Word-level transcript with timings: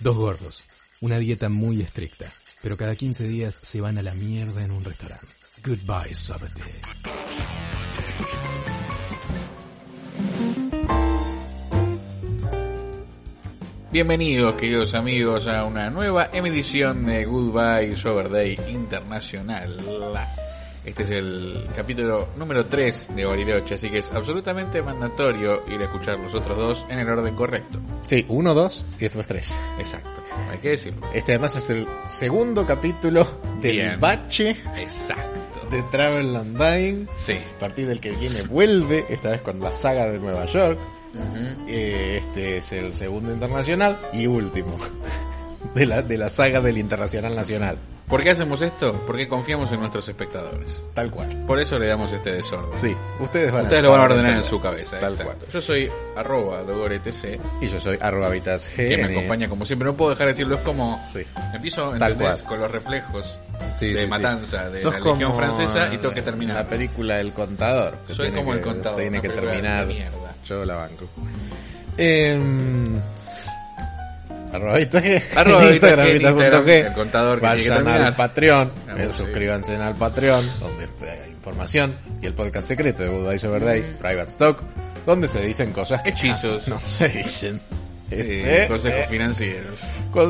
Dos 0.00 0.16
gordos, 0.16 0.64
una 1.00 1.18
dieta 1.18 1.48
muy 1.48 1.82
estricta, 1.82 2.32
pero 2.62 2.76
cada 2.76 2.94
15 2.94 3.24
días 3.24 3.58
se 3.60 3.80
van 3.80 3.98
a 3.98 4.02
la 4.02 4.14
mierda 4.14 4.62
en 4.62 4.70
un 4.70 4.84
restaurante. 4.84 5.26
Goodbye, 5.64 6.14
Sabate. 6.14 6.62
Bienvenidos, 13.90 14.54
queridos 14.54 14.94
amigos, 14.94 15.48
a 15.48 15.64
una 15.64 15.90
nueva 15.90 16.30
emisión 16.32 17.04
de 17.04 17.24
Goodbye 17.24 17.96
Sober 17.96 18.30
Day 18.30 18.56
Internacional. 18.68 19.80
Este 20.88 21.02
es 21.02 21.10
el 21.10 21.68
capítulo 21.76 22.28
número 22.36 22.64
3 22.66 23.14
de 23.14 23.24
Bariloche, 23.26 23.74
así 23.74 23.90
que 23.90 23.98
es 23.98 24.10
absolutamente 24.12 24.80
mandatorio 24.82 25.62
ir 25.68 25.80
a 25.82 25.84
escuchar 25.84 26.18
los 26.18 26.32
otros 26.34 26.56
dos 26.56 26.86
en 26.88 26.98
el 26.98 27.08
orden 27.08 27.34
correcto. 27.34 27.78
Sí, 28.06 28.24
uno, 28.28 28.54
dos 28.54 28.84
y 28.96 29.00
después 29.00 29.26
tres. 29.28 29.54
Exacto, 29.78 30.08
hay 30.50 30.58
que 30.58 30.70
decirlo. 30.70 31.06
Este 31.12 31.32
además 31.32 31.56
es 31.56 31.68
el 31.70 31.86
segundo 32.08 32.66
capítulo 32.66 33.26
del 33.60 33.72
Bien. 33.72 34.00
bache 34.00 34.56
Exacto. 34.78 35.68
de 35.70 35.82
Travel 35.90 36.34
and 36.36 36.58
Dying. 36.58 37.06
Sí. 37.16 37.34
A 37.56 37.58
partir 37.60 37.86
del 37.86 38.00
que 38.00 38.12
viene 38.12 38.40
vuelve, 38.42 39.04
esta 39.10 39.30
vez 39.30 39.42
con 39.42 39.60
la 39.60 39.72
saga 39.74 40.06
de 40.08 40.18
Nueva 40.18 40.46
York. 40.46 40.78
Ujú. 41.14 41.64
Eh, 41.68 42.22
Este 42.26 42.56
es 42.58 42.72
el 42.72 42.94
segundo 42.94 43.30
internacional 43.32 43.98
y 44.14 44.26
último 44.26 44.76
de 45.74 45.84
la, 45.86 46.00
de 46.00 46.16
la 46.16 46.30
saga 46.30 46.60
del 46.62 46.78
internacional 46.78 47.34
nacional. 47.36 47.76
¿Por 48.08 48.22
qué 48.22 48.30
hacemos 48.30 48.62
esto? 48.62 48.92
Porque 49.06 49.28
confiamos 49.28 49.70
en 49.70 49.80
nuestros 49.80 50.08
espectadores. 50.08 50.82
Tal 50.94 51.10
cual. 51.10 51.44
Por 51.46 51.60
eso 51.60 51.78
le 51.78 51.88
damos 51.88 52.10
este 52.12 52.32
desorden. 52.32 52.70
Sí, 52.78 52.94
ustedes 53.20 53.52
van 53.52 53.62
Ustedes 53.64 53.82
a 53.82 53.86
lo 53.86 53.92
van 53.92 54.00
a 54.00 54.04
ordenar 54.04 54.32
en 54.34 54.42
su 54.42 54.58
cabeza. 54.60 54.98
Tal 54.98 55.10
exacto. 55.12 55.36
cual. 55.36 55.50
Yo 55.52 55.60
soy 55.60 55.90
arroba 56.16 56.62
dogoretc, 56.62 57.06
Y 57.60 57.68
yo 57.68 57.78
soy 57.78 57.98
arroba 58.00 58.30
Vitas 58.30 58.68
G. 58.70 58.88
que 58.88 58.96
me 58.96 59.04
acompaña 59.04 59.48
como 59.48 59.64
siempre. 59.66 59.86
No 59.86 59.94
puedo 59.94 60.10
dejar 60.10 60.26
de 60.28 60.32
decirlo, 60.32 60.54
es 60.54 60.60
como... 60.62 61.04
Sí. 61.12 61.20
Empiezo, 61.52 61.90
Tal 61.98 62.12
¿entendés? 62.12 62.42
Con 62.42 62.60
los 62.60 62.70
reflejos 62.70 63.38
Sí, 63.78 63.88
de 63.88 63.98
sí, 63.98 64.04
sí. 64.04 64.06
matanza 64.06 64.70
de 64.70 64.80
Sos 64.80 64.94
la 64.94 65.00
Legión 65.00 65.34
Francesa 65.34 65.92
y 65.92 65.98
tengo 65.98 66.14
que 66.14 66.22
terminar. 66.22 66.56
La 66.56 66.64
película 66.64 67.20
El 67.20 67.32
Contador. 67.32 67.98
que 68.06 68.14
Soy 68.14 68.30
como 68.32 68.54
el 68.54 68.60
contador, 68.60 69.00
Tiene 69.00 69.20
que 69.20 69.28
terminar. 69.28 69.86
Yo 70.46 70.64
la 70.64 70.76
banco. 70.76 71.04
Eh, 71.98 72.40
arroba 74.52 74.76
Vitas 74.76 75.04
G. 75.04 75.22
Arroba 75.36 75.70
Instagram, 75.70 76.08
Instagram, 76.08 76.64
G. 76.64 76.86
el 76.86 76.92
contador 76.92 77.34
que 77.36 77.40
que 77.40 77.46
Vayan 77.46 77.74
terminar. 77.74 78.02
al 78.02 78.16
Patreon. 78.16 78.72
Ah, 78.88 78.94
eh, 78.98 79.08
sí. 79.10 79.18
suscríbanse 79.18 79.76
al 79.76 79.94
Patreon, 79.94 80.44
donde 80.60 80.88
hay 81.10 81.30
información 81.30 81.96
y 82.22 82.26
el 82.26 82.34
podcast 82.34 82.68
secreto 82.68 83.02
de 83.02 83.08
Goodbye 83.08 83.46
Over 83.48 83.64
Day, 83.64 83.96
Private 84.00 84.30
Stock, 84.30 84.62
donde 85.06 85.28
se 85.28 85.40
dicen 85.40 85.72
cosas 85.72 86.02
que 86.02 86.10
Hechizos. 86.10 86.68
no 86.68 86.78
se 86.80 87.08
dicen. 87.08 87.60
Eh, 88.10 88.38
Este, 88.38 88.68
consejos 88.68 88.98
eh, 89.00 89.06
financieros. 89.10 89.80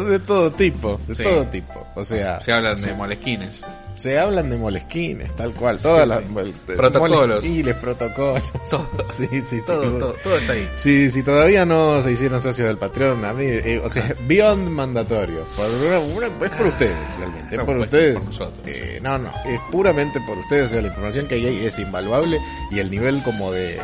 de 0.08 0.18
todo 0.18 0.50
tipo, 0.52 1.00
de 1.06 1.14
Sí. 1.14 1.22
todo 1.22 1.46
tipo. 1.46 1.86
O 1.94 2.02
sea, 2.04 2.40
Se 2.40 2.52
hablan 2.52 2.80
de 2.80 2.92
molesquines. 2.92 3.62
se 3.94 4.18
hablan 4.18 4.50
de 4.50 4.56
molesquines, 4.56 5.34
tal 5.36 5.52
cual. 5.54 5.78
Todas 5.78 6.02
Sí, 6.02 6.08
las 6.08 6.18
sí. 6.18 6.54
Protocolos. 6.66 7.44
protocolos. 7.80 8.42
Todo. 8.70 8.88
Sí, 9.16 9.28
sí. 9.46 9.60
Todo, 9.64 9.82
todo, 9.98 10.12
todo 10.24 10.36
está 10.38 10.52
ahí. 10.54 10.68
Sí, 10.76 11.10
si 11.12 11.22
todavía 11.22 11.64
no 11.64 12.02
se 12.02 12.12
hicieron 12.12 12.42
socios 12.42 12.66
del 12.68 12.78
Patreon, 12.78 13.24
a 13.24 13.32
mí, 13.32 13.44
eh, 13.46 13.80
o 13.84 13.88
sea, 13.88 14.12
beyond 14.26 14.68
mandatorio. 14.68 15.44
Por 15.56 15.66
una- 15.88 16.26
una- 16.28 16.46
es 16.46 16.52
por 16.52 16.66
ustedes, 16.66 16.96
realmente. 17.18 17.54
Es 17.54 17.58
No, 17.58 17.64
por 17.66 17.76
pues, 17.76 17.84
ustedes. 17.86 18.24
por. 18.38 18.52
Eh, 18.66 18.98
no, 19.02 19.18
no, 19.18 19.28
es 19.46 19.60
puramente 19.70 20.20
por 20.26 20.36
ustedes. 20.38 20.66
O 20.66 20.70
sea, 20.70 20.82
la 20.82 20.88
información 20.88 21.26
que 21.28 21.36
hay 21.36 21.46
ahí 21.46 21.66
es 21.66 21.78
invaluable 21.78 22.38
y 22.72 22.80
el 22.80 22.90
nivel 22.90 23.22
como 23.22 23.52
de 23.52 23.76
eh, 23.76 23.80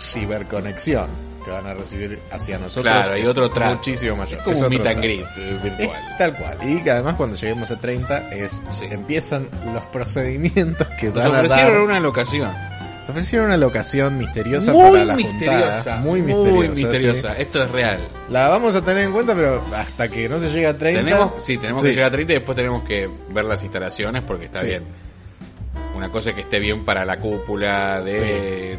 ciberconexión 0.00 1.08
que 1.44 1.50
van 1.50 1.66
a 1.66 1.74
recibir 1.74 2.18
hacia 2.30 2.58
nosotros 2.58 2.92
Claro, 2.92 3.14
hay 3.14 3.22
es 3.22 3.28
otro 3.28 3.50
trato. 3.50 3.74
muchísimo 3.76 4.16
mayor. 4.16 4.38
Es 4.38 4.44
como 4.44 4.56
Es 4.56 4.62
un 4.62 4.68
meet 4.70 4.86
and 4.86 4.98
greet 5.02 5.26
eh, 5.38 5.52
Es 5.56 5.62
virtual. 5.62 6.00
tal 6.18 6.36
cual. 6.36 6.58
Y 6.62 6.82
que 6.82 6.90
además 6.90 7.14
cuando 7.16 7.36
lleguemos 7.36 7.70
a 7.70 7.76
30 7.80 8.30
es 8.32 8.62
Sí. 8.70 8.86
empiezan 8.90 9.48
los 9.72 9.82
procedimientos 9.86 10.88
que 11.00 11.06
Nos 11.06 11.16
van 11.16 11.26
a 11.34 11.40
ofrecieron 11.40 11.72
dar. 11.74 11.82
una 11.82 12.00
locación. 12.00 12.52
Nos 13.00 13.10
ofrecieron 13.10 13.46
una 13.48 13.56
locación 13.56 14.16
misteriosa 14.16 14.72
Muy 14.72 14.90
para 14.92 15.04
la 15.04 15.14
misteriosa. 15.16 15.72
juntada. 15.74 15.96
Muy 16.02 16.22
misteriosa. 16.22 16.54
Muy 16.54 16.68
misteriosa. 16.68 17.34
sí. 17.34 17.42
Esto 17.42 17.62
es 17.64 17.70
real. 17.72 18.00
La 18.30 18.48
vamos 18.48 18.74
a 18.76 18.84
tener 18.84 19.04
en 19.04 19.12
cuenta, 19.12 19.34
pero 19.34 19.60
hasta 19.74 20.08
que 20.08 20.28
no 20.28 20.38
se 20.38 20.48
llegue 20.48 20.68
a 20.68 20.78
30. 20.78 21.00
Tenemos, 21.04 21.32
sí, 21.42 21.58
tenemos 21.58 21.82
que 21.82 21.88
Sí. 21.88 21.94
llegar 21.96 22.08
a 22.08 22.12
30 22.12 22.32
y 22.32 22.36
después 22.36 22.54
tenemos 22.54 22.82
que 22.84 23.10
ver 23.30 23.44
las 23.44 23.60
instalaciones 23.62 24.22
porque 24.22 24.44
está 24.44 24.62
bien. 24.62 24.84
Una 25.96 26.10
cosa 26.10 26.30
es 26.30 26.36
que 26.36 26.42
esté 26.42 26.58
bien 26.60 26.84
para 26.84 27.04
la 27.04 27.18
cúpula 27.18 28.00
de 28.00 28.78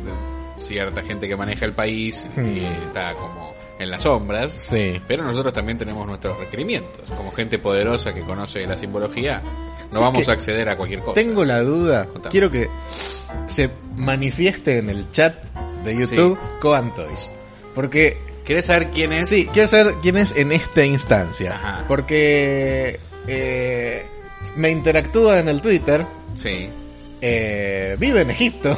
cierta 0.63 1.01
gente 1.03 1.27
que 1.27 1.35
maneja 1.35 1.65
el 1.65 1.73
país 1.73 2.29
Hmm. 2.35 2.57
y 2.57 2.65
está 2.87 3.13
como 3.13 3.53
en 3.79 3.89
las 3.91 4.03
sombras. 4.03 4.51
Sí. 4.51 5.01
Pero 5.07 5.23
nosotros 5.23 5.53
también 5.53 5.77
tenemos 5.77 6.05
nuestros 6.07 6.37
requerimientos. 6.39 7.09
Como 7.17 7.31
gente 7.31 7.59
poderosa 7.59 8.13
que 8.13 8.21
conoce 8.21 8.65
la 8.65 8.77
simbología, 8.77 9.41
no 9.41 9.99
Sí 9.99 9.99
vamos 9.99 10.29
a 10.29 10.31
acceder 10.33 10.69
a 10.69 10.77
cualquier 10.77 10.99
cosa. 11.01 11.15
Tengo 11.15 11.43
la 11.43 11.59
duda. 11.61 12.05
Contame. 12.05 12.31
Quiero 12.31 12.49
que 12.51 12.69
se 13.47 13.69
manifieste 13.97 14.77
en 14.77 14.89
el 14.89 15.11
chat 15.11 15.35
de 15.83 15.95
YouTube 15.97 16.37
Coan 16.59 16.93
Toys. 16.93 17.29
Porque, 17.75 18.17
¿Querés 18.45 18.65
saber 18.67 18.89
quién 18.91 19.11
es? 19.13 19.27
sí, 19.29 19.49
quiero 19.51 19.67
saber 19.67 19.95
quién 20.01 20.17
es 20.17 20.33
en 20.35 20.51
esta 20.51 20.85
instancia. 20.85 21.55
Ajá. 21.55 21.85
Porque 21.87 22.99
eh, 23.27 24.05
me 24.55 24.69
interactúa 24.69 25.39
en 25.39 25.49
el 25.49 25.61
Twitter. 25.61 26.05
Sí. 26.35 26.69
eh, 27.21 27.95
vive 27.99 28.21
en 28.21 28.29
Egipto. 28.29 28.77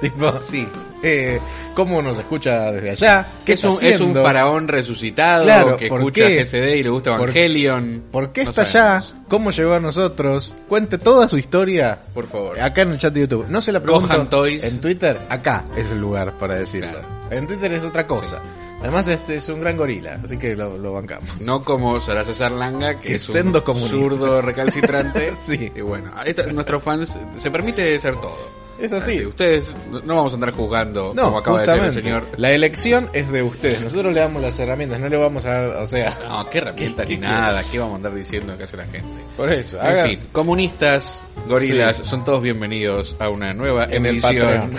tipo, 0.10 0.40
Sí. 0.42 0.66
eh, 1.02 1.38
cómo 1.74 2.00
nos 2.02 2.18
escucha 2.18 2.72
desde 2.72 2.90
allá. 2.90 3.26
¿Qué 3.44 3.52
Es 3.54 3.64
un, 3.64 3.78
es 3.82 4.00
un 4.00 4.14
faraón 4.14 4.68
resucitado 4.68 5.44
Claro, 5.44 5.76
que 5.76 5.88
¿por 5.88 6.00
escucha 6.00 6.26
qué? 6.26 6.44
GCD 6.44 6.76
y 6.76 6.82
le 6.82 6.90
gusta 6.90 7.10
¿Por- 7.16 7.30
Evangelion. 7.30 8.02
¿Por 8.10 8.32
qué 8.32 8.44
No 8.44 8.50
está 8.50 8.62
allá? 8.62 9.02
¿Cómo 9.28 9.50
llegó 9.50 9.74
a 9.74 9.80
nosotros? 9.80 10.54
Cuente 10.68 10.98
toda 10.98 11.28
su 11.28 11.38
historia 11.38 12.00
Por 12.14 12.26
favor. 12.26 12.60
acá 12.60 12.82
en 12.82 12.90
el 12.92 12.98
chat 12.98 13.12
de 13.14 13.20
YouTube. 13.20 13.46
No 13.48 13.60
se 13.60 13.72
la 13.72 13.82
pregunto 13.82 14.26
Toys. 14.28 14.64
en 14.64 14.80
Twitter. 14.80 15.18
Acá 15.28 15.64
es 15.76 15.90
el 15.90 16.00
lugar 16.00 16.32
para 16.38 16.54
decirlo. 16.54 16.90
Claro. 16.90 17.06
En 17.30 17.46
Twitter 17.46 17.72
es 17.72 17.84
otra 17.84 18.06
cosa. 18.06 18.40
Además 18.80 19.06
este 19.08 19.36
es 19.36 19.48
un 19.50 19.60
gran 19.60 19.76
gorila, 19.76 20.18
así 20.24 20.38
que 20.38 20.56
lo, 20.56 20.78
lo 20.78 20.94
bancamos. 20.94 21.28
No 21.40 21.62
como 21.62 22.00
Sara 22.00 22.24
César 22.24 22.50
Langa, 22.50 22.94
que 22.98 23.08
Que 23.08 23.14
es 23.16 23.28
un 23.28 23.52
zurdo 23.88 24.40
recalcitrante. 24.40 25.34
Sí. 25.46 25.70
Y 25.76 25.80
bueno, 25.82 26.10
nuestros 26.52 26.82
fans 26.82 27.18
se 27.36 27.50
permite 27.50 27.98
ser 27.98 28.14
todo. 28.16 28.59
Es 28.80 28.92
así. 28.92 29.24
Ustedes 29.26 29.74
no 30.04 30.16
vamos 30.16 30.32
a 30.32 30.36
andar 30.36 30.52
jugando, 30.52 31.12
No, 31.14 31.24
como 31.26 31.38
acaba 31.38 31.60
de 31.60 31.66
decir 31.66 31.82
el 31.84 31.92
señor. 31.92 32.24
La 32.38 32.50
elección 32.52 33.10
es 33.12 33.30
de 33.30 33.42
ustedes. 33.42 33.82
Nosotros 33.82 34.12
le 34.14 34.20
damos 34.20 34.40
las 34.40 34.58
herramientas, 34.58 34.98
no 35.00 35.08
le 35.08 35.16
vamos 35.18 35.44
a 35.44 35.50
dar, 35.50 35.76
o 35.76 35.86
sea, 35.86 36.16
No, 36.28 36.48
qué 36.48 36.58
herramientas 36.58 37.06
¿Qué- 37.06 37.14
ni 37.16 37.20
nada. 37.20 37.62
¿Qué 37.70 37.78
vamos 37.78 37.94
a 37.94 37.96
andar 37.96 38.14
diciendo 38.14 38.56
que 38.56 38.64
hace 38.64 38.76
la 38.78 38.84
gente? 38.84 39.02
por 39.36 39.50
eso. 39.52 39.78
En 39.80 39.86
hagan- 39.86 40.08
fin, 40.08 40.20
comunistas, 40.32 41.22
gorilas, 41.46 41.96
Sí. 41.98 42.02
son 42.06 42.24
todos 42.24 42.40
bienvenidos 42.42 43.14
a 43.18 43.28
una 43.28 43.52
nueva 43.52 43.84
En 43.84 44.06
emisión 44.06 44.72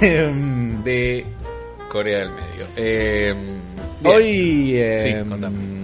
Em, 0.00 0.82
de 0.84 1.26
Corea 1.90 2.18
del 2.20 2.30
Medio. 2.30 2.66
Eh. 2.76 3.34
Hoy, 4.04 4.78
em, 4.80 5.02
Sí, 5.22 5.28
contame. 5.28 5.81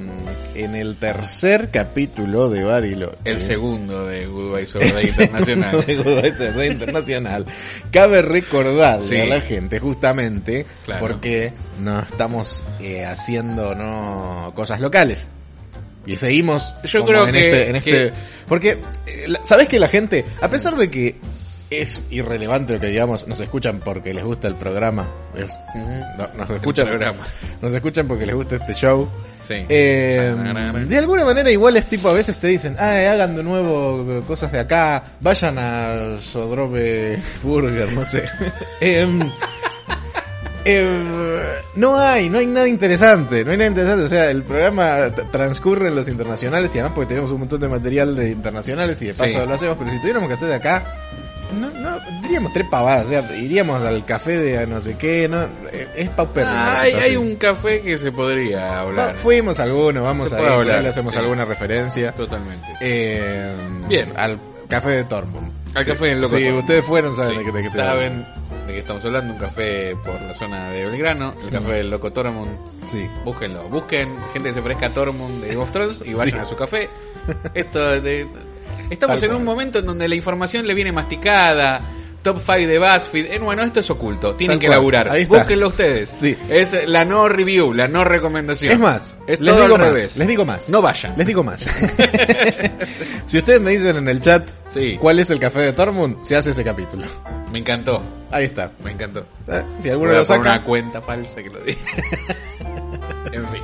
En 0.64 0.74
el 0.74 0.96
tercer 0.96 1.70
capítulo 1.70 2.48
de 2.50 2.64
Bariloche. 2.64 3.16
el 3.24 3.40
segundo 3.40 4.06
de 4.06 4.26
Goodbye 4.26 4.66
Sobre 4.66 4.92
Day 4.92 5.06
Internacional. 5.08 5.86
de 5.86 5.96
Goodbye 5.96 6.66
Internacional. 6.72 7.46
Cabe 7.92 8.22
recordarle 8.22 9.06
Sí. 9.08 9.16
a 9.16 9.24
la 9.26 9.40
gente 9.40 9.78
justamente 9.78 10.66
Claro. 10.84 11.00
porque 11.00 11.52
no 11.80 12.00
estamos 12.00 12.64
eh, 12.80 13.04
haciendo 13.04 13.74
no 13.74 14.52
cosas 14.54 14.80
locales. 14.80 15.28
Y 16.06 16.16
seguimos 16.16 16.74
Yo 16.84 17.04
creo 17.04 17.26
en 17.26 17.32
que- 17.32 17.38
este, 17.48 17.76
en 17.76 17.82
que- 17.82 18.06
este 18.06 18.18
porque 18.48 18.78
eh, 19.06 19.26
sabes 19.44 19.68
que 19.68 19.78
la 19.78 19.88
gente, 19.88 20.24
a 20.40 20.48
pesar 20.48 20.74
de 20.76 20.90
que 20.90 21.16
es 21.70 22.00
irrelevante 22.10 22.72
lo 22.74 22.80
que 22.80 22.86
digamos, 22.86 23.26
nos 23.28 23.40
escuchan 23.40 23.80
porque 23.84 24.14
les 24.14 24.24
gusta 24.24 24.48
el 24.48 24.54
programa, 24.54 25.06
es, 25.36 25.58
no- 26.16 26.28
nos 26.36 26.50
escuchan 26.50 26.86
programa. 26.86 27.18
nos 27.60 27.74
escuchan 27.74 28.06
porque 28.08 28.24
les 28.26 28.34
gusta 28.34 28.56
este 28.56 28.72
show. 28.74 29.08
Sí. 29.46 29.64
Eh, 29.68 30.34
de 30.88 30.98
alguna 30.98 31.24
manera 31.24 31.50
igual 31.50 31.76
es 31.78 31.86
tipo 31.86 32.08
a 32.10 32.12
veces 32.12 32.36
te 32.38 32.48
dicen, 32.48 32.76
ah, 32.78 32.92
hagan 33.12 33.34
de 33.36 33.42
nuevo 33.42 34.22
cosas 34.26 34.52
de 34.52 34.60
acá, 34.60 35.02
vayan 35.20 35.56
a 35.58 36.20
Sodrobe 36.20 37.18
Burger, 37.42 37.90
no 37.92 38.04
sé. 38.04 38.24
Em, 38.80 39.20
em, 40.64 41.38
no 41.76 41.96
hay, 41.98 42.28
no 42.28 42.38
hay 42.38 42.46
nada 42.46 42.68
interesante, 42.68 43.44
no 43.44 43.52
hay 43.52 43.56
nada 43.56 43.70
interesante, 43.70 44.04
o 44.04 44.08
sea, 44.08 44.30
el 44.30 44.42
programa 44.42 45.10
transcurre 45.32 45.88
en 45.88 45.94
los 45.96 46.08
internacionales 46.08 46.74
y 46.74 46.78
además 46.78 46.92
porque 46.94 47.08
tenemos 47.08 47.30
un 47.30 47.40
montón 47.40 47.60
de 47.60 47.68
material 47.68 48.14
de 48.16 48.30
internacionales 48.30 49.00
y 49.02 49.06
de 49.06 49.14
paso 49.14 49.40
Sí. 49.40 49.46
lo 49.46 49.54
hacemos, 49.54 49.76
pero 49.78 49.90
si 49.90 49.98
tuviéramos 50.00 50.28
que 50.28 50.34
hacer 50.34 50.48
de 50.48 50.54
acá, 50.56 50.94
no, 51.52 51.70
no, 51.70 51.98
diríamos 52.22 52.52
tres 52.52 52.66
pavadas, 52.70 53.06
o 53.06 53.08
sea, 53.08 53.36
iríamos 53.36 53.82
al 53.82 54.04
café 54.04 54.36
de 54.36 54.66
no 54.66 54.80
sé 54.80 54.96
qué, 54.96 55.28
no, 55.28 55.42
eh, 55.72 55.88
es 55.96 56.10
la 56.16 56.28
Ah, 56.44 56.80
hay, 56.80 56.92
hay 56.94 57.16
un 57.16 57.36
café 57.36 57.80
que 57.80 57.96
se 57.98 58.12
podría 58.12 58.80
hablar. 58.80 59.14
Va, 59.14 59.18
fuimos 59.18 59.58
alguno, 59.60 60.02
vamos 60.02 60.30
Se 60.30 60.36
a 60.36 60.40
ir, 60.60 60.66
le 60.66 60.88
hacemos 60.88 61.12
sí. 61.12 61.18
alguna 61.18 61.44
referencia. 61.44 62.12
Totalmente. 62.12 62.66
Eh, 62.80 63.52
Bien. 63.88 64.12
Al 64.16 64.38
café 64.68 64.90
de 64.90 65.04
Tormund. 65.04 65.52
Al 65.74 65.84
café 65.84 66.06
del 66.06 66.20
Loco 66.20 66.36
Sí, 66.36 66.42
Tormund. 66.44 66.60
ustedes 66.62 66.84
fueron, 66.84 67.16
saben 67.16 67.30
Sí, 67.32 67.38
de 67.38 67.44
qué 67.44 67.52
de 67.52 67.62
qué 67.62 67.68
te 67.70 67.74
saben 67.76 68.26
de 68.66 68.74
qué 68.74 68.78
estamos 68.80 69.04
hablando, 69.06 69.32
un 69.32 69.38
café 69.40 69.96
por 70.04 70.20
la 70.20 70.34
zona 70.34 70.70
de 70.70 70.84
Belgrano, 70.86 71.34
el 71.42 71.50
café 71.50 71.72
del 71.72 71.90
Loco 71.90 72.12
Tormund. 72.12 72.50
Sí. 72.90 73.08
Búsquenlo, 73.24 73.62
busquen 73.70 74.16
gente 74.34 74.50
que 74.50 74.54
se 74.54 74.60
parezca 74.62 74.86
a 74.86 74.90
Tormund 74.90 75.40
de 75.42 75.48
Game 75.48 75.62
of 75.62 75.72
Thrones 75.72 76.02
y 76.04 76.12
vayan 76.12 76.34
Sí. 76.36 76.40
a 76.42 76.44
su 76.44 76.56
café. 76.56 76.88
Esto 77.54 78.00
de- 78.00 78.26
estamos 78.90 79.20
Tal 79.20 79.30
en 79.30 79.36
un 79.36 79.44
momento 79.44 79.78
en 79.78 79.86
donde 79.86 80.08
la 80.08 80.14
información 80.14 80.66
le 80.66 80.74
viene 80.74 80.92
masticada. 80.92 81.80
Top 82.20 82.38
5 82.44 82.52
de 82.66 82.78
BuzzFeed. 82.80 83.26
Eh, 83.32 83.38
bueno, 83.38 83.62
esto 83.62 83.78
es 83.78 83.88
oculto. 83.90 84.34
Tienen 84.34 84.56
Tal 84.56 84.60
que 84.60 84.66
cual. 84.66 84.78
laburar. 84.78 85.08
Ahí 85.08 85.22
está. 85.22 85.38
Búsquenlo 85.38 85.68
ustedes. 85.68 86.10
Sí. 86.10 86.36
Es 86.50 86.76
la 86.88 87.04
no 87.04 87.28
review, 87.28 87.72
la 87.72 87.86
no 87.86 88.02
recomendación. 88.04 88.72
Es 88.72 88.78
más, 88.80 89.16
es 89.28 89.38
les 89.40 89.54
todo 89.54 89.62
digo 89.62 89.74
al 89.76 89.80
más, 89.80 89.88
revés. 89.92 90.16
les 90.16 90.28
digo 90.28 90.44
más. 90.44 90.68
No 90.68 90.82
vayan. 90.82 91.14
Les 91.16 91.26
digo 91.26 91.44
más. 91.44 91.62
si 93.24 93.38
ustedes 93.38 93.60
me 93.60 93.70
dicen 93.70 93.96
en 93.98 94.08
el 94.08 94.20
chat 94.20 94.46
Sí. 94.68 94.96
cuál 95.00 95.18
es 95.20 95.30
el 95.30 95.38
café 95.38 95.60
de 95.60 95.72
Tormund, 95.72 96.22
se 96.22 96.34
hace 96.36 96.50
ese 96.50 96.64
capítulo. 96.64 97.06
Me 97.52 97.60
encantó. 97.60 98.02
Ahí 98.32 98.46
está. 98.46 98.70
Me 98.84 98.90
encantó. 98.90 99.20
¿Eh? 99.46 99.62
Si 99.80 99.82
Voy 99.84 99.90
alguno 99.90 100.10
a 100.10 100.16
lo 100.18 100.24
poner 100.24 100.26
saca. 100.26 100.40
una 100.40 100.64
cuenta 100.64 101.00
falsa 101.00 101.36
que 101.42 101.48
lo 101.50 101.60
diga. 101.60 101.80
en 103.32 103.48
fin. 103.48 103.62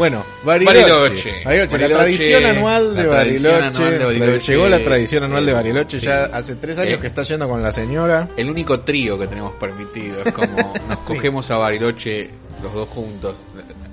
Bueno, 0.00 0.24
Bariloche. 0.44 0.80
Bariloche. 0.80 1.44
Bariloche, 1.44 1.78
la 1.78 1.88
tradición 1.98 2.46
anual 2.46 2.94
de 2.94 3.02
la 3.04 3.10
tradición 3.10 3.52
Bariloche. 3.52 3.82
anual 3.84 3.98
de 3.98 4.04
Bariloche. 4.06 4.52
Llegó 4.52 4.68
la 4.70 4.82
tradición 4.82 5.24
anual 5.24 5.44
de 5.44 5.52
Bariloche 5.52 5.98
sí. 5.98 6.06
ya 6.06 6.24
hace 6.24 6.56
tres 6.56 6.78
años 6.78 6.94
Eh. 6.94 7.00
que 7.02 7.06
está 7.08 7.22
yendo 7.22 7.46
con 7.46 7.62
la 7.62 7.70
señora. 7.70 8.26
El 8.34 8.48
único 8.48 8.80
trío 8.80 9.18
que 9.18 9.26
tenemos 9.26 9.52
permitido 9.56 10.22
es 10.24 10.32
como 10.32 10.72
nos 10.88 10.98
cogemos 11.00 11.50
a 11.50 11.58
Bariloche 11.58 12.30
los 12.62 12.72
dos 12.72 12.88
juntos. 12.88 13.36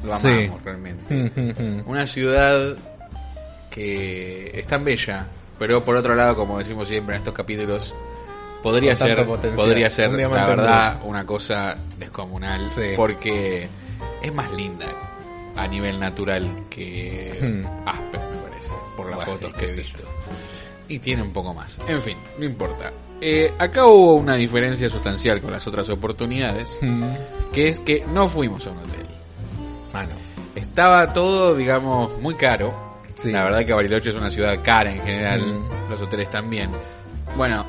Lo 0.05 0.13
amamos 0.13 0.21
Sí. 0.21 0.51
realmente. 0.63 1.83
Una 1.85 2.05
ciudad 2.05 2.77
que 3.69 4.51
es 4.53 4.65
tan 4.65 4.85
bella, 4.85 5.25
pero 5.59 5.83
por 5.83 5.97
otro 5.97 6.15
lado, 6.15 6.37
como 6.37 6.57
decimos 6.59 6.87
siempre 6.87 7.15
en 7.15 7.19
estos 7.21 7.33
capítulos, 7.33 7.93
podría 8.63 8.95
Con 8.95 9.07
ser, 9.07 9.25
podría 9.55 9.89
ser 9.89 10.11
la 10.13 10.45
verdad 10.45 10.99
una 11.03 11.25
cosa 11.25 11.75
descomunal, 11.99 12.65
Sí. 12.65 12.93
porque 12.95 13.67
es 14.21 14.33
más 14.33 14.49
linda 14.53 14.85
a 15.57 15.67
nivel 15.67 15.99
natural 15.99 16.65
que 16.69 17.37
Hmm. 17.41 17.87
Aspen, 17.87 18.21
me 18.31 18.37
parece, 18.49 18.71
por 18.95 19.07
las 19.09 19.17
Bueno, 19.17 19.31
fotos 19.33 19.53
que 19.53 19.65
he 19.65 19.75
visto. 19.75 20.03
Y 20.89 20.99
tiene 20.99 21.21
un 21.21 21.31
poco 21.31 21.53
más. 21.53 21.79
En 21.87 22.01
fin, 22.01 22.17
no 22.39 22.45
importa. 22.45 22.91
Eh, 23.19 23.51
acá 23.57 23.85
hubo 23.87 24.13
una 24.15 24.35
diferencia 24.35 24.89
sustancial 24.89 25.41
con 25.41 25.51
las 25.51 25.65
otras 25.67 25.89
oportunidades, 25.89 26.79
que 27.51 27.67
es 27.69 27.79
que 27.79 28.05
no 28.07 28.27
fuimos 28.27 28.65
a 28.67 28.71
un 28.71 28.77
hotel. 28.79 29.05
Ah, 29.93 30.03
no. 30.03 30.59
Estaba 30.61 31.13
todo, 31.13 31.55
digamos, 31.55 32.19
muy 32.21 32.35
caro. 32.35 32.73
Sí. 33.15 33.31
La 33.31 33.43
verdad 33.43 33.65
que 33.65 33.73
Bariloche 33.73 34.11
es 34.11 34.15
una 34.15 34.29
ciudad 34.29 34.59
cara 34.63 34.91
en 34.91 35.01
general, 35.01 35.41
Mm. 35.41 35.89
los 35.89 36.01
hoteles 36.01 36.29
también. 36.29 36.69
Bueno, 37.35 37.65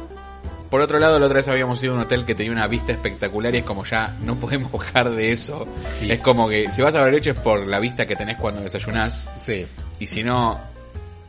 por 0.70 0.81
otro 0.81 0.99
lado, 0.99 1.19
la 1.19 1.26
otra 1.26 1.37
vez 1.37 1.49
habíamos 1.49 1.82
ido 1.82 1.93
a 1.93 1.97
un 1.97 2.03
hotel 2.03 2.25
que 2.25 2.35
tenía 2.35 2.53
una 2.53 2.67
vista 2.67 2.93
espectacular 2.93 3.55
y 3.55 3.59
es 3.59 3.65
como 3.65 3.85
ya 3.85 4.15
no 4.23 4.37
podemos 4.37 4.70
bajar 4.73 5.11
de 5.11 5.32
eso. 5.32 5.67
Sí. 6.00 6.11
Es 6.11 6.20
como 6.20 6.49
que 6.49 6.70
si 6.73 6.82
vas 6.82 6.94
a 6.94 7.00
Bariloche 7.00 7.31
es 7.31 7.38
por 7.41 7.67
la 7.67 7.79
vista 7.81 8.06
que 8.06 8.17
tenés 8.17 8.37
cuando 8.37 8.61
desayunás 8.62 9.29
Sí. 9.38 9.67
y 9.99 10.06
si 10.06 10.23
no, 10.23 10.59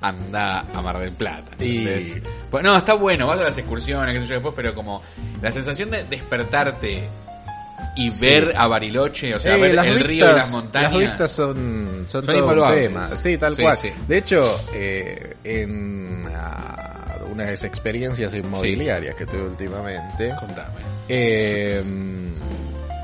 anda 0.02 0.62
a 0.74 0.82
Mar 0.82 0.98
del 1.00 1.12
Plata. 1.12 1.44
Y- 1.64 1.80
¿entendés? 1.80 2.18
Pues 2.50 2.64
no, 2.64 2.76
está 2.78 2.94
bueno, 2.94 3.28
vas 3.28 3.40
a 3.40 3.44
las 3.44 3.58
excursiones, 3.58 4.14
qué 4.16 4.22
sé 4.22 4.28
yo 4.28 4.34
después, 4.36 4.54
pero 4.56 4.74
como 4.74 5.02
la 5.42 5.52
sensación 5.52 5.92
de 5.92 6.04
despertarte 6.06 7.04
y 7.96 8.12
Sí. 8.12 8.26
ver 8.26 8.54
a 8.56 8.68
Bariloche, 8.68 9.36
o 9.36 9.40
sea, 9.40 9.56
Eh, 9.56 9.62
ver 9.62 9.72
el 9.78 9.86
vistas, 9.86 10.08
río 10.08 10.30
y 10.32 10.34
las 10.36 10.52
montañas. 10.52 10.92
Las 10.94 11.02
vistas 11.02 11.32
son, 11.32 12.06
son, 12.08 12.26
Son 12.26 12.26
todo 12.26 12.64
un 12.66 12.74
tema. 12.76 13.04
Sí, 13.04 13.38
tal 13.38 13.56
Sí, 13.56 13.62
cual. 13.62 13.78
sí. 13.78 13.90
De 14.08 14.18
hecho, 14.18 14.60
eh, 14.74 15.36
en 15.44 16.24
ah, 16.34 16.89
unas 17.42 17.64
experiencias 17.64 18.34
inmobiliarias 18.34 19.16
que 19.16 19.26
tuve 19.26 19.44
últimamente, 19.44 20.32
Contame. 20.40 20.82
eh, 21.08 21.84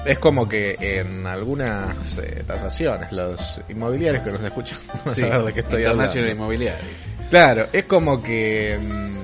es 0.05 0.19
como 0.19 0.47
que 0.47 0.75
en 0.79 1.25
algunas 1.25 2.17
eh, 2.19 2.43
tasaciones, 2.45 3.11
los 3.11 3.59
inmobiliarios 3.69 4.23
que 4.23 4.31
nos 4.31 4.43
escuchan 4.43 4.77
van 5.05 5.11
a 5.11 5.15
Sí, 5.15 5.21
saber 5.21 5.41
de 5.45 5.53
qué 5.53 5.59
estoy 5.61 5.85
hablando. 5.85 6.27
Inmobiliario. 6.29 6.85
Claro, 7.29 7.67
es 7.73 7.85
como 7.85 8.21
que 8.21 8.77
mm, 8.79 9.15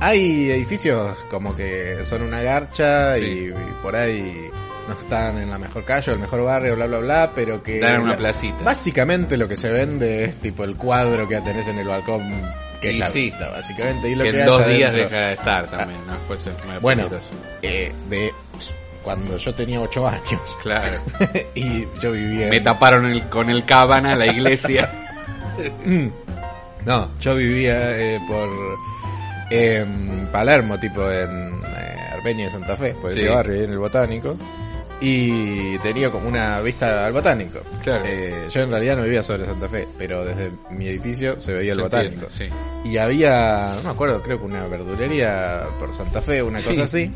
hay 0.00 0.50
edificios 0.52 1.24
como 1.28 1.56
que 1.56 1.98
son 2.04 2.22
una 2.22 2.40
garcha 2.42 3.16
Sí. 3.16 3.24
y, 3.24 3.48
y 3.48 3.54
por 3.82 3.96
ahí 3.96 4.48
no 4.86 4.94
están 4.94 5.38
en 5.38 5.50
la 5.50 5.58
mejor 5.58 5.84
calle 5.84 6.12
o 6.12 6.14
el 6.14 6.20
mejor 6.20 6.44
barrio, 6.44 6.76
bla, 6.76 6.86
bla, 6.86 6.98
bla, 6.98 7.30
pero 7.34 7.60
que... 7.62 7.80
Dan 7.80 8.02
una 8.02 8.12
la- 8.12 8.16
placita. 8.18 8.62
Básicamente 8.64 9.36
lo 9.36 9.48
que 9.48 9.56
se 9.56 9.68
vende 9.70 10.24
es 10.24 10.36
tipo 10.36 10.62
el 10.64 10.76
cuadro 10.76 11.26
que 11.28 11.40
tenés 11.40 11.66
en 11.66 11.78
el 11.78 11.88
balcón, 11.88 12.30
que 12.80 12.92
Y 12.92 12.94
es 12.94 12.98
la 13.00 13.06
sí. 13.10 13.20
vista, 13.22 13.48
básicamente. 13.50 14.08
Y 14.10 14.14
lo 14.14 14.24
que 14.24 14.32
que, 14.32 14.40
en 14.40 14.46
dos 14.46 14.66
días 14.68 14.90
adentro- 14.92 15.10
deja 15.16 15.26
de 15.26 15.32
estar 15.34 15.70
también, 15.70 16.06
¿no? 16.06 16.12
Después 16.14 16.46
es 16.46 16.64
medio 16.66 16.80
Bueno, 16.80 17.08
eh, 17.62 17.92
de 18.08 18.32
cuando 19.02 19.36
yo 19.38 19.54
tenía 19.54 19.80
ocho 19.80 20.06
años 20.06 20.56
Claro. 20.62 21.00
y 21.54 21.86
yo 22.00 22.12
vivía... 22.12 22.44
en- 22.44 22.50
Me 22.50 22.60
taparon 22.60 23.06
el, 23.06 23.28
con 23.28 23.48
el 23.50 23.64
cábana 23.64 24.14
la 24.16 24.26
iglesia. 24.26 24.90
No, 26.84 27.10
yo 27.20 27.34
vivía 27.34 27.98
eh, 27.98 28.20
por 28.28 28.48
en 29.50 30.28
Palermo, 30.32 30.78
tipo 30.78 31.10
en 31.10 31.60
eh, 31.66 31.96
Arbeña 32.14 32.44
de 32.44 32.50
Santa 32.50 32.76
Fe, 32.76 32.94
por 32.94 33.10
ese 33.10 33.20
Sí. 33.22 33.26
barrio, 33.28 33.54
ahí 33.58 33.64
en 33.64 33.70
el 33.72 33.78
Botánico. 33.78 34.36
Y 35.00 35.78
tenía 35.78 36.10
como 36.10 36.28
una 36.28 36.60
vista 36.60 37.06
al 37.06 37.12
Botánico. 37.12 37.60
Claro. 37.84 38.04
Eh, 38.04 38.48
yo 38.50 38.62
en 38.62 38.70
realidad 38.70 38.96
no 38.96 39.04
vivía 39.04 39.22
sobre 39.22 39.46
Santa 39.46 39.68
Fe, 39.68 39.86
pero 39.96 40.24
desde 40.24 40.50
mi 40.70 40.88
edificio 40.88 41.40
se 41.40 41.52
veía 41.52 41.70
el 41.72 41.76
Se 41.76 41.82
Botánico. 41.82 42.26
sí. 42.30 42.48
Y 42.84 42.96
había, 42.96 43.74
no 43.76 43.82
me 43.84 43.90
acuerdo, 43.90 44.22
creo 44.22 44.38
que 44.38 44.44
una 44.44 44.66
verdulería 44.66 45.66
por 45.78 45.92
Santa 45.94 46.20
Fe, 46.20 46.42
una 46.42 46.58
Sí. 46.58 46.70
cosa 46.70 46.82
así. 46.84 47.10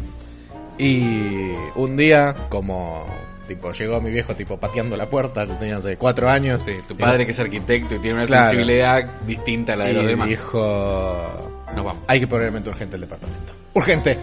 Y 0.79 1.51
un 1.75 1.97
día, 1.97 2.35
como 2.49 3.05
tipo 3.49 3.73
llegó 3.73 4.01
mi 4.01 4.11
viejo 4.11 4.35
tipo 4.35 4.57
pateando 4.59 4.97
la 4.97 5.11
puerta, 5.11 5.45
yo 5.45 5.55
tenía 5.55 5.75
no 5.75 5.81
sé, 5.81 5.97
cuatro 5.97 6.31
años. 6.31 6.63
Sí, 6.65 6.73
tu 6.87 6.95
y- 6.95 6.99
padre 6.99 7.27
que 7.27 7.33
es 7.33 7.41
arquitecto 7.41 7.97
y 7.97 7.99
tiene 7.99 8.19
una 8.19 8.27
Claro. 8.27 8.45
sensibilidad 8.51 9.05
distinta 9.27 9.73
a 9.73 9.77
la 9.77 9.85
de 9.87 9.91
y 9.91 9.95
los 9.95 10.07
demás. 10.07 10.29
dijo, 10.29 11.51
Nos 11.75 11.85
vamos. 11.85 12.03
hay 12.07 12.21
que 12.21 12.27
poner 12.29 12.53
urgente 12.69 12.95
el 12.97 13.03
departamento. 13.03 13.53
¡Urgente! 13.75 14.19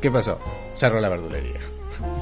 ¿Qué 0.00 0.10
pasó? 0.10 0.38
Cerró 0.74 1.00
la 1.00 1.08
verdulería. 1.08 1.58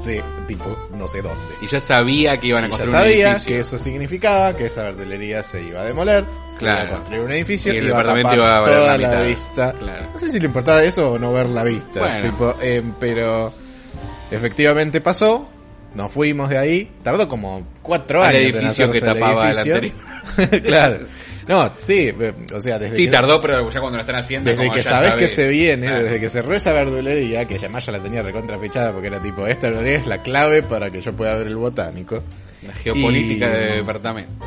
De 0.04 0.22
tipo, 0.46 0.88
no 0.96 1.08
sé 1.08 1.20
dónde. 1.22 1.54
Y 1.60 1.66
ya 1.66 1.80
sabía 1.80 2.36
que 2.38 2.46
iban 2.48 2.64
a 2.64 2.68
Y 2.68 2.70
ya 2.70 2.76
construir 2.76 2.96
un 2.96 3.02
sabía 3.10 3.30
edificio. 3.32 3.52
que 3.54 3.60
eso 3.60 3.78
significaba 3.78 4.56
que 4.56 4.66
esa 4.66 4.82
verdulería 4.84 5.42
se 5.42 5.62
iba 5.62 5.80
a 5.80 5.84
demoler, 5.84 6.24
se 6.48 6.58
Claro. 6.60 6.80
iba 6.84 6.88
a 6.88 6.96
construir 6.96 7.22
un 7.22 7.32
edificio 7.32 7.72
Y 7.74 7.76
el 7.78 7.86
iba 7.86 7.96
a 7.96 7.98
departamento 8.02 8.28
tapar 8.30 8.38
iba 8.38 8.58
a 8.58 8.64
toda 8.64 8.98
la 8.98 9.08
la, 9.14 9.20
vista. 9.22 9.72
Claro. 9.78 10.04
No 10.14 10.20
sé 10.20 10.30
si 10.30 10.38
le 10.40 10.46
importaba 10.46 10.82
eso 10.84 11.12
o 11.12 11.18
no 11.18 11.32
ver 11.32 11.46
la 11.48 11.64
vista. 11.64 12.00
Bueno. 12.00 12.20
Tipo, 12.30 12.54
eh, 12.62 12.82
pero 13.00 13.52
efectivamente 14.30 15.00
pasó. 15.00 15.48
Nos 15.94 16.12
fuimos 16.12 16.50
de 16.50 16.58
ahí. 16.58 16.90
Tardó 17.02 17.26
como 17.28 17.66
cuatro 17.82 18.22
Al 18.22 18.30
años. 18.36 18.42
en 18.42 18.56
edificio 18.56 18.90
que 18.92 18.98
el 18.98 19.04
tapaba 19.04 19.50
el 19.50 19.58
edificio. 19.58 20.60
claro. 20.62 21.06
No, 21.48 21.70
sí, 21.76 22.08
eh, 22.18 22.32
o 22.52 22.60
sea, 22.60 22.78
desde 22.78 22.96
Sí, 22.96 23.04
que, 23.06 23.12
tardó, 23.12 23.40
pero 23.40 23.70
ya 23.70 23.80
cuando 23.80 23.96
lo 23.98 24.00
están 24.00 24.16
haciendo. 24.16 24.50
desde 24.50 24.64
como 24.64 24.74
que 24.74 24.82
ya 24.82 24.90
sabes. 24.96 25.14
que 25.14 25.28
se 25.28 25.48
viene, 25.48 25.90
desde 26.02 26.18
que 26.20 26.28
cerró 26.28 26.56
esa 26.56 26.72
verdulería, 26.72 27.44
que 27.44 27.54
además 27.56 27.86
ya 27.86 27.92
la 27.92 28.00
tenía 28.02 28.22
recontrafichada 28.22 28.90
porque 28.92 29.06
era 29.06 29.20
tipo, 29.20 29.46
esta 29.46 29.68
verdulería 29.68 29.98
es 30.00 30.06
la 30.06 30.22
clave 30.22 30.62
para 30.62 30.90
que 30.90 31.00
yo 31.00 31.12
pueda 31.12 31.36
ver 31.36 31.46
el 31.46 31.56
botánico. 31.56 32.22
La 32.66 32.74
geopolítica 32.74 33.46
Y- 33.46 33.50
del 33.50 33.76
departamento. 33.78 34.44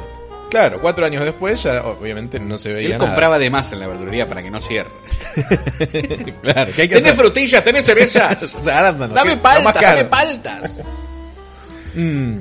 Claro, 0.50 0.80
cuatro 0.82 1.06
años 1.06 1.24
después 1.24 1.62
ya 1.62 1.84
obviamente 1.84 2.40
no 2.40 2.58
se 2.58 2.70
veía 2.70 2.88
Él 2.88 2.92
nada. 2.94 3.06
compraba 3.06 3.38
de 3.38 3.50
más 3.52 3.72
en 3.72 3.80
la 3.82 3.88
verdulería 3.88 4.28
para 4.28 4.42
que 4.42 4.50
no 4.50 4.60
cierre. 4.60 4.90
claro, 6.42 6.72
que 6.74 6.82
hay 6.82 6.88
que 6.90 6.96
¿Tenés 6.96 7.06
hacer- 7.12 7.16
frutillas? 7.16 7.64
¿Tenés 7.64 7.86
cerezas? 7.86 8.56
Arándanos, 8.68 9.16
dame 9.16 9.38
paltas, 9.38 9.76
dame 9.82 10.06
paltas. 10.06 10.72
Mm. 11.96 12.38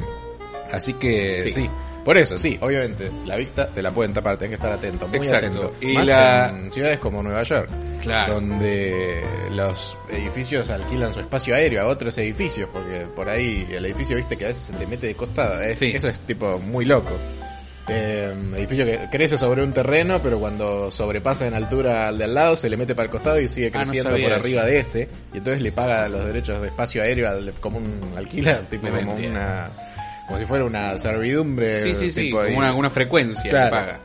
Así 0.72 0.94
que 0.94 1.42
Sí. 1.44 1.50
sí. 1.52 1.70
Por 2.08 2.16
eso, 2.16 2.38
sí, 2.38 2.56
obviamente, 2.62 3.10
la 3.26 3.36
vista 3.36 3.66
te 3.66 3.82
la 3.82 3.90
pueden 3.90 4.14
tapar, 4.14 4.38
tenés 4.38 4.52
que 4.52 4.54
estar 4.54 4.72
atento, 4.72 5.06
muy 5.08 5.18
Exacto. 5.18 5.46
atento. 5.46 5.74
Y 5.82 5.92
Más 5.92 6.06
la- 6.08 6.48
en 6.48 6.72
ciudades 6.72 6.98
como 7.00 7.22
Nueva 7.22 7.42
York, 7.42 7.68
Claro. 8.00 8.32
donde 8.36 9.22
los 9.50 9.94
edificios 10.10 10.70
alquilan 10.70 11.12
su 11.12 11.20
espacio 11.20 11.54
aéreo 11.54 11.82
a 11.82 11.86
otros 11.86 12.16
edificios, 12.16 12.70
porque 12.72 13.00
por 13.14 13.28
ahí 13.28 13.68
el 13.70 13.84
edificio, 13.84 14.16
viste, 14.16 14.38
que 14.38 14.46
a 14.46 14.48
veces 14.48 14.62
se 14.62 14.72
te 14.72 14.86
mete 14.86 15.08
de 15.08 15.14
costado. 15.16 15.60
es- 15.60 15.78
Sí. 15.80 15.92
Eso 15.94 16.08
es 16.08 16.18
tipo 16.20 16.58
muy 16.58 16.86
loco. 16.86 17.10
Eh, 17.90 18.32
edificio 18.56 18.86
que 18.86 19.00
crece 19.12 19.36
sobre 19.36 19.62
un 19.62 19.74
terreno, 19.74 20.18
pero 20.22 20.38
cuando 20.38 20.90
sobrepasa 20.90 21.46
en 21.46 21.52
altura 21.52 22.08
al 22.08 22.16
de 22.16 22.24
al 22.24 22.34
lado, 22.34 22.56
se 22.56 22.70
le 22.70 22.78
mete 22.78 22.94
para 22.94 23.04
el 23.04 23.10
costado 23.10 23.38
y 23.38 23.48
sigue 23.48 23.66
Ah, 23.74 23.78
no 23.80 23.82
creciendo 23.84 24.10
por 24.12 24.20
eso. 24.20 24.34
arriba 24.34 24.64
de 24.64 24.78
ese, 24.78 25.08
y 25.34 25.38
entonces 25.38 25.60
le 25.62 25.72
paga 25.72 26.08
los 26.08 26.24
derechos 26.24 26.58
de 26.62 26.68
espacio 26.68 27.02
aéreo 27.02 27.28
al, 27.28 27.52
como 27.60 27.76
un 27.76 28.14
alquiler, 28.16 28.60
tipo 28.70 28.88
como 28.88 29.12
una 29.14 29.68
como 30.28 30.38
si 30.38 30.44
fuera 30.44 30.64
una 30.64 30.96
servidumbre. 30.98 31.82
Sí, 31.82 31.94
sí, 31.94 32.10
sí, 32.12 32.30
como 32.30 32.46
una, 32.56 32.72
una 32.74 32.90
frecuencia 32.90 33.50
Claro. 33.50 33.66
que 33.66 33.70
paga. 33.82 34.00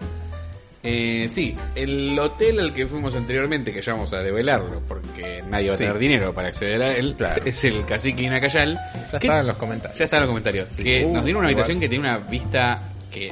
Eh, 0.86 1.28
sí, 1.30 1.56
el 1.76 2.18
hotel 2.20 2.60
al 2.60 2.74
que 2.74 2.86
fuimos 2.88 3.16
anteriormente, 3.16 3.72
que 3.72 3.82
ya 3.82 3.94
vamos 3.94 4.12
a 4.12 4.20
develarlo, 4.22 4.82
porque 4.86 5.42
nadie 5.48 5.68
va 5.70 5.76
a 5.76 5.78
Sí. 5.78 5.84
tener 5.86 5.98
dinero 5.98 6.34
para 6.34 6.50
acceder 6.50 6.82
a 6.82 6.92
él, 6.98 7.16
Claro. 7.18 7.42
es 7.46 7.64
el 7.64 7.86
Cacique 7.86 8.24
Inacayal. 8.24 8.78
Ya 9.14 9.20
que- 9.20 9.28
está 9.28 9.40
en 9.40 9.48
los 9.48 9.58
comentarios. 9.58 9.98
Ya 9.98 10.06
está 10.06 10.18
en 10.18 10.22
los 10.24 10.30
comentarios. 10.30 10.68
Sí. 10.72 10.84
Que 10.84 11.06
Uh, 11.06 11.14
nos 11.14 11.24
dieron 11.24 11.42
una 11.44 11.52
igual. 11.52 11.64
habitación 11.64 11.80
que 11.80 11.88
tiene 11.88 12.10
una 12.10 12.18
vista 12.18 12.82
que 13.12 13.32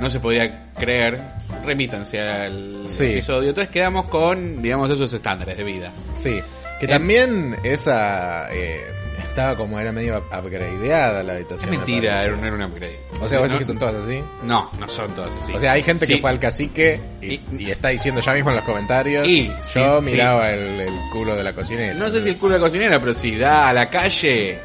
no 0.00 0.08
se 0.08 0.18
podría 0.20 0.70
creer. 0.74 1.20
Remítanse 1.62 2.18
al 2.20 2.84
Sí. 2.86 3.04
episodio. 3.04 3.50
Entonces 3.50 3.70
quedamos 3.70 4.06
con, 4.06 4.62
digamos, 4.62 4.88
esos 4.90 5.12
estándares 5.12 5.58
de 5.58 5.64
vida. 5.64 5.92
Sí. 6.14 6.40
Que 6.80 6.86
Eh, 6.86 6.88
también 6.88 7.54
esa, 7.64 8.48
eh, 8.50 8.80
estaba 9.28 9.56
como 9.56 9.78
era 9.80 9.92
medio 9.92 10.18
upgradeada 10.18 11.22
la 11.22 11.34
habitación. 11.34 11.64
Es 11.64 11.70
me 11.70 11.76
mentira, 11.78 12.10
parece. 12.12 12.26
era 12.28 12.36
un, 12.36 12.44
era 12.44 12.54
un 12.56 12.62
upgrade. 12.62 12.98
O 13.20 13.28
sea, 13.28 13.38
vos 13.38 13.48
no, 13.48 13.54
decís 13.54 13.58
que 13.58 13.64
son 13.64 13.78
todas 13.78 13.94
así. 14.06 14.22
no, 14.42 14.70
no 14.78 14.88
son 14.88 15.10
todas 15.14 15.34
así. 15.34 15.52
O 15.54 15.60
sea, 15.60 15.72
hay 15.72 15.82
gente 15.82 16.06
Sí. 16.06 16.14
que 16.14 16.20
fue 16.20 16.30
al 16.30 16.38
cacique 16.38 17.00
y, 17.20 17.34
Y- 17.34 17.42
y 17.58 17.70
está 17.70 17.88
diciendo 17.88 18.20
ya 18.20 18.32
mismo 18.34 18.50
en 18.50 18.56
los 18.56 18.64
comentarios. 18.64 19.26
Y, 19.26 19.48
yo 19.74 20.00
sí, 20.00 20.10
miraba 20.12 20.50
el, 20.50 20.80
el 20.80 20.94
culo 21.12 21.34
de 21.34 21.42
la 21.42 21.52
cocinera. 21.52 21.94
No 21.94 22.10
sé 22.10 22.20
si 22.20 22.28
el 22.30 22.36
culo 22.36 22.54
de 22.54 22.60
la 22.60 22.66
cocinera, 22.66 23.00
pero 23.00 23.14
si 23.14 23.36
da 23.36 23.68
a 23.68 23.72
la 23.72 23.88
calle 23.88 24.60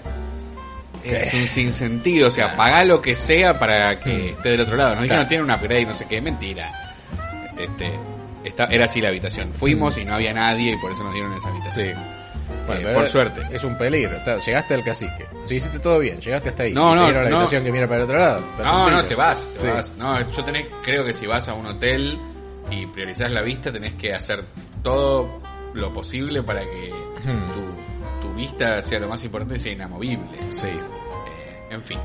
es 1.04 1.34
un 1.34 1.48
sinsentido. 1.48 2.28
O 2.28 2.32
sea, 2.32 2.56
pagá 2.56 2.84
lo 2.84 3.02
que 3.02 3.16
sea 3.16 3.58
para 3.58 4.00
que 4.00 4.10
Mm. 4.14 4.38
esté 4.38 4.50
del 4.50 4.62
otro 4.62 4.76
lado. 4.76 4.96
No 4.96 5.02
Claro. 5.04 5.22
no 5.24 5.28
tiene 5.28 5.44
un 5.44 5.52
upgrade, 5.52 5.86
no 5.86 5.94
sé 5.94 6.06
qué, 6.06 6.20
mentira. 6.22 6.70
Este, 7.58 7.92
está, 8.44 8.66
era 8.66 8.86
así 8.86 9.00
la 9.02 9.08
habitación. 9.10 9.52
Fuimos 9.54 9.98
y 9.98 10.06
no 10.06 10.16
había 10.16 10.34
nadie 10.34 10.74
y 10.74 10.78
por 10.78 10.92
eso 10.92 11.04
nos 11.04 11.14
dieron 11.14 11.34
esa 11.34 11.50
habitación. 11.50 11.96
Sí. 11.96 12.02
Bueno, 12.68 12.90
Eh, 12.90 12.94
por 12.94 13.08
suerte. 13.08 13.42
Es 13.52 13.64
un 13.64 13.78
peligro. 13.78 14.18
Está- 14.18 14.38
llegaste 14.38 14.74
al 14.74 14.84
cacique. 14.84 15.26
Si 15.46 15.56
hiciste 15.56 15.80
todo 15.80 16.00
bien, 16.00 16.20
llegaste 16.20 16.50
hasta 16.50 16.64
ahí. 16.64 16.74
No, 16.74 16.90
y 16.90 16.92
te 16.92 16.96
no, 16.98 17.04
dieron 17.06 17.24
la 17.24 17.30
no. 17.30 17.36
habitación 17.38 17.64
que 17.64 17.72
mira 17.72 17.88
para 17.88 17.98
el 18.00 18.04
otro 18.04 18.18
lado. 18.20 18.42
No, 18.60 18.90
no, 18.92 19.04
te 19.06 19.16
vas, 19.16 19.50
te 19.54 19.60
Sí. 19.60 19.68
vas. 19.68 19.94
No, 19.98 20.30
yo 20.32 20.44
tenés, 20.44 20.68
creo 20.84 21.06
que 21.06 21.14
si 21.14 21.26
vas 21.26 21.48
a 21.48 21.54
un 21.54 21.66
hotel 21.66 22.20
y 22.70 22.86
priorizás 22.88 23.32
la 23.32 23.42
vista, 23.42 23.72
tenés 23.72 23.94
que 23.94 24.14
hacer 24.14 24.44
todo 24.84 25.38
lo 25.74 25.92
posible 25.92 26.44
para 26.44 26.62
que 26.62 26.92
Hmm. 27.24 28.22
tu, 28.22 28.28
tu 28.28 28.34
vista 28.36 28.82
sea 28.82 29.00
lo 29.00 29.08
más 29.08 29.24
importante 29.24 29.56
y 29.56 29.60
sea 29.60 29.72
inamovible. 29.74 30.38
Sí. 30.50 30.68
Eh, 30.68 31.60
en 31.72 31.82
fin. 31.82 32.00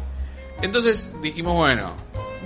Entonces 0.61 1.11
dijimos, 1.23 1.54
bueno, 1.57 1.92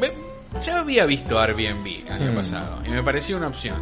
ve- 0.00 0.14
ya 0.62 0.80
había 0.80 1.04
visto 1.04 1.38
Airbnb 1.38 1.86
el 2.06 2.12
año 2.12 2.32
Hmm. 2.32 2.36
pasado 2.36 2.78
y 2.86 2.90
me 2.90 3.02
pareció 3.02 3.36
una 3.36 3.48
opción. 3.48 3.76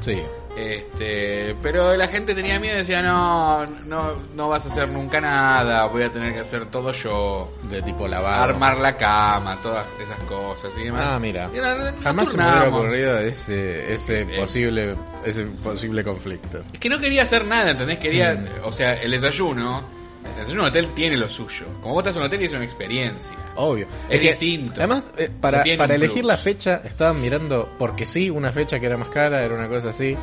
Sí. 0.00 0.22
Este, 0.56 1.54
pero 1.60 1.94
la 1.96 2.08
gente 2.08 2.34
tenía 2.34 2.58
miedo 2.58 2.76
y 2.76 2.78
decía, 2.78 3.02
no, 3.02 3.66
no, 3.84 4.12
no 4.34 4.48
vas 4.48 4.64
a 4.64 4.68
hacer 4.70 4.88
nunca 4.88 5.20
nada, 5.20 5.84
voy 5.86 6.02
a 6.04 6.10
tener 6.10 6.32
que 6.32 6.40
hacer 6.40 6.66
todo 6.70 6.92
yo. 6.92 7.52
De 7.70 7.82
tipo 7.82 8.08
lavado. 8.08 8.44
Armar 8.44 8.78
la 8.78 8.96
cama, 8.96 9.58
todas 9.62 9.86
esas 10.02 10.18
cosas 10.20 10.72
y 10.78 10.84
demás. 10.84 11.02
Ah, 11.04 11.18
mira. 11.18 11.50
Y 11.54 11.58
ahora 11.58 11.90
nos 11.92 12.00
Jamás 12.02 12.28
se 12.30 12.38
me 12.38 12.44
hubiera 12.48 12.68
ocurrido 12.70 13.18
ese, 13.18 13.92
ese 13.94 14.22
Eh. 14.22 14.38
posible 14.38 14.96
ese 15.24 15.44
posible 15.44 16.02
conflicto. 16.02 16.62
Es 16.72 16.78
que 16.78 16.88
no 16.88 16.98
quería 16.98 17.24
hacer 17.24 17.44
nada, 17.46 17.72
¿entendés? 17.72 17.98
Quería, 17.98 18.32
Mm. 18.34 18.64
o 18.64 18.72
sea, 18.72 18.94
el 18.94 19.10
desayuno, 19.10 19.82
en 20.48 20.60
hotel 20.60 20.88
tiene 20.94 21.16
lo 21.16 21.28
suyo. 21.28 21.66
Como 21.82 21.94
vos 21.94 22.02
estás 22.02 22.16
en 22.16 22.22
un 22.22 22.26
hotel 22.26 22.42
y 22.42 22.44
es 22.46 22.52
una 22.52 22.64
experiencia. 22.64 23.36
Obvio. 23.56 23.86
Es 24.08 24.20
que, 24.20 24.30
distinto. 24.34 24.74
Además, 24.76 25.10
eh, 25.18 25.30
para, 25.40 25.62
para 25.76 25.84
un 25.84 25.90
elegir 26.02 26.22
plus. 26.22 26.26
la 26.26 26.36
fecha, 26.36 26.82
estaban 26.84 27.20
mirando, 27.20 27.68
porque 27.78 28.06
sí, 28.06 28.30
una 28.30 28.52
fecha 28.52 28.78
que 28.80 28.86
era 28.86 28.96
más 28.96 29.08
cara, 29.08 29.42
era 29.44 29.54
una 29.54 29.68
cosa 29.68 29.90
así. 29.90 30.16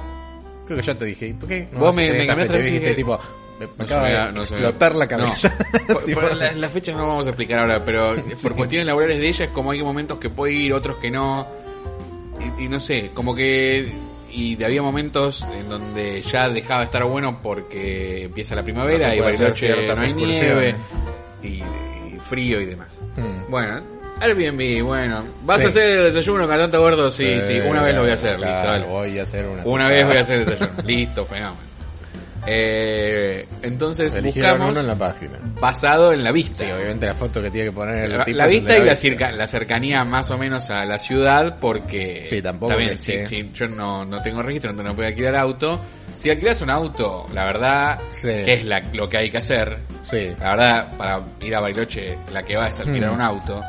Creo 0.66 0.78
que 0.78 0.84
ya 0.86 0.96
te 0.96 1.06
dije, 1.06 1.28
¿y 1.28 1.34
por 1.34 1.50
qué? 1.50 1.68
no 1.72 1.80
Vos 1.80 1.96
me- 1.96 2.26
cambiaste 2.26 2.54
fecha? 2.54 2.64
dijiste, 2.66 2.94
tipo, 2.96 3.20
me 3.60 3.68
No 3.78 3.84
acaba 3.84 4.08
de 4.10 4.32
no 4.32 4.42
explotar 4.42 4.96
la 4.96 5.08
cabeza. 5.08 5.54
No. 5.90 5.94
Por, 5.94 6.14
por 6.14 6.36
la- 6.36 6.52
las 6.54 6.72
fechas 6.72 6.96
no 6.98 7.08
vamos 7.08 7.28
a 7.28 7.32
explicar 7.32 7.60
ahora, 7.60 7.84
pero 7.84 8.16
por 8.42 8.56
cuestiones 8.56 8.88
laborales 8.88 9.20
de 9.20 9.28
ella 9.28 9.46
es 9.46 9.52
como 9.52 9.72
hay 9.72 9.82
momentos 9.84 10.18
que 10.20 10.30
puede 10.30 10.54
ir, 10.54 10.74
otros 10.74 10.98
que 10.98 11.12
no. 11.12 11.46
Y, 12.60 12.64
y 12.64 12.68
no 12.70 12.80
sé, 12.80 13.12
como 13.14 13.36
que. 13.36 13.92
Y 14.34 14.62
había 14.64 14.82
momentos 14.82 15.46
en 15.60 15.70
donde 15.70 16.22
ya 16.24 16.50
dejaba 16.50 16.80
de 16.80 16.86
estar 16.86 17.04
bueno 17.06 17.40
porque 17.42 18.24
empieza 18.24 18.56
la 18.56 18.62
No 18.62 18.66
primavera 18.66 19.10
se 19.12 19.16
y 19.16 19.20
Bariloche 19.20 19.88
no 19.96 20.02
hay 20.02 20.14
nieve 20.14 20.76
y, 21.44 21.48
y 21.48 22.20
frío 22.28 22.60
y 22.60 22.66
demás. 22.66 23.02
Hmm. 23.16 23.52
Bueno, 23.52 23.82
Airbnb, 24.20 24.84
bueno. 24.84 25.24
¿Vas 25.44 25.60
Sí. 25.60 25.66
a 25.66 25.68
hacer 25.68 25.90
el 26.00 26.04
desayuno 26.06 26.48
con 26.48 26.58
tanto 26.58 26.80
gordo? 26.82 27.12
Sí, 27.12 27.40
sí, 27.42 27.60
una 27.60 27.82
vez 27.82 27.94
lo 27.96 28.02
voy 28.02 28.12
a 28.12 28.14
hacer, 28.16 28.40
listo, 28.40 28.46
Claro, 28.48 28.70
dale. 28.72 28.86
voy 28.86 29.20
a 29.20 29.24
hacer 29.24 29.46
una. 29.46 29.64
Una 29.66 29.88
vez 29.90 30.06
voy 30.08 30.18
a 30.18 30.22
hacer 30.22 30.40
el 30.40 30.46
desayuno. 30.46 30.82
Listo, 30.86 31.26
fenómeno. 31.26 31.73
Eh, 32.46 33.46
entonces 33.62 34.14
Eligieron 34.16 34.52
buscamos 34.52 34.72
uno 34.72 34.82
en 34.82 34.88
la 34.88 34.96
página. 34.96 35.32
basado 35.60 36.12
en 36.14 36.24
la 36.24 36.32
vista. 36.32 36.66
Sí, 36.66 36.72
obviamente 36.72 37.06
la 37.06 37.14
foto 37.14 37.42
que 37.42 37.50
tiene 37.50 37.70
que 37.70 37.76
poner 37.76 37.98
el 38.06 38.18
La, 38.18 38.26
tipo 38.26 38.38
la 38.38 38.46
vista 38.48 38.78
y 38.78 38.84
la, 38.86 38.94
vista. 38.94 39.32
la 39.32 39.48
cercanía 39.48 40.04
más 40.04 40.30
o 40.32 40.38
menos 40.38 40.70
a 40.70 40.86
la 40.86 40.98
ciudad 41.00 41.58
porque 41.60 42.24
Sí, 42.26 42.42
tampoco 42.42 42.76
que 42.78 42.98
sí, 42.98 43.24
sí, 43.24 43.52
yo 43.54 43.68
no, 43.68 44.04
no 44.06 44.22
tengo 44.22 44.42
registro, 44.42 44.72
entonces 44.72 44.92
no 44.92 44.96
puedo 44.96 45.08
alquilar 45.08 45.36
auto. 45.36 45.80
Si 46.16 46.30
alquilas 46.30 46.62
un 46.62 46.70
auto, 46.70 47.26
la 47.34 47.46
verdad 47.46 48.00
Sí. 48.14 48.28
que 48.28 48.54
es 48.54 48.66
la- 48.66 48.82
lo 48.94 49.10
que 49.10 49.18
hay 49.18 49.32
que 49.32 49.38
hacer. 49.40 49.78
Sí. 50.02 50.30
La 50.40 50.50
verdad, 50.56 50.98
para 50.98 51.22
ir 51.42 51.56
a 51.56 51.60
Bariloche, 51.60 52.18
la 52.32 52.44
que 52.44 52.56
va 52.56 52.68
es 52.68 52.80
alquilar 52.80 53.12
Mm. 53.12 53.14
un 53.16 53.22
auto. 53.22 53.62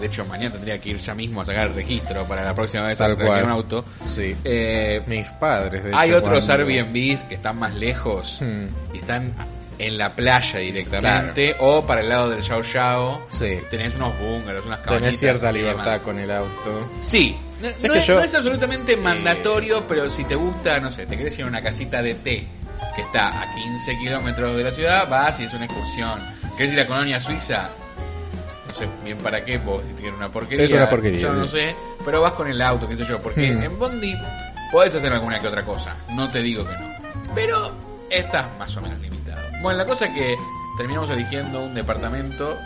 De 0.00 0.06
hecho, 0.06 0.24
mañana 0.24 0.52
tendría 0.52 0.80
que 0.80 0.90
ir 0.90 0.98
ya 0.98 1.14
mismo 1.14 1.40
a 1.40 1.44
sacar 1.44 1.68
el 1.68 1.74
registro 1.74 2.24
para 2.26 2.44
la 2.44 2.54
próxima 2.54 2.84
vez 2.84 3.00
alquilar 3.00 3.26
cual. 3.28 3.44
un 3.44 3.50
auto. 3.50 3.84
Sí. 4.06 4.34
Eh, 4.44 5.02
Mis 5.06 5.26
padres, 5.40 5.84
de 5.84 5.94
hay 5.94 6.10
hecho, 6.10 6.18
otros 6.18 6.44
cuando- 6.46 6.64
Airbnbs 6.64 7.22
que 7.24 7.34
están 7.34 7.58
más 7.58 7.74
lejos 7.74 8.40
Hmm. 8.40 8.66
y 8.94 8.98
están 8.98 9.34
en 9.78 9.96
la 9.98 10.14
playa 10.16 10.58
directamente 10.58 11.54
o 11.60 11.86
para 11.86 12.00
el 12.00 12.08
lado 12.08 12.30
del 12.30 12.42
Yao 12.42 12.62
Yao. 12.62 13.22
Sí. 13.28 13.58
Tenés 13.70 13.94
unos 13.94 14.18
bungalows, 14.18 14.66
unas 14.66 14.80
cabañitas. 14.80 15.00
Tenés 15.00 15.18
cierta 15.20 15.52
libertad 15.52 16.00
con 16.02 16.18
el 16.18 16.30
auto. 16.30 16.90
Sí. 17.00 17.36
No, 17.60 17.68
¿Sabes 17.70 17.82
no 17.84 17.92
que 17.92 17.98
es, 17.98 18.06
yo- 18.06 18.14
no 18.16 18.20
es 18.22 18.34
absolutamente 18.34 18.96
mandatorio, 18.96 19.84
pero 19.86 20.08
si 20.08 20.24
te 20.24 20.34
gusta, 20.36 20.78
no 20.80 20.90
sé, 20.90 21.06
te 21.06 21.16
querés 21.16 21.36
ir 21.38 21.44
a 21.44 21.48
una 21.48 21.60
casita 21.62 22.00
de 22.02 22.14
té 22.14 22.46
que 22.94 23.02
está 23.02 23.42
a 23.42 23.54
15 23.54 23.98
kilómetros 23.98 24.56
de 24.56 24.64
la 24.64 24.70
ciudad, 24.70 25.08
vas 25.08 25.38
y 25.40 25.44
es 25.44 25.52
una 25.54 25.64
excursión. 25.64 26.20
¿Querés 26.56 26.72
ir 26.72 26.80
a 26.80 26.86
Colonia 26.86 27.20
Suiza? 27.20 27.68
No 28.68 28.74
sé 28.74 28.88
bien 29.04 29.18
para 29.18 29.44
qué, 29.44 29.58
vos 29.58 29.82
si 29.98 30.06
una 30.08 30.28
porquería. 30.30 30.66
Es 30.66 30.72
una 30.72 30.88
porquería, 30.88 31.18
Yo 31.20 31.32
no 31.32 31.46
sé, 31.46 31.74
pero 32.04 32.20
vas 32.20 32.32
con 32.32 32.46
el 32.48 32.60
auto, 32.60 32.86
qué 32.88 32.96
sé 32.96 33.04
yo, 33.04 33.20
porque 33.20 33.50
Hmm. 33.52 33.62
en 33.62 33.78
Bondi 33.78 34.14
podés 34.70 34.94
hacer 34.94 35.12
alguna 35.12 35.40
que 35.40 35.48
otra 35.48 35.64
cosa, 35.64 35.96
no 36.14 36.30
te 36.30 36.42
digo 36.42 36.64
que 36.66 36.72
no. 36.76 36.88
Pero 37.34 37.72
estás 38.10 38.46
más 38.58 38.76
o 38.76 38.80
menos 38.82 39.00
limitado. 39.00 39.40
Bueno, 39.62 39.78
la 39.78 39.86
cosa 39.86 40.06
es 40.06 40.14
que 40.14 40.36
terminamos 40.76 41.08
eligiendo 41.10 41.64
un 41.64 41.74
departamento 41.74 42.56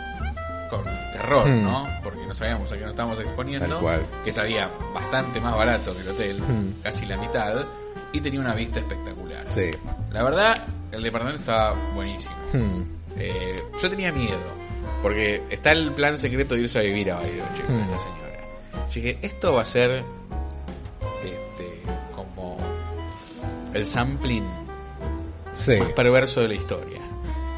con 0.69 0.83
terror, 1.13 1.47
Hmm. 1.47 1.63
¿no? 1.63 1.87
Porque 2.03 2.25
no 2.27 2.33
sabíamos 2.33 2.71
a 2.71 2.75
qué 2.75 2.81
nos 2.81 2.91
estábamos 2.91 3.19
exponiendo. 3.19 3.79
Cual. 3.79 4.01
Que 4.25 4.33
salía 4.33 4.69
bastante 4.93 5.39
más 5.39 5.55
barato 5.55 5.95
que 5.95 6.01
el 6.01 6.09
hotel, 6.09 6.39
Hmm. 6.41 6.81
casi 6.83 7.05
la 7.05 7.17
mitad, 7.17 7.63
y 8.11 8.19
tenía 8.21 8.39
una 8.39 8.53
vista 8.55 8.79
espectacular. 8.79 9.45
Sí. 9.49 9.71
La 10.11 10.23
verdad, 10.23 10.55
el 10.91 11.01
departamento 11.01 11.39
estaba 11.41 11.73
buenísimo. 11.95 12.35
Hmm. 12.53 12.81
Eh, 13.17 13.55
yo 13.81 13.89
tenía 13.89 14.11
miedo, 14.11 14.37
porque 15.03 15.43
está 15.51 15.71
el 15.73 15.91
plan 15.91 16.17
secreto 16.17 16.55
de 16.55 16.61
irse 16.61 16.79
a 16.79 16.81
vivir 16.81 17.11
a 17.11 17.17
Bariloche 17.17 17.61
con 17.67 17.75
Hmm. 17.77 17.81
esta 17.81 17.97
señora. 17.99 18.87
Yo 18.89 19.01
dije, 19.01 19.17
esto 19.21 19.53
va 19.53 19.61
a 19.61 19.65
ser 19.65 20.03
este, 21.23 21.81
como 22.15 22.57
el 23.73 23.85
sampling 23.85 24.43
Sí. 25.55 25.75
más 25.77 25.91
perverso 25.91 26.41
de 26.41 26.47
la 26.47 26.53
historia. 26.55 26.99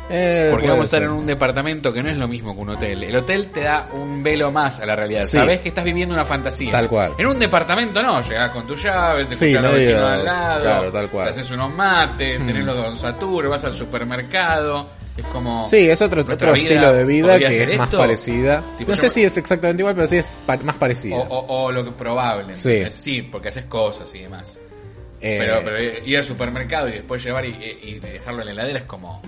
Eh, 0.07 0.49
Porque 0.51 0.67
vamos 0.67 0.83
a 0.83 0.85
estar 0.85 0.99
ser. 0.99 1.09
en 1.09 1.15
un 1.15 1.25
departamento 1.25 1.91
que 1.91 2.03
no 2.03 2.09
es 2.09 2.17
lo 2.17 2.27
mismo 2.27 2.53
que 2.53 2.61
un 2.61 2.69
hotel. 2.69 3.03
El 3.05 3.15
hotel 3.15 3.47
te 3.51 3.61
da 3.61 3.89
un 3.91 4.21
velo 4.21 4.51
más 4.51 4.79
a 4.79 4.85
la 4.85 4.95
realidad. 4.95 5.23
Sí. 5.23 5.31
Sabes 5.31 5.61
que 5.61 5.69
estás 5.69 5.83
viviendo 5.83 6.13
una 6.13 6.23
fantasía. 6.25 6.71
Tal 6.71 6.87
cual. 6.87 7.13
En 7.17 7.25
un 7.25 7.39
departamento 7.39 8.03
no, 8.03 8.21
llegás 8.21 8.51
con 8.51 8.67
tus 8.67 8.83
llaves, 8.83 9.31
escuchás 9.31 9.51
Sí, 9.51 9.57
a 9.57 9.61
los 9.61 9.73
vecinos 9.73 10.01
al 10.03 10.23
lado, 10.25 10.61
claro, 10.61 10.91
tal 10.91 11.09
cual. 11.09 11.25
te 11.25 11.31
haces 11.39 11.49
unos 11.51 11.73
mates, 11.73 12.39
Mm. 12.39 12.45
tenés 12.45 12.65
los 12.65 12.75
Don 12.77 12.95
Satur, 12.97 13.47
vas 13.49 13.63
al 13.65 13.73
supermercado. 13.73 14.87
Es 15.17 15.25
como. 15.27 15.63
Sí, 15.63 15.89
es 15.89 16.01
otro, 16.01 16.21
otro 16.21 16.53
estilo 16.53 16.91
de 16.93 17.05
vida 17.05 17.39
que 17.39 17.45
es 17.71 17.77
más 17.77 17.87
esto. 17.87 17.97
parecida. 17.97 18.61
Tipo, 18.77 18.91
no 18.91 18.97
sé 18.97 19.03
me- 19.03 19.09
si 19.09 19.23
es 19.23 19.37
exactamente 19.37 19.81
igual, 19.81 19.95
pero 19.95 20.07
sí 20.07 20.17
es 20.17 20.29
pa- 20.45 20.57
más 20.57 20.75
parecida. 20.75 21.15
O, 21.15 21.21
o- 21.21 21.63
o 21.65 21.71
lo 21.71 21.85
que 21.85 21.91
probable. 21.91 22.53
Sí. 22.55 22.83
Sí, 22.89 23.21
porque 23.21 23.49
haces 23.49 23.65
cosas 23.65 24.13
y 24.15 24.19
demás. 24.23 24.59
Eh, 25.21 25.37
Pero, 25.39 25.61
pero 25.63 25.81
ir 26.05 26.17
al 26.17 26.23
supermercado 26.25 26.89
y 26.89 26.91
después 26.91 27.23
llevar 27.23 27.45
y, 27.45 27.49
y 27.83 27.99
dejarlo 27.99 28.41
en 28.41 28.47
la 28.47 28.51
heladera 28.51 28.79
es 28.79 28.85
como. 28.85 29.21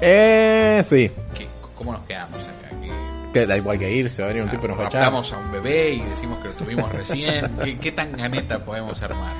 eh, 0.00 0.82
sí. 0.84 1.10
¿qué- 1.34 1.46
¿Cómo 1.76 1.92
nos 1.92 2.02
quedamos 2.04 2.42
acá? 2.44 2.68
¿Qué- 2.82 3.40
Que 3.40 3.46
da 3.46 3.56
igual 3.56 3.78
que 3.78 3.90
irse, 3.90 4.20
va 4.22 4.26
a 4.26 4.28
venir 4.28 4.44
un 4.44 4.50
tipo 4.50 4.66
y 4.66 4.68
nos 4.68 4.78
va 4.78 4.84
a 4.84 4.86
echar. 4.88 5.00
raptamos 5.00 5.32
a 5.32 5.38
un 5.38 5.50
bebé 5.50 5.94
y 5.94 6.00
decimos 6.02 6.38
que 6.40 6.48
lo 6.48 6.54
tuvimos 6.54 6.92
recién. 6.92 7.50
¿Qué, 7.64 7.78
qué 7.78 7.90
tan 7.92 8.12
ganeta 8.12 8.62
podemos 8.64 9.02
armar? 9.02 9.34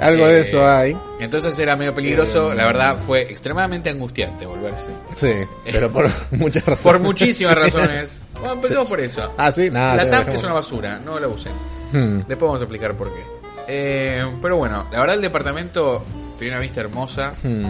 Algo 0.00 0.26
Eh, 0.26 0.34
de 0.34 0.40
eso 0.40 0.66
hay. 0.66 0.96
Entonces 1.20 1.58
era 1.58 1.76
medio 1.76 1.94
peligroso. 1.94 2.52
Eh, 2.52 2.56
la 2.56 2.64
verdad 2.66 2.98
fue 2.98 3.22
extremadamente 3.22 3.90
angustiante 3.90 4.44
volverse. 4.46 4.90
Sí, 5.14 5.32
pero 5.64 5.90
por 5.90 6.08
muchas 6.32 6.64
razones. 6.64 6.82
Por 6.82 7.00
muchísimas 7.00 7.54
razones. 7.54 8.20
Bueno, 8.38 8.54
empecemos 8.54 8.88
por 8.88 9.00
eso. 9.00 9.32
Ah, 9.38 9.50
sí, 9.52 9.70
nada. 9.70 9.96
la 9.96 10.10
TAP 10.10 10.28
es 10.30 10.42
una 10.42 10.54
basura, 10.54 10.98
no 10.98 11.18
la 11.18 11.28
usen. 11.28 11.52
Hmm. 11.92 12.18
Después 12.26 12.40
vamos 12.40 12.60
a 12.60 12.64
explicar 12.64 12.94
por 12.96 13.12
qué. 13.14 13.24
Eh, 13.68 14.24
pero 14.42 14.56
bueno, 14.56 14.86
la 14.92 15.00
verdad 15.00 15.16
el 15.16 15.22
departamento 15.22 16.04
tenía 16.38 16.54
una 16.54 16.60
vista 16.60 16.80
hermosa. 16.80 17.34
Hmm. 17.42 17.64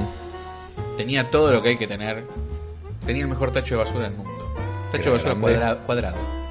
Tenía 0.96 1.30
todo 1.30 1.50
lo 1.52 1.62
que 1.62 1.70
hay 1.70 1.76
que 1.76 1.86
tener. 1.86 2.24
Tenía 3.04 3.22
el 3.22 3.28
mejor 3.28 3.52
tacho 3.52 3.76
de 3.76 3.84
basura 3.84 4.08
del 4.08 4.16
mundo. 4.16 4.32
Tacho 4.92 5.10
Era 5.14 5.18
de 5.24 5.34
basura 5.34 5.76
cuadrado. 5.84 6.43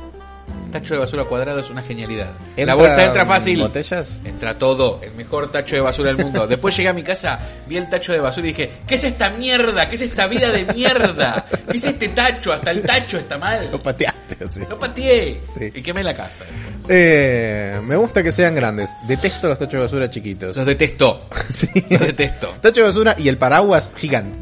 Tacho 0.73 0.95
de 0.95 1.01
basura 1.01 1.23
cuadrado 1.25 1.59
es 1.59 1.69
una 1.69 1.83
genialidad. 1.83 2.31
la 2.55 2.61
¿Entra 2.63 2.73
bolsa 2.73 3.05
entra 3.05 3.25
fácil. 3.27 3.59
¿Botellas? 3.59 4.19
Entra 4.25 4.57
todo, 4.57 4.99
el 5.03 5.13
mejor 5.13 5.51
tacho 5.51 5.75
de 5.75 5.81
basura 5.81 6.11
del 6.11 6.17
mundo. 6.17 6.47
Después 6.47 6.75
llegué 6.75 6.89
a 6.89 6.93
mi 6.93 7.03
casa, 7.03 7.37
vi 7.67 7.77
el 7.77 7.87
tacho 7.87 8.11
de 8.11 8.19
basura 8.19 8.47
y 8.47 8.53
dije, 8.53 8.71
¿qué 8.87 8.95
es 8.95 9.03
esta 9.03 9.29
mierda? 9.29 9.87
¿Qué 9.87 9.93
es 9.93 10.01
esta 10.01 10.25
vida 10.25 10.51
de 10.51 10.65
mierda? 10.73 11.45
¿Qué 11.69 11.77
es 11.77 11.85
este 11.85 12.07
tacho? 12.07 12.51
Hasta 12.53 12.71
el 12.71 12.81
tacho 12.81 13.19
está 13.19 13.37
mal. 13.37 13.69
Lo 13.69 13.83
pateaste, 13.83 14.35
así. 14.49 14.61
Lo 14.67 14.79
pateé. 14.79 15.41
Sí. 15.55 15.71
Y 15.75 15.83
quemé 15.83 16.01
la 16.01 16.15
casa. 16.15 16.43
Eh, 16.89 17.79
me 17.83 17.95
gusta 17.95 18.23
que 18.23 18.31
sean 18.31 18.55
grandes. 18.55 18.89
Detesto 19.07 19.49
los 19.49 19.59
tachos 19.59 19.73
de 19.73 19.79
basura 19.79 20.09
chiquitos. 20.09 20.55
Los 20.55 20.65
detesto. 20.65 21.29
Sí. 21.53 21.67
Los 21.87 21.99
detesto. 21.99 22.55
Tacho 22.61 22.81
de 22.81 22.87
basura 22.87 23.15
y 23.19 23.29
el 23.29 23.37
paraguas 23.37 23.91
gigante. 23.95 24.35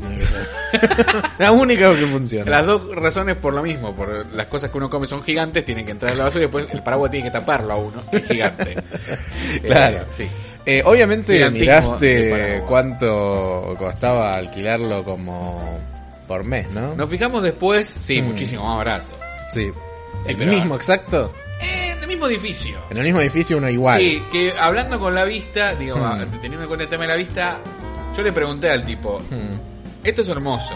La 1.39 1.51
única 1.51 1.93
que 1.93 2.05
funciona. 2.05 2.50
Las 2.50 2.65
dos 2.65 2.95
razones 2.95 3.35
por 3.38 3.53
lo 3.53 3.61
mismo, 3.61 3.93
por 3.93 4.25
las 4.33 4.45
cosas 4.47 4.71
que 4.71 4.77
uno 4.77 4.89
come 4.89 5.07
son 5.07 5.23
gigantes, 5.23 5.65
tienen 5.65 5.85
que 5.85 5.91
entrar 5.91 6.13
en 6.13 6.19
la 6.22 6.25
basura 6.25 6.44
y 6.44 6.48
después 6.48 6.68
el 6.72 6.82
paraguas 6.84 7.12
tiene 7.12 7.25
que 7.25 7.32
taparlo 7.32 7.74
a 7.74 7.78
uno, 7.78 8.04
es 8.12 8.25
gigante. 8.25 8.75
Claro. 9.66 9.98
Eh, 9.98 10.06
sí. 10.10 10.28
Eh, 10.66 10.82
obviamente 10.86 11.50
miraste 11.50 12.62
cuánto 12.68 13.75
costaba 13.80 14.34
alquilarlo 14.34 15.04
como 15.04 15.80
por 16.28 16.44
mes, 16.44 16.72
¿no? 16.72 16.96
Nos 16.96 17.10
fijamos 17.10 17.44
después, 17.44 17.88
sí, 17.88 18.22
Mm. 18.22 18.25
muchísimo 18.25 18.63
más 18.68 18.78
barato. 18.78 19.18
Sí. 19.54 19.72
Sí, 20.25 20.32
¿El 20.40 20.48
mismo 20.48 20.75
exacto? 20.75 21.34
Eh, 21.62 21.96
del 22.00 22.08
mismo 22.08 22.28
edificio. 22.28 22.78
En 22.90 22.98
el 22.98 23.04
mismo 23.04 23.22
edificio 23.22 23.58
uno 23.58 23.70
igual. 23.70 24.00
Sí, 24.00 24.22
que 24.32 24.54
hablando 24.58 25.00
con 25.00 25.13
la 25.16 25.24
vista, 25.25 25.74
digo, 25.75 25.98
Hmm. 25.98 26.04
ah, 26.04 26.25
teniendo 26.42 26.62
en 26.62 26.68
cuenta 26.68 26.84
el 26.84 26.90
tema 26.90 27.04
de 27.04 27.10
la 27.10 27.16
vista, 27.16 27.60
yo 28.16 28.22
le 28.24 28.32
pregunté 28.32 28.70
al 28.70 28.86
tipo, 28.86 29.20
Hmm, 29.30 29.58
esto 30.04 30.22
es 30.22 30.28
hermoso. 30.30 30.75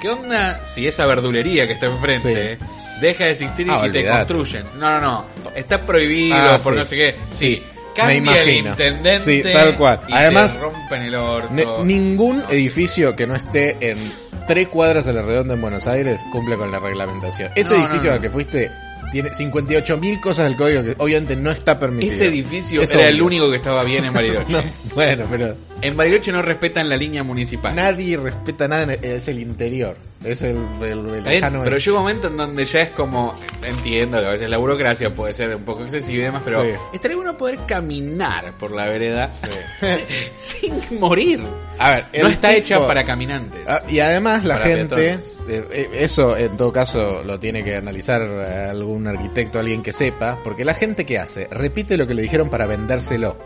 ¿qué 0.00 0.10
onda 0.10 0.62
si 0.62 0.86
esa 0.86 1.06
verdulería 1.06 1.66
que 1.66 1.72
está 1.74 1.86
enfrente 1.86 2.58
deja 3.08 3.24
de 3.24 3.30
existir 3.30 3.66
Ah, 3.70 3.78
y 3.86 3.90
te 3.92 3.98
olvidate. 4.00 4.34
construyen? 4.34 4.64
No, 4.78 4.90
no, 4.90 5.00
no, 5.00 5.24
está 5.54 5.84
prohibido 5.84 6.36
Ah, 6.36 6.58
por 6.62 6.72
sí. 6.74 6.78
no 6.78 6.84
sé 6.84 6.96
qué. 6.96 7.14
Sí, 7.30 7.62
Me 7.62 7.94
cambia 7.94 8.16
el 8.16 8.18
imagino. 8.48 8.70
intendente 8.70 9.18
Sí, 9.20 9.42
tal 9.52 9.76
cual. 9.76 10.00
y 10.08 10.12
Además, 10.12 10.54
te 10.54 10.60
rompen 10.60 11.02
el 11.02 11.14
orto. 11.14 11.84
Ningún 11.84 12.42
edificio 12.50 13.14
que 13.16 13.26
no 13.26 13.34
esté 13.36 13.76
en 13.80 14.12
tres 14.48 14.68
cuadras 14.68 15.06
a 15.08 15.12
la 15.12 15.22
redonda 15.22 15.54
en 15.54 15.60
Buenos 15.60 15.86
Aires 15.86 16.20
cumple 16.32 16.56
con 16.56 16.70
la 16.70 16.78
reglamentación. 16.78 17.50
Ese 17.54 17.76
No, 17.78 17.84
edificio 17.84 18.10
no. 18.10 18.16
al 18.16 18.22
que 18.22 18.30
fuiste 18.30 18.70
tiene 19.12 19.30
58.000 19.30 20.20
cosas 20.20 20.46
del 20.48 20.56
código 20.56 20.82
que 20.82 20.94
obviamente 20.98 21.36
no 21.36 21.50
está 21.52 21.78
permitido. 21.78 22.12
Ese 22.12 22.26
edificio 22.26 22.82
Es 22.82 22.92
era 22.94 23.06
el 23.06 23.22
único 23.22 23.48
que 23.48 23.56
estaba 23.58 23.84
bien 23.84 24.04
en 24.04 24.12
Bariloche. 24.12 24.46
No, 24.52 24.62
bueno, 24.94 25.26
pero 25.30 25.56
En 25.82 25.96
Bariloche 25.96 26.32
no 26.32 26.42
respetan 26.42 26.88
la 26.88 26.96
línea 26.96 27.22
municipal. 27.22 27.76
nadie 27.76 28.16
respeta 28.16 28.66
nada, 28.66 28.94
en- 28.94 29.04
es 29.04 29.28
el 29.28 29.38
interior. 29.38 29.96
Es 30.24 30.42
el, 30.42 30.56
el, 30.82 31.22
lejano 31.22 31.62
pero 31.64 31.76
llega 31.76 31.92
un 31.96 32.02
momento 32.02 32.28
en 32.28 32.36
donde 32.38 32.64
ya 32.64 32.80
es 32.80 32.90
como, 32.90 33.34
entiendo 33.62 34.18
que 34.20 34.26
a 34.26 34.30
veces 34.30 34.48
la 34.48 34.56
burocracia 34.56 35.14
puede 35.14 35.32
ser 35.34 35.54
un 35.54 35.64
poco 35.64 35.82
excesiva 35.82 36.18
y 36.18 36.22
demás, 36.24 36.42
pero 36.44 36.62
Sí. 36.64 36.70
estaría 36.94 37.16
bueno 37.16 37.36
poder 37.36 37.58
caminar 37.66 38.52
por 38.58 38.72
la 38.72 38.86
vereda 38.86 39.28
sin 40.34 40.98
morir. 40.98 41.42
A 41.78 41.90
ver, 41.90 42.04
No 42.22 42.28
está 42.28 42.48
tipo- 42.48 42.58
hecha 42.60 42.86
para 42.86 43.04
caminantes. 43.04 43.60
Ah, 43.68 43.80
y 43.88 44.00
además 44.00 44.44
la 44.44 44.58
gente, 44.58 44.94
peatones. 44.94 45.40
eh, 45.48 45.66
eh, 45.70 45.90
eso 45.94 46.36
en 46.36 46.56
todo 46.56 46.72
caso 46.72 47.22
lo 47.24 47.38
tiene 47.38 47.62
que 47.62 47.76
analizar 47.76 48.22
eh, 48.22 48.68
algún 48.70 49.06
arquitecto, 49.06 49.58
alguien 49.58 49.82
que 49.82 49.92
sepa, 49.92 50.38
porque 50.42 50.64
la 50.64 50.74
gente 50.74 51.04
que 51.04 51.18
hace 51.18 51.48
repite 51.50 51.96
lo 51.96 52.06
que 52.06 52.14
le 52.14 52.22
dijeron 52.22 52.48
para 52.48 52.66
vendérselo. 52.66 53.36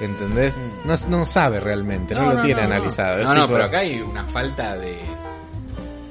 ¿Entendés? 0.00 0.54
No, 0.86 0.94
no 1.08 1.26
sabe 1.26 1.60
realmente, 1.60 2.14
no, 2.14 2.32
lo 2.32 2.40
tiene 2.40 2.62
analizado. 2.62 3.18
Mm. 3.20 3.22
No, 3.24 3.34
no, 3.34 3.40
tipo- 3.42 3.52
pero 3.54 3.64
acá 3.64 3.78
hay 3.80 4.00
una 4.00 4.24
falta 4.24 4.74
de, 4.76 4.98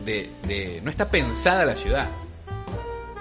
de, 0.10 0.30
de... 0.48 0.82
No 0.82 0.90
está 0.92 1.10
pensada 1.10 1.66
la 1.66 1.76
ciudad. 1.76 2.08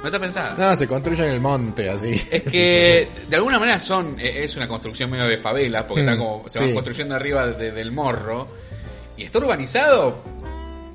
No 0.01 0.07
está 0.07 0.19
pensada. 0.21 0.55
No, 0.57 0.77
se 0.77 0.87
construye 0.87 1.25
en 1.27 1.33
el 1.33 1.41
monte, 1.41 1.91
así. 1.91 2.11
Es 2.31 2.43
que 2.45 3.09
de 3.29 3.37
alguna 3.37 3.59
manera 3.59 3.79
son 3.81 4.19
eh, 4.21 4.45
es 4.45 4.57
una 4.57 4.69
construcción 4.69 5.11
medio 5.11 5.27
de 5.27 5.39
favela 5.39 5.87
porque 5.87 6.03
Mm, 6.03 6.09
está 6.09 6.19
como 6.19 6.49
se 6.49 6.59
van 6.61 6.69
sí. 6.69 6.75
construyendo 6.75 7.15
arriba 7.17 7.47
de- 7.49 7.73
del 7.73 7.91
morro 7.91 8.49
y 9.17 9.25
está 9.25 9.39
urbanizado 9.39 10.23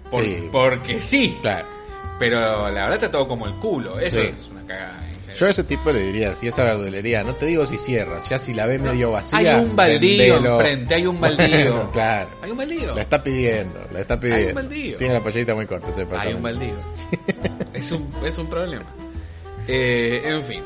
por- 0.10 0.24
Sí. 0.24 0.48
porque 0.52 1.00
sí, 1.02 1.38
Claro. 1.42 1.68
pero 2.18 2.40
la 2.70 2.84
verdad 2.84 2.94
está 2.94 3.12
todo 3.12 3.28
como 3.28 3.46
el 3.46 3.56
culo. 3.56 4.00
Eso 4.00 4.22
Sí. 4.22 4.34
es 4.40 4.48
una 4.48 4.62
cagada. 4.66 5.03
Yo 5.36 5.46
a 5.48 5.50
ese 5.50 5.64
tipo 5.64 5.92
le 5.92 6.00
diría, 6.00 6.36
si 6.36 6.48
esa 6.48 6.64
verdulería, 6.64 7.24
no 7.24 7.34
te 7.36 7.46
digo 7.48 7.66
si 7.66 7.78
cierras, 7.78 8.30
ya 8.30 8.38
si 8.40 8.54
la 8.54 8.66
ves 8.66 8.80
medio 8.82 9.12
vacía. 9.12 9.58
hay 9.58 9.64
un 9.66 9.76
baldío 9.76 10.38
enfrente, 10.38 10.94
hay 10.96 11.06
un 11.08 11.20
baldío. 11.20 11.48
Bueno, 11.74 11.92
claro. 11.94 12.30
Hay 12.42 12.52
un 12.52 12.58
baldío. 12.58 12.96
La 12.96 13.02
está 13.02 13.24
pidiendo, 13.24 13.88
la 13.92 14.00
está 14.02 14.20
pidiendo. 14.20 14.44
Hay 14.44 14.50
un 14.50 14.56
baldío. 14.56 14.98
Tiene 14.98 15.14
la 15.16 15.24
pollerita 15.24 15.56
muy 15.56 15.66
corta 15.66 15.90
ese 15.90 16.06
Hay 16.18 16.34
un 16.34 16.42
baldío. 16.44 16.76
es 17.74 17.92
un 17.92 18.10
es 18.26 18.38
un 18.38 18.48
problema. 18.50 18.86
Eh, 19.68 20.22
en 20.26 20.44
fin. 20.44 20.62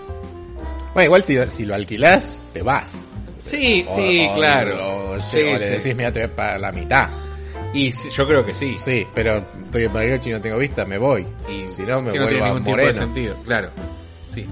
Bueno, 0.94 1.06
igual 1.06 1.24
si, 1.24 1.38
si 1.50 1.66
lo 1.66 1.76
alquilás, 1.76 2.40
te 2.54 2.62
vas. 2.62 3.06
Sí, 3.40 3.86
O- 3.88 3.96
sí, 3.96 4.28
o- 4.30 4.34
claro. 4.36 5.12
O, 5.12 5.22
Sí, 5.22 5.42
o 5.42 5.58
le 5.58 5.70
decís, 5.70 5.96
mira, 5.96 6.12
te 6.12 6.20
voy 6.22 6.30
para 6.36 6.58
la 6.58 6.72
mitad. 6.72 7.10
Y 7.74 7.92
yo 7.92 8.28
creo 8.28 8.46
que 8.46 8.54
sí. 8.54 8.76
Sí, 8.80 9.06
pero 9.14 9.44
estoy 9.66 9.84
en 9.86 9.94
Bariloche 9.94 10.30
y 10.30 10.34
no 10.34 10.42
tengo 10.42 10.58
vista, 10.58 10.86
me 10.86 10.98
voy. 10.98 11.26
Y 11.48 11.68
si 11.76 11.84
no, 11.84 12.02
me 12.02 12.10
sí, 12.10 12.18
no 12.18 12.24
vuelvo 12.24 12.30
tiene 12.30 12.44
a 12.44 12.48
ningún 12.48 12.64
tipo 12.64 12.78
de 12.78 12.94
sentido, 12.94 13.36
claro. 13.46 13.72
Sí. 14.44 14.46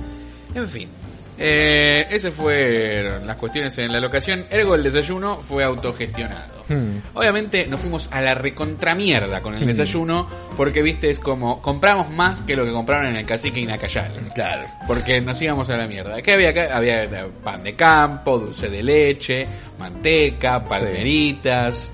En 0.55 0.69
fin. 0.69 0.89
Eh, 1.37 2.07
esas 2.11 2.33
fueron 2.33 3.27
las 3.27 3.35
cuestiones 3.35 3.77
en 3.77 3.91
la 3.91 3.99
locación. 3.99 4.45
Ergo, 4.49 4.75
el 4.75 4.83
desayuno 4.83 5.41
fue 5.45 5.65
autogestionado. 5.65 6.63
Hmm. 6.69 6.99
Obviamente 7.13 7.67
nos 7.67 7.81
fuimos 7.81 8.07
a 8.11 8.21
la 8.21 8.33
recontramierda 8.35 9.41
con 9.41 9.53
el 9.53 9.63
Hmm. 9.63 9.67
desayuno, 9.67 10.27
porque 10.55 10.81
viste, 10.81 11.09
es 11.09 11.19
como 11.19 11.61
compramos 11.61 12.09
más 12.09 12.41
que 12.41 12.55
lo 12.55 12.63
que 12.63 12.71
compraron 12.71 13.07
en 13.07 13.17
el 13.17 13.25
cacique 13.25 13.59
Inacayal. 13.59 14.13
Claro. 14.33 14.63
Porque 14.87 15.19
nos 15.19 15.41
íbamos 15.41 15.69
a 15.69 15.75
la 15.75 15.87
mierda. 15.87 16.21
¿Qué 16.21 16.31
había 16.31 16.49
acá? 16.49 16.69
Había 16.75 17.27
pan 17.43 17.63
de 17.63 17.75
campo, 17.75 18.37
dulce 18.39 18.69
de 18.69 18.81
leche, 18.81 19.45
manteca, 19.77 20.63
palmeritas, 20.63 21.91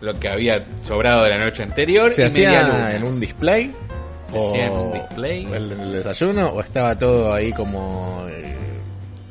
lo 0.00 0.14
que 0.14 0.28
había 0.28 0.64
sobrado 0.80 1.24
de 1.24 1.30
la 1.30 1.38
noche 1.38 1.64
anterior. 1.64 2.08
¿Se 2.10 2.22
y 2.22 2.24
hacía 2.26 2.94
en 2.94 3.02
un 3.02 3.18
display? 3.18 3.74
En 4.34 4.72
un 4.72 4.92
display. 4.92 5.44
El, 5.44 5.72
el 5.72 5.92
desayuno? 5.92 6.48
¿O 6.48 6.60
estaba 6.60 6.98
todo 6.98 7.32
ahí 7.32 7.52
como... 7.52 8.26
eh, 8.28 8.54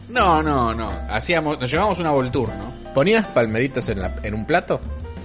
No, 0.10 0.42
no, 0.44 0.74
no. 0.74 0.92
Hacíamos, 1.10 1.60
nos 1.60 1.70
llevábamos 1.70 2.00
una 2.00 2.12
volturno. 2.12 2.74
¿Ponías 2.94 3.26
palmeritas 3.28 3.88
en, 3.90 4.00
la, 4.00 4.16
en 4.24 4.34
un 4.34 4.46
plato? 4.46 4.80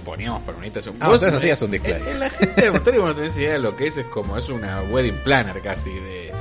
Poníamos 0.05 0.41
palmeritas. 0.43 0.87
Ah, 0.87 0.91
entonces 1.03 1.33
hacías 1.33 1.61
un 1.61 1.71
display. 1.71 2.01
Eh, 2.01 2.15
La 2.17 2.29
gente 2.29 2.61
de 2.61 2.71
Montevideo 2.71 3.05
no 3.05 3.15
tenés 3.15 3.37
idea 3.37 3.53
de 3.53 3.59
lo 3.59 3.75
que 3.75 3.87
es. 3.87 3.97
Es 3.97 4.05
como, 4.07 4.37
es 4.37 4.49
una 4.49 4.81
wedding 4.89 5.17
planner 5.23 5.61
casi 5.61 5.91
de, 5.91 6.31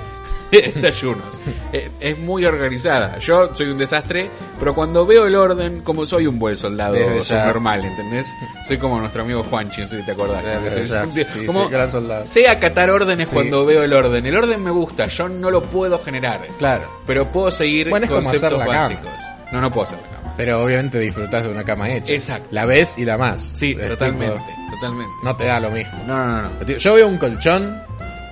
de 0.50 0.72
desayunos. 0.74 1.38
Eh, 1.72 1.90
es 2.00 2.18
muy 2.18 2.44
organizada. 2.44 3.18
Yo 3.18 3.54
soy 3.54 3.68
un 3.68 3.78
desastre, 3.78 4.30
pero 4.58 4.74
cuando 4.74 5.04
veo 5.06 5.26
el 5.26 5.34
orden, 5.34 5.82
como 5.82 6.06
soy 6.06 6.26
un 6.26 6.38
buen 6.38 6.56
soldado 6.56 6.96
normal, 7.30 7.84
¿entendés? 7.84 8.26
Soy 8.66 8.78
como 8.78 8.98
nuestro 9.00 9.22
amigo 9.22 9.42
Juanchi, 9.42 9.82
no 9.82 9.88
sé 9.88 10.00
si 10.00 10.06
te 10.06 10.12
acordás. 10.12 10.42
Desde 10.64 11.24
Sí, 11.24 11.46
como 11.46 11.68
gran 11.68 11.90
soldado. 11.90 12.26
sé 12.26 12.48
acatar 12.48 12.90
órdenes 12.90 13.30
Sí. 13.30 13.34
cuando 13.34 13.64
veo 13.66 13.82
el 13.82 13.92
orden. 13.92 14.24
El 14.24 14.36
orden 14.36 14.62
me 14.62 14.70
gusta, 14.70 15.06
yo 15.08 15.28
no 15.28 15.50
lo 15.50 15.62
puedo 15.62 15.98
generar. 15.98 16.46
Claro. 16.58 16.88
Pero 17.06 17.30
puedo 17.30 17.50
seguir 17.50 17.90
Bueno, 17.90 18.06
conceptos 18.08 18.50
cama. 18.58 18.64
básicos. 18.66 19.10
No, 19.52 19.60
no 19.60 19.70
puedo 19.70 19.86
hacer 19.86 19.98
la 19.98 20.08
cama. 20.16 20.34
Pero 20.36 20.62
obviamente 20.62 20.98
disfrutás 21.00 21.42
de 21.42 21.48
una 21.48 21.64
cama 21.64 21.90
hecha. 21.90 22.12
Exacto. 22.12 22.48
La 22.52 22.64
ves 22.64 22.96
y 22.96 23.04
la 23.04 23.18
más. 23.18 23.50
Sí, 23.54 23.76
Es 23.78 23.88
totalmente, 23.88 24.34
tipo, 24.36 24.74
totalmente. 24.76 25.12
no 25.24 25.36
te 25.36 25.44
da 25.46 25.58
lo 25.60 25.70
mismo. 25.70 25.98
No, 26.06 26.16
no, 26.26 26.42
no. 26.42 26.66
Yo 26.66 26.94
veo 26.94 27.08
un 27.08 27.16
colchón 27.18 27.82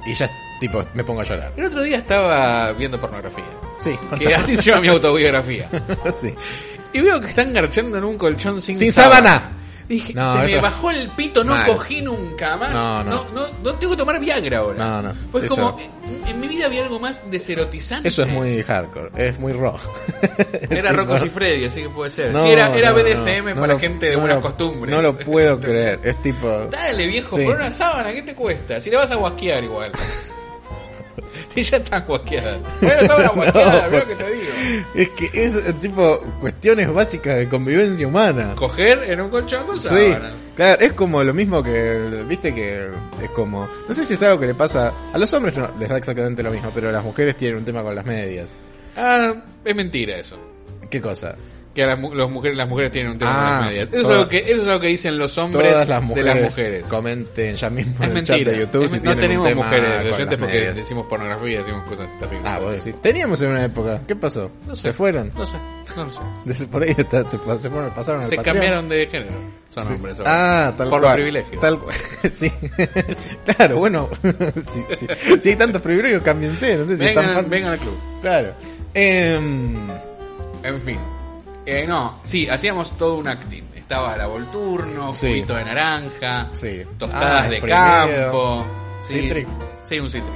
y 0.06 0.14
ya, 0.14 0.30
tipo, 0.60 0.84
me 0.94 1.04
pongo 1.04 1.20
a 1.20 1.24
llorar. 1.24 1.52
El 1.56 1.64
otro 1.66 1.82
día 1.82 1.98
estaba 1.98 2.72
viendo 2.72 3.00
pornografía. 3.00 3.44
Sí, 3.82 3.96
Que 4.18 4.34
así 4.34 4.56
se 4.56 4.62
llama 4.62 4.80
mi 4.82 4.88
autobiografía. 4.88 5.68
sí. 6.20 6.34
Y 6.92 7.00
veo 7.00 7.20
que 7.20 7.28
están 7.28 7.52
garchando 7.52 7.98
en 7.98 8.04
un 8.04 8.16
colchón 8.18 8.60
sin, 8.62 8.74
Sin 8.76 8.90
sábana. 8.92 9.52
Dije, 9.88 10.12
No, 10.14 10.32
se 10.32 10.56
me 10.56 10.60
bajó 10.60 10.90
el 10.90 11.08
pito, 11.10 11.44
no 11.44 11.54
Mal. 11.54 11.66
cogí 11.68 12.02
nunca 12.02 12.56
más. 12.56 12.72
No, 12.72 13.04
no. 13.04 13.24
no, 13.32 13.46
no 13.62 13.74
tengo 13.74 13.92
que 13.92 13.96
tomar 13.96 14.18
Viagra 14.18 14.58
ahora. 14.58 14.78
No, 14.78 15.02
no, 15.02 15.14
Pues 15.30 15.44
eso- 15.44 15.54
como, 15.54 15.78
en, 15.78 16.26
en 16.26 16.40
mi 16.40 16.48
vida 16.48 16.66
había 16.66 16.82
algo 16.82 16.98
más 16.98 17.30
deserotizante. 17.30 18.08
Eso 18.08 18.22
es 18.24 18.28
muy 18.28 18.64
hardcore, 18.64 19.10
es 19.14 19.38
muy 19.38 19.52
raw. 19.52 19.76
Era 20.70 20.90
Rocco 20.90 21.16
y 21.24 21.28
Freddy, 21.28 21.66
así 21.66 21.82
que 21.82 21.90
puede 21.90 22.10
ser. 22.10 22.32
Sí, 22.36 22.48
era, 22.48 22.74
era 22.76 22.90
BDSM 22.90 23.54
para 23.60 23.78
gente 23.78 24.06
de 24.10 24.16
buenas 24.16 24.38
costumbres. 24.40 24.92
No 24.92 25.00
lo 25.02 25.16
puedo 25.16 25.60
creer, 25.60 26.00
es 26.04 26.20
tipo... 26.20 26.48
Dale, 26.68 27.06
viejo, 27.06 27.36
Sí. 27.36 27.44
por 27.44 27.54
una 27.54 27.70
sábana, 27.70 28.10
¿qué 28.10 28.22
te 28.22 28.34
cuesta? 28.34 28.80
Si 28.80 28.90
le 28.90 28.96
vas 28.96 29.12
a 29.12 29.14
guasquear 29.14 29.62
igual. 29.62 29.92
si 31.64 31.70
ya 31.70 31.76
están 31.78 32.04
guasqueadas. 32.06 32.58
Bueno, 32.80 33.02
sábana 33.06 33.28
guasqueada, 33.30 33.88
No, 33.88 34.06
que 34.06 34.14
te 34.14 34.30
digo. 34.30 34.52
Es 34.94 35.08
que 35.10 35.30
es 35.44 35.80
tipo 35.80 36.20
cuestiones 36.40 36.92
básicas 36.92 37.36
de 37.38 37.48
convivencia 37.48 38.06
humana. 38.06 38.52
Coger 38.54 39.02
en 39.10 39.20
un 39.20 39.30
colchón 39.30 39.64
con 39.66 39.78
Sí, 39.78 39.88
sábanas. 39.88 40.32
claro, 40.54 40.82
es 40.82 40.92
como 40.92 41.22
lo 41.24 41.32
mismo 41.34 41.62
que, 41.62 42.24
viste 42.28 42.54
que 42.54 42.88
es 43.22 43.30
como, 43.30 43.66
no 43.88 43.94
sé 43.94 44.04
si 44.04 44.12
es 44.14 44.22
algo 44.22 44.38
que 44.40 44.46
le 44.46 44.54
pasa, 44.54 44.92
a 45.12 45.18
los 45.18 45.32
hombres 45.32 45.56
no, 45.56 45.70
les 45.78 45.88
da 45.88 45.96
exactamente 45.96 46.42
lo 46.42 46.50
mismo, 46.50 46.70
pero 46.74 46.92
las 46.92 47.02
mujeres 47.04 47.36
tienen 47.36 47.58
un 47.58 47.64
tema 47.64 47.82
con 47.82 47.94
las 47.94 48.04
medias. 48.04 48.48
Ah, 48.96 49.34
es 49.64 49.74
mentira 49.76 50.16
eso. 50.18 50.36
¿Qué 50.90 51.00
cosa? 51.00 51.34
Que 51.76 51.84
las, 51.86 52.00
los 52.00 52.30
mujeres, 52.30 52.56
las 52.56 52.68
mujeres 52.68 52.90
tienen 52.90 53.12
un 53.12 53.18
tema 53.18 53.30
Ah, 53.32 53.44
con 53.44 53.54
las 53.66 53.66
medias. 53.66 53.88
Eso, 53.90 53.96
es 53.96 54.02
todas- 54.04 54.16
algo 54.18 54.28
que, 54.30 54.38
eso 54.38 54.52
es 54.62 54.66
lo 54.66 54.80
que 54.80 54.86
dicen 54.88 55.18
los 55.18 55.36
hombres 55.38 55.70
las 55.72 55.80
de 55.86 55.94
las 55.94 56.02
mujeres. 56.02 56.84
comenten 56.88 57.54
ya 57.54 57.68
mismo 57.70 57.94
Es 58.02 58.10
en 58.10 58.16
el 58.16 58.24
chat 58.24 58.36
mentira. 58.36 58.52
de 58.52 58.58
YouTube 58.60 58.84
Es 58.86 58.90
si 58.92 59.00
no 59.00 59.16
tenemos 59.16 59.54
mujeres 59.54 60.06
las 60.06 60.18
porque 60.26 60.36
medias. 60.46 60.74
decimos 60.74 61.06
pornografía, 61.06 61.58
decimos 61.58 61.82
cosas 61.84 62.18
terribles. 62.18 62.50
Ah, 62.50 62.58
vos 62.58 62.72
decís, 62.72 63.00
teníamos 63.02 63.42
en 63.42 63.50
una 63.50 63.64
época, 63.66 64.00
¿qué 64.08 64.16
pasó? 64.16 64.50
No 64.66 64.74
sé. 64.74 64.82
¿Se 64.84 64.92
fueron? 64.94 65.30
No 65.36 65.44
sé, 65.46 65.58
no 65.94 66.04
lo 66.06 66.10
sé. 66.10 66.20
Desde 66.46 66.66
por 66.66 66.82
ahí 66.82 66.94
está- 66.96 67.28
se, 67.28 67.36
fueron, 67.38 67.90
pasaron 67.94 68.24
Se 68.24 68.38
cambiaron 68.38 68.88
de 68.88 69.06
género. 69.06 69.34
Son 69.68 69.86
hombres 69.86 70.18
ahora. 70.20 70.68
Ah, 70.68 70.74
tal 70.78 70.88
Por 70.88 71.00
cual. 71.02 71.12
los 71.12 71.14
privilegios. 71.16 71.60
Tal 71.60 71.78
cual. 71.78 71.94
sí. 72.32 72.50
claro, 73.56 73.76
bueno. 73.78 74.08
si, 74.72 74.96
si- 74.96 75.40
si 75.42 75.48
hay 75.50 75.56
tantos 75.56 75.82
privilegios, 75.82 76.22
cámbiense. 76.22 76.76
No 76.78 76.86
sé 76.86 76.96
si 76.96 77.04
es 77.04 77.14
tan 77.14 77.24
vengan, 77.24 77.34
fácil. 77.36 77.50
vengan 77.50 77.72
al 77.72 77.78
club. 77.78 77.96
Claro. 78.22 78.54
Em, 78.94 79.76
En 80.62 80.80
fin. 80.80 80.98
Eh, 81.66 81.84
no, 81.86 82.20
sí, 82.22 82.48
hacíamos 82.48 82.96
todo 82.96 83.16
un 83.16 83.28
acting. 83.28 83.62
estaba 83.76 84.16
la 84.16 84.26
Volturno, 84.26 85.14
Sí. 85.14 85.28
juguito 85.28 85.54
de 85.54 85.64
naranja, 85.64 86.48
Sí. 86.54 86.82
tostadas 86.98 87.44
Ah, 87.44 87.48
de 87.48 87.56
exprimido. 87.58 88.32
campo. 88.32 88.66
Sí, 89.06 89.20
Citric. 89.20 89.48
Sí, 89.88 90.00
un 90.00 90.10
citric. 90.10 90.34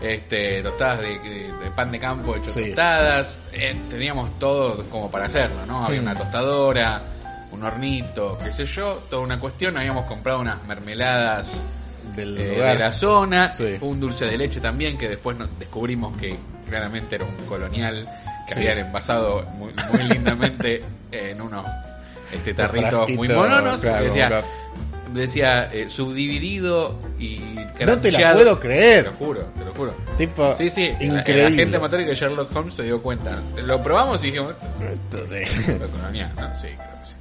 Este, 0.00 0.62
tostadas 0.62 1.00
de, 1.00 1.18
de- 1.18 1.52
de 1.52 1.70
pan 1.76 1.92
de 1.92 1.98
campo 1.98 2.34
hecho 2.36 2.50
Sí. 2.50 2.64
tostadas. 2.68 3.42
Eh, 3.52 3.78
teníamos 3.90 4.38
todo 4.38 4.82
como 4.88 5.10
para 5.10 5.26
hacerlo, 5.26 5.66
¿no? 5.66 5.84
Había 5.84 6.00
Mm. 6.00 6.04
una 6.04 6.14
tostadora, 6.14 7.02
un 7.52 7.62
hornito, 7.64 8.38
qué 8.42 8.50
sé 8.50 8.64
yo, 8.64 8.94
toda 9.10 9.20
una 9.22 9.38
cuestión. 9.38 9.76
Habíamos 9.76 10.06
comprado 10.06 10.40
unas 10.40 10.62
mermeladas 10.64 11.62
Del 12.16 12.38
eh, 12.38 12.54
lugar. 12.56 12.72
de 12.72 12.78
la 12.78 12.92
zona, 12.92 13.52
Sí. 13.52 13.76
un 13.82 14.00
dulce 14.00 14.24
de 14.24 14.38
leche 14.38 14.58
también, 14.60 14.96
que 14.96 15.06
después 15.08 15.36
nos 15.36 15.50
descubrimos 15.58 16.16
que 16.16 16.34
claramente 16.66 17.16
era 17.16 17.26
un 17.26 17.36
colonial 17.46 18.08
que 18.54 18.60
Sí. 18.60 18.68
habían 18.68 18.86
envasado 18.86 19.42
muy, 19.54 19.72
muy 19.92 20.02
lindamente 20.04 20.82
en 21.12 21.40
unos 21.40 21.64
este, 22.32 22.54
tarritos 22.54 23.08
muy 23.10 23.28
mononos. 23.28 23.80
claro, 23.80 24.42
decía, 25.12 25.68
eh, 25.72 25.88
subdividido 25.88 26.96
y 27.18 27.38
No 27.84 27.98
te 27.98 28.12
la 28.12 28.32
puedo 28.34 28.54
Te 28.56 28.60
creer. 28.68 29.06
lo 29.06 29.12
juro, 29.14 29.40
te 29.58 29.64
lo 29.64 29.74
juro. 29.74 29.94
Tipo, 30.16 30.54
Sí, 30.56 30.70
sí, 30.70 30.84
increíble. 31.00 31.50
La, 31.50 31.56
gente 31.56 31.78
motórica 31.78 32.10
de 32.10 32.14
Sherlock 32.16 32.54
Holmes 32.54 32.74
se 32.74 32.84
dio 32.84 33.02
cuenta. 33.02 33.40
Lo 33.64 33.82
probamos 33.82 34.22
y 34.22 34.26
dijimos, 34.30 34.54
Entonces, 34.80 35.56
¿no? 36.36 36.54
Sí, 36.54 36.68
creo 36.68 37.00
que 37.00 37.06
sí. 37.06 37.14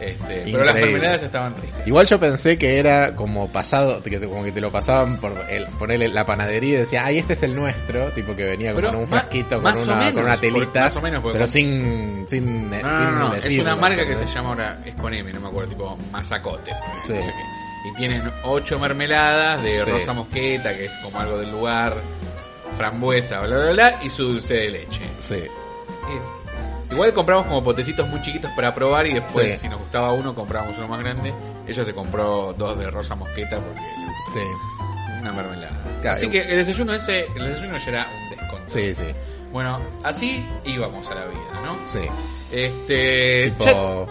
Este, 0.00 0.42
pero 0.52 0.62
las 0.64 0.74
mermeladas 0.74 1.22
estaban 1.22 1.54
ricas. 1.56 1.86
Igual 1.86 2.06
yo 2.06 2.20
pensé 2.20 2.58
que 2.58 2.78
era 2.78 3.14
como 3.16 3.48
pasado, 3.50 4.02
que 4.02 4.18
te- 4.18 4.26
como 4.26 4.44
que 4.44 4.52
te 4.52 4.60
lo 4.60 4.70
pasaban 4.70 5.16
por 5.16 5.32
el, 5.48 5.66
ponerle 5.78 6.08
la 6.08 6.26
panadería 6.26 6.74
y 6.74 6.76
decía, 6.80 7.04
ay, 7.06 7.18
este 7.18 7.32
es 7.32 7.42
el 7.44 7.54
nuestro, 7.56 8.10
tipo 8.12 8.36
que 8.36 8.44
venía 8.44 8.74
Pero 8.74 8.90
en 8.90 8.96
un 8.96 9.06
frasquito 9.08 9.60
con 9.62 9.74
una, 9.76 9.94
menos, 9.96 10.12
con 10.12 10.24
una 10.24 10.36
telita, 10.36 10.80
más 10.80 10.96
o 10.96 11.00
menos, 11.00 11.22
porque 11.22 11.32
pero 11.38 11.44
con- 11.46 11.52
sin, 11.52 12.24
sin, 12.28 12.70
No, 12.70 12.76
sin 12.76 13.18
no, 13.18 13.34
es 13.34 13.58
una 13.58 13.76
marca 13.76 14.06
que 14.06 14.14
se 14.16 14.26
llama 14.26 14.48
ahora, 14.50 14.78
es 14.84 14.94
con 14.96 15.14
M, 15.14 15.32
no 15.32 15.40
me 15.40 15.48
acuerdo, 15.48 15.70
tipo 15.70 15.98
Mazacote. 16.12 16.72
Sí. 17.00 17.14
sé. 17.14 17.32
Y 17.88 17.94
tienen 17.94 18.30
ocho 18.42 18.78
mermeladas 18.78 19.62
de 19.62 19.82
Sí. 19.82 19.90
rosa 19.90 20.12
mosqueta, 20.12 20.76
que 20.76 20.86
es 20.86 20.92
como 21.02 21.18
algo 21.20 21.38
del 21.38 21.50
lugar, 21.52 21.96
frambuesa, 22.76 23.40
bla, 23.40 23.56
bla, 23.58 23.70
bla, 23.72 23.98
y 24.02 24.08
su 24.10 24.24
dulce 24.24 24.54
de 24.54 24.70
leche. 24.70 25.00
Sí, 25.20 25.36
Y- 25.36 26.35
igual 26.90 27.12
compramos 27.12 27.46
como 27.46 27.62
potecitos 27.64 28.08
muy 28.08 28.20
chiquitos 28.22 28.50
para 28.52 28.74
probar 28.74 29.06
y 29.06 29.14
después, 29.14 29.52
Sí. 29.52 29.58
si 29.58 29.68
nos 29.68 29.78
gustaba 29.80 30.12
uno, 30.12 30.34
comprábamos 30.34 30.76
uno 30.78 30.88
más 30.88 31.00
grande. 31.00 31.32
Ella 31.66 31.84
se 31.84 31.92
compró 31.94 32.52
dos 32.56 32.78
de 32.78 32.90
rosa 32.90 33.14
mosqueta 33.14 33.56
porque 33.60 33.80
le 33.80 34.06
gustó 34.06 34.32
sí, 34.32 35.18
una 35.20 35.32
mermelada. 35.32 35.80
Claro, 36.00 36.16
así 36.16 36.28
que 36.28 36.40
el 36.42 36.56
desayuno 36.56 36.94
ese, 36.94 37.26
el 37.36 37.44
desayuno 37.54 37.76
ya 37.78 37.88
era 37.90 38.06
un 38.22 38.30
desconto. 38.30 38.66
sí, 38.66 38.94
sí, 38.94 39.04
Bueno, 39.52 39.80
así 40.04 40.46
íbamos 40.64 41.08
a 41.10 41.14
la 41.14 41.24
vida, 41.26 41.40
¿no? 41.64 41.76
sí. 41.88 42.00
Este. 42.52 43.50
Tipo 43.58 44.06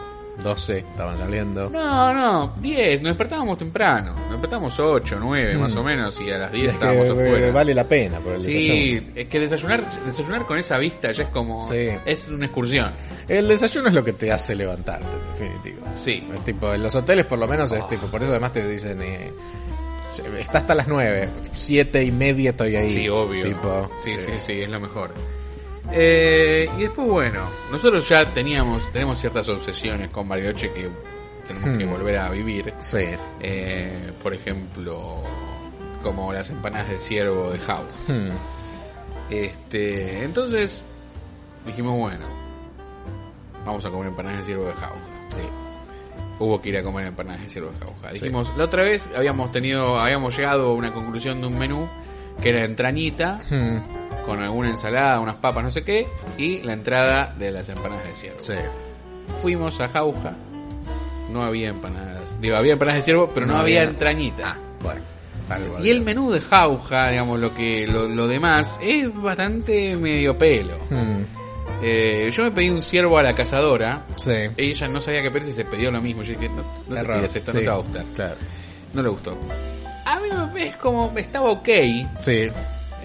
12 0.45 0.77
estaban 0.77 1.17
saliendo. 1.17 1.69
No, 1.69 2.13
no, 2.13 2.53
10, 2.61 3.01
nos 3.01 3.09
despertábamos 3.09 3.57
temprano. 3.57 4.13
Nos 4.13 4.29
despertábamos 4.31 4.79
8, 4.79 5.17
9 5.19 5.57
más 5.57 5.75
Mm. 5.75 5.77
o 5.79 5.83
menos 5.83 6.21
y 6.21 6.31
a 6.31 6.37
las 6.37 6.51
10 6.51 6.63
Es 6.67 6.69
que 6.77 6.85
estábamos 6.85 7.07
eh, 7.07 7.11
afuera. 7.11 7.51
vale 7.51 7.73
la 7.73 7.83
pena 7.83 8.19
por 8.19 8.33
el 8.33 8.37
desayuno. 8.43 8.73
Sí, 8.73 9.07
es 9.15 9.27
que 9.27 9.39
desayunar, 9.39 9.83
desayunar 10.05 10.45
con 10.45 10.57
esa 10.57 10.77
vista 10.77 11.11
ya 11.11 11.23
es 11.23 11.29
como. 11.29 11.69
Sí. 11.69 11.89
Es 12.05 12.27
una 12.29 12.45
excursión. 12.45 12.91
El 13.27 13.47
desayuno 13.47 13.87
es 13.89 13.93
lo 13.93 14.03
que 14.03 14.13
te 14.13 14.31
hace 14.31 14.55
levantarte, 14.55 15.05
en 15.39 15.49
definitivo. 15.51 15.87
Sí. 15.95 16.23
Es 16.33 16.45
tipo, 16.45 16.73
en 16.73 16.83
los 16.83 16.95
hoteles 16.95 17.25
por 17.25 17.39
lo 17.39 17.47
menos 17.47 17.71
es 17.71 17.87
tipo, 17.89 18.07
por 18.07 18.21
eso 18.21 18.31
además 18.31 18.53
te 18.53 18.65
dicen, 18.67 19.01
eh, 19.01 19.31
está 20.39 20.59
hasta 20.59 20.75
las 20.75 20.87
9, 20.87 21.27
7 21.53 22.03
y 22.03 22.11
media 22.11 22.51
estoy 22.51 22.75
ahí. 22.75 22.89
Sí, 22.91 23.09
obvio. 23.09 23.43
Tipo, 23.43 23.89
sí, 24.03 24.11
eh, 24.11 24.19
sí, 24.19 24.31
sí, 24.37 24.61
es 24.61 24.69
lo 24.69 24.79
mejor. 24.79 25.11
Eh, 25.91 26.69
y 26.77 26.81
después, 26.81 27.07
bueno, 27.07 27.49
nosotros 27.71 28.07
ya 28.09 28.25
teníamos, 28.33 28.91
tenemos 28.91 29.19
ciertas 29.19 29.47
obsesiones 29.49 30.09
con 30.09 30.27
Bariloche 30.27 30.71
que 30.73 30.89
tenemos 31.47 31.77
que 31.77 31.85
Hmm. 31.85 31.91
volver 31.91 32.17
a 32.17 32.29
vivir. 32.29 32.73
Sí. 32.79 33.05
Eh, 33.39 34.11
por 34.21 34.33
ejemplo, 34.33 35.21
como 36.03 36.33
las 36.33 36.49
empanadas 36.49 36.89
de 36.89 36.99
ciervo 36.99 37.51
de 37.51 37.59
Jau. 37.59 37.83
Hmm. 38.07 38.29
Este, 39.29 40.23
entonces 40.23 40.83
dijimos, 41.65 41.97
bueno, 41.97 42.25
vamos 43.65 43.85
a 43.85 43.89
comer 43.89 44.07
empanadas 44.07 44.39
de 44.39 44.45
ciervo 44.45 44.65
de. 44.65 44.73
Sí. 44.73 45.47
Hubo 46.39 46.61
que 46.61 46.69
ir 46.69 46.77
a 46.77 46.83
comer 46.83 47.07
empanadas 47.07 47.41
de 47.43 47.49
ciervo 47.49 47.71
de 47.71 47.77
jauja. 47.79 48.09
Sí. 48.09 48.13
Dijimos, 48.19 48.51
la 48.57 48.65
otra 48.65 48.83
vez 48.83 49.09
habíamos 49.15 49.51
tenido, 49.51 49.97
habíamos 49.99 50.35
llegado 50.35 50.67
a 50.69 50.73
una 50.73 50.93
conclusión 50.93 51.41
de 51.41 51.47
un 51.47 51.57
menú 51.57 51.87
que 52.41 52.49
era 52.49 52.65
entrañita 52.65 53.39
Hmm. 53.49 53.77
Con 54.25 54.41
alguna 54.41 54.69
ensalada, 54.69 55.19
unas 55.19 55.35
papas, 55.35 55.63
no 55.63 55.69
sé 55.71 55.83
qué, 55.83 56.07
y 56.37 56.61
la 56.63 56.73
entrada 56.73 57.33
de 57.37 57.51
las 57.51 57.69
empanadas 57.69 58.05
de 58.05 58.15
ciervo. 58.15 58.39
Sí. 58.39 58.53
Fuimos 59.41 59.79
a 59.81 59.87
jauja, 59.87 60.33
no 61.31 61.43
había 61.43 61.69
empanadas, 61.69 62.39
digo, 62.41 62.55
había 62.57 62.73
empanadas 62.73 62.99
de 62.99 63.03
ciervo, 63.03 63.29
pero 63.33 63.45
no, 63.45 63.53
No 63.53 63.59
había 63.59 63.81
había- 63.81 63.91
entrañita. 63.91 64.57
Bueno, 64.81 65.01
algo 65.49 65.83
Y 65.83 65.89
el 65.89 66.01
menú 66.01 66.31
de 66.31 66.41
Jauja, 66.41 67.09
digamos, 67.11 67.39
lo 67.39 67.53
que 67.53 67.87
lo, 67.87 68.07
lo 68.07 68.27
demás, 68.27 68.79
es 68.81 69.13
bastante 69.15 69.95
medio 69.95 70.37
pelo. 70.37 70.77
Hmm. 70.89 71.23
Eh, 71.81 72.29
yo 72.31 72.43
me 72.43 72.51
pedí 72.51 72.69
un 72.69 72.81
ciervo 72.81 73.17
a 73.17 73.23
la 73.23 73.35
cazadora. 73.35 74.03
Sí. 74.15 74.31
Ella 74.57 74.87
no 74.87 75.01
sabía 75.01 75.21
qué 75.21 75.29
pedir 75.29 75.45
si 75.47 75.53
se 75.53 75.65
pidió 75.65 75.91
lo 75.91 76.01
mismo. 76.01 76.23
Yo 76.23 76.33
dije, 76.33 76.49
no, 76.49 76.63
no 76.87 76.95
te 76.95 77.03
pidas 77.03 77.35
esto, 77.35 77.51
Sí, 77.51 77.57
no 77.57 77.63
te 77.63 77.67
va 77.69 77.73
a 77.73 77.77
gustar. 77.77 78.03
Claro. 78.15 78.35
No 78.93 79.01
le 79.03 79.09
gustó. 79.09 79.37
A 80.05 80.19
mí 80.19 80.27
me- 80.53 80.67
es 80.67 80.77
como, 80.77 81.11
estaba 81.17 81.49
ok. 81.51 81.67
Sí. 82.21 82.47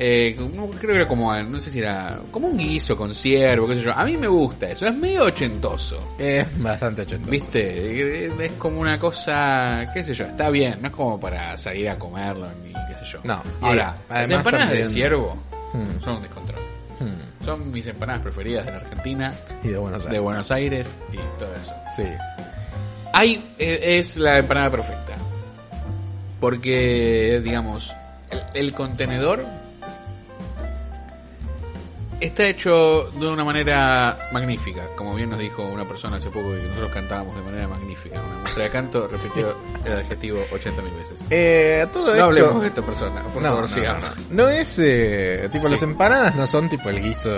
Eh, 0.02 0.34
creo 0.34 0.70
que 0.80 0.96
era 0.96 1.06
como, 1.06 1.34
no 1.42 1.60
sé 1.60 1.70
si 1.70 1.78
era 1.80 2.18
como 2.30 2.48
un 2.48 2.56
guiso 2.56 2.96
con 2.96 3.14
ciervo, 3.14 3.68
qué 3.68 3.74
sé 3.74 3.82
yo. 3.82 3.92
A 3.92 4.02
mí 4.06 4.16
me 4.16 4.28
gusta 4.28 4.70
eso, 4.70 4.86
es 4.86 4.96
medio 4.96 5.24
ochentoso. 5.24 6.14
Es 6.18 6.46
bastante 6.62 7.02
ochentoso. 7.02 7.30
¿Viste? 7.30 8.26
Es 8.46 8.52
como 8.52 8.80
una 8.80 8.98
cosa, 8.98 9.90
qué 9.92 10.02
sé 10.02 10.14
yo, 10.14 10.24
está 10.24 10.48
bien, 10.48 10.78
no 10.80 10.88
es 10.88 10.94
como 10.94 11.20
para 11.20 11.54
salir 11.58 11.88
a 11.90 11.98
comerlo 11.98 12.48
ni 12.64 12.72
qué 12.72 12.94
sé 12.98 13.04
yo. 13.12 13.20
No, 13.24 13.42
y 13.60 13.64
Ahora, 13.66 13.94
las 14.08 14.30
empanadas 14.30 14.70
de 14.72 14.84
ciervo 14.86 15.36
Hmm. 15.72 16.00
son 16.02 16.16
un 16.16 16.22
descontrol. 16.22 16.60
Hmm. 16.98 17.44
Son 17.44 17.70
mis 17.70 17.86
empanadas 17.86 18.22
preferidas 18.22 18.64
de 18.66 18.72
la 18.72 18.78
Argentina, 18.78 19.34
Y 19.62 19.68
de 19.68 19.76
Buenos 19.78 20.00
Aires. 20.00 20.12
de 20.12 20.18
Buenos 20.18 20.50
Aires 20.50 20.98
y 21.12 21.16
todo 21.38 21.54
eso. 21.54 21.74
Sí. 21.94 22.02
Ahí 23.12 23.52
eh, 23.58 23.98
es 23.98 24.16
la 24.16 24.38
empanada 24.38 24.70
perfecta. 24.70 25.14
Porque, 26.40 27.40
digamos, 27.44 27.92
el, 28.30 28.40
el 28.54 28.72
contenedor 28.72 29.44
está 32.20 32.44
hecho 32.44 33.08
de 33.18 33.26
una 33.28 33.44
manera 33.44 34.16
magnífica. 34.32 34.82
Como 34.96 35.14
bien 35.14 35.30
nos 35.30 35.38
dijo 35.38 35.62
una 35.64 35.86
persona 35.86 36.16
hace 36.16 36.30
poco 36.30 36.52
que 36.52 36.62
nosotros 36.62 36.92
cantábamos 36.92 37.34
de 37.36 37.42
manera 37.42 37.68
magnífica. 37.68 38.20
Una 38.20 38.38
muestra 38.40 38.64
de 38.64 38.70
canto 38.70 39.08
repitió 39.08 39.56
el 39.84 39.92
adjetivo 39.92 40.44
80 40.52 40.82
mil 40.82 40.94
veces. 40.94 41.20
Eh, 41.30 41.86
todo 41.92 42.06
No 42.06 42.12
esto... 42.12 42.24
hablemos 42.24 42.60
de 42.62 42.68
esta 42.68 42.82
persona, 42.82 43.22
por 43.24 43.42
no, 43.42 43.48
favor, 43.48 43.62
no, 43.62 43.68
sigamos. 43.68 44.30
no, 44.30 44.44
no 44.44 44.48
es 44.50 44.78
eh, 44.78 45.48
tipo 45.52 45.66
Sí. 45.66 45.70
las 45.72 45.82
empanadas 45.82 46.34
no 46.36 46.46
son 46.46 46.68
tipo 46.68 46.88
el 46.90 47.00
guiso 47.02 47.30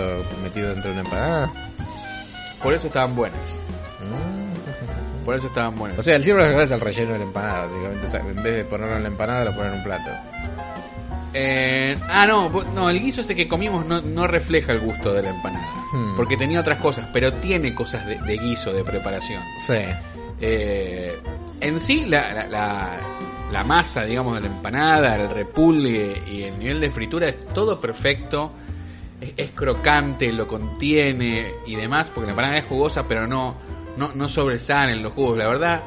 metido 0.43 0.69
dentro 0.69 0.91
de 0.91 0.99
una 0.99 1.01
empanada. 1.01 1.51
Por 2.61 2.73
eso 2.73 2.87
estaban 2.87 3.15
buenas. 3.15 3.57
Mm. 3.99 5.23
Por 5.25 5.35
eso 5.35 5.47
estaban 5.47 5.77
buenas. 5.77 5.99
O 5.99 6.03
sea, 6.03 6.15
el 6.17 6.23
ciervo 6.23 6.41
es 6.41 6.71
el 6.71 6.79
relleno 6.81 7.13
de 7.13 7.19
la 7.19 7.23
empanada, 7.25 7.59
básicamente. 7.67 8.07
O 8.07 8.09
sea, 8.09 8.19
en 8.19 8.43
vez 8.43 8.55
de 8.57 8.65
ponerlo 8.65 8.95
en 8.97 9.03
la 9.03 9.09
empanada, 9.09 9.45
lo 9.45 9.53
ponen 9.53 9.71
en 9.73 9.77
un 9.79 9.83
plato. 9.83 10.11
Eh, 11.33 11.97
ah, 12.09 12.25
no, 12.27 12.49
no, 12.73 12.89
el 12.89 12.99
guiso 13.01 13.21
ese 13.21 13.35
que 13.35 13.47
comimos 13.47 13.85
no, 13.85 14.01
no 14.01 14.27
refleja 14.27 14.71
el 14.71 14.79
gusto 14.79 15.13
de 15.13 15.23
la 15.23 15.29
empanada. 15.31 15.73
Hmm. 15.91 16.15
Porque 16.15 16.37
tenía 16.37 16.59
otras 16.59 16.79
cosas, 16.79 17.07
pero 17.11 17.33
tiene 17.33 17.73
cosas 17.73 18.05
de, 18.05 18.19
de 18.19 18.37
guiso, 18.37 18.71
de 18.73 18.83
preparación. 18.83 19.41
Sí. 19.65 19.73
Eh, 20.39 21.17
en 21.61 21.79
sí, 21.79 22.05
la, 22.05 22.33
la, 22.33 22.47
la- 22.47 22.97
la 23.51 23.63
masa, 23.63 24.03
digamos, 24.03 24.33
de 24.33 24.41
la 24.41 24.47
empanada, 24.47 25.15
el 25.15 25.29
repulgue 25.29 26.23
y 26.27 26.41
el 26.41 26.57
nivel 26.57 26.79
de 26.79 26.89
fritura 26.89 27.29
es 27.29 27.45
todo 27.47 27.79
perfecto. 27.79 28.51
Es, 29.21 29.31
es 29.37 29.49
crocante, 29.51 30.31
lo 30.33 30.47
contiene 30.47 31.53
y 31.67 31.75
demás, 31.75 32.09
porque 32.09 32.25
la 32.25 32.31
empanada 32.31 32.57
es 32.57 32.65
jugosa, 32.65 33.07
pero 33.07 33.27
no, 33.27 33.55
no, 33.95 34.11
no 34.15 34.27
sobresalen 34.27 35.03
los 35.03 35.13
jugos. 35.13 35.37
La 35.37 35.47
verdad, 35.47 35.83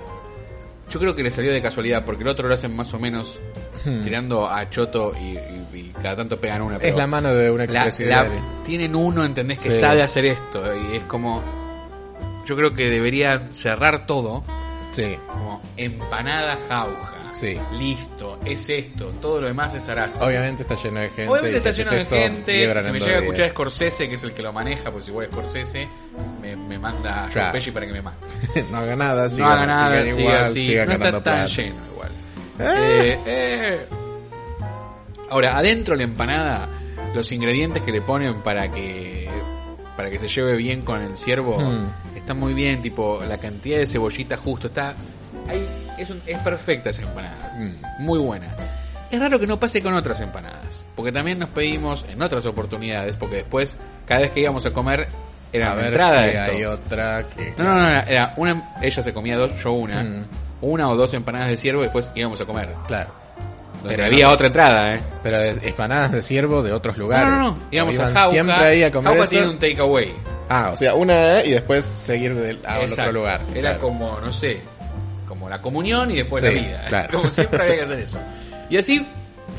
yo 0.89 1.01
creo 1.01 1.17
que 1.17 1.25
le 1.25 1.31
salió 1.33 1.53
de 1.53 1.61
casualidad, 1.61 2.05
porque 2.05 2.23
el 2.23 2.29
otro 2.29 2.47
lo 2.47 2.55
hacen 2.55 2.75
más 2.77 2.95
o 2.95 3.01
menos 3.01 3.41
Hmm. 3.87 4.03
tirando 4.05 4.49
a 4.51 4.69
choto 4.69 5.13
y, 5.19 5.37
y- 5.39 5.67
y 5.79 5.93
cada 6.03 6.17
tanto 6.17 6.41
pegan 6.41 6.63
una. 6.63 6.77
Es 6.77 6.83
pero 6.83 6.97
la 6.99 7.07
mano 7.07 7.33
de 7.33 7.51
un 7.51 7.59
la- 7.59 7.65
expresidiario. 7.65 8.35
la- 8.35 8.65
tienen 8.65 8.97
uno, 8.97 9.25
¿entendés? 9.25 9.59
Que 9.59 9.71
Sí. 9.71 9.79
sabe 9.81 10.03
hacer 10.03 10.25
esto. 10.27 10.63
Y 10.75 10.97
es 10.97 11.05
como. 11.05 11.43
Yo 12.45 12.57
creo 12.57 12.75
que 12.75 12.89
debería 12.91 13.39
cerrar 13.53 14.07
todo 14.07 14.43
Sí. 14.93 15.17
como 15.29 15.61
empanada 15.77 16.57
jauja. 16.69 17.13
Sí. 17.35 17.59
Listo, 17.75 18.39
es 18.47 18.67
esto. 18.71 19.09
Todo 19.21 19.43
lo 19.43 19.47
demás 19.49 19.75
es 19.75 19.87
Arasa. 19.91 20.25
Obviamente 20.25 20.63
está 20.63 20.75
lleno 20.75 21.01
de 21.01 21.09
gente. 21.11 21.29
Obviamente 21.29 21.59
está 21.59 21.71
lleno 21.71 21.91
de 21.91 22.01
esto, 22.03 22.17
gente. 22.17 22.83
Si 22.83 22.91
me 22.93 22.99
llega 23.01 23.17
a 23.17 23.19
escuchar 23.21 23.49
Scorsese, 23.51 24.09
que 24.09 24.15
es 24.15 24.23
el 24.25 24.33
que 24.33 24.43
lo 24.43 24.53
maneja, 24.55 24.91
pues 24.91 25.05
si 25.05 25.11
igual 25.11 25.29
Scorsese, 25.31 25.87
me, 26.41 26.57
me 26.57 26.79
manda 26.79 27.27
a 27.27 27.29
Claro. 27.29 27.53
Para 27.75 27.87
que 27.87 27.93
me 27.93 28.01
mate. 28.01 28.17
no 28.71 28.79
haga 28.79 28.97
nada, 28.97 29.23
no 29.25 29.29
siga, 29.29 29.53
haga 29.53 29.67
nada, 29.67 30.01
siga 30.03 30.15
siga 30.17 30.21
igual, 30.23 30.53
siga 30.53 30.85
no 30.87 30.93
está 30.93 31.05
tan 31.13 31.23
plata. 31.23 31.47
lleno 31.47 31.77
igual. 31.93 32.11
Ah. 32.59 32.75
Eh, 32.79 33.19
eh. 33.27 33.87
Ahora, 35.31 35.57
adentro 35.59 35.95
de 35.95 35.99
la 35.99 36.05
empanada, 36.05 36.69
los 37.15 37.31
ingredientes 37.33 37.83
que 37.83 37.93
le 37.93 38.01
ponen 38.01 38.43
para 38.43 38.71
que 38.71 39.29
para 39.97 40.11
que 40.11 40.19
se 40.19 40.29
lleve 40.29 40.57
bien 40.57 40.83
con 40.83 41.01
el 41.01 41.17
ciervo 41.17 41.59
Mm. 41.59 42.17
está 42.17 42.35
muy 42.35 42.53
bien, 42.53 42.83
tipo, 42.83 43.19
la 43.27 43.39
cantidad 43.39 43.79
de 43.79 43.87
cebollita 43.87 44.37
justo 44.37 44.67
está. 44.67 44.95
Ahí 45.49 45.67
es, 45.97 46.11
un- 46.11 46.21
es 46.27 46.39
perfecta 46.41 46.91
esa 46.91 47.01
empanada. 47.03 47.57
Mm. 47.59 48.05
Muy 48.05 48.19
buena. 48.19 48.55
Es 49.11 49.19
raro 49.19 49.41
que 49.41 49.47
no 49.47 49.59
pase 49.59 49.83
con 49.83 49.95
otras 49.95 50.21
empanadas. 50.21 50.85
Porque 50.95 51.13
también 51.13 51.39
nos 51.39 51.49
pedimos 51.49 52.05
en 52.11 52.21
otras 52.21 52.45
oportunidades. 52.45 53.17
Porque 53.17 53.37
después, 53.37 53.79
cada 54.05 54.21
vez 54.21 54.33
que 54.33 54.41
íbamos 54.41 54.67
a 54.67 54.71
comer, 54.73 55.09
era 55.51 55.71
A 55.71 55.75
ver 55.75 55.87
entrada 55.87 56.31
si 56.31 56.37
hay 56.37 56.65
otra 56.65 57.25
que... 57.35 57.55
No, 57.57 57.65
no, 57.65 57.75
no, 57.77 57.89
era- 57.89 58.03
era 58.03 58.35
una, 58.37 58.75
ella 58.83 59.03
se 59.03 59.13
comía 59.15 59.39
dos, 59.39 59.55
yo 59.63 59.73
una. 59.73 60.03
Mm. 60.03 60.27
Una 60.61 60.89
o 60.89 60.97
dos 60.97 61.13
empanadas 61.15 61.51
de 61.51 61.57
ciervo 61.57 61.81
y 61.83 61.85
después 61.85 62.11
íbamos 62.15 62.41
a 62.41 62.45
comer. 62.47 62.69
Claro. 62.87 63.11
Pero 63.87 64.05
había 64.07 64.27
no. 64.27 64.33
otra 64.33 64.47
entrada, 64.49 64.95
¿eh? 64.95 65.01
Pero 65.23 65.39
empanadas 65.63 66.13
de 66.13 66.23
ciervo 66.23 66.63
de 66.63 66.73
otros 66.73 66.97
lugares. 66.97 67.29
No, 67.29 67.37
no, 67.37 67.43
no. 67.53 67.59
Íbamos 67.71 67.99
a 67.99 68.05
Jauja. 68.07 68.31
siempre 68.31 68.55
ahí 68.55 68.83
a 68.83 68.91
comer 68.91 69.05
Jauja 69.13 69.23
eso. 69.25 69.31
tiene 69.31 69.49
un 69.49 69.59
takeaway. 69.59 70.15
Ah, 70.49 70.71
o 70.73 70.77
sea, 70.77 70.95
una 70.95 71.45
y 71.45 71.51
después 71.53 71.85
seguir 71.85 72.35
del- 72.35 72.61
a 72.67 72.81
otro 72.81 73.13
lugar. 73.13 73.41
Era 73.53 73.61
Claro. 73.73 73.81
como, 73.81 74.19
no 74.21 74.33
sé, 74.33 74.61
como 75.29 75.49
la 75.49 75.61
comunión 75.61 76.11
y 76.11 76.17
después 76.17 76.43
Sí, 76.43 76.49
la 76.49 76.55
vida. 76.55 76.85
claro. 76.89 77.19
Como 77.19 77.31
siempre 77.31 77.63
había 77.63 77.77
que 77.77 77.83
hacer 77.83 78.01
eso. 78.01 78.19
Y 78.71 78.77
así 78.79 79.07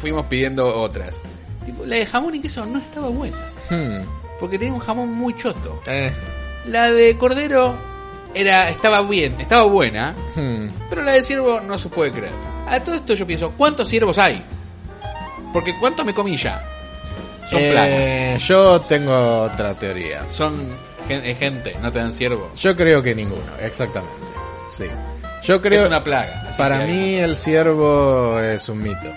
fuimos 0.02 0.26
pidiendo 0.26 0.68
otras. 0.82 1.22
Tipo, 1.66 1.86
la 1.86 1.96
de 1.98 2.06
jamón 2.06 2.36
y 2.36 2.42
queso 2.42 2.66
no 2.66 2.80
estaba 2.80 3.08
buena. 3.08 3.38
Hmm. 3.70 4.02
Porque 4.40 4.58
tenía 4.60 4.74
un 4.74 4.80
jamón 4.82 5.14
muy 5.14 5.34
choto. 5.38 5.82
Eh. 5.88 6.12
La 6.66 6.92
de 6.92 7.18
cordero 7.18 7.76
era 8.40 8.70
estaba 8.70 9.02
bien, 9.02 9.40
estaba 9.40 9.64
buena. 9.64 10.16
Hmm. 10.36 10.68
Pero 10.90 11.04
la 11.04 11.14
de 11.14 11.22
ciervo 11.24 11.60
no 11.62 11.78
se 11.78 11.90
puede 11.90 12.12
creer. 12.12 12.34
A 12.68 12.80
todo 12.82 12.96
esto 12.96 13.14
yo 13.14 13.26
pienso, 13.26 13.52
¿cuántos 13.58 13.88
ciervos 13.88 14.18
hay? 14.18 14.44
Porque 15.54 15.74
¿cuántos 15.80 16.06
me 16.06 16.14
comí 16.14 16.36
ya? 16.38 16.62
Son 17.50 17.60
plagas. 17.60 17.88
Eh, 17.90 18.38
yo 18.40 18.82
tengo 18.82 19.44
otra 19.44 19.74
teoría. 19.74 20.30
Son 20.30 20.70
eh, 21.10 21.36
gente, 21.40 21.76
no 21.82 21.92
te 21.92 22.00
dan 22.00 22.12
ciervo. 22.12 22.52
Yo 22.56 22.76
creo 22.76 23.02
que 23.02 23.16
ninguno, 23.16 23.42
exactamente. 23.62 24.16
Sí. 24.72 24.86
Yo 25.44 25.62
creo. 25.62 25.82
es 25.82 25.88
una 25.88 26.04
plaga. 26.04 26.50
para 26.58 26.80
hay- 26.80 26.92
mí 26.92 27.16
el 27.16 27.38
ciervo 27.38 28.38
es 28.42 28.68
un 28.68 28.84
mito. 28.84 29.10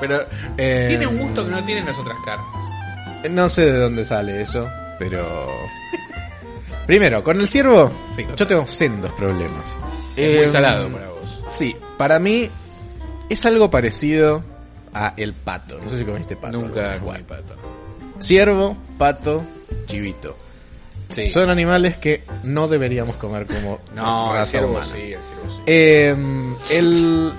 Pero 0.00 0.20
Eh, 0.56 0.86
tiene 0.88 1.06
un 1.06 1.18
gusto 1.18 1.44
que 1.44 1.50
no 1.50 1.64
tienen 1.64 1.84
las 1.84 1.98
otras 1.98 2.16
carnes. 2.24 3.30
No 3.30 3.48
sé 3.48 3.70
de 3.70 3.78
dónde 3.78 4.04
sale 4.06 4.40
eso, 4.40 4.66
pero. 4.98 5.48
Primero, 6.88 7.22
con 7.22 7.40
el 7.40 7.46
ciervo, 7.48 7.92
Sí, 8.16 8.24
yo 8.34 8.46
tengo 8.48 8.66
sendos 8.66 9.12
problemas. 9.12 9.76
Es 10.16 10.34
muy 10.36 10.44
Eh, 10.46 10.48
salado 10.48 10.88
para 10.88 11.08
vos. 11.10 11.42
Sí, 11.46 11.76
para 11.96 12.18
mí 12.18 12.50
es 13.28 13.44
algo 13.46 13.70
parecido 13.70 14.42
a 14.92 15.14
el 15.16 15.32
pato. 15.34 15.78
No 15.80 15.88
sé 15.90 15.98
si 15.98 16.04
comiste 16.04 16.34
pato. 16.34 16.58
Nunca 16.58 16.98
comí 16.98 17.22
pato. 17.24 17.54
Ciervo, 18.20 18.76
pato, 18.98 19.44
chivito. 19.86 20.36
Sí. 21.10 21.30
Son 21.30 21.48
animales 21.50 21.98
que 21.98 22.24
no 22.42 22.68
deberíamos 22.68 23.16
comer 23.16 23.46
como 23.46 23.78
No, 23.94 24.30
el 24.30 24.38
raza 24.38 24.50
ciervo 24.50 24.70
humana. 24.72 24.86
sí, 24.86 25.00
el 25.00 25.08
ciervo 25.20 25.56
sí. 25.56 25.62
Eh, 25.66 26.16
el, 26.70 27.32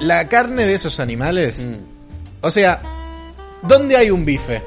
la 0.00 0.28
carne 0.28 0.66
de 0.66 0.74
esos 0.74 1.00
animales, 1.00 1.64
Mm. 1.66 1.74
o 2.40 2.50
sea, 2.50 2.82
¿dónde 3.62 3.96
hay 3.96 4.10
un 4.10 4.24
bife? 4.24 4.62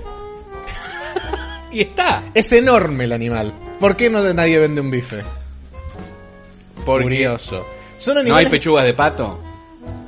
Y 1.74 1.82
está. 1.82 2.24
Es 2.34 2.52
enorme 2.54 3.04
el 3.06 3.12
animal. 3.12 3.54
¿Por 3.80 3.96
qué 3.98 4.10
no 4.10 4.22
de 4.24 4.34
nadie 4.34 4.60
vende 4.60 4.80
un 4.82 4.92
bife? 4.92 5.24
Porque 6.86 7.04
Curioso. 7.04 7.66
Son 7.98 8.26
no 8.28 8.36
hay 8.36 8.46
pechugas 8.48 8.86
de 8.86 8.94
pato. 8.94 9.40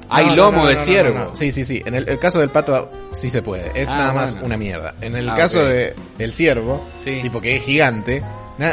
Hay 0.09 0.27
No, 0.27 0.35
lomo 0.35 0.61
no, 0.63 0.67
de 0.67 0.75
no, 0.75 0.81
ciervo. 0.81 1.35
Sí, 1.35 1.51
sí, 1.51 1.63
sí. 1.65 1.81
En 1.85 1.95
el, 1.95 2.07
el 2.07 2.19
caso 2.19 2.39
del 2.39 2.49
pato 2.49 2.91
sí 3.11 3.29
se 3.29 3.41
puede. 3.41 3.71
Es 3.73 3.89
Ah, 3.89 3.97
nada 3.97 4.13
más 4.13 4.37
una 4.41 4.55
mierda. 4.57 4.93
En 5.01 5.15
el 5.15 5.27
Ah, 5.29 5.35
caso 5.35 5.61
ok. 5.61 5.65
de 5.67 5.95
el 6.19 6.31
ciervo, 6.33 6.83
Sí. 7.03 7.19
tipo 7.21 7.41
que 7.41 7.55
es 7.55 7.63
gigante, 7.63 8.21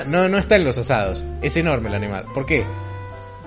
no, 0.07 0.29
no 0.29 0.39
está 0.39 0.57
en 0.57 0.65
los 0.65 0.77
asados. 0.77 1.25
Es 1.41 1.57
enorme 1.57 1.89
el 1.89 1.95
animal. 1.95 2.27
¿Por 2.35 2.45
qué? 2.45 2.65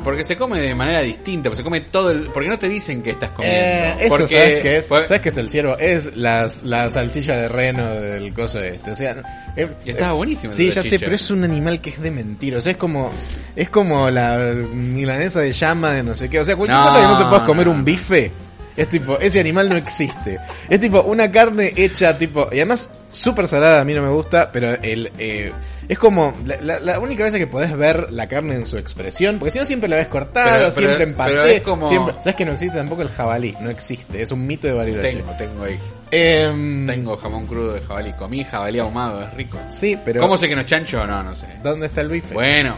Porque 0.04 0.24
se 0.24 0.36
come 0.38 0.60
de 0.62 0.76
manera 0.76 1.02
distinta, 1.02 1.50
porque 1.50 1.58
se 1.58 1.64
come 1.64 1.82
todo 1.82 2.12
el... 2.12 2.28
Porque 2.28 2.48
no 2.48 2.58
te 2.60 2.70
dicen 2.70 3.02
que 3.02 3.12
estás 3.12 3.32
comiendo. 3.32 3.60
Eh, 3.60 3.96
eso, 4.02 4.10
porque, 4.10 4.38
¿sabes 4.38 4.62
qué 4.62 4.78
es? 4.78 4.88
pues- 4.88 5.08
¿Sabes 5.08 5.22
qué 5.22 5.30
es 5.30 5.38
el 5.38 5.50
ciervo? 5.50 5.78
Es 5.80 6.16
las, 6.16 6.64
la 6.64 6.90
salchicha 6.92 7.36
de 7.36 7.48
reno 7.48 7.90
del 7.90 8.32
coso 8.34 8.60
este. 8.60 8.92
O 8.92 8.96
sea, 8.96 9.16
eh, 9.56 9.68
estaba 9.86 10.12
buenísimo 10.14 10.54
Sí, 10.54 10.70
ya 10.70 10.84
sé, 10.84 11.00
pero 11.00 11.16
es 11.16 11.32
un 11.32 11.44
animal 11.44 11.82
que 11.82 11.90
es 11.92 12.00
de 12.02 12.12
mentira. 12.12 12.60
O 12.60 12.62
sea, 12.62 12.74
es 12.74 12.78
como, 12.78 13.10
es 13.56 13.70
como 13.70 14.10
la 14.12 14.38
milanesa 14.74 15.40
de 15.42 15.54
llama 15.54 15.92
de 15.94 16.04
no 16.04 16.14
sé 16.14 16.30
qué. 16.30 16.40
O 16.40 16.46
sea, 16.46 16.56
cualquier 16.56 16.78
No, 16.78 16.86
cosa 16.86 17.02
que 17.02 17.08
no 17.08 17.18
te 17.18 17.26
puedas 17.26 17.44
comer 17.46 17.66
no. 17.66 17.72
un 17.72 17.84
bife, 17.86 18.32
es 18.76 18.88
tipo, 18.90 19.18
ese 19.20 19.40
animal 19.40 19.70
no 19.70 19.78
existe. 19.78 20.38
Es 20.70 20.80
tipo 20.80 21.02
una 21.04 21.32
carne 21.32 21.74
hecha 21.76 22.16
tipo, 22.18 22.50
y 22.52 22.58
además 22.58 22.90
súper 23.12 23.48
salada, 23.48 23.80
a 23.82 23.84
mí 23.86 23.94
no 23.94 24.02
me 24.04 24.10
gusta, 24.10 24.52
pero 24.52 24.74
el, 24.82 25.12
eh, 25.18 25.52
es 25.88 25.98
como 26.00 26.34
la, 26.46 26.58
la- 26.62 26.80
la 26.80 27.00
única 27.00 27.24
vez 27.24 27.34
que 27.34 27.48
podés 27.48 27.76
ver 27.78 28.12
la 28.12 28.28
carne 28.28 28.56
en 28.56 28.66
su 28.66 28.78
expresión, 28.78 29.38
porque 29.40 29.52
si 29.52 29.60
no 29.60 29.66
siempre 29.66 29.90
la 29.90 29.98
ves 29.98 30.08
cortada, 30.08 30.58
Pero- 30.58 30.70
pero- 30.76 30.88
siempre 30.96 31.04
en 31.04 31.14
paté, 31.16 31.62
como- 31.62 31.88
siempre, 31.90 32.16
¿sabes 32.20 32.36
que 32.36 32.46
no 32.46 32.54
existe 32.54 32.78
tampoco 32.78 33.02
el 33.02 33.10
jabalí? 33.10 33.56
No 33.60 33.70
existe, 33.70 34.22
es 34.22 34.32
un 34.32 34.46
mito 34.48 34.68
de 34.68 34.74
Bariloche. 34.74 35.12
Tengo, 35.14 35.32
tengo 35.38 35.64
ahí. 35.64 35.80
Em, 36.12 36.88
Tengo 36.88 37.18
jamón 37.18 37.46
crudo 37.48 37.74
de 37.74 37.82
jabalí. 37.82 38.14
Comí 38.14 38.44
jabalí 38.44 38.80
ahumado, 38.80 39.24
es 39.24 39.34
rico. 39.34 39.58
Sí, 39.70 39.98
pero 40.06 40.22
¿Cómo 40.22 40.38
sé 40.38 40.48
que 40.48 40.56
no 40.56 40.62
es 40.62 40.68
chancho? 40.68 41.06
No, 41.06 41.22
no 41.24 41.36
sé. 41.36 41.48
¿dónde 41.64 41.88
está 41.88 42.02
el 42.02 42.10
bife? 42.10 42.34
Bueno, 42.34 42.76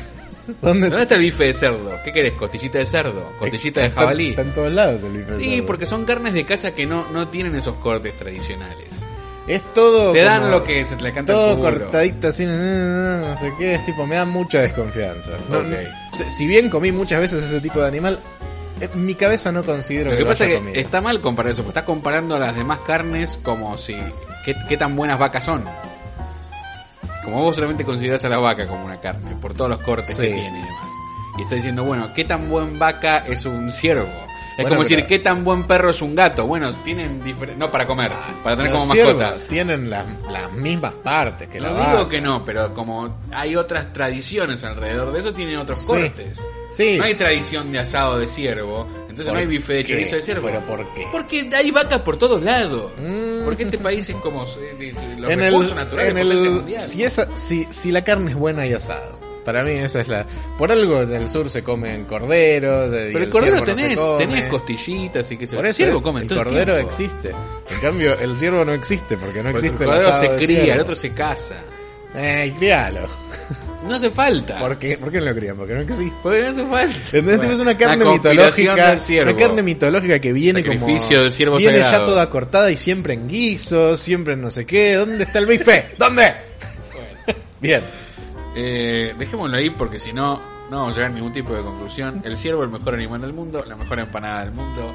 ¿Dónde, 0.61 0.87
¿dónde 0.89 1.03
está 1.03 1.15
el 1.15 1.21
bife 1.21 1.43
de 1.45 1.53
cerdo? 1.53 1.99
¿Qué 2.05 2.13
querés? 2.13 2.33
¿Costillita 2.33 2.77
de 2.79 2.85
cerdo? 2.85 3.33
¿Costillita 3.37 3.81
de 3.81 3.91
jabalí? 3.91 4.29
Está 4.29 4.41
en 4.43 4.53
todos 4.53 4.71
lados 4.71 5.03
el 5.03 5.11
bife. 5.11 5.31
de 5.31 5.37
Sí, 5.37 5.49
cerdo. 5.55 5.65
porque 5.65 5.85
son 5.85 6.05
carnes 6.05 6.33
de 6.33 6.45
casa 6.45 6.73
que 6.73 6.85
no, 6.85 7.09
no 7.11 7.27
tienen 7.27 7.53
esos 7.55 7.75
cortes 7.75 8.15
tradicionales. 8.17 9.05
Es 9.47 9.61
todo. 9.73 10.11
Te 10.11 10.23
dan 10.23 10.51
lo 10.51 10.61
que 10.63 10.83
se 10.83 10.95
te 10.97 11.03
le 11.03 11.13
canta 11.13 11.31
Todo 11.33 11.51
el 11.51 11.57
culo. 11.57 11.69
cortadito 11.85 12.27
así, 12.27 12.45
no, 12.45 13.37
sé 13.37 13.53
qué, 13.57 13.75
es 13.75 13.85
tipo, 13.85 14.05
me 14.05 14.15
da 14.17 14.25
mucha 14.25 14.59
desconfianza. 14.61 15.31
No, 15.49 15.63
no- 15.63 15.75
si 16.35 16.45
bien 16.47 16.69
comí 16.69 16.91
muchas 16.91 17.21
veces 17.21 17.45
ese 17.45 17.61
tipo 17.61 17.79
de 17.79 17.87
animal, 17.87 18.19
en 18.81 19.05
mi 19.05 19.15
cabeza 19.15 19.51
no 19.51 19.63
considero 19.63 20.11
Lo 20.11 20.17
que 20.17 20.23
que 20.23 20.29
pasa 20.29 20.43
haya 20.43 20.53
es 20.55 20.59
que 20.59 20.65
comido. 20.65 20.81
está 20.81 20.99
mal 21.01 21.21
comparar 21.21 21.53
eso, 21.53 21.61
porque 21.63 21.69
estás 21.79 21.83
comparando 21.85 22.35
a 22.35 22.39
las 22.39 22.55
demás 22.55 22.79
carnes 22.85 23.39
como 23.41 23.77
si... 23.77 23.95
¿Qué, 24.43 24.53
qué 24.67 24.75
tan 24.77 24.95
buenas 24.95 25.17
vacas 25.17 25.43
son? 25.45 25.63
Como 27.23 27.41
vos 27.41 27.55
solamente 27.55 27.83
considerás 27.83 28.23
a 28.25 28.29
la 28.29 28.37
vaca 28.39 28.67
como 28.67 28.85
una 28.85 28.99
carne, 29.01 29.35
por 29.41 29.53
todos 29.53 29.69
los 29.69 29.79
cortes 29.81 30.15
Sí. 30.15 30.21
que 30.23 30.27
tiene 30.33 30.59
y 30.59 30.63
demás. 30.63 30.89
Y 31.37 31.41
estás 31.41 31.55
diciendo, 31.57 31.83
bueno, 31.83 32.13
¿qué 32.13 32.23
tan 32.25 32.49
buen 32.49 32.79
vaca 32.79 33.19
es 33.19 33.45
un 33.45 33.71
ciervo? 33.73 34.07
Es 34.57 34.63
Bueno, 34.63 34.69
como 34.77 34.89
decir, 34.89 35.05
¿qué 35.05 35.19
tan 35.19 35.43
buen 35.43 35.67
perro 35.67 35.91
es 35.91 36.01
un 36.01 36.15
gato? 36.15 36.47
Bueno, 36.47 36.73
tienen 36.83 37.23
diferentes... 37.23 37.59
No 37.59 37.71
para 37.71 37.85
comer, 37.85 38.11
para 38.43 38.57
tener 38.57 38.71
como 38.71 38.87
mascota. 38.87 39.35
tienen 39.47 39.87
las, 39.87 40.03
las 40.31 40.51
mismas 40.51 40.93
partes 40.95 41.47
que 41.47 41.59
la 41.59 41.69
No 41.69 41.75
vaca. 41.75 41.91
digo 41.91 42.09
que 42.09 42.21
no, 42.21 42.43
pero 42.43 42.73
como 42.73 43.19
hay 43.31 43.55
otras 43.55 43.93
tradiciones 43.93 44.63
alrededor 44.63 45.11
de 45.13 45.19
eso, 45.19 45.31
tienen 45.31 45.57
otros 45.57 45.79
Sí. 45.81 45.85
cortes. 45.87 46.41
Sí. 46.71 46.97
No 46.97 47.03
hay 47.03 47.13
tradición 47.13 47.71
de 47.71 47.79
asado 47.79 48.17
de 48.17 48.27
ciervo, 48.27 48.87
entonces 49.01 49.27
no 49.27 49.33
¿Por 49.33 49.39
hay 49.41 49.45
bife 49.47 49.73
de 49.73 49.85
chorizo 49.85 50.15
de 50.15 50.21
ciervo. 50.23 50.47
¿Pero 50.47 50.59
por 50.61 50.93
qué? 50.95 51.07
Porque 51.11 51.49
hay 51.55 51.69
vacas 51.71 52.01
por 52.01 52.17
todos 52.17 52.41
lados. 52.41 52.91
Mm. 52.97 53.45
Porque 53.45 53.63
este 53.63 53.77
país 53.77 54.09
es 54.09 54.15
como 54.17 54.43
eh, 54.43 54.93
los 55.19 55.31
en 55.31 55.39
el, 55.39 55.51
recursos 55.51 55.75
naturales 55.75 56.11
en 56.11 56.17
el 56.17 56.49
mundial. 56.51 56.81
si, 56.81 57.03
esa, 57.03 57.27
si, 57.37 57.67
si 57.69 57.91
la 57.91 58.03
carne 58.03 58.31
es 58.31 58.37
buena 58.37 58.65
y 58.65 58.73
asado. 58.73 59.16
Para 59.47 59.63
mí 59.63 59.71
esa 59.71 60.01
es 60.01 60.09
la... 60.09 60.25
Por 60.57 60.69
algo 60.73 61.03
en 61.03 61.13
el 61.13 61.29
sur 61.29 61.49
se 61.49 61.63
comen 61.63 62.03
corderos. 62.03 62.89
pero 62.91 63.23
el 63.23 63.29
cordero 63.29 63.55
ciervo 63.65 63.71
no 63.71 63.75
tenés, 63.77 64.17
tenés 64.17 64.49
costillitas 64.49 65.31
y 65.31 65.37
que 65.37 65.47
se 65.47 65.55
Por 65.55 65.63
el 65.65 65.69
eso 65.69 65.77
ciervo 65.77 65.97
es, 65.99 66.03
come 66.03 66.21
el 66.23 66.27
todo 66.27 66.43
cordero 66.43 66.75
existe. 66.75 67.29
En 67.71 67.79
cambio, 67.79 68.19
el 68.19 68.37
ciervo 68.37 68.65
no 68.65 68.73
existe 68.73 69.15
porque 69.15 69.41
no 69.41 69.51
Porque 69.51 69.67
existe 69.67 69.83
el 69.85 69.89
cordero 69.89 70.11
se 70.11 70.27
cría, 70.35 70.45
ciervo. 70.63 70.73
el 70.73 70.79
otro 70.81 70.95
se 70.95 71.13
casa. 71.13 71.55
Eh, 72.13 72.53
críalo. 72.57 73.07
No 73.87 73.95
hace 73.95 74.11
falta. 74.11 74.59
¿Por 74.59 74.77
qué? 74.77 74.97
¿Por 74.97 75.09
qué 75.13 75.19
no 75.19 75.25
lo 75.27 75.35
crían? 75.35 75.55
Porque 75.55 75.73
no 75.75 75.79
existe. 75.79 76.13
Porque 76.21 76.41
no 76.41 76.47
hace 76.49 76.65
falta. 76.65 76.97
¿Entendés? 77.05 77.37
Bueno, 77.37 77.61
una 77.61 77.77
carne 77.77 78.03
mitológica. 78.05 78.89
del 78.89 78.99
ciervo. 78.99 79.31
Una 79.31 79.39
carne 79.39 79.61
mitológica 79.63 80.19
que 80.19 80.33
viene 80.33 80.61
como. 80.65 80.77
Sacrificio 80.79 81.21
del 81.23 81.31
ciervo 81.31 81.55
Viene 81.55 81.81
sagrado. 81.83 82.05
ya 82.05 82.05
toda 82.05 82.29
cortada 82.29 82.69
y 82.69 82.75
siempre 82.75 83.13
en 83.13 83.29
guiso, 83.29 83.95
siempre 83.95 84.33
en 84.33 84.41
no 84.41 84.51
sé 84.51 84.65
qué. 84.65 84.95
¿Dónde 84.95 85.23
está 85.23 85.39
el 85.39 85.45
bife? 85.45 85.91
¿Dónde? 85.97 86.33
Bien. 87.61 87.81
Eh, 88.59 89.13
dejémoslo 89.19 89.55
ahí 89.55 89.69
porque 89.69 89.99
si 89.99 90.11
no, 90.11 90.41
no 90.71 90.77
vamos 90.77 90.93
a 90.93 90.95
llegar 90.95 91.11
a 91.11 91.13
ningún 91.13 91.31
tipo 91.31 91.53
de 91.53 91.61
conclusión. 91.61 92.23
El 92.25 92.37
ciervo, 92.39 92.63
el 92.63 92.69
mejor 92.69 92.95
animal 92.95 93.21
del 93.21 93.31
mundo, 93.31 93.63
la 93.67 93.75
mejor 93.75 93.99
empanada 93.99 94.45
del 94.45 94.51
mundo. 94.51 94.93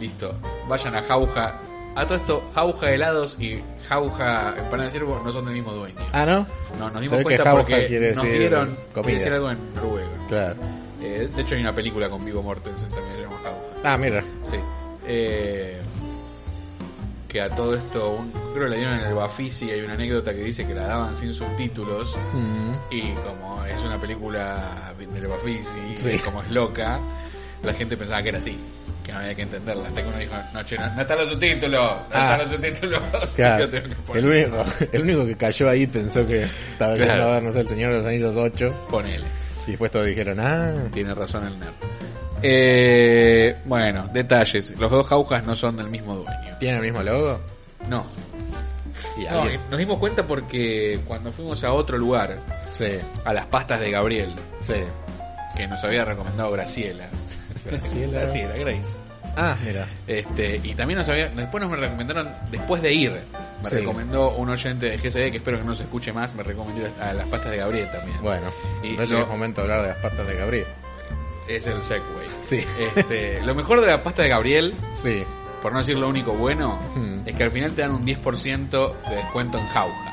Listo. 0.00 0.34
Vayan 0.68 0.96
a 0.96 1.02
Jauja. 1.04 1.60
A 1.94 2.04
todo 2.04 2.18
esto, 2.18 2.50
Jauja 2.52 2.90
helados 2.92 3.38
y 3.40 3.62
Jauja 3.86 4.54
empanada 4.58 4.84
de 4.84 4.90
ciervo 4.90 5.22
no 5.24 5.30
son 5.30 5.44
del 5.44 5.54
mismo 5.54 5.72
dueño. 5.72 5.94
Ah, 6.12 6.26
¿no? 6.26 6.46
No, 6.80 6.90
nos 6.90 7.00
dimos 7.00 7.22
cuenta 7.22 7.52
porque 7.52 8.12
nos 8.14 8.24
dieron 8.24 8.76
comida. 8.92 9.14
decir 9.14 9.32
algo 9.32 9.50
en 9.52 9.74
noruego. 9.74 10.10
¿no? 10.18 10.26
Claro. 10.26 10.56
Eh, 11.00 11.28
de 11.34 11.42
hecho 11.42 11.54
hay 11.54 11.60
una 11.60 11.74
película 11.74 12.10
con 12.10 12.24
Vigo 12.24 12.42
Mortensen 12.42 12.88
también 12.88 13.14
se 13.14 13.22
llama 13.22 13.38
Jauja. 13.40 13.60
Ah, 13.84 13.96
mira. 13.96 14.24
Sí. 14.42 14.56
Eh, 15.06 15.80
que 17.30 17.40
a 17.40 17.48
todo 17.48 17.74
esto, 17.76 18.10
un- 18.16 18.32
creo 18.52 18.64
que 18.64 18.70
la 18.70 18.76
dieron 18.76 18.94
en 19.00 19.06
el 19.06 19.14
Bafisi, 19.14 19.70
hay 19.70 19.80
una 19.82 19.94
anécdota 19.94 20.32
que 20.34 20.42
dice 20.42 20.66
que 20.66 20.74
la 20.74 20.86
daban 20.88 21.14
sin 21.14 21.32
subtítulos. 21.32 22.16
Mm. 22.32 22.92
Y 22.94 23.12
como 23.12 23.64
es 23.64 23.82
una 23.84 24.00
película 24.00 24.92
del 24.98 25.26
Bafisi, 25.28 25.96
Sí. 25.96 26.18
como 26.18 26.42
es 26.42 26.50
loca, 26.50 26.98
la 27.62 27.72
gente 27.74 27.96
pensaba 27.96 28.22
que 28.22 28.30
era 28.30 28.38
así. 28.38 28.58
Que 29.04 29.12
no 29.12 29.18
había 29.20 29.34
que 29.34 29.42
entenderla. 29.42 29.86
Hasta 29.88 30.02
que 30.02 30.08
uno 30.08 30.18
dijo, 30.18 30.34
no, 30.52 30.62
che, 30.64 30.76
no, 30.76 30.94
no 30.94 31.00
están 31.02 31.18
los 31.18 31.28
subtítulos, 31.30 31.80
no 31.80 31.96
Ah. 32.12 32.32
están 32.34 32.38
los 32.38 32.50
subtítulos. 32.50 33.02
Claro, 33.36 33.68
que 33.70 34.18
el 34.18 34.26
único, 34.26 34.64
el 34.92 35.02
único 35.02 35.26
que 35.26 35.36
cayó 35.36 35.68
ahí 35.70 35.86
pensó 35.86 36.26
que 36.26 36.42
estaba 36.72 36.94
Claro. 36.96 37.12
yendo 37.12 37.28
a 37.28 37.32
ver, 37.34 37.42
no 37.44 37.52
sé, 37.52 37.60
el 37.60 37.68
Señor 37.68 37.92
de 37.92 37.98
los 37.98 38.06
Anillos 38.06 38.34
8. 38.36 38.86
Ponele. 38.90 39.24
Y 39.66 39.70
después 39.70 39.90
todos 39.90 40.06
dijeron, 40.06 40.38
ah, 40.40 40.74
Tiene 40.92 41.14
razón 41.14 41.46
el 41.46 41.58
nerd. 41.58 41.72
Eh, 42.42 43.56
bueno, 43.64 44.08
detalles. 44.12 44.78
Los 44.78 44.90
dos 44.90 45.06
jaujas 45.06 45.44
no 45.46 45.54
son 45.56 45.76
del 45.76 45.88
mismo 45.88 46.14
dueño. 46.16 46.56
¿tiene 46.58 46.76
el 46.76 46.82
mismo 46.82 47.02
logo? 47.02 47.40
No. 47.88 48.04
Y 49.18 49.24
No, 49.24 49.42
alguien- 49.42 49.60
nos 49.70 49.78
dimos 49.78 49.98
cuenta 49.98 50.26
porque 50.26 51.00
cuando 51.06 51.30
fuimos 51.32 51.62
a 51.64 51.72
otro 51.72 51.96
lugar, 51.98 52.38
Sí, 52.72 52.86
a 53.24 53.32
las 53.34 53.46
pastas 53.46 53.80
de 53.80 53.90
Gabriel, 53.90 54.34
sí. 54.62 54.74
que 55.56 55.66
nos 55.66 55.82
había 55.84 56.04
recomendado 56.04 56.50
Graciela. 56.52 57.08
Graciela. 57.64 58.20
Graciela, 58.20 58.54
Grace. 58.56 58.94
Ah, 59.36 59.56
mira. 59.62 59.86
Este, 60.06 60.60
y 60.62 60.74
también 60.74 60.98
nos 60.98 61.08
había, 61.08 61.28
después 61.28 61.60
nos 61.62 61.70
me 61.70 61.76
recomendaron, 61.76 62.30
después 62.50 62.80
de 62.82 62.92
ir, 62.92 63.12
me 63.62 63.68
Sí. 63.68 63.76
recomendó 63.76 64.34
un 64.36 64.48
oyente 64.48 64.86
de 64.90 64.98
GCD, 64.98 65.30
que 65.30 65.36
espero 65.38 65.58
que 65.58 65.64
no 65.64 65.74
se 65.74 65.82
escuche 65.84 66.12
más, 66.12 66.34
me 66.34 66.42
recomendó 66.42 66.88
a 67.00 67.12
las 67.12 67.28
pastas 67.28 67.50
de 67.52 67.58
Gabriel 67.58 67.88
también. 67.92 68.18
Bueno, 68.22 68.50
Y 68.82 68.96
que 68.96 69.02
es 69.02 69.28
momento 69.28 69.60
de 69.60 69.72
hablar 69.72 69.82
de 69.82 69.88
las 69.94 69.98
pastas 70.02 70.26
de 70.26 70.34
Gabriel. 70.36 70.66
Es 71.56 71.66
el 71.66 71.82
Segway. 71.82 72.28
Sí. 72.42 72.64
Este, 72.96 73.40
lo 73.42 73.54
mejor 73.54 73.80
de 73.80 73.88
la 73.88 74.02
pasta 74.02 74.22
de 74.22 74.28
Gabriel, 74.28 74.74
Sí. 74.94 75.24
por 75.62 75.72
no 75.72 75.78
decir 75.78 75.98
lo 75.98 76.08
único 76.08 76.32
bueno, 76.32 76.78
Hmm. 76.94 77.26
es 77.26 77.36
que 77.36 77.42
al 77.44 77.50
final 77.50 77.72
te 77.72 77.82
dan 77.82 77.92
un 77.92 78.04
10% 78.04 78.94
de 79.08 79.16
descuento 79.16 79.58
en 79.58 79.66
jauja. 79.68 80.06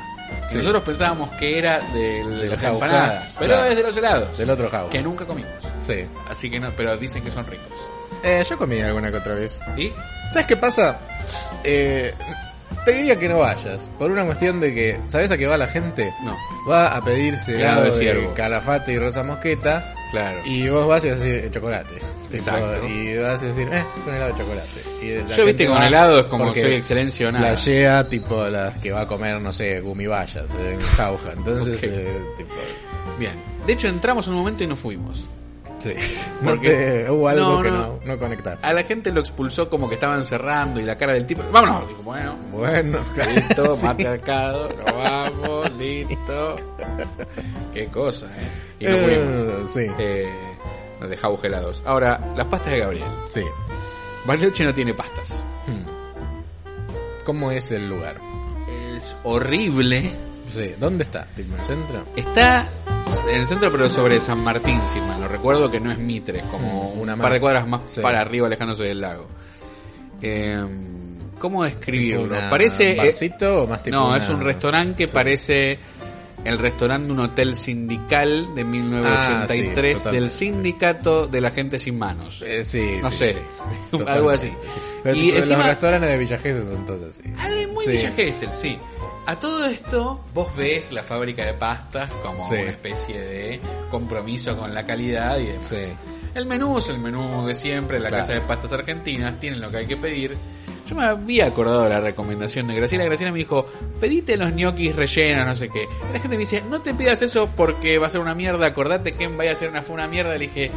Y 0.48 0.52
Sí. 0.52 0.58
nosotros 0.58 0.84
pensábamos 0.84 1.30
que 1.32 1.58
era 1.58 1.80
de, 1.94 2.24
De 2.26 2.50
las 2.50 2.62
empanadas, 2.64 3.34
pero 3.40 3.54
claro. 3.54 3.70
es 3.70 3.76
de 3.78 3.84
los 3.84 3.98
helados, 3.98 4.38
Del 4.38 4.50
otro 4.50 4.70
jauja. 4.70 4.90
que 4.90 5.02
nunca 5.02 5.26
comimos. 5.26 5.52
Sí. 5.82 6.06
Así 6.30 6.50
que 6.50 6.60
no, 6.60 6.72
pero 6.76 6.98
dicen 6.98 7.24
que 7.24 7.32
son 7.32 7.46
ricos. 7.48 7.66
Eh, 8.24 8.44
yo 8.50 8.58
comí 8.58 8.82
alguna 8.82 9.10
que 9.12 9.18
otra 9.18 9.36
vez. 9.36 9.60
¿Y? 9.78 9.92
¿Sabes 10.34 10.48
qué 10.48 10.58
pasa? 10.58 11.00
Eh, 11.64 12.14
te 12.84 12.94
diría 12.94 13.18
que 13.18 13.30
no 13.30 13.40
vayas. 13.40 13.88
Por 13.98 14.12
una 14.12 14.26
cuestión 14.26 14.60
de 14.60 14.74
que, 14.74 15.00
¿sabes 15.08 15.32
a 15.32 15.38
qué 15.38 15.46
va 15.48 15.56
la 15.58 15.68
gente? 15.68 16.12
No, 16.24 16.36
Va 16.70 16.88
a 16.90 17.02
pedirse 17.04 17.56
Helado 17.56 17.86
helado 17.86 17.98
de 18.30 18.34
calafate 18.36 18.92
y 18.94 19.00
rosa 19.00 19.24
mosqueta. 19.24 19.94
Claro. 20.12 20.42
Y 20.46 20.70
vos 20.70 20.88
vas 20.88 21.04
y 21.06 21.10
vas 21.10 21.22
a 21.22 21.24
decir 21.24 21.52
chocolate. 21.52 21.96
Tipo, 21.96 22.36
Exacto. 22.36 22.88
y 22.88 23.18
vas 23.18 23.42
a 23.42 23.46
decir, 23.46 23.68
eh, 23.72 23.84
un 24.06 24.14
helado 24.14 24.34
de 24.34 24.40
chocolate. 24.40 24.82
Y 25.02 25.36
Yo 25.36 25.46
viste 25.46 25.68
con 25.68 25.84
helado 25.84 26.20
es 26.20 26.26
como 26.26 26.54
soy 26.54 26.74
excelencia 26.74 27.30
o 27.30 27.32
nada. 27.32 27.50
La 27.50 27.54
llega 27.56 28.10
tipo 28.10 28.46
las 28.46 28.78
que 28.80 28.92
va 28.92 29.02
a 29.02 29.08
comer, 29.08 29.40
no 29.40 29.52
sé, 29.54 29.80
gumibayas 29.80 30.46
en 30.60 30.80
jauja. 30.80 31.32
Entonces, 31.34 31.84
eh, 31.84 32.22
tipo, 32.38 32.54
Bien. 33.18 33.34
De 33.66 33.74
hecho, 33.74 33.88
entramos 33.88 34.28
en 34.28 34.34
un 34.34 34.40
momento 34.40 34.64
y 34.64 34.68
nos 34.68 34.80
fuimos. 34.80 35.24
Sí. 35.80 35.94
No 36.42 36.52
Porque- 36.52 36.70
te- 36.70 37.12
hubo 37.12 37.28
algo 37.28 37.50
No, 37.58 37.62
que 37.64 37.72
no. 37.72 38.00
no, 38.06 38.20
conectar. 38.20 38.58
A 38.62 38.74
la 38.74 38.84
gente 38.84 39.12
lo 39.12 39.20
expulsó 39.22 39.70
como 39.70 39.88
que 39.90 39.96
estaban 39.96 40.24
cerrando 40.24 40.80
y 40.80 40.84
la 40.84 40.96
cara 40.98 41.14
del 41.14 41.26
tipo. 41.26 41.42
Vámonos. 41.52 41.88
Digo, 41.88 42.04
bueno, 42.04 42.36
Bueno, 42.52 43.00
listo, 43.36 43.78
matriarcado, 43.78 44.70
nos 44.70 44.94
vamos, 44.96 45.72
listo. 45.78 46.56
Qué 47.74 47.88
cosa, 47.88 48.28
eh. 48.28 48.48
Y 48.80 48.86
nos 48.86 49.00
fuimos. 49.02 49.18
Eh, 49.18 49.64
sí, 49.88 49.92
Eh, 50.00 50.32
nos 51.00 51.10
dejamos 51.10 51.44
helados. 51.44 51.84
Ahora, 51.86 52.20
las 52.36 52.46
pastas 52.48 52.72
de 52.74 52.80
Gabriel. 52.80 53.08
sí. 53.30 53.42
Bariloche 54.26 54.66
no 54.66 54.74
tiene 54.74 54.94
pastas. 54.94 55.32
Hmm. 55.68 57.24
¿Cómo 57.24 57.52
es 57.52 57.72
el 57.72 57.90
lugar? 57.90 58.16
Es 58.98 59.16
horrible. 59.24 60.12
Sí. 60.50 60.74
¿Dónde 60.80 61.04
está? 61.04 61.26
¿Tipo 61.36 61.54
en 61.56 61.60
el 61.60 61.66
centro? 61.66 62.04
Está 62.16 62.68
en 63.30 63.42
el 63.42 63.48
centro, 63.48 63.72
pero 63.72 63.90
sobre 63.90 64.20
San 64.20 64.40
Martín, 64.44 64.80
si 64.92 65.00
mal 65.00 65.20
no 65.22 65.28
recuerdo, 65.28 65.70
que 65.72 65.80
no 65.80 65.92
es 65.92 65.98
Mitre, 65.98 66.42
como 66.52 66.94
Mm, 66.96 67.00
una 67.02 67.14
un 67.16 67.22
par 67.22 67.34
de 67.34 67.40
cuadras 67.40 67.68
más 67.68 67.82
Sí. 67.86 68.02
para 68.02 68.22
arriba, 68.22 68.48
alejándose 68.48 68.84
del 68.84 69.02
lago. 69.02 69.28
Eh, 70.22 70.64
¿Cómo 71.40 71.64
describirlo? 71.64 72.24
Una- 72.26 72.50
Parece. 72.50 72.92
¿Un 72.92 72.98
barcito 72.98 73.64
o 73.64 73.68
más 73.68 73.84
tipo 73.84 73.96
no, 73.96 74.08
una- 74.08 74.18
es 74.18 74.28
un 74.30 74.42
restaurante 74.42 74.96
que 74.96 75.08
Sí. 75.08 75.14
parece 75.14 75.80
el 76.46 76.58
restaurante 76.60 77.08
de 77.08 77.14
un 77.14 77.20
hotel 77.20 77.56
sindical 77.56 78.54
de 78.56 78.64
1983 78.64 79.98
Ah, 80.06 80.10
sí, 80.10 80.16
del 80.16 80.30
sindicato 80.30 81.28
de 81.28 81.42
la 81.42 81.52
gente 81.52 81.78
sin 81.80 81.98
manos. 81.98 82.42
Eh, 82.46 82.64
sí, 82.64 83.00
No 83.02 83.12
sí, 83.12 83.18
sé. 83.18 83.34
sí. 83.92 83.98
Algo 84.08 84.30
así. 84.30 84.52
Pero 85.04 85.16
Y 85.16 85.32
encima- 85.32 85.58
los 85.58 85.68
restaurantes 85.68 86.10
de 86.10 86.18
Villa 86.18 86.38
Gesell 86.38 86.64
son 86.74 86.86
todos 86.86 87.14
así. 87.14 87.30
Ah, 87.38 87.50
de 87.50 87.68
muy. 87.68 87.86
Villa 87.88 88.12
Gesell, 88.12 88.54
sí. 88.54 88.78
A 89.26 89.36
todo 89.38 89.66
esto, 89.66 90.24
vos 90.34 90.56
ves 90.56 90.92
la 90.94 91.04
fábrica 91.04 91.46
de 91.46 91.54
pastas 91.54 92.10
como 92.24 92.46
una 92.48 92.62
especie 92.62 93.20
de 93.20 93.60
compromiso 93.92 94.56
con 94.58 94.74
la 94.74 94.86
calidad 94.86 95.38
y 95.40 95.48
demás. 95.48 95.96
El 96.34 96.46
menú 96.46 96.78
es 96.78 96.88
el 96.90 97.00
menú 97.00 97.46
de 97.48 97.56
siempre, 97.56 98.00
la 98.00 98.10
Claro. 98.10 98.22
casa 98.24 98.34
de 98.34 98.42
pastas 98.42 98.72
argentinas, 98.72 99.40
tienen 99.40 99.60
lo 99.60 99.70
que 99.72 99.78
hay 99.78 99.86
que 99.88 99.98
pedir. 99.98 100.38
Yo 100.88 100.96
me 100.96 101.04
había 101.06 101.48
acordado 101.48 101.84
de 101.84 101.90
la 101.90 102.00
recomendación 102.00 102.68
de 102.68 102.76
Graciela. 102.76 103.04
Graciela 103.06 103.32
me 103.32 103.40
dijo, 103.40 103.66
pedite 104.00 104.38
los 104.38 104.54
ñoquis 104.54 104.96
rellenos, 104.96 105.46
no 105.46 105.56
sé 105.56 105.70
qué. 105.70 105.86
La 106.14 106.20
gente 106.20 106.30
me 106.30 106.38
dice, 106.38 106.64
no 106.70 106.82
te 106.82 106.94
pidas 106.94 107.22
eso 107.22 107.50
porque 107.56 107.98
va 107.98 108.08
a 108.08 108.10
ser 108.10 108.22
una 108.22 108.34
mierda, 108.36 108.66
acordate 108.68 109.12
que 109.12 109.28
vaya 109.28 109.52
a 109.52 109.56
ser 109.56 109.70
una, 109.70 109.82
fue 109.82 109.96
una 109.96 110.08
mierda. 110.08 110.32
Le 110.34 110.40
dije, 110.48 110.72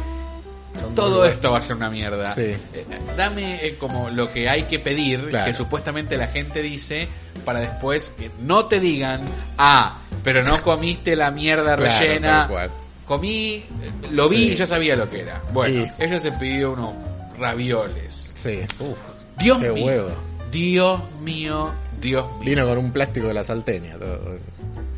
todo 0.95 1.25
esto 1.25 1.51
va 1.51 1.59
a 1.59 1.61
ser 1.61 1.75
una 1.75 1.89
mierda. 1.89 2.33
Sí. 2.35 2.41
Eh, 2.73 2.85
dame 3.15 3.65
eh, 3.65 3.75
como 3.77 4.09
lo 4.09 4.31
que 4.31 4.49
hay 4.49 4.63
que 4.63 4.79
pedir, 4.79 5.29
Claro. 5.29 5.45
que 5.45 5.53
supuestamente 5.53 6.17
la 6.17 6.27
gente 6.27 6.61
dice, 6.61 7.07
para 7.45 7.59
después 7.61 8.09
que 8.17 8.31
no 8.39 8.65
te 8.65 8.79
digan, 8.79 9.21
ah, 9.57 9.99
pero 10.23 10.43
no 10.43 10.61
comiste 10.61 11.15
la 11.15 11.31
mierda 11.31 11.75
Claro, 11.77 11.83
rellena. 11.83 12.49
Comí, 13.05 13.55
eh, 13.55 13.65
lo 14.11 14.29
vi 14.29 14.37
Sí. 14.37 14.51
y 14.51 14.55
ya 14.55 14.65
sabía 14.65 14.95
lo 14.95 15.09
que 15.09 15.21
era. 15.21 15.41
Bueno, 15.53 15.83
Y- 15.83 16.03
ella 16.03 16.17
se 16.19 16.31
pidió 16.33 16.71
unos 16.71 16.93
ravioles. 17.37 18.29
Sí. 18.33 18.61
Uf, 18.79 18.97
Dios 19.39 19.59
qué 19.59 19.69
mío. 19.71 19.85
huevo. 19.85 20.09
Dios 20.51 20.99
mío, 21.21 21.71
Dios 21.99 22.25
mío. 22.39 22.39
Vino 22.45 22.65
con 22.67 22.77
un 22.77 22.91
plástico 22.91 23.27
de 23.27 23.33
la 23.33 23.43
salteña. 23.43 23.97
todo. 23.97 24.37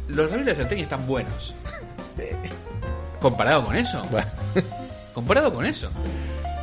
Los 0.09 0.29
ravioles 0.29 0.57
de 0.57 0.63
salteña 0.63 0.83
están 0.83 1.05
buenos. 1.07 1.55
¿Comparado 3.21 3.63
con 3.65 3.75
eso? 3.75 4.05
Bueno, 4.11 4.27
Comparado 5.13 5.53
con 5.53 5.65
eso. 5.65 5.89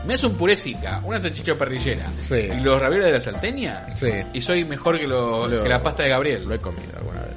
Me 0.06 0.14
hace 0.14 0.26
un 0.26 0.34
purésica, 0.34 1.00
una 1.04 1.18
salchicha 1.20 1.54
parrillera 1.56 2.10
Sí. 2.18 2.34
y 2.36 2.60
los 2.60 2.80
ravioles 2.80 3.06
de 3.06 3.12
la 3.12 3.20
salteña 3.20 3.86
sí. 3.94 4.10
y 4.32 4.40
soy 4.40 4.64
mejor 4.64 4.98
que, 4.98 5.06
lo- 5.06 5.46
Lo- 5.46 5.62
que 5.62 5.68
la 5.68 5.82
pasta 5.82 6.02
de 6.02 6.08
Gabriel. 6.08 6.44
Lo 6.48 6.54
he 6.54 6.58
comido 6.58 6.90
alguna 6.96 7.20
vez. 7.20 7.34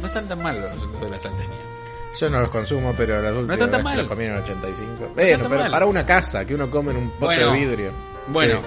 No 0.00 0.06
están 0.06 0.28
tan 0.28 0.42
mal 0.42 0.60
los, 0.60 0.76
los 0.80 1.00
de 1.00 1.10
la 1.10 1.18
salteña. 1.20 1.48
Yo 2.18 2.30
no 2.30 2.40
los 2.40 2.50
consumo, 2.50 2.92
pero 2.96 3.20
las 3.20 3.32
últimas 3.32 3.56
están 3.56 3.70
tan 3.70 3.82
mal. 3.82 3.98
los 3.98 4.06
comí 4.06 4.24
en 4.24 4.32
el 4.32 4.38
85. 4.42 4.92
están 4.92 5.14
Bueno, 5.14 5.48
pero 5.48 5.60
mal. 5.62 5.70
para 5.70 5.86
una 5.86 6.06
casa 6.06 6.44
que 6.44 6.54
uno 6.54 6.70
come 6.70 6.92
en 6.92 6.96
un 6.98 7.10
pote 7.10 7.36
Bueno. 7.36 7.52
de 7.52 7.58
vidrio. 7.58 7.90
Bueno, 8.28 8.60
Sí. 8.60 8.66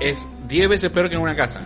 Es 0.00 0.26
10 0.48 0.68
veces 0.68 0.90
peor 0.90 1.08
que 1.08 1.14
en 1.16 1.20
una 1.22 1.36
casa. 1.36 1.60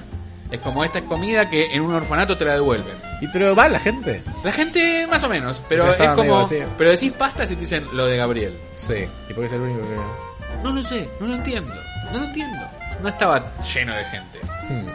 Es 0.50 0.60
como 0.60 0.82
esta 0.82 1.02
comida 1.02 1.48
que 1.50 1.74
en 1.74 1.82
un 1.82 1.94
orfanato 1.94 2.36
te 2.36 2.44
la 2.44 2.54
devuelven. 2.54 2.96
¿Y 3.20 3.28
pero 3.28 3.54
va 3.54 3.68
la 3.68 3.78
gente? 3.78 4.22
La 4.44 4.50
gente 4.52 5.06
más 5.10 5.22
o 5.24 5.28
menos, 5.28 5.62
pero 5.68 5.84
O 5.90 5.94
sea, 5.94 6.04
es 6.06 6.10
como... 6.12 6.48
Pero 6.78 6.90
decís 6.90 7.12
pastas 7.12 7.50
y 7.50 7.54
te 7.54 7.60
dicen 7.62 7.86
lo 7.92 8.06
de 8.06 8.16
Gabriel. 8.16 8.54
Sí. 8.78 9.06
¿Y 9.28 9.32
porque 9.34 9.46
es 9.46 9.52
el 9.52 9.60
único 9.60 9.80
que.? 9.80 10.58
No 10.62 10.72
lo 10.72 10.82
sé, 10.82 11.06
no 11.20 11.26
lo 11.26 11.34
entiendo. 11.34 11.74
No 12.12 12.18
lo 12.20 12.24
entiendo. 12.24 12.58
No 13.02 13.08
estaba 13.10 13.52
lleno 13.60 13.94
de 13.94 14.04
gente. 14.04 14.38
Hmm. 14.70 14.86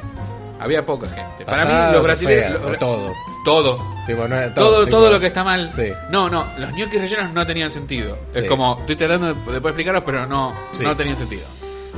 Había 0.62 0.84
poca 0.86 1.08
gente. 1.10 1.46
Para 1.46 1.66
mí 1.66 1.94
los 1.94 2.04
brasileños... 2.04 2.62
todo. 2.80 3.14
todo. 3.46 3.94
Tipo, 4.08 4.28
no, 4.28 4.36
Todo, 4.54 4.86
tipo- 4.86 4.90
todo 4.98 5.12
lo 5.12 5.20
que 5.20 5.28
está 5.28 5.44
mal. 5.44 5.70
Sí. 5.72 5.92
No, 6.10 6.30
no, 6.30 6.46
los 6.58 6.74
ñoquis 6.74 7.00
rellenos 7.00 7.32
no 7.32 7.46
tenían 7.46 7.70
sentido. 7.70 8.18
Es 8.34 8.44
como, 8.50 8.78
estoy 8.80 8.96
tratando 8.96 9.28
de, 9.28 9.34
de 9.34 9.42
poder 9.62 9.68
explicarlos, 9.68 10.04
pero 10.04 10.26
no, 10.26 10.52
Sí. 10.74 10.84
no 10.84 10.96
tenían 10.96 11.16
sentido. 11.16 11.44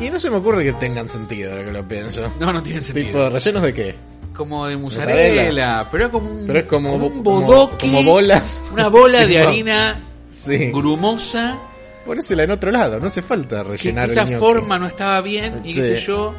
Y 0.02 0.10
no 0.10 0.20
se 0.20 0.30
me 0.30 0.38
ocurre 0.38 0.64
que 0.64 0.74
tengan 0.74 1.08
sentido 1.08 1.52
ahora 1.52 1.66
que 1.66 1.72
lo 1.72 1.88
pienso. 1.88 2.32
No, 2.40 2.52
no 2.52 2.62
tienen 2.62 2.82
sentido. 2.82 3.08
Tipo, 3.08 3.30
¿rellenos 3.30 3.64
de 3.64 3.74
qué? 3.74 3.96
como 4.36 4.68
de 4.68 4.76
Mozzarella. 4.76 5.88
pero 5.90 6.04
era 6.04 6.12
como 6.12 6.30
un, 6.30 6.46
Pero 6.46 6.60
es 6.60 6.66
como, 6.66 6.94
un 6.96 7.24
bodoque, 7.24 7.88
como 7.88 8.04
bolas. 8.04 8.62
una 8.74 8.90
bola 8.90 9.26
de 9.26 9.40
harina 9.48 9.98
Sí. 10.30 10.72
grumosa, 10.72 11.58
Ponésela 12.06 12.44
en 12.44 12.52
otro 12.52 12.70
lado, 12.70 13.00
no 13.00 13.08
hace 13.08 13.22
falta 13.22 13.64
que 13.64 13.70
rellenar 13.70 14.10
esa 14.10 14.24
el 14.24 14.38
forma 14.38 14.78
no 14.78 14.88
estaba 14.88 15.22
bien, 15.22 15.62
y 15.64 15.74
qué 15.74 15.82
Sí. 15.82 15.88
sé 15.88 15.96
yo. 15.96 16.36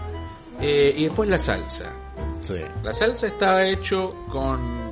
Eh, 0.60 0.94
y 0.96 1.04
después 1.04 1.28
la 1.30 1.38
salsa. 1.38 1.86
Sí. 2.42 2.54
La 2.84 2.92
salsa 2.92 3.26
estaba 3.28 3.64
hecho 3.66 4.14
con 4.30 4.85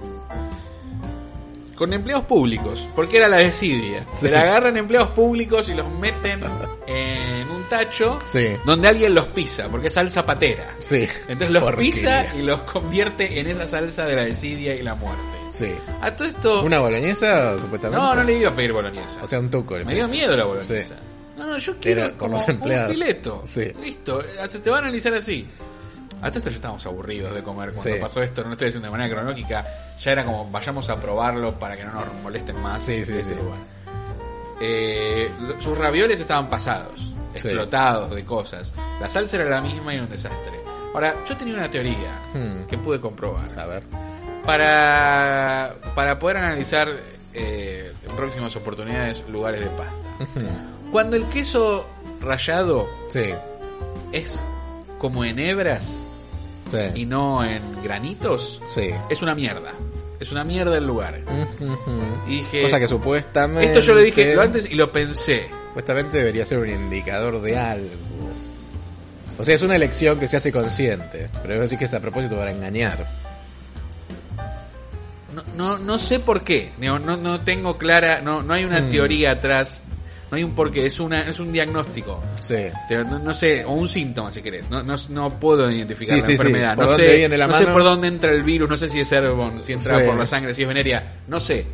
con 1.77 1.93
empleados 1.93 2.25
públicos, 2.27 2.89
porque 2.95 3.17
era 3.19 3.29
la 3.29 3.39
desidia. 3.39 4.07
Sí. 4.13 4.19
Se 4.27 4.31
la 4.31 4.43
agarran 4.43 4.77
empleados 4.77 5.11
públicos 5.11 5.69
y 5.69 5.75
los 5.75 5.89
meten 5.99 6.41
en 6.87 7.49
un 7.51 7.63
tacho 7.65 8.19
Sí. 8.25 8.49
donde 8.65 8.89
alguien 8.89 9.15
los 9.15 9.27
pisa, 9.29 9.69
porque 9.71 9.89
es 9.89 9.93
salsa 9.93 10.25
patera. 10.25 10.75
Sí. 10.79 11.07
Entonces 11.23 11.51
los 11.51 11.63
Porquería. 11.63 11.91
pisa 11.93 12.37
y 12.37 12.43
los 12.43 12.61
convierte 12.63 13.39
en 13.41 13.47
esa 13.47 13.67
salsa 13.67 14.07
de 14.07 14.17
la 14.17 14.25
desidia 14.25 14.75
y 14.75 14.83
la 14.83 14.95
muerte. 14.95 15.23
Sí. 15.51 15.73
A 16.01 16.15
todo 16.15 16.29
esto... 16.29 16.63
¿Una 16.63 16.81
boloñesa, 16.81 17.59
supuestamente? 17.59 18.05
no, 18.05 18.15
no 18.15 18.23
le 18.25 18.39
iba 18.39 18.51
a 18.51 18.55
pedir 18.55 18.73
boloñesa. 18.73 19.23
O 19.23 19.27
sea, 19.27 19.39
un 19.39 19.51
tuco. 19.51 19.77
Me 19.85 19.95
dio 19.95 20.09
miedo 20.09 20.37
la 20.37 20.45
boloñesa. 20.45 20.97
No, 21.37 21.47
no, 21.47 21.59
yo 21.59 21.75
quiero 21.81 22.01
Era 22.03 22.11
con 22.11 22.19
como 22.19 22.35
los 22.35 22.49
empleados. 22.49 22.89
un 22.89 22.95
fileto. 22.95 23.43
Sí. 23.47 23.73
Listo, 23.81 24.21
eh, 24.21 24.49
se 24.49 24.59
te 24.61 24.71
va 24.71 24.77
a 24.77 24.81
analizar 24.81 25.15
así. 25.15 25.47
A 26.23 26.29
todo 26.29 26.39
esto 26.39 26.51
ya 26.51 26.57
estábamos 26.57 26.87
aburridos 26.87 27.35
de 27.35 27.43
comer 27.43 27.73
cuando 27.73 27.91
Sí. 27.95 27.99
pasó 28.01 28.23
esto, 28.23 28.43
no 28.43 28.49
lo 28.49 28.53
estoy 28.55 28.67
diciendo 28.69 28.87
de 28.89 28.93
manera 28.93 29.15
cronológica, 29.15 29.67
ya 29.99 30.13
era 30.13 30.25
como 30.25 30.51
vayamos 30.51 30.89
a 30.91 30.97
probarlo 30.97 31.53
para 31.59 31.77
que 31.77 31.85
no 31.85 31.93
nos 31.93 32.15
molesten 32.23 32.61
más 32.63 32.83
Sí, 32.85 33.05
sí, 33.05 33.13
este 33.19 33.35
sí. 33.35 33.41
lugar. 33.41 33.59
Eh, 34.61 35.31
sus 35.59 35.77
ravioles 35.77 36.19
estaban 36.21 36.49
pasados. 36.49 37.11
explotados 37.35 38.15
de 38.15 38.25
cosas. 38.25 38.73
La 39.01 39.09
salsa 39.09 39.37
era 39.39 39.47
la 39.51 39.61
misma 39.61 39.93
y 39.93 39.97
era 39.97 40.05
un 40.05 40.11
desastre. 40.11 40.53
Ahora, 40.95 41.15
yo 41.29 41.37
tenía 41.37 41.55
una 41.55 41.69
teoría 41.69 42.21
Hmm. 42.33 42.65
que 42.69 42.79
pude 42.79 43.01
comprobar. 43.01 43.59
A 43.59 43.67
ver. 43.67 43.83
Para, 44.45 45.75
para 45.97 46.17
poder 46.19 46.37
analizar 46.37 46.89
eh, 47.33 47.93
en 48.09 48.17
próximas 48.17 48.55
oportunidades 48.55 49.25
lugares 49.29 49.59
de 49.61 49.67
pasta. 49.67 50.09
Cuando 50.93 51.17
el 51.17 51.25
queso 51.25 51.85
rallado 52.21 52.89
Sí. 53.09 53.35
es 54.13 54.45
como 55.05 55.23
en 55.23 55.39
hebras 55.39 56.03
y 56.73 57.01
Sí. 57.01 57.05
no 57.05 57.45
en 57.45 57.61
granitos, 57.83 58.63
Sí. 58.67 58.89
es 59.11 59.21
una 59.21 59.35
mierda. 59.35 59.75
Es 60.19 60.33
una 60.33 60.45
mierda 60.45 60.79
el 60.79 60.87
lugar. 60.87 61.21
Y 62.27 62.37
dije, 62.37 62.63
Cosa 62.63 62.79
que 62.79 62.89
supuestamente. 62.89 63.67
esto 63.67 63.81
yo 63.81 63.93
lo 63.97 64.01
dije 64.01 64.35
antes 64.41 64.65
y 64.71 64.75
lo 64.75 64.91
pensé. 64.91 65.47
Supuestamente 65.67 66.17
debería 66.17 66.47
ser 66.47 66.59
un 66.61 66.71
indicador 66.71 67.43
de 67.43 67.55
algo. 67.59 67.91
O 69.39 69.45
sea, 69.45 69.55
es 69.57 69.61
una 69.61 69.77
elección 69.77 70.19
que 70.19 70.27
se 70.27 70.39
hace 70.39 70.51
consciente. 70.51 71.29
Pero 71.43 71.55
es 71.57 71.61
decir 71.61 71.79
que 71.79 71.85
es 71.85 71.93
a 71.93 72.01
propósito 72.01 72.35
para 72.37 72.51
engañar. 72.51 73.05
No, 75.35 75.43
no, 75.55 75.79
no 75.79 75.99
sé 75.99 76.19
por 76.19 76.41
qué. 76.45 76.73
No, 76.79 76.99
no, 76.99 77.19
no 77.19 77.43
tengo 77.43 77.77
clara, 77.77 78.23
no, 78.23 78.41
no 78.43 78.55
hay 78.55 78.65
una 78.65 78.81
Mm. 78.81 78.91
teoría 78.91 79.33
atrás. 79.33 79.83
No 80.31 80.37
hay 80.37 80.43
un 80.45 80.55
porqué, 80.55 80.87
es 80.87 80.99
una, 81.01 81.23
es 81.29 81.39
un 81.39 81.53
diagnóstico. 81.53 82.21
Sí. 82.41 82.57
Te- 82.89 83.05
No, 83.05 83.19
no 83.19 83.35
sé, 83.35 83.65
o 83.65 83.73
un 83.73 83.87
síntoma 83.89 84.33
si 84.33 84.43
querés. 84.43 84.69
No, 84.71 84.83
no, 84.83 84.95
no 85.11 85.31
puedo 85.39 85.71
identificar 85.71 86.15
Sí, 86.17 86.21
la 86.21 86.27
sí, 86.27 86.33
enfermedad. 86.33 86.75
¿Por 86.77 86.85
No, 86.87 86.91
dónde 86.91 87.07
sé, 87.07 87.17
viene 87.17 87.37
la 87.37 87.47
no 87.47 87.55
sé 87.55 87.67
por 87.67 87.85
dónde 87.85 88.09
entra 88.09 88.33
el 88.33 88.43
virus, 88.43 88.69
no 88.69 88.77
sé 88.77 88.89
si 88.89 89.01
es 89.01 89.13
Airborne, 89.13 89.61
si 89.63 89.73
entra 89.75 90.05
por 90.05 90.17
la 90.17 90.27
sangre, 90.27 90.53
si 90.55 90.63
es 90.63 90.69
veneria. 90.69 91.03
No 91.29 91.39
sé. 91.39 91.67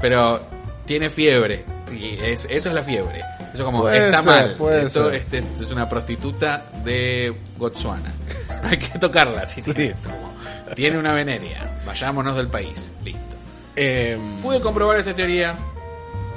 Pero 0.00 0.40
tiene 0.86 1.10
fiebre. 1.10 1.64
Y 1.92 2.18
es, 2.22 2.46
eso 2.50 2.68
es 2.68 2.74
la 2.74 2.82
fiebre. 2.82 3.20
Eso 3.54 3.64
como 3.64 3.80
Puede 3.80 4.06
está 4.06 4.22
ser, 4.22 4.30
mal. 4.30 4.54
puede 4.56 4.86
Esto 4.86 5.10
este, 5.10 5.38
es 5.60 5.70
una 5.72 5.88
prostituta 5.88 6.66
de 6.84 7.34
Botswana. 7.56 8.12
No 8.62 8.68
hay 8.68 8.78
que 8.78 8.98
tocarla. 8.98 9.46
Si 9.46 9.62
tiene, 9.62 9.86
esto, 9.86 10.10
tiene 10.76 10.98
una 10.98 11.14
veneria. 11.14 11.80
Vayámonos 11.86 12.36
del 12.36 12.48
país. 12.48 12.92
Listo. 13.02 13.20
Eh, 13.74 14.18
Pude 14.42 14.60
comprobar 14.60 14.98
esa 15.00 15.14
teoría. 15.14 15.54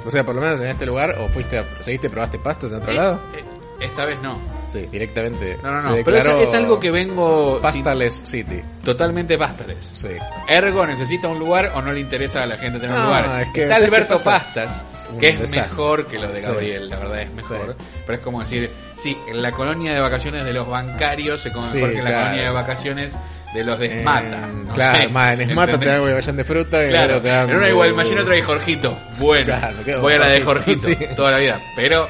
O 0.04 0.10
sea, 0.10 0.24
por 0.24 0.34
lo 0.34 0.40
menos 0.40 0.60
en 0.60 0.66
este 0.68 0.86
lugar, 0.86 1.16
o 1.18 1.28
fuiste 1.28 1.58
a, 1.58 1.66
seguiste, 1.82 2.10
probaste 2.10 2.38
pastas 2.38 2.72
en 2.72 2.78
otro 2.78 2.92
Eh, 2.92 2.96
lado. 2.96 3.20
eh, 3.34 3.44
esta 3.80 4.04
vez 4.04 4.20
no. 4.22 4.38
Sí, 4.72 4.88
directamente. 4.90 5.58
No, 5.62 5.70
no, 5.72 5.82
no. 5.82 5.96
Pero 6.04 6.16
es, 6.16 6.26
es 6.26 6.54
algo 6.54 6.80
que 6.80 6.90
vengo 6.90 7.60
sin- 7.70 7.82
Pastaless 7.84 8.22
City. 8.24 8.62
totalmente 8.82 9.36
pastales. 9.36 9.84
Sí. 9.96 10.08
Ergo 10.48 10.86
necesita 10.86 11.28
un 11.28 11.38
lugar 11.38 11.72
o 11.74 11.82
no 11.82 11.92
le 11.92 12.00
interesa 12.00 12.42
a 12.42 12.46
la 12.46 12.56
gente 12.56 12.78
tener 12.80 12.96
un 12.96 13.04
lugar. 13.04 13.42
es 13.42 13.48
que- 13.52 13.62
Está 13.64 13.74
¿sabes 13.74 13.88
Alberto? 13.88 14.18
Pastas, 14.24 14.86
que 15.20 15.28
es 15.28 15.38
desastre. 15.40 15.62
mejor 15.62 16.06
que 16.06 16.18
lo 16.18 16.28
de 16.28 16.40
Sí. 16.40 16.46
Gabriel, 16.46 16.88
la 16.88 16.96
verdad 16.96 17.20
es 17.22 17.30
mejor. 17.32 17.76
Sí. 17.78 17.84
Pero 18.06 18.18
es 18.18 18.24
como 18.24 18.40
decir, 18.40 18.70
sí, 18.96 19.16
en 19.28 19.42
la 19.42 19.52
colonia 19.52 19.92
de 19.92 20.00
vacaciones 20.00 20.44
de 20.44 20.52
los 20.52 20.66
bancarios 20.66 21.40
se 21.40 21.52
come 21.52 21.66
mejor 21.74 21.90
que 21.92 21.98
en 21.98 22.04
la 22.04 22.10
claro. 22.10 22.24
colonia 22.24 22.44
de 22.44 22.50
vacaciones 22.50 23.18
de 23.54 23.64
los 23.64 23.78
de 23.78 23.98
Esmata. 23.98 24.46
No 24.46 24.72
claro, 24.72 24.98
sé, 24.98 25.08
más 25.08 25.32
en 25.38 25.50
Esmata 25.50 25.78
te 25.78 25.84
dan 25.86 26.00
guaymallén 26.00 26.36
de 26.36 26.44
fruta 26.44 26.86
y 26.86 26.88
Claro, 26.88 27.20
te 27.20 27.28
dan. 27.28 27.50
en 27.50 27.56
una 27.58 28.22
otra 28.22 28.34
de 28.34 28.42
Jorgito. 28.42 28.98
Bueno, 29.18 29.54
Claro, 29.84 30.00
voy 30.00 30.14
a 30.14 30.18
la 30.18 30.28
de 30.28 30.40
Jorgito, 30.40 30.88
toda 31.16 31.32
la 31.32 31.36
vida. 31.38 31.60
Pero 31.76 32.08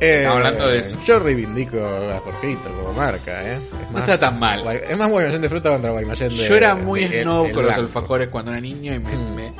Eh, 0.00 0.24
hablando 0.26 0.66
de 0.68 0.78
eso. 0.78 0.96
Yo 1.04 1.18
reivindico 1.18 1.76
a 1.78 2.18
Jorgito 2.20 2.72
como 2.80 2.94
marca, 2.94 3.42
¿eh? 3.42 3.58
Es 3.86 3.90
No 3.92 3.98
está 3.98 4.18
tan 4.18 4.38
mal. 4.38 4.66
Es 4.66 4.96
más 4.96 5.10
guaymallén 5.10 5.42
de 5.42 5.48
fruta 5.50 5.68
contra 5.70 5.90
guaymallén 5.90 6.28
de. 6.30 6.36
yo 6.36 6.56
era 6.56 6.74
muy 6.74 7.06
de- 7.06 7.22
snob 7.22 7.46
el 7.46 7.52
con 7.52 7.64
los 7.64 7.74
alfajores 7.74 8.28
cuando 8.28 8.50
era 8.52 8.60
niño 8.60 8.94
y 8.94 8.98
me, 8.98 9.14
Mm. 9.14 9.34
me 9.34 9.52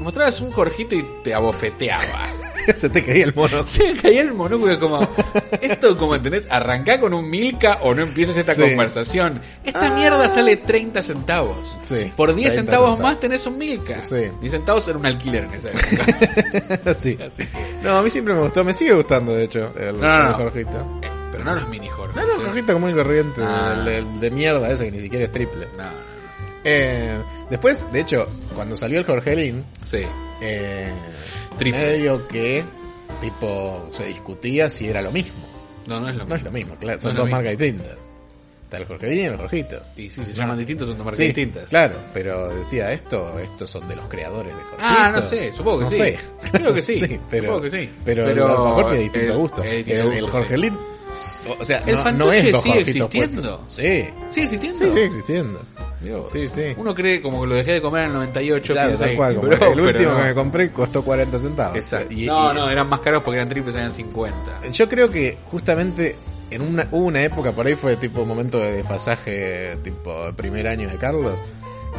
mostrabas 0.00 0.40
un 0.40 0.50
Jorgito 0.52 0.94
y 0.94 1.04
te 1.22 1.34
abofeteaba. 1.34 2.26
Se 2.76 2.90
te 2.90 3.02
caía 3.02 3.24
el 3.24 3.34
mono. 3.34 3.66
Se 3.66 3.94
caía 3.94 4.20
el 4.20 4.34
monóculo 4.34 4.78
como, 4.78 5.00
esto 5.60 5.96
como 5.96 6.14
entendés, 6.14 6.46
arrancá 6.50 7.00
con 7.00 7.14
un 7.14 7.28
Milka 7.28 7.78
o 7.82 7.94
no 7.94 8.02
empieces 8.02 8.36
esta 8.36 8.54
Sí. 8.54 8.60
conversación. 8.62 9.40
Esta 9.64 9.90
mierda 9.94 10.28
sale 10.28 10.56
30 10.58 11.00
centavos. 11.02 11.78
Sí, 11.82 12.12
Por 12.16 12.34
10 12.34 12.50
30 12.52 12.54
centavos 12.54 12.90
centavos. 12.90 13.00
más 13.00 13.18
tenés 13.20 13.46
un 13.46 13.56
Milka. 13.58 14.02
Sí. 14.02 14.30
10 14.40 14.52
centavos 14.52 14.86
era 14.88 14.98
un 14.98 15.06
alquiler 15.06 15.44
en 15.44 15.54
esa 15.54 15.70
época. 15.70 16.94
sí. 16.98 17.18
Así 17.24 17.46
que- 17.46 17.58
No, 17.82 17.96
a 17.96 18.02
mí 18.02 18.10
siempre 18.10 18.34
me 18.34 18.40
gustó, 18.42 18.62
me 18.62 18.74
sigue 18.74 18.94
gustando 18.94 19.32
de 19.34 19.44
hecho 19.44 19.72
el, 19.78 19.98
No, 19.98 20.06
no, 20.08 20.20
el 20.22 20.28
no. 20.30 20.34
Jorgito. 20.36 20.78
eh, 21.02 21.08
pero 21.32 21.44
no 21.44 21.54
los 21.54 21.68
mini 21.68 21.88
Jorge. 21.88 22.14
No, 22.20 22.26
no, 22.26 22.34
¿sí? 22.34 22.42
Jorgito 22.44 22.72
común 22.74 22.90
y 22.90 22.94
corriente, 22.94 23.40
Ah. 23.42 23.74
el, 23.80 23.88
el 23.88 24.20
de 24.20 24.30
mierda 24.30 24.70
ese 24.70 24.84
que 24.84 24.90
ni 24.90 25.00
siquiera 25.00 25.24
es 25.24 25.32
triple. 25.32 25.66
No, 25.78 25.84
Eh, 26.64 27.16
después, 27.48 27.90
de 27.92 28.00
hecho, 28.00 28.26
cuando 28.54 28.76
salió 28.76 28.98
el 28.98 29.04
Jorgelín. 29.06 29.64
Sí. 29.82 30.02
eh, 30.42 30.92
medio 31.60 32.26
que 32.28 32.64
tipo 33.20 33.88
se 33.92 34.04
discutía 34.04 34.70
si 34.70 34.88
era 34.88 35.02
lo 35.02 35.10
mismo. 35.12 35.38
No, 35.86 36.00
no 36.00 36.08
es 36.08 36.16
lo 36.16 36.24
No 36.26 36.34
es 36.34 36.42
mismo. 36.42 36.44
lo 36.50 36.52
mismo, 36.52 36.74
claro, 36.76 36.98
son 37.00 37.14
dos 37.16 37.24
mismo. 37.26 37.36
marcas 37.36 37.58
distintas. 37.58 37.98
Está 38.64 38.76
el 38.78 38.84
Jorgelín 38.86 39.18
y 39.18 39.22
el 39.24 39.36
Jorgito. 39.36 39.82
Y 39.96 40.08
si 40.10 40.24
se 40.24 40.32
llaman 40.32 40.56
distintos, 40.58 40.86
son 40.88 40.96
dos 40.96 41.04
marcas 41.04 41.18
Sí, 41.18 41.24
distintas. 41.26 41.68
Claro, 41.68 41.96
pero 42.14 42.48
decía 42.54 42.92
esto, 42.92 43.36
estos 43.40 43.68
son 43.68 43.88
de 43.88 43.96
los 43.96 44.06
creadores 44.06 44.54
de 44.56 44.62
Jorgito. 44.62 44.76
Ah, 44.80 45.10
no 45.12 45.20
sé, 45.22 45.52
supongo 45.52 45.78
que 45.80 45.84
No 45.84 45.90
sí. 45.90 45.96
sé. 45.96 46.18
Creo 46.52 46.72
que 46.72 46.82
sí, 46.82 47.20
pero, 47.30 47.42
supongo 47.44 47.60
que 47.62 47.70
sí. 47.70 47.90
Pero, 48.04 48.24
Pero 48.26 48.46
a 48.46 48.52
lo 48.52 48.64
mejor 48.66 48.86
tiene 48.90 49.02
distinto 49.04 49.32
el- 49.32 49.38
gusto. 49.38 49.62
el 49.64 49.68
El, 49.70 49.76
distinto 49.84 50.12
el 50.12 50.20
gusto, 50.22 50.38
Jorgelín, 50.38 50.78
o 51.58 51.64
sea, 51.64 51.78
¿El 51.84 51.94
no, 51.96 52.00
fantoche 52.02 52.52
no 52.52 52.56
es 52.58 52.62
sigue 52.62 52.80
existiendo? 52.80 53.64
Sí, 53.66 53.82
¿Sigue 54.28 54.44
existiendo? 54.44 54.78
sí, 54.78 54.90
sigue 54.90 55.04
existiendo. 55.04 55.60
Sí, 56.32 56.48
sí. 56.48 56.74
Uno 56.76 56.94
cree 56.94 57.20
como 57.20 57.42
que 57.42 57.46
lo 57.48 57.54
dejé 57.56 57.72
de 57.72 57.82
comer 57.82 58.02
en 58.04 58.08
el 58.08 58.14
98. 58.14 58.72
Claro, 58.72 58.88
piensa 58.96 59.16
cual. 59.16 59.34
como 59.36 59.52
el 59.52 59.58
pero 59.58 59.70
último 59.84 60.10
no. 60.12 60.16
que 60.16 60.22
me 60.24 60.34
compré 60.34 60.70
costó 60.72 61.02
40 61.04 61.38
centavos. 61.38 61.76
Exacto. 61.76 62.12
Y- 62.12 62.26
no, 62.26 62.52
y- 62.52 62.54
no, 62.54 62.70
eran 62.70 62.88
más 62.88 63.00
caros 63.00 63.22
porque 63.22 63.36
eran 63.38 63.48
triples, 63.48 63.74
eran 63.74 63.92
50. 63.92 64.62
Yo 64.72 64.88
creo 64.88 65.10
que 65.10 65.36
justamente 65.50 66.16
en 66.50 66.62
una, 66.62 66.88
hubo 66.90 67.04
una 67.04 67.22
época, 67.22 67.52
por 67.52 67.66
ahí 67.66 67.74
fue 67.76 67.96
tipo 67.96 68.24
momento 68.24 68.58
de 68.58 68.72
desfasaje, 68.76 69.76
tipo 69.84 70.32
primer 70.34 70.66
año 70.68 70.88
de 70.88 70.96
Carlos, 70.96 71.38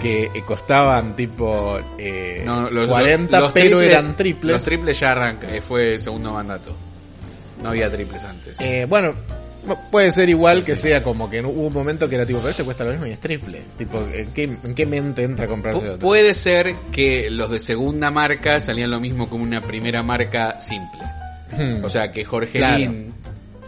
que 0.01 0.23
eh, 0.33 0.43
costaban 0.47 1.15
tipo 1.15 1.79
eh, 1.97 2.41
No, 2.45 2.69
los, 2.71 2.89
40, 2.89 3.31
los- 3.39 3.43
los 3.47 3.53
pero 3.53 3.77
triples- 3.79 3.89
eran 3.91 4.15
triples. 4.17 4.53
Los 4.53 4.63
triples 4.63 4.99
ya 4.99 5.11
arranca, 5.11 5.53
eh, 5.55 5.61
fue 5.61 5.99
segundo 5.99 6.31
mandato. 6.33 6.75
No 7.61 7.69
había 7.69 7.91
triples 7.91 8.23
antes. 8.23 8.59
Eh, 8.59 8.85
bueno, 8.89 9.13
puede 9.91 10.11
ser 10.11 10.29
igual 10.29 10.63
que 10.63 10.75
sea 10.75 11.03
como 11.03 11.29
que 11.29 11.41
hubo 11.41 11.67
un 11.67 11.73
momento 11.73 12.09
que 12.09 12.15
era 12.15 12.25
tipo, 12.25 12.39
pero 12.39 12.49
este 12.49 12.63
cuesta 12.63 12.83
lo 12.83 12.91
mismo 12.91 13.05
y 13.05 13.11
es 13.11 13.19
triple. 13.19 13.61
Tipo, 13.77 14.03
¿en 14.13 14.31
qué, 14.33 14.43
en 14.43 14.75
qué 14.75 14.85
mente 14.85 15.23
entra 15.23 15.45
a 15.45 15.47
comprarse 15.47 15.89
otro? 15.89 15.99
puede 15.99 16.33
ser 16.33 16.73
que 16.91 17.29
los 17.29 17.51
de 17.51 17.59
segunda 17.59 18.11
marca 18.11 18.59
salían 18.59 18.91
lo 18.91 18.99
mismo 18.99 19.29
como 19.29 19.43
una 19.43 19.61
primera 19.61 20.03
marca 20.03 20.59
simple. 20.61 21.01
Hmm. 21.51 21.83
O 21.83 21.89
sea, 21.89 22.11
que 22.11 22.23
Jorgelín 22.23 23.13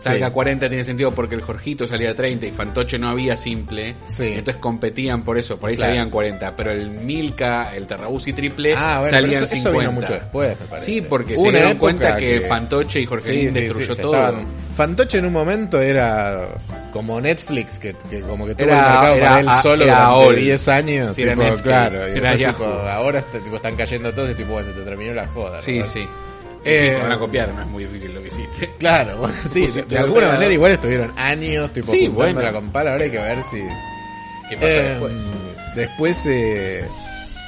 salga 0.04 0.28
Sí. 0.28 0.32
a 0.32 0.34
40 0.34 0.68
tiene 0.68 0.84
sentido 0.84 1.12
porque 1.12 1.36
el 1.36 1.42
Jorgito 1.42 1.88
salía 1.88 2.12
a 2.12 2.14
30 2.14 2.46
y 2.46 2.52
Fantoche 2.52 3.00
no 3.00 3.08
había 3.10 3.38
simple. 3.38 3.96
Sí. 4.08 4.28
Entonces 4.30 4.58
competían 4.58 5.24
por 5.24 5.38
eso, 5.38 5.58
por 5.58 5.70
ahí 5.70 5.76
Claro. 5.78 5.92
salían 5.92 6.10
40. 6.10 6.56
Pero 6.56 6.72
el 6.72 6.90
Milka, 6.90 7.76
el 7.76 7.88
Terrabuzzi 7.88 8.34
triple 8.34 8.76
Ah, 8.76 8.98
bueno, 9.00 9.16
salían 9.18 9.44
eso, 9.44 9.56
eso 9.56 9.70
50. 9.70 9.80
vino 9.80 9.92
mucho 9.94 10.14
después, 10.14 10.60
me 10.60 10.66
parece. 10.68 10.86
Sí, 10.86 11.02
porque 11.02 11.38
se 11.38 11.50
dieron 11.50 11.78
cuenta 11.78 12.18
que, 12.18 12.42
Fantoche 12.42 13.00
y 13.02 13.06
Jorgelín 13.06 13.52
Sí, 13.54 13.60
destruyó 13.62 13.96
todo. 13.96 14.14
estaban- 14.16 14.46
Fantoche 14.76 15.20
en 15.20 15.26
un 15.26 15.34
momento 15.34 15.80
era 15.80 16.48
como 16.92 17.22
Netflix, 17.22 17.78
que, 17.80 17.96
que 18.10 18.22
como 18.22 18.46
que 18.48 18.56
tuvo 18.56 18.68
Era- 18.68 18.78
el 18.78 18.84
mercado 18.92 19.16
era 19.16 19.28
para 19.30 19.40
él 19.42 19.50
a- 19.50 19.62
solo 19.62 19.84
durante 19.86 20.02
AOL. 20.04 20.36
10 20.36 20.68
años. 20.68 21.18
Era 21.18 21.34
tipo, 21.36 21.56
claro, 21.64 22.08
y 22.14 22.18
era 22.18 22.38
tipo, 22.38 22.64
ahora 22.66 23.20
este, 23.20 23.40
tipo, 23.40 23.56
están 23.56 23.76
cayendo 23.76 24.14
todos 24.14 24.32
y 24.32 24.36
tipo, 24.36 24.52
bueno, 24.54 24.68
se 24.68 24.74
te 24.76 24.82
terminó 24.82 25.14
la 25.14 25.28
joda. 25.28 25.60
Sí, 25.60 25.82
sí. 25.84 26.06
Eh, 26.66 26.98
van 27.02 27.12
a 27.12 27.20
copiar, 27.20 27.54
no 27.54 27.62
es 27.62 27.68
muy 27.68 27.84
difícil 27.86 28.14
lo 28.14 28.22
que 28.22 28.28
hiciste. 28.28 28.74
Claro, 28.80 29.18
bueno, 29.20 29.36
sí, 29.50 29.68
de 29.68 29.98
alguna 29.98 30.30
manera 30.30 30.52
igual 30.54 30.72
estuvieron 30.74 31.12
años 31.18 31.72
tipo 31.74 31.92
Sí, 31.92 32.08
bueno. 32.08 32.42
con 32.54 32.72
pala, 32.72 32.92
ahora 32.92 33.04
hay 33.04 33.12
que 33.12 33.18
ver 33.20 33.44
si... 33.52 33.58
¿Qué 34.50 34.56
pasa 34.56 34.68
Eh, 34.68 34.90
después? 34.90 35.22
Después, 35.76 36.26
eh, 36.28 36.88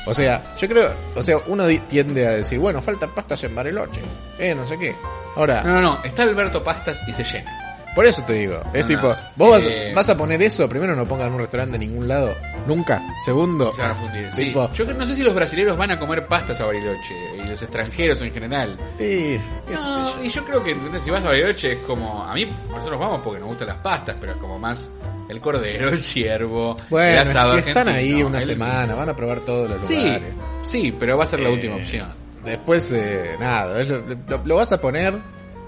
o 0.07 0.13
sea, 0.13 0.55
yo 0.59 0.67
creo, 0.67 0.93
o 1.15 1.21
sea, 1.21 1.37
uno 1.47 1.65
tiende 1.87 2.25
a 2.27 2.31
decir, 2.31 2.57
bueno, 2.59 2.81
faltan 2.81 3.09
pastas 3.13 3.43
en 3.43 3.53
Bariloche, 3.55 4.01
eh, 4.39 4.53
no 4.55 4.67
sé 4.67 4.77
qué. 4.77 4.95
Ahora, 5.35 5.61
No, 5.63 5.73
no, 5.73 5.81
no. 5.81 5.99
Está 6.03 6.23
Alberto 6.23 6.63
Pastas 6.63 7.01
y 7.07 7.13
se 7.13 7.23
llena. 7.23 7.51
Por 7.95 8.05
eso 8.05 8.21
te 8.23 8.33
digo, 8.33 8.61
es 8.73 8.81
No, 8.83 8.87
tipo, 8.87 9.07
no. 9.07 9.15
vos 9.37 9.49
vas, 9.51 9.63
Eh, 9.63 9.93
vas 9.95 10.09
a 10.09 10.17
poner 10.17 10.41
eso, 10.43 10.67
primero 10.69 10.95
no 10.95 11.05
pongan 11.05 11.31
un 11.33 11.39
restaurante 11.39 11.75
en 11.75 11.81
ningún 11.81 12.07
lado, 12.07 12.35
nunca. 12.67 13.01
Segundo, 13.25 13.73
Se 13.73 13.81
van 13.81 13.91
a 13.91 13.95
fundir. 13.95 14.31
Sí. 14.33 14.45
Tipo- 14.45 14.71
Yo 14.73 14.85
no 14.93 15.05
sé 15.05 15.15
si 15.15 15.23
los 15.23 15.33
brasileños 15.33 15.77
van 15.77 15.91
a 15.91 15.99
comer 15.99 16.27
pastas 16.27 16.59
a 16.61 16.65
Bariloche 16.65 17.15
y 17.43 17.47
los 17.47 17.61
extranjeros 17.61 18.21
en 18.21 18.31
general. 18.31 18.77
y, 18.99 19.37
No, 19.71 20.23
y 20.23 20.29
yo 20.29 20.43
creo 20.45 20.63
que 20.63 20.71
¿entendés? 20.71 21.03
si 21.03 21.09
vas 21.11 21.23
a 21.23 21.29
Bariloche 21.29 21.71
es 21.73 21.77
como. 21.79 22.23
A 22.23 22.33
mí, 22.33 22.47
nosotros 22.69 22.99
vamos 22.99 23.21
porque 23.23 23.39
nos 23.39 23.47
gustan 23.49 23.67
las 23.69 23.77
pastas, 23.77 24.15
pero 24.19 24.33
es 24.33 24.37
como 24.39 24.59
más 24.59 24.91
el 25.29 25.39
cordero, 25.41 25.89
el 25.89 26.01
ciervo, 26.01 26.75
el 26.79 26.85
bueno, 26.89 27.21
es 27.21 27.29
asado 27.29 27.53
que 27.61 27.69
están 27.69 27.87
ahí 27.87 28.21
una 28.21 28.39
el- 28.39 28.45
semana, 28.45 28.93
van 28.93 29.09
a 29.09 29.15
probar 29.15 29.39
todos 29.39 29.69
los 29.69 29.81
Sí, 29.81 29.95
lugares. 29.95 30.33
sí, 30.63 30.95
pero 30.99 31.17
va 31.17 31.23
a 31.23 31.27
ser 31.27 31.39
la 31.39 31.49
Eh, 31.49 31.53
última 31.53 31.75
opción. 31.77 32.07
Después, 32.43 32.91
eh, 32.91 33.35
nada, 33.39 33.81
es 33.81 33.89
lo, 33.89 34.01
lo- 34.01 34.41
lo 34.45 34.55
vas 34.57 34.71
a 34.71 34.79
poner, 34.79 35.15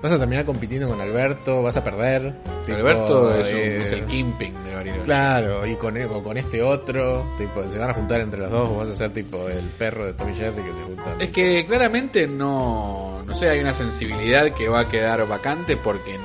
vas 0.01 0.11
a 0.11 0.19
terminar 0.19 0.45
compitiendo 0.45 0.87
con 0.87 0.99
Alberto, 1.01 1.61
vas 1.63 1.75
a 1.77 1.83
perder. 1.83 2.33
tipo, 2.65 2.77
Alberto 2.77 3.35
es, 3.35 3.53
un- 3.53 3.59
eh, 3.59 3.81
es 3.81 3.91
el 3.91 4.05
Kimping 4.05 4.63
de 4.65 4.75
Bariloche. 4.75 5.03
Claro, 5.03 5.65
y 5.65 5.75
con, 5.75 5.97
o 6.01 6.23
con 6.23 6.37
este 6.37 6.61
otro, 6.61 7.25
tipo, 7.37 7.63
se 7.69 7.77
van 7.77 7.89
a 7.89 7.93
juntar 7.93 8.21
entre 8.21 8.39
los 8.39 8.51
dos, 8.51 8.69
o 8.69 8.77
vas 8.77 8.89
a 8.89 8.93
ser 8.93 9.11
tipo 9.11 9.47
el 9.49 9.63
perro 9.77 10.05
de 10.05 10.13
Tommy 10.13 10.35
Jerry 10.35 10.61
que 10.63 10.71
se 10.71 10.83
juntan. 10.83 11.21
Es 11.21 11.29
que 11.29 11.65
claramente 11.65 12.27
no, 12.27 13.23
no 13.25 13.33
sé, 13.33 13.49
hay 13.49 13.59
una 13.59 13.73
sensibilidad 13.73 14.51
que 14.53 14.67
va 14.69 14.81
a 14.81 14.87
quedar 14.89 15.25
vacante 15.27 15.77
porque 15.77 16.17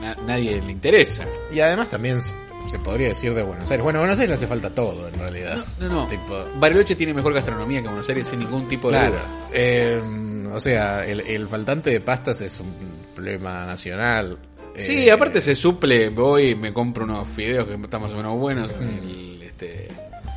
na- 0.00 0.16
nadie 0.26 0.60
le 0.62 0.72
interesa. 0.72 1.24
Y 1.52 1.60
además 1.60 1.88
también 1.88 2.20
se- 2.22 2.78
podría 2.84 3.08
decir 3.08 3.32
de 3.34 3.42
Buenos 3.42 3.70
Aires. 3.70 3.82
Bueno, 3.82 3.98
a 4.00 4.02
Buenos 4.02 4.18
Aires 4.18 4.28
le 4.28 4.34
hace 4.34 4.46
falta 4.46 4.68
todo 4.70 5.08
en 5.08 5.18
realidad. 5.18 5.64
No, 5.80 5.88
no. 5.88 6.06
Tipo, 6.06 6.44
Bariloche 6.56 6.94
tiene 6.96 7.14
mejor 7.14 7.32
gastronomía 7.32 7.80
que 7.80 7.88
Buenos 7.88 8.08
Aires 8.10 8.26
sin 8.26 8.40
ningún 8.40 8.68
tipo 8.68 8.90
de 8.90 8.98
claro. 8.98 9.12
duda. 9.12 9.22
Eh, 9.54 10.02
o 10.52 10.60
sea, 10.60 11.04
el, 11.04 11.20
el 11.20 11.48
faltante 11.48 11.88
de 11.90 12.00
pastas 12.02 12.40
es 12.42 12.60
un 12.60 12.97
problema 13.22 13.66
nacional. 13.66 14.38
Sí, 14.76 15.08
Eh, 15.08 15.10
aparte 15.12 15.40
se 15.40 15.54
suple, 15.56 16.08
voy 16.10 16.50
y 16.50 16.54
me 16.54 16.72
compro 16.72 17.04
unos 17.04 17.26
fideos 17.28 17.66
que 17.66 17.74
están 17.74 18.00
más 18.02 18.12
o 18.12 18.16
menos 18.16 18.38
buenos 18.38 18.70
en 18.80 18.88
el, 18.88 19.42
este, 19.42 19.88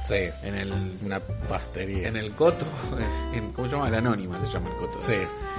Sí, 0.04 0.16
en 0.44 0.56
el, 0.56 0.74
una 1.06 1.20
pastería. 1.20 2.08
en 2.08 2.18
el 2.18 2.32
coto, 2.32 2.66
en, 3.34 3.52
¿cómo 3.52 3.70
se 3.70 3.76
llama? 3.76 3.90
La 3.90 4.00
anónima 4.00 4.40
se 4.44 4.52
llama 4.52 4.70
el 4.72 4.76
coto. 4.78 4.98
Sí. 5.00 5.14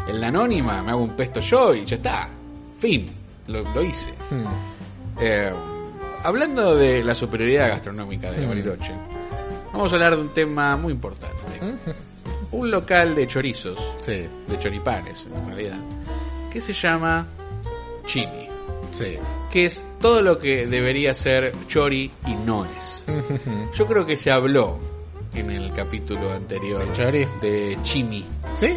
En 0.09 0.21
la 0.21 0.27
anónima 0.29 0.83
me 0.83 0.91
hago 0.91 1.05
un 1.05 1.17
pesto 1.17 1.39
yo 1.41 1.75
y 1.75 1.85
ya 1.85 1.95
está. 1.97 2.29
Fin, 2.81 3.07
lo, 3.47 3.63
lo 3.73 3.83
hice. 3.85 4.11
Hmm. 4.31 4.45
Eh, 5.21 5.53
hablando 6.25 6.75
de 6.75 7.05
la 7.05 7.15
superioridad 7.15 7.69
gastronómica 7.69 8.33
de 8.33 8.45
Mm. 8.45 8.49
Bariloche, 8.49 8.93
vamos 9.73 9.93
a 9.93 9.95
hablar 9.95 10.17
de 10.17 10.23
un 10.23 10.29
tema 10.31 10.77
muy 10.77 10.93
importante. 10.93 11.37
Un 12.51 12.71
local 12.71 13.15
de 13.15 13.27
chorizos, 13.29 13.79
Sí, 14.03 14.27
de 14.49 14.59
choripanes 14.59 15.27
en 15.33 15.47
realidad, 15.47 15.79
que 16.53 16.61
se 16.61 16.73
llama 16.73 17.27
Chimi, 18.07 18.49
sí. 18.93 19.17
que 19.51 19.65
es 19.65 19.85
todo 20.01 20.21
lo 20.23 20.39
que 20.39 20.67
debería 20.67 21.15
ser 21.15 21.53
chori 21.69 22.11
y 22.27 22.35
no 22.35 22.67
es. 22.79 23.05
Yo 23.75 23.87
creo 23.87 24.05
que 24.05 24.17
se 24.17 24.31
habló 24.31 24.79
en 25.35 25.51
el 25.51 25.73
capítulo 25.73 26.33
anterior 26.33 26.87
¿De 26.87 26.93
chori? 26.93 27.27
de 27.41 27.79
Chimi. 27.83 28.25
¿Sí? 28.57 28.77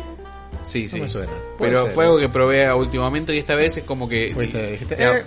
Sí, 0.64 0.88
sí. 0.88 1.00
me 1.02 1.08
suena. 1.08 1.32
Pero 1.60 1.84
ser. 1.86 1.94
fue 1.94 2.06
algo 2.06 2.18
que 2.20 2.30
probé 2.30 2.66
a 2.66 2.76
último 2.76 3.04
momento 3.04 3.32
y 3.32 3.38
esta 3.38 3.54
vez 3.56 3.78
es 3.78 3.84
como 3.84 4.10
que... 4.10 4.34
Dijiste, 4.34 4.96
No, 4.98 5.14
eh. 5.14 5.24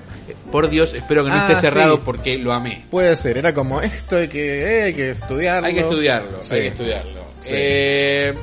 Por 0.51 0.68
Dios, 0.68 0.94
espero 0.94 1.22
que 1.22 1.30
no 1.30 1.36
Ah, 1.36 1.46
esté 1.49 1.61
cerrado 1.68 1.96
sí. 1.96 2.03
porque 2.05 2.38
lo 2.38 2.53
amé. 2.53 2.84
Puede 2.90 3.14
ser, 3.16 3.38
era 3.38 3.55
como 3.55 3.80
esto 3.82 4.16
hay 4.16 4.28
que, 4.28 4.62
eh, 4.62 4.82
hay 4.84 4.94
que 4.94 5.11
estudiarlo. 5.11 5.66
Hay 5.68 5.74
que 5.74 5.80
estudiarlo, 5.80 6.42
Sí. 6.42 6.55
hay 6.55 6.61
que 6.62 6.66
estudiarlo. 6.68 7.20
Sí. 7.42 7.51
Eh, 7.53 8.34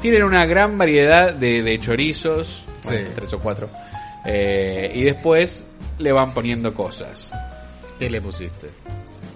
tienen 0.00 0.22
una 0.22 0.44
gran 0.46 0.76
variedad 0.78 1.32
de, 1.34 1.62
de 1.62 1.78
chorizos, 1.80 2.66
Sí. 2.88 2.96
tres 3.14 3.32
o 3.32 3.38
cuatro, 3.38 3.68
eh, 4.24 4.90
y 4.94 5.02
después 5.02 5.64
le 5.98 6.12
van 6.12 6.32
poniendo 6.34 6.72
cosas. 6.74 7.30
¿Qué 7.98 8.10
le 8.10 8.20
pusiste? 8.20 8.68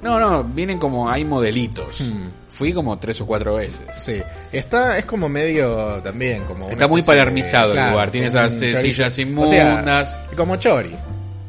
No, 0.03 0.19
no, 0.21 0.45
vienen 0.45 0.79
como, 0.79 1.11
hay 1.11 1.25
modelitos. 1.25 2.01
Hmm. 2.01 2.29
Fui 2.49 2.73
como 2.73 2.99
tres 2.99 3.21
o 3.21 3.27
cuatro 3.27 3.55
veces. 3.57 3.87
Sí, 4.01 4.17
está, 4.53 4.99
es 4.99 5.05
como 5.05 5.29
medio 5.29 6.01
también, 6.05 6.45
como 6.45 6.69
Está 6.71 6.87
muy 6.89 7.01
de- 7.03 7.07
palermizado 7.07 7.73
el 7.75 7.91
lugar, 7.91 8.11
tiene 8.11 8.27
esas, 8.29 8.53
sillas 8.55 9.13
O 9.13 9.17
sea, 9.17 9.23
inmundas. 9.25 10.19
como 10.37 10.57
Chori. 10.57 10.95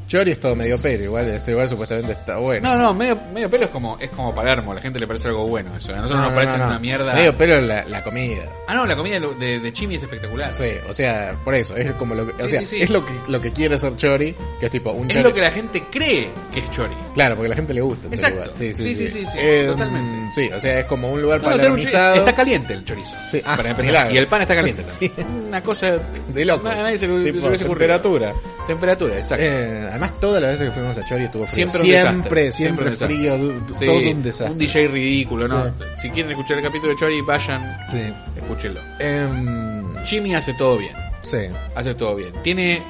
Chori 0.10 0.32
es 0.32 0.39
todo 0.39 0.55
medio 0.55 0.78
pero, 0.82 1.03
igual 1.03 1.26
este 1.30 1.51
lugar 1.51 1.70
supuestamente 1.70 2.12
está 2.14 2.38
bueno. 2.38 2.68
No, 2.68 2.78
no, 2.78 2.93
medio, 2.95 3.16
medio 3.34 3.49
pelo 3.49 3.66
es 3.66 3.70
como, 3.70 3.97
es 3.99 4.10
como 4.10 4.34
Palermo, 4.34 4.72
a 4.72 4.76
la 4.76 4.82
gente 4.82 4.99
le 4.99 5.05
parece 5.07 5.28
algo 5.28 5.47
bueno 5.47 5.76
eso. 5.78 5.93
A 5.93 5.97
nosotros 5.97 6.18
No, 6.20 6.26
nos 6.26 6.30
no, 6.32 6.36
parece 6.36 6.55
una 6.55 6.80
mierda. 6.80 7.14
Medio 7.14 7.38
pelo 7.38 7.62
la, 7.62 7.84
la 7.86 8.03
comida. 8.03 8.41
Ah, 8.68 8.74
no, 8.74 8.86
la 8.88 8.95
comida 8.95 9.20
de, 9.20 9.36
de, 9.36 9.60
de 9.60 9.72
Chimi 9.74 9.95
es 9.95 10.03
espectacular. 10.03 10.51
Sí, 10.53 10.64
o 10.89 10.93
sea, 10.93 11.36
por 11.45 11.53
eso, 11.53 11.76
es 11.78 11.91
como 11.93 12.16
lo 12.16 12.26
que, 12.26 12.43
o 12.43 12.45
Sí, 12.47 12.49
sea, 12.49 12.60
sí, 12.62 12.66
sí. 12.66 12.82
es 12.82 12.89
lo 12.89 13.05
que, 13.05 13.14
lo 13.28 13.39
que 13.39 13.51
quiere 13.51 13.78
ser 13.78 13.95
Chori, 13.97 14.36
que 14.60 14.66
es 14.66 14.72
tipo 14.72 14.91
un 14.91 15.10
Es 15.12 15.18
Chori. 15.18 15.24
lo 15.30 15.34
que 15.34 15.41
la 15.41 15.51
gente 15.51 15.84
cree 15.91 16.30
que 16.53 16.60
es 16.60 16.70
Chori. 16.72 16.95
Claro, 17.14 17.36
porque 17.36 17.45
a 17.45 17.49
la 17.51 17.55
gente 17.55 17.74
le 17.76 17.82
gusta. 17.82 18.07
ese 18.07 18.16
Exacto. 18.16 18.39
lugar. 18.39 18.55
Sí, 18.57 18.74
sí, 18.74 19.07
Sí, 19.07 19.26
sí. 19.26 19.38
Eh, 19.39 19.66
totalmente. 19.70 20.32
Sí, 20.34 20.49
o 20.51 20.60
sea, 20.60 20.80
es 20.80 20.86
como 20.86 21.12
un 21.12 21.22
lugar 21.22 21.41
No, 21.43 21.49
tiene 21.53 21.70
un 21.70 21.80
está 21.80 22.34
caliente 22.36 22.74
el 22.74 22.84
chorizo. 22.84 23.14
Sí, 23.30 23.41
ah, 23.45 23.55
para 23.55 23.70
empezar. 23.72 23.91
milagro. 23.91 24.14
Y 24.16 24.18
el 24.18 24.26
pan 24.28 24.41
está 24.41 24.55
caliente. 24.55 24.84
Sí. 24.99 25.10
también. 25.10 25.47
Una 25.49 25.62
cosa 25.62 25.97
de 26.34 26.45
loco. 26.45 26.68
Na- 26.68 26.82
Nadie 26.84 26.97
se 26.97 27.07
lo 27.07 27.16
hubiese 27.16 27.38
ocurrido. 27.39 27.57
temperatura. 27.68 28.34
Temperatura, 28.68 29.16
exacto. 29.18 29.43
Eh, 29.43 29.89
además, 30.00 30.20
todas 30.20 30.41
las 30.41 30.52
veces 30.54 30.70
que 30.70 30.76
fuimos 30.80 30.97
a 30.97 31.06
Chori 31.06 31.24
estuvo 31.26 31.45
frío. 31.47 31.56
Siempre 31.70 31.80
un 31.80 31.86
siempre, 31.86 32.41
desastre, 32.43 32.52
siempre 32.52 32.86
un 32.86 32.91
desastre. 32.91 33.18
frío, 33.18 33.38
Sí, 33.80 33.86
todo 33.86 33.97
un 34.12 34.24
desastre. 34.24 34.58
DJ 34.58 34.88
ridículo, 34.88 35.47
¿no? 35.47 35.66
Sí. 35.66 35.72
Si 36.02 36.10
quieren 36.10 36.32
escuchar 36.32 36.58
el 36.58 36.64
capítulo 36.64 36.91
de 36.93 37.00
Chori, 37.00 37.22
vayan, 37.22 37.78
Sí. 37.91 38.14
escúchenlo. 38.36 38.80
Em, 39.00 39.95
Jimmy 40.06 40.36
hace 40.36 40.54
todo 40.54 40.78
bien. 40.78 40.93
sí. 41.22 41.38
Hace 41.76 41.93
todo 41.95 42.16
bien. 42.16 42.34
Tiene 42.43 42.82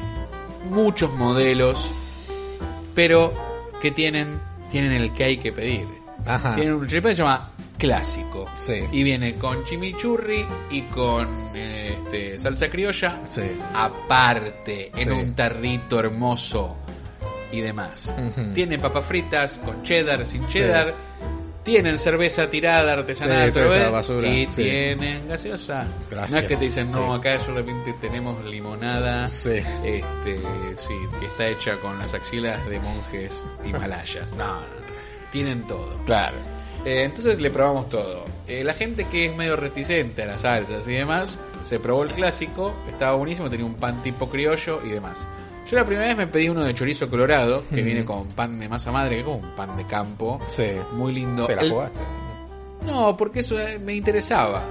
muchos 0.70 1.12
modelos, 1.16 1.92
pero 2.96 3.34
que 3.82 3.92
tienen, 3.92 4.40
tienen 4.72 4.92
el 4.94 5.14
que 5.14 5.24
hay 5.24 5.38
que 5.38 5.52
pedir. 5.52 5.86
Ajá. 6.26 6.56
Tienen 6.56 6.74
un 6.76 6.88
choripán 6.88 7.12
que 7.12 7.16
se 7.16 7.22
llama 7.24 7.50
clásico. 7.78 8.46
Sí. 8.58 8.74
Y 8.92 9.04
viene 9.04 9.36
con 9.36 9.64
chimichurri 9.64 10.46
y 10.72 10.82
con 10.84 11.52
eh, 11.56 11.96
este, 11.98 12.38
salsa 12.40 12.70
criolla. 12.70 13.20
Sí. 13.34 13.42
Aparte, 13.74 14.92
en 14.96 15.08
Sí. 15.08 15.10
un 15.10 15.34
tarrito 15.34 16.00
hermoso 16.00 16.76
y 17.52 17.62
demás. 17.62 18.14
Ujú. 18.18 18.54
Tiene 18.54 18.78
papas 18.80 19.06
fritas 19.06 19.60
con 19.64 19.84
cheddar, 19.84 20.26
sin 20.26 20.46
cheddar. 20.48 20.94
Tienen 21.64 21.98
cerveza 22.00 22.50
tirada 22.50 22.94
artesanal 22.94 23.54
Sí, 23.54 23.92
basura, 23.92 24.28
y 24.28 24.48
sí. 24.48 24.54
tienen 24.64 25.28
gaseosa. 25.28 25.86
Gracias. 26.10 26.32
No 26.32 26.38
es 26.40 26.46
que 26.46 26.56
te 26.56 26.64
dicen, 26.66 26.92
no, 26.92 27.14
acá 27.14 27.38
solamente 27.40 27.94
tenemos 28.02 28.44
limonada, 28.46 29.28
Sí. 29.28 29.62
este, 29.84 30.40
sí, 30.78 30.94
que 31.20 31.26
está 31.28 31.48
hecha 31.48 31.76
con 31.78 32.00
las 32.00 32.14
axilas 32.14 32.66
de 32.70 32.80
monjes 32.80 33.44
himalayas. 33.66 34.32
No, 34.38 34.46
no, 34.48 34.62
no. 34.62 34.66
tienen 35.32 35.68
todo. 35.68 35.90
Claro. 36.06 36.38
Eh, 36.86 37.04
entonces 37.04 37.40
le 37.40 37.52
probamos 37.52 37.90
todo. 37.90 38.24
Eh, 38.48 38.64
la 38.64 38.74
gente 38.74 39.06
que 39.08 39.26
es 39.26 39.36
medio 39.36 39.56
reticente 39.58 40.24
a 40.24 40.28
las 40.28 40.42
salsas 40.42 40.88
y 40.88 40.94
demás, 40.94 41.38
se 41.68 41.78
probó 41.80 42.04
el 42.04 42.10
clásico, 42.10 42.74
estaba 42.90 43.16
buenísimo, 43.18 43.50
tenía 43.50 43.66
un 43.66 43.76
pan 43.76 44.02
tipo 44.02 44.28
criollo 44.30 44.82
y 44.84 44.90
demás. 44.90 45.28
Yo 45.70 45.78
la 45.78 45.86
primera 45.86 46.08
vez 46.08 46.18
me 46.18 46.28
pedí 46.28 46.50
uno 46.50 46.64
de 46.64 46.74
chorizo 46.74 47.10
colorado, 47.10 47.64
que 47.70 47.76
Ujú. 47.76 47.86
viene 47.86 48.04
con 48.06 48.28
pan 48.30 48.58
de 48.60 48.68
masa 48.68 48.92
madre, 48.92 49.16
que 49.16 49.20
es 49.20 49.26
como 49.26 49.38
un 49.38 49.56
pan 49.56 49.76
de 49.78 49.86
campo. 49.86 50.40
Sí. 50.48 50.66
Muy 50.94 51.14
lindo. 51.14 51.46
Te 51.46 51.56
la 51.56 51.62
El- 51.62 51.72
jugaste. 51.72 52.00
no, 52.88 53.16
porque 53.16 53.40
eso 53.42 53.60
eh, 53.60 53.78
me 53.78 53.94
interesaba. 53.94 54.64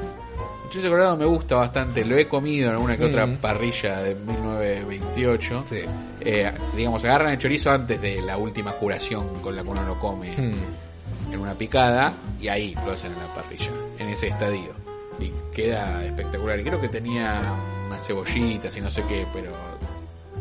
El 0.65 0.71
chorizo 0.71 0.91
colorado 0.91 1.17
me 1.17 1.25
gusta 1.25 1.55
bastante, 1.57 2.05
lo 2.05 2.17
he 2.19 2.27
comido 2.29 2.69
en 2.69 2.75
alguna 2.75 2.97
que 2.97 3.05
otra 3.05 3.27
Mm. 3.27 3.37
parrilla 3.37 4.03
de 4.03 4.15
1928. 4.17 5.65
Sí. 5.67 5.81
Eh, 6.21 6.53
digamos, 6.77 7.05
agarran 7.05 7.33
el 7.33 7.39
chorizo 7.39 7.71
antes 7.71 8.01
de 8.01 8.21
la 8.21 8.37
última 8.37 8.73
curación 8.73 9.41
con 9.41 9.55
la 9.57 9.63
que 9.63 9.69
uno 9.69 9.83
lo 9.85 9.99
come 9.99 10.33
Hmm. 10.37 11.33
en 11.33 11.41
una 11.41 11.55
picada 11.55 12.13
y 12.41 12.49
ahí 12.49 12.75
lo 12.85 12.93
hacen 12.93 13.13
en 13.13 13.19
la 13.19 13.27
parrilla, 13.35 13.71
en 13.99 14.09
ese 14.09 14.29
estadio. 14.29 14.73
Y 15.21 15.33
queda 15.55 16.05
espectacular. 16.05 16.59
Y 16.61 16.65
creo 16.65 16.81
que 16.81 16.89
tenía 16.89 17.41
unas 17.87 18.07
cebollitas 18.07 18.77
y 18.77 18.81
no 18.81 18.91
sé 18.91 19.03
qué, 19.09 19.27
pero 19.33 19.51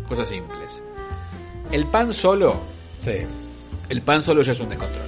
cosas 0.07 0.29
simples. 0.29 0.83
El 1.71 1.85
pan 1.87 2.13
solo, 2.13 2.55
Sí. 2.99 3.17
el 3.89 4.01
pan 4.01 4.21
solo 4.21 4.41
ya 4.41 4.51
es 4.53 4.59
un 4.59 4.69
descontrol. 4.69 5.01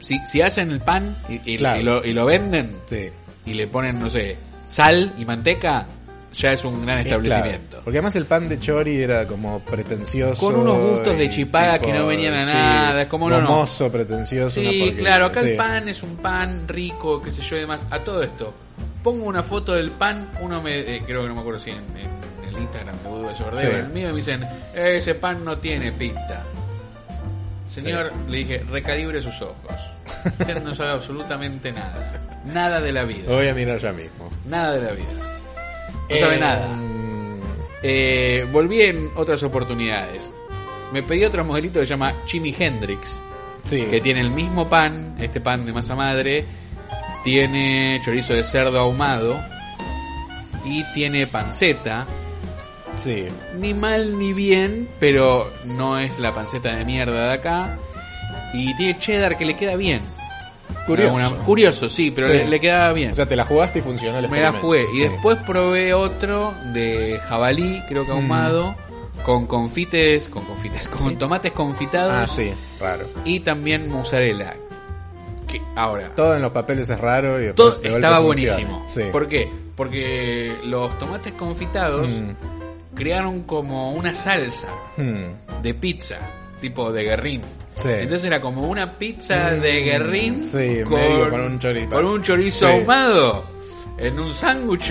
Si, 0.00 0.18
si 0.24 0.40
hacen 0.40 0.70
el 0.70 0.80
pan 0.80 1.16
y, 1.28 1.54
y- 1.54 1.58
Claro. 1.58 1.80
y 1.80 1.82
lo, 1.82 2.04
y 2.04 2.12
lo 2.12 2.24
venden 2.26 2.78
Sí. 2.86 3.08
y 3.44 3.52
le 3.54 3.66
ponen, 3.66 3.98
no 4.00 4.08
sé, 4.08 4.36
sal 4.68 5.12
y 5.18 5.24
manteca, 5.24 5.86
ya 6.32 6.52
es 6.52 6.64
un 6.64 6.84
gran 6.84 6.98
Es 7.00 7.06
establecimiento. 7.06 7.68
claro, 7.68 7.84
Porque 7.84 7.98
además 7.98 8.16
el 8.16 8.24
pan 8.26 8.48
de 8.48 8.58
chori 8.60 9.02
era 9.02 9.26
como 9.26 9.60
pretencioso. 9.60 10.40
Con 10.40 10.56
unos 10.56 10.78
gustos 10.78 11.18
de 11.18 11.28
chipada 11.28 11.78
que 11.78 11.92
no 11.92 12.06
venían 12.06 12.34
a 12.34 12.44
nada, 12.44 13.02
es 13.02 13.08
como 13.08 13.28
no, 13.28 13.40
no. 13.40 13.66
pretencioso. 13.90 14.60
Sí, 14.60 14.94
claro, 14.96 15.26
acá 15.26 15.42
sí. 15.42 15.48
el 15.50 15.56
pan 15.56 15.88
es 15.88 16.02
un 16.02 16.16
pan 16.16 16.66
rico, 16.68 17.20
qué 17.20 17.30
sé 17.32 17.42
yo 17.42 17.56
y 17.56 17.60
demás. 17.60 17.86
A 17.90 17.98
todo 18.00 18.22
esto, 18.22 18.54
pongo 19.02 19.24
una 19.24 19.42
foto 19.42 19.72
del 19.74 19.90
pan, 19.90 20.30
uno 20.40 20.62
me, 20.62 20.78
eh, 20.96 21.02
creo 21.04 21.22
que 21.22 21.28
no 21.28 21.34
me 21.34 21.40
acuerdo 21.40 21.58
si 21.60 21.70
en, 21.70 21.78
en 21.96 22.17
el 22.58 22.64
Instagram 22.64 23.02
de 23.02 23.08
Budo 23.08 23.28
de 23.28 23.34
Soberdeo, 23.36 23.70
Sí. 23.70 23.76
el 23.76 23.88
mío 23.88 24.08
me 24.10 24.16
dicen, 24.16 24.42
"Eh, 24.74 24.96
ese 24.96 25.14
pan 25.14 25.44
no 25.44 25.58
tiene 25.58 25.92
pinta. 25.92 26.44
Señor, 27.68 28.12
le 28.28 28.38
dije, 28.38 28.64
recalibre 28.70 29.20
sus 29.20 29.40
ojos. 29.42 29.72
Usted 30.24 30.62
no 30.62 30.74
sabe 30.74 30.92
absolutamente 30.92 31.70
nada. 31.70 32.40
Nada 32.46 32.80
de 32.80 32.92
la 32.92 33.04
vida. 33.04 33.28
Lo 33.28 33.36
voy 33.36 33.48
a 33.48 33.54
mirar 33.54 33.78
ya 33.78 33.92
mismo. 33.92 34.28
Nada 34.46 34.72
de 34.72 34.82
la 34.82 34.92
vida. 34.92 35.06
No 36.10 36.16
sabe 36.16 36.36
Eh, 36.36 36.40
nada. 36.40 36.68
Eh, 37.82 38.46
volví 38.50 38.80
en 38.82 39.10
otras 39.16 39.42
oportunidades. 39.42 40.32
Me 40.92 41.02
pedí 41.02 41.24
otro 41.24 41.44
modelito 41.44 41.78
que 41.80 41.86
se 41.86 41.90
llama 41.90 42.14
Jimi 42.26 42.54
Hendrix 42.58 43.20
Sí. 43.64 43.82
que 43.82 44.00
tiene 44.00 44.20
el 44.20 44.30
mismo 44.30 44.66
pan, 44.68 45.14
este 45.20 45.40
pan 45.40 45.66
de 45.66 45.72
masa 45.72 45.94
madre, 45.94 46.46
tiene 47.22 48.00
chorizo 48.02 48.32
de 48.32 48.42
cerdo 48.42 48.80
ahumado 48.80 49.38
y 50.64 50.82
tiene 50.94 51.26
panceta. 51.26 52.06
Sí. 52.96 53.26
Ni 53.58 53.74
mal 53.74 54.18
ni 54.18 54.32
bien, 54.32 54.88
pero 54.98 55.50
no 55.64 55.98
es 55.98 56.18
la 56.18 56.34
panceta 56.34 56.74
de 56.76 56.84
mierda 56.84 57.28
de 57.28 57.32
acá. 57.34 57.78
Y 58.52 58.74
tiene 58.76 58.98
cheddar 58.98 59.36
que 59.38 59.44
le 59.44 59.54
queda 59.54 59.76
bien. 59.76 60.00
Curioso. 60.86 61.36
Curioso, 61.44 61.88
sí, 61.88 62.10
pero 62.10 62.28
Sí. 62.28 62.32
Le, 62.34 62.46
le 62.48 62.60
quedaba 62.60 62.92
bien. 62.92 63.10
O 63.10 63.14
sea, 63.14 63.26
te 63.26 63.36
la 63.36 63.44
jugaste 63.44 63.80
y 63.80 63.82
funcionó 63.82 64.18
el 64.18 64.28
Me 64.28 64.40
la 64.40 64.52
jugué. 64.52 64.84
Y 64.94 64.98
Sí. 64.98 65.08
después 65.08 65.38
probé 65.46 65.92
otro 65.92 66.54
de 66.72 67.20
jabalí, 67.26 67.82
creo 67.88 68.06
que 68.06 68.12
ahumado, 68.12 68.74
con 69.22 69.46
confites, 69.46 70.28
con 70.28 70.44
confites, 70.44 70.88
con 70.88 71.16
tomates 71.18 71.52
confitados 71.52 72.12
Ah, 72.14 72.26
sí, 72.26 72.50
raro. 72.80 73.06
y 73.24 73.40
también 73.40 73.90
mozzarella. 73.90 74.54
Que 75.46 75.60
ahora, 75.76 76.10
Todo 76.14 76.36
en 76.36 76.42
los 76.42 76.52
papeles 76.52 76.88
es 76.88 76.98
raro 77.00 77.42
y 77.42 77.52
todo 77.52 77.80
estaba 77.82 78.20
buenísimo. 78.20 78.84
Sí. 78.88 79.02
¿Por 79.12 79.28
qué? 79.28 79.50
Porque 79.76 80.54
los 80.64 80.98
tomates 80.98 81.32
confitados 81.34 82.10
Mm, 82.10 82.30
crearon 82.98 83.42
como 83.44 83.92
una 83.92 84.12
salsa 84.14 84.68
Hmm. 84.96 85.62
de 85.62 85.74
pizza, 85.74 86.18
tipo 86.60 86.90
de 86.92 87.04
guerrín. 87.04 87.42
Sí. 87.76 87.88
Entonces 87.90 88.24
era 88.24 88.40
como 88.40 88.66
una 88.68 88.98
pizza 88.98 89.50
de 89.52 89.80
guerrín 89.82 90.44
Sí, 90.50 90.56
medio 90.58 91.30
con 91.30 91.40
un 91.40 91.58
choripán. 91.60 91.90
con 91.90 92.06
un 92.06 92.22
chorizo 92.22 92.66
Sí. 92.66 92.72
ahumado 92.72 93.44
en 93.98 94.18
un 94.18 94.34
sándwich 94.34 94.90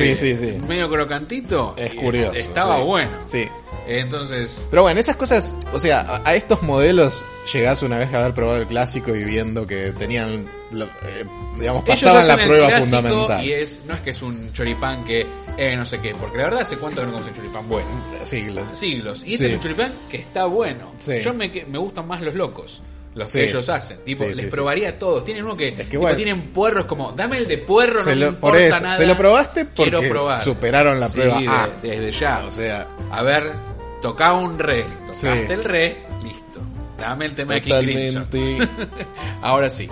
medio 0.67 0.89
crocantito. 0.89 1.73
Es 1.77 1.93
curioso. 1.93 2.33
Estaba 2.37 2.77
bueno. 2.79 3.09
Sí. 3.25 3.45
Entonces, 3.87 4.65
Pero 4.69 4.81
bueno, 4.83 4.99
esas 4.99 5.15
cosas, 5.15 5.55
o 5.73 5.79
sea, 5.79 6.01
a, 6.01 6.29
a 6.29 6.35
estos 6.35 6.61
modelos 6.61 7.23
llegás 7.53 7.81
una 7.83 7.97
vez 7.97 8.13
a 8.13 8.19
haber 8.19 8.33
probado 8.33 8.57
el 8.59 8.67
clásico 8.67 9.15
y 9.15 9.23
viendo 9.23 9.65
que 9.65 9.91
tenían, 9.93 10.45
eh, 10.73 11.25
digamos, 11.57 11.83
pasaban 11.85 12.27
la 12.27 12.35
prueba 12.37 12.69
fundamental. 12.81 13.43
Y 13.45 13.53
es, 13.53 13.81
no 13.85 13.93
es 13.93 14.01
que 14.01 14.09
es 14.09 14.21
un 14.21 14.51
choripán 14.51 15.05
que, 15.05 15.25
eh, 15.57 15.75
no 15.77 15.85
sé 15.85 15.99
qué, 16.01 16.13
porque 16.15 16.37
la 16.37 16.43
verdad 16.45 16.61
hace 16.61 16.77
cuánto 16.77 17.01
que 17.01 17.07
no 17.07 17.13
comes 17.13 17.27
un 17.29 17.33
choripán 17.35 17.69
bueno. 17.69 17.87
Siglos. 18.25 18.67
Siglos. 18.73 19.23
Y 19.25 19.33
este 19.35 19.45
Sí. 19.45 19.51
es 19.51 19.57
un 19.57 19.63
choripán 19.63 19.93
que 20.09 20.17
está 20.17 20.45
bueno. 20.45 20.91
Sí. 20.97 21.19
Yo 21.21 21.33
me, 21.33 21.49
que- 21.51 21.65
me 21.65 21.77
gustan 21.77 22.07
más 22.07 22.21
los 22.21 22.35
locos. 22.35 22.81
Los 23.15 23.29
Sí. 23.31 23.39
que 23.39 23.45
ellos 23.45 23.67
hacen. 23.69 23.97
Tipo, 24.05 24.25
Sí, 24.25 24.29
les 24.35 24.45
sí, 24.45 24.51
probaría 24.51 24.99
todos. 24.99 25.25
Tienen 25.25 25.43
uno 25.43 25.57
que, 25.57 25.71
tipo, 25.71 26.01
bueno. 26.01 26.15
tienen 26.15 26.41
puerros 26.53 26.85
como, 26.85 27.13
dame 27.13 27.39
el 27.39 27.47
de 27.47 27.57
puerro, 27.57 28.03
Se 28.03 28.11
no 28.15 28.25
lo- 28.25 28.31
me 28.33 28.37
por 28.37 28.49
importa 28.55 28.75
eso, 28.77 28.83
nada. 28.83 28.97
se 28.97 29.05
lo 29.07 29.17
probaste 29.17 29.65
porque 29.65 30.13
superaron 30.43 30.99
la 30.99 31.09
prueba 31.09 31.39
de- 31.39 31.47
A. 31.47 31.69
desde 31.81 32.11
ya. 32.11 32.43
O 32.45 32.51
sea, 32.51 32.85
A 33.09 33.23
ver, 33.23 33.53
toca 34.01 34.33
un 34.33 34.57
re. 34.59 34.83
Tocaste 35.07 35.47
Sí. 35.47 35.53
el 35.53 35.63
re, 35.63 35.97
listo. 36.23 36.59
Dame 36.99 37.25
el 37.25 37.35
tema 37.35 37.53
de 37.55 37.61
King 37.61 37.73
Crimson. 37.81 38.23
totalmente. 38.25 38.69
Ahora 39.41 39.69
sí. 39.69 39.87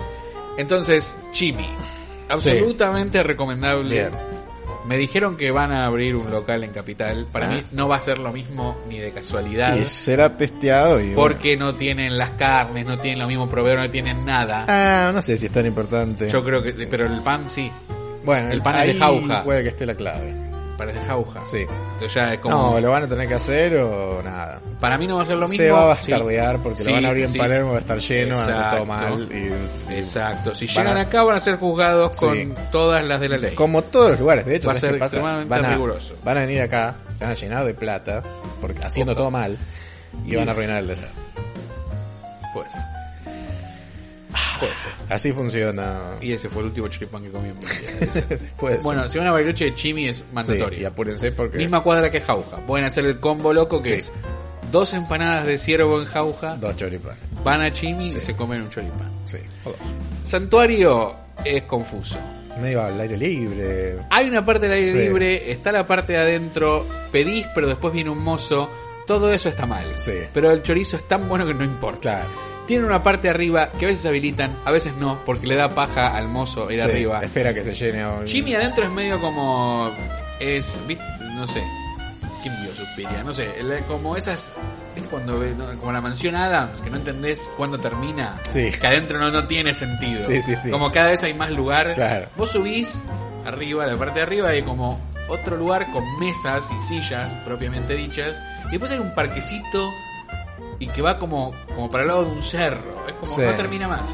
Entonces, 0.58 1.18
Chimi. 1.32 1.68
Absolutamente 2.28 3.22
recomendable. 3.22 3.94
Bien. 3.94 4.10
Me 4.86 4.96
dijeron 4.98 5.36
que 5.36 5.50
van 5.50 5.72
a 5.72 5.84
abrir 5.86 6.14
un 6.14 6.30
local 6.30 6.62
en 6.62 6.70
Capital. 6.70 7.26
Para 7.32 7.46
Ah. 7.46 7.50
mí 7.54 7.62
no 7.72 7.88
va 7.88 7.96
a 7.96 8.00
ser 8.00 8.18
lo 8.18 8.32
mismo 8.32 8.76
ni 8.88 8.98
de 8.98 9.10
casualidad. 9.12 9.76
y 9.76 9.84
será 9.86 10.36
testeado 10.36 11.00
y. 11.00 11.12
Porque 11.12 11.56
no 11.56 11.74
tienen 11.74 12.16
las 12.16 12.30
carnes, 12.32 12.86
no 12.86 12.96
tienen 12.98 13.18
lo 13.18 13.26
mismo 13.26 13.48
proveedor, 13.48 13.80
no 13.80 13.90
tienen 13.90 14.24
nada. 14.24 14.64
Ah, 14.68 15.10
no 15.12 15.22
sé 15.22 15.36
si 15.36 15.46
es 15.46 15.52
tan 15.52 15.66
importante. 15.66 16.28
Yo 16.28 16.44
creo 16.44 16.62
que, 16.62 16.72
pero 16.88 17.04
el 17.06 17.20
pan 17.20 17.48
sí, 17.48 17.70
bueno, 18.24 18.50
el 18.50 18.62
pan 18.62 18.76
es 18.80 18.86
de 18.88 18.94
jauja. 18.94 19.42
Puede 19.42 19.62
que 19.64 19.68
esté 19.70 19.86
la 19.86 19.94
clave. 19.96 20.45
Parece 20.76 21.00
jauja. 21.00 21.40
Sí. 21.46 21.58
Entonces 21.60 22.14
ya 22.14 22.34
es 22.34 22.40
como, 22.40 22.54
No, 22.74 22.80
lo 22.80 22.90
van 22.90 23.04
a 23.04 23.08
tener 23.08 23.26
que 23.28 23.34
hacer 23.34 23.76
o 23.78 24.22
nada. 24.22 24.60
para 24.80 24.98
mí 24.98 25.06
no 25.06 25.16
va 25.16 25.22
a 25.22 25.26
ser 25.26 25.36
lo 25.36 25.48
mismo. 25.48 25.64
Se 25.64 25.70
va 25.70 25.92
a 25.92 25.96
sí. 25.96 26.10
bastardear 26.12 26.58
porque 26.62 26.78
Sí, 26.82 26.88
lo 26.88 26.94
van 26.94 27.04
a 27.04 27.08
abrir 27.08 27.24
en. 27.26 27.32
Palermo, 27.34 27.70
va 27.70 27.76
a 27.76 27.80
estar 27.80 27.98
lleno, 27.98 28.36
van 28.36 28.38
a 28.38 28.42
hacer 28.42 28.54
todo 28.54 28.64
Exacto. 28.64 28.86
mal. 28.86 29.28
Y, 29.32 29.92
y- 29.94 29.96
Exacto, 29.98 30.54
si 30.54 30.66
llegan 30.66 30.96
a- 30.96 31.00
acá 31.02 31.22
van 31.22 31.36
a 31.36 31.40
ser 31.40 31.56
juzgados 31.56 32.18
con 32.20 32.54
todas 32.70 33.04
las 33.04 33.20
de 33.20 33.28
la 33.28 33.36
ley. 33.38 33.54
Como 33.54 33.82
todos 33.82 34.10
los 34.10 34.20
lugares, 34.20 34.44
de 34.46 34.56
hecho, 34.56 34.68
Va 34.68 34.72
a 34.72 34.74
¿sabes 34.74 34.80
ser 34.90 34.92
qué 34.94 34.98
pasa? 34.98 35.16
extremadamente 35.16 35.50
Van 35.54 35.64
a, 35.64 35.70
riguroso. 35.70 36.14
van 36.24 36.36
a 36.36 36.40
venir 36.40 36.60
acá, 36.62 36.94
se 37.16 37.24
van 37.24 37.32
a 37.32 37.36
llenar 37.36 37.64
de 37.64 37.74
plata, 37.74 38.22
porque 38.60 38.84
haciendo 38.84 39.12
Opa. 39.12 39.20
todo 39.20 39.30
mal, 39.30 39.56
y 40.24 40.36
van 40.36 40.48
a 40.48 40.52
arruinar 40.52 40.78
el 40.78 40.86
de 40.88 40.92
allá. 40.94 41.08
Puede 42.54 42.70
ser. 42.70 42.80
Puede 44.60 44.76
ser. 44.76 44.92
Así 45.08 45.32
funciona. 45.32 45.98
Y 46.20 46.32
ese 46.32 46.48
fue 46.48 46.60
el 46.62 46.68
último 46.68 46.88
choripán 46.88 47.22
que 47.22 47.30
comí 47.30 47.48
en 47.50 47.58
mi 47.58 47.64
vida. 47.64 48.38
Puede 48.58 48.74
ser. 48.76 48.82
bueno, 48.82 49.08
si 49.08 49.18
van 49.18 49.26
a 49.28 49.32
Bariloche, 49.32 49.74
Chimi 49.74 50.08
es 50.08 50.18
Sí, 50.18 50.24
mandatorio. 50.32 50.80
y 50.80 50.84
apúrense 50.84 51.32
porque 51.32 51.58
Misma 51.58 51.82
cuadra 51.82 52.10
que 52.10 52.20
Jauja. 52.20 52.58
Pueden 52.66 52.86
hacer 52.86 53.04
el 53.04 53.18
combo 53.20 53.52
loco 53.52 53.80
que 53.82 53.88
Sí. 53.88 53.94
es 53.94 54.12
dos 54.72 54.92
empanadas 54.94 55.46
de 55.46 55.58
ciervo 55.58 56.00
en 56.00 56.06
Jauja, 56.06 56.56
dos 56.56 56.76
choripanes. 56.76 57.18
van 57.44 57.62
a 57.62 57.72
Chimi 57.72 58.10
Sí. 58.10 58.18
y 58.18 58.20
se 58.20 58.34
comen 58.34 58.62
un 58.62 58.70
choripán. 58.70 59.10
Sí. 59.26 59.38
o 59.64 59.70
dos. 59.70 59.78
Santuario 60.24 61.14
es 61.44 61.62
confuso. 61.62 62.18
Medio 62.60 62.82
al 62.82 63.00
aire 63.00 63.16
libre. 63.16 63.96
Hay 64.10 64.28
una 64.28 64.44
parte 64.44 64.66
del 64.68 64.78
aire 64.78 64.92
Sí. 64.92 64.98
libre, 64.98 65.50
está 65.52 65.70
la 65.72 65.86
parte 65.86 66.14
de 66.14 66.18
adentro, 66.18 66.84
pedís, 67.12 67.46
pero 67.54 67.66
después 67.68 67.92
viene 67.92 68.10
un 68.10 68.22
mozo. 68.22 68.68
Todo 69.06 69.32
eso 69.32 69.48
está 69.48 69.66
mal. 69.66 69.84
Sí. 69.96 70.12
Pero 70.34 70.50
el 70.50 70.62
chorizo 70.62 70.96
es 70.96 71.06
tan 71.06 71.28
bueno 71.28 71.46
que 71.46 71.54
no 71.54 71.62
importa. 71.64 72.00
Claro. 72.00 72.28
Tiene 72.66 72.84
una 72.84 73.02
parte 73.02 73.28
arriba 73.28 73.70
que 73.78 73.84
a 73.86 73.88
veces 73.88 74.04
habilitan, 74.06 74.56
a 74.64 74.70
veces 74.70 74.94
no, 74.96 75.20
porque 75.24 75.46
le 75.46 75.54
da 75.54 75.68
paja 75.68 76.16
al 76.16 76.28
mozo 76.28 76.70
ir 76.70 76.82
Sí, 76.82 76.88
arriba. 76.88 77.20
Espera 77.22 77.54
que 77.54 77.62
se 77.62 77.74
llene. 77.74 78.04
o- 78.04 78.24
Jimmy 78.26 78.54
adentro 78.54 78.84
es 78.84 78.90
medio 78.90 79.20
como. 79.20 79.92
Es. 80.40 80.80
No 81.34 81.46
sé. 81.46 81.62
¿Quién 82.42 82.54
vio 82.62 82.72
Suspiria? 82.74 83.22
No 83.24 83.32
sé. 83.32 83.48
Como 83.86 84.16
esas. 84.16 84.52
Es 84.96 85.06
cuando. 85.06 85.42
Como 85.80 85.92
la 85.92 86.00
mansión 86.00 86.34
Adams, 86.34 86.80
que 86.80 86.90
no 86.90 86.96
entendés 86.96 87.40
cuándo 87.56 87.78
termina. 87.78 88.40
Sí. 88.44 88.70
Que 88.72 88.86
adentro 88.86 89.18
no, 89.18 89.30
no 89.30 89.46
tiene 89.46 89.72
sentido. 89.72 90.26
Sí, 90.26 90.42
sí, 90.42 90.54
sí. 90.62 90.70
Como 90.70 90.90
cada 90.90 91.08
vez 91.08 91.22
hay 91.24 91.34
más 91.34 91.50
lugar. 91.50 91.94
Claro. 91.94 92.26
Vos 92.36 92.50
subís 92.52 93.02
arriba, 93.44 93.86
la 93.86 93.96
parte 93.96 94.18
de 94.18 94.22
arriba, 94.24 94.48
hay 94.48 94.62
como 94.62 95.00
otro 95.28 95.56
lugar 95.56 95.90
con 95.92 96.02
mesas 96.18 96.68
y 96.76 96.82
sillas 96.82 97.32
propiamente 97.44 97.94
dichas. 97.94 98.36
Y 98.68 98.70
después 98.72 98.90
hay 98.90 98.98
un 98.98 99.14
parquecito 99.14 99.92
y 100.78 100.86
que 100.88 101.02
va 101.02 101.18
como, 101.18 101.54
como 101.74 101.90
para 101.90 102.02
el 102.02 102.08
lado 102.08 102.24
de 102.24 102.30
un 102.32 102.42
cerro. 102.42 103.06
Es 103.08 103.14
como 103.14 103.32
Sí. 103.32 103.40
no 103.42 103.54
termina 103.54 103.88
más. 103.88 104.10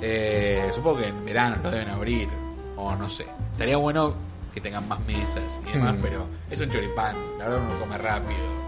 Eh, 0.00 0.68
supongo 0.74 0.98
que 0.98 1.06
en 1.08 1.24
verano 1.24 1.56
lo 1.62 1.70
deben 1.70 1.88
abrir. 1.88 2.28
O 2.76 2.94
no 2.96 3.08
sé. 3.08 3.26
Estaría 3.52 3.76
bueno 3.76 4.12
que 4.52 4.60
tengan 4.60 4.86
más 4.88 5.00
mesas 5.06 5.60
y 5.68 5.72
demás, 5.72 5.94
Hmm. 5.96 6.02
pero 6.02 6.26
es 6.50 6.60
un 6.60 6.68
choripán. 6.68 7.16
La 7.38 7.48
verdad 7.48 7.62
uno 7.68 7.78
come 7.80 7.98
rápido. 7.98 8.62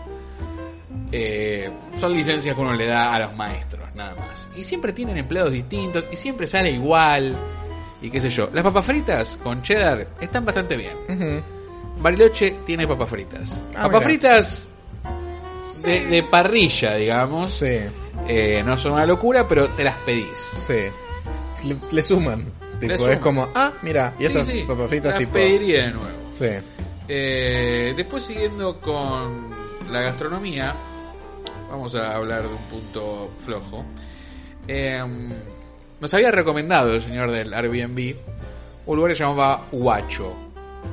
Eh, 1.12 1.70
son 1.96 2.12
licencias 2.14 2.54
que 2.54 2.60
uno 2.60 2.72
le 2.72 2.86
da 2.86 3.14
a 3.14 3.18
los 3.20 3.34
maestros, 3.36 3.94
nada 3.94 4.14
más. 4.16 4.50
Y 4.56 4.64
siempre 4.64 4.92
tienen 4.92 5.16
empleados 5.18 5.52
distintos 5.52 6.04
y 6.10 6.16
siempre 6.16 6.46
sale 6.46 6.70
igual. 6.70 7.34
Y 8.02 8.10
qué 8.10 8.20
sé 8.20 8.30
yo. 8.30 8.48
Las 8.52 8.64
papas 8.64 8.84
fritas 8.84 9.38
con 9.42 9.62
cheddar 9.62 10.06
están 10.20 10.44
bastante 10.44 10.76
bien. 10.76 11.42
Bariloche 12.00 12.56
tiene 12.66 12.86
papas 12.86 13.08
fritas. 13.08 13.60
Ah, 13.70 13.82
papas 13.84 13.90
mira. 13.92 14.04
fritas 14.04 14.66
de, 15.84 16.06
de 16.06 16.22
parrilla, 16.22 16.94
digamos. 16.96 17.50
Sí, 17.50 17.78
Eh, 18.28 18.62
no 18.64 18.76
son 18.76 18.92
una 18.92 19.04
locura, 19.06 19.46
pero 19.46 19.68
te 19.70 19.84
las 19.84 19.96
pedís. 19.98 20.38
sí. 20.60 20.74
Le, 21.66 21.76
le 21.90 22.02
suman. 22.02 22.44
Tipo, 22.80 22.96
suman. 22.96 23.12
es 23.12 23.18
como, 23.20 23.48
ah, 23.54 23.72
mira, 23.82 24.14
y 24.18 24.24
estas 24.26 24.46
sí, 24.46 24.60
sí, 24.60 24.64
papas 24.66 24.88
fritas 24.88 25.12
las 25.12 25.18
tipo. 25.20 25.32
pediría 25.32 25.82
de 25.86 25.92
nuevo. 25.92 26.08
Sí. 26.32 26.46
Eh, 27.08 27.94
después 27.96 28.22
siguiendo 28.24 28.80
con 28.80 29.50
la 29.90 30.00
gastronomía, 30.02 30.74
vamos 31.70 31.94
a 31.94 32.14
hablar 32.16 32.42
de 32.42 32.48
un 32.48 32.62
punto 32.64 33.30
flojo. 33.38 33.84
Eh, 34.68 35.02
nos 36.00 36.12
había 36.14 36.30
recomendado 36.30 36.92
el 36.94 37.00
señor 37.00 37.30
del 37.30 37.52
Airbnb 37.54 38.16
un 38.86 38.96
lugar 38.96 39.12
que 39.12 39.16
se 39.16 39.24
llamaba 39.24 39.62
Huacho. 39.72 40.34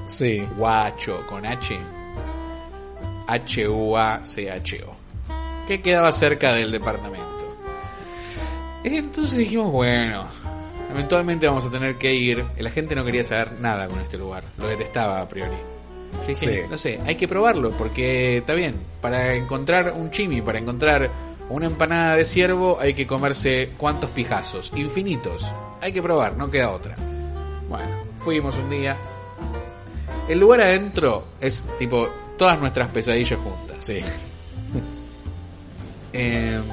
Sí. 0.05 0.45
Huacho, 0.57 1.25
con 1.27 1.45
H. 1.45 1.77
H-U-A-C-H-O. 3.31 4.95
Que 5.67 5.81
quedaba 5.81 6.11
cerca 6.11 6.53
del 6.53 6.71
departamento. 6.71 7.27
Entonces 8.83 9.37
dijimos, 9.37 9.71
bueno, 9.71 10.25
eventualmente 10.91 11.47
vamos 11.47 11.65
a 11.65 11.69
tener 11.69 11.95
que 11.95 12.13
ir. 12.13 12.43
La 12.57 12.71
gente 12.71 12.95
no 12.95 13.05
quería 13.05 13.23
saber 13.23 13.59
nada 13.59 13.87
con 13.87 13.99
este 13.99 14.17
lugar. 14.17 14.43
Lo 14.57 14.67
detestaba 14.67 15.21
a 15.21 15.27
priori. 15.27 15.55
Dije, 16.27 16.63
Sí. 16.63 16.67
no 16.69 16.77
sé, 16.77 16.99
hay 17.05 17.15
que 17.15 17.27
probarlo 17.27 17.71
porque 17.71 18.37
está 18.37 18.53
bien. 18.53 18.75
Para 18.99 19.33
encontrar 19.35 19.93
un 19.95 20.11
chimi, 20.11 20.41
para 20.41 20.59
encontrar 20.59 21.09
una 21.49 21.67
empanada 21.67 22.15
de 22.15 22.25
ciervo, 22.25 22.77
hay 22.81 22.93
que 22.93 23.07
comerse 23.07 23.71
cuántos 23.77 24.09
pijazos. 24.09 24.71
Infinitos. 24.75 25.45
Hay 25.79 25.93
que 25.93 26.01
probar, 26.01 26.35
no 26.35 26.49
queda 26.49 26.71
otra. 26.71 26.95
Bueno, 27.69 27.87
fuimos 28.19 28.57
un 28.57 28.69
día. 28.69 28.97
El 30.27 30.39
lugar 30.39 30.61
adentro 30.61 31.25
es 31.39 31.63
tipo 31.79 32.09
todas 32.41 32.59
nuestras 32.59 32.87
pesadillas 32.89 33.39
juntas. 33.39 33.77
Sí. 33.81 33.99
Em, 36.13 36.63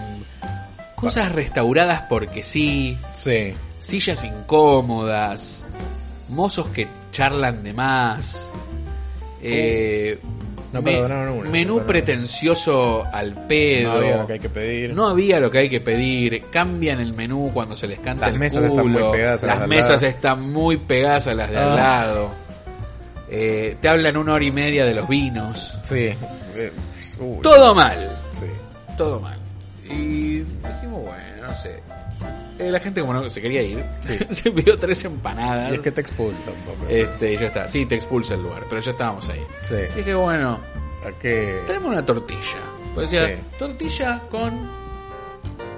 cosas 0.94 1.30
restauradas 1.32 2.02
porque 2.08 2.42
sí, 2.42 2.96
Sí. 3.12 3.52
sillas 3.80 4.24
incómodas, 4.24 5.68
mozos 6.30 6.68
que 6.70 6.88
charlan 7.12 7.62
de 7.62 7.72
más, 7.74 8.50
eh, 9.42 10.18
No 10.72 10.80
me- 10.82 10.92
perdonaron 10.92 11.38
una, 11.38 11.50
menú 11.50 11.76
perdonaron. 11.76 11.86
pretencioso 11.86 13.04
al 13.12 13.46
pedo. 13.46 13.92
No 13.92 13.98
había 13.98 14.16
lo 14.16 14.26
que 14.26 14.32
hay 14.32 14.38
que 14.40 14.48
pedir. 14.48 14.94
No 14.94 15.08
había 15.08 15.40
lo 15.40 15.50
que 15.50 15.58
hay 15.58 15.68
que 15.68 15.80
pedir, 15.82 16.44
cambian 16.50 16.98
el 17.00 17.12
menú 17.12 17.50
cuando 17.54 17.76
se 17.76 17.86
les 17.86 18.00
canta 18.00 18.24
Las 18.26 18.32
el 18.34 18.40
mesas 18.40 18.64
están 18.64 18.88
muy 18.90 19.02
pegadas 19.12 19.44
a 19.44 19.46
las 19.46 19.58
las 19.60 19.68
de 19.68 19.74
al 19.76 19.80
mesas 19.82 20.02
están 20.02 20.52
muy 20.52 20.76
pegadas 20.78 21.26
a 21.28 21.34
las 21.34 21.50
de 21.50 21.58
al 21.58 21.72
Ah. 21.72 21.76
lado. 21.76 22.30
Eh, 23.30 23.76
te 23.80 23.88
hablan 23.88 24.16
una 24.16 24.34
hora 24.34 24.44
y 24.44 24.50
media 24.52 24.84
de 24.84 24.94
los 24.94 25.08
vinos. 25.08 25.78
Sí. 25.82 26.14
Eh, 26.56 26.72
uy. 27.20 27.38
Todo 27.42 27.74
mal. 27.74 28.18
Sí. 28.32 28.46
todo 28.96 29.20
mal. 29.20 29.38
Y 29.84 30.38
dijimos, 30.40 31.02
bueno, 31.04 31.46
no 31.46 31.54
sé. 31.54 31.82
Eh, 32.58 32.70
la 32.72 32.80
gente 32.80 33.00
como 33.00 33.12
no 33.14 33.28
se 33.30 33.40
quería 33.40 33.62
ir, 33.62 33.82
Sí. 34.04 34.18
se 34.30 34.50
pidió 34.50 34.78
tres 34.78 35.04
empanadas. 35.04 35.70
Y 35.72 35.74
es 35.76 35.80
que 35.80 35.92
te 35.92 36.00
expulsa 36.00 36.50
un 36.50 36.60
poco. 36.62 36.86
Este, 36.90 37.36
ya 37.36 37.46
está. 37.46 37.68
Sí, 37.68 37.86
te 37.86 37.94
expulsa 37.94 38.34
el 38.34 38.42
lugar, 38.42 38.64
pero 38.68 38.80
ya 38.80 38.90
estábamos 38.90 39.28
ahí. 39.28 39.40
Sí. 39.68 39.74
Y 39.94 39.96
dije, 39.98 40.14
bueno, 40.14 40.60
¿A 41.06 41.12
qué? 41.20 41.60
traemos 41.66 41.90
una 41.90 42.04
tortilla. 42.04 42.58
Pues 42.94 43.10
decía, 43.10 43.28
Sí. 43.28 43.42
tortilla 43.58 44.20
con 44.30 44.68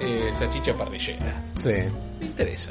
eh, 0.01 0.31
salchicha 0.33 0.73
parrillera. 0.75 1.43
Sí. 1.57 1.75
Me 2.21 2.27
interesa. 2.27 2.71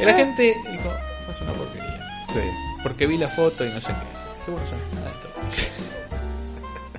Y 0.00 0.04
la 0.06 0.14
gente 0.14 0.54
dijo, 0.70 0.90
es 1.28 1.40
una 1.42 1.52
porquería. 1.52 2.24
Sí. 2.32 2.38
Porque 2.82 3.06
vi 3.06 3.18
la 3.18 3.28
foto 3.28 3.64
y 3.64 3.70
no 3.70 3.80
sé 3.80 3.88
qué. 3.88 4.44
Qué 4.44 4.50
bueno 4.50 4.66
son 4.66 4.78
las 4.78 4.88
empanadas 4.88 5.14
de 5.14 5.28
tortilla. 5.28 5.68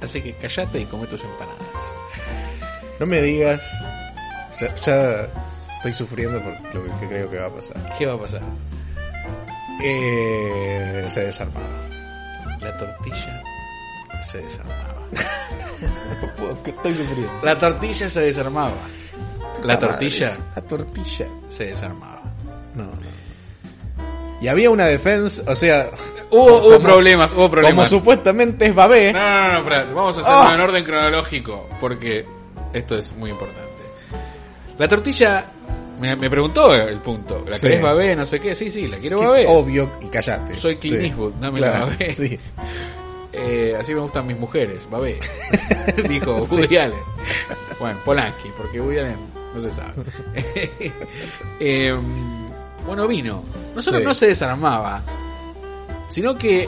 Así 0.02 0.22
que 0.22 0.34
callate 0.34 0.80
y 0.82 0.86
come 0.86 1.08
tus 1.08 1.24
empanadas. 1.24 1.60
No 3.00 3.06
me 3.06 3.22
digas. 3.22 3.62
Ya, 4.60 4.76
ya 4.76 5.30
estoy 5.78 5.94
sufriendo 5.94 6.42
por 6.42 6.76
lo 6.76 6.84
que 7.00 7.08
creo 7.08 7.30
que 7.30 7.38
va 7.38 7.48
a 7.48 7.50
pasar. 7.50 7.96
¿Qué 7.98 8.06
va 8.06 8.14
a 8.14 8.20
pasar? 8.20 8.42
Eh, 9.84 11.06
se 11.10 11.22
desarmaba. 11.22 11.66
La 12.60 12.78
tortilla 12.78 13.44
se 14.22 14.38
desarmaba. 14.40 14.96
estoy 16.66 16.94
sufriendo. 16.94 17.32
La 17.44 17.58
tortilla 17.58 18.10
se 18.10 18.20
desarmaba. 18.22 18.74
La 19.64 19.80
tortilla 19.80 20.38
La 20.56 20.62
tortilla. 20.62 21.28
se 21.48 21.66
desarmaba. 21.66 22.22
No, 22.76 22.84
no. 22.84 23.19
Y 24.42 24.48
había 24.48 24.70
una 24.70 24.86
defensa, 24.86 25.44
o 25.48 25.56
sea, 25.56 25.90
Hubo, 26.32 26.44
hubo 26.60 26.62
Como- 26.62 26.80
problemas, 26.80 27.32
hubo 27.32 27.38
como 27.38 27.50
problemas. 27.50 27.90
supuestamente 27.90 28.68
es 28.68 28.76
babé. 28.76 29.12
No, 29.12 29.20
no, 29.20 29.52
no, 29.54 29.58
espera, 29.60 29.86
vamos 29.96 30.18
a 30.18 30.22
hacerlo 30.22 30.40
Ah. 30.42 30.52
en 30.54 30.62
orden 30.62 30.84
cronológico, 30.84 31.68
porque 31.80 32.24
esto 32.72 32.96
es 32.96 33.14
muy 33.16 33.32
importante. 33.32 33.68
La 34.78 34.88
tortilla, 34.88 35.44
me, 36.00 36.16
me 36.16 36.30
preguntó 36.30 36.74
el 36.76 37.00
punto, 37.00 37.44
¿la 37.48 37.56
Sí. 37.56 37.62
querés 37.62 37.82
babé? 37.82 38.16
No 38.16 38.26
sé 38.26 38.40
qué, 38.40 38.54
sí, 38.54 38.70
sí, 38.70 38.88
la 38.88 38.98
quiero 38.98 39.18
babé. 39.24 39.46
Obvio, 39.48 39.90
y 40.02 40.06
callate. 40.06 40.54
Soy 40.54 40.76
Clint 40.76 41.00
Sí. 41.02 41.06
Eastwood, 41.08 41.34
dame 41.42 41.60
la 41.62 41.72
babé. 41.80 42.14
Sí. 42.14 42.40
Eh, 43.34 43.76
así 43.80 43.94
me 43.96 44.00
gustan 44.02 44.28
mis 44.28 44.38
mujeres, 44.38 44.88
babé. 44.90 45.20
Dijo 46.08 46.48
Woody 46.50 46.78
Allen. 46.78 47.00
Bueno, 47.80 48.00
Polanski, 48.06 48.50
porque 48.56 48.80
Woody 48.80 49.00
Allen 49.00 49.18
no 49.56 49.62
se 49.62 49.72
sabe. 49.74 49.94
Eh, 51.60 51.96
bueno, 52.90 53.08
vino. 53.08 53.44
No 53.76 53.82
solo 53.82 54.00
Sí. 54.00 54.04
no 54.06 54.14
se 54.14 54.28
desarmaba, 54.28 55.02
sino 56.10 56.38
que 56.38 56.68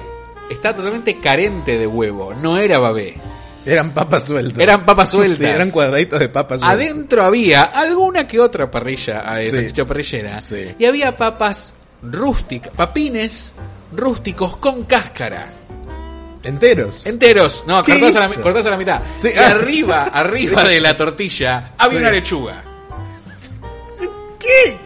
está 0.50 0.76
totalmente 0.76 1.20
carente 1.20 1.78
de 1.78 1.86
huevo. 1.88 2.34
No 2.34 2.58
era 2.58 2.80
babé. 2.80 3.16
Eran 3.66 3.92
papas 3.92 4.26
sueltas. 4.26 4.60
Eran 4.60 4.86
papas 4.86 5.10
sueltas. 5.12 5.38
Sí, 5.38 5.46
eran 5.46 5.70
cuadraditos 5.70 6.20
de 6.20 6.30
papas 6.30 6.60
sueltas. 6.60 6.80
Adentro 6.80 7.24
había 7.24 7.64
alguna 7.64 8.26
que 8.26 8.40
otra 8.40 8.72
parrilla, 8.72 9.24
Sí. 9.44 9.52
salchicha 9.52 9.86
parrillera. 9.86 10.42
Sí. 10.42 10.74
Y 10.80 10.86
había 10.86 11.16
papas 11.16 11.76
rústicas, 12.02 12.74
papines 12.76 13.54
rústicos 13.96 14.58
con 14.58 14.84
cáscara. 14.86 15.48
Enteros. 16.44 17.06
Enteros, 17.06 17.66
no, 17.68 17.84
¿Qué 17.84 18.00
cortados 18.00 18.16
a, 18.16 18.20
la, 18.36 18.42
cortados 18.42 18.66
a 18.66 18.70
la 18.72 18.78
mitad. 18.78 19.02
Sí, 19.18 19.30
y 19.32 19.38
ah. 19.38 19.52
arriba, 19.52 20.06
arriba 20.06 20.64
de 20.68 20.82
la 20.82 20.98
tortilla, 20.98 21.74
había 21.78 22.00
una 22.00 22.10
lechuga. 22.10 22.64
¿Qué? 24.40 24.80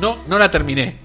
No, 0.00 0.18
no 0.26 0.38
la 0.38 0.50
terminé. 0.50 0.98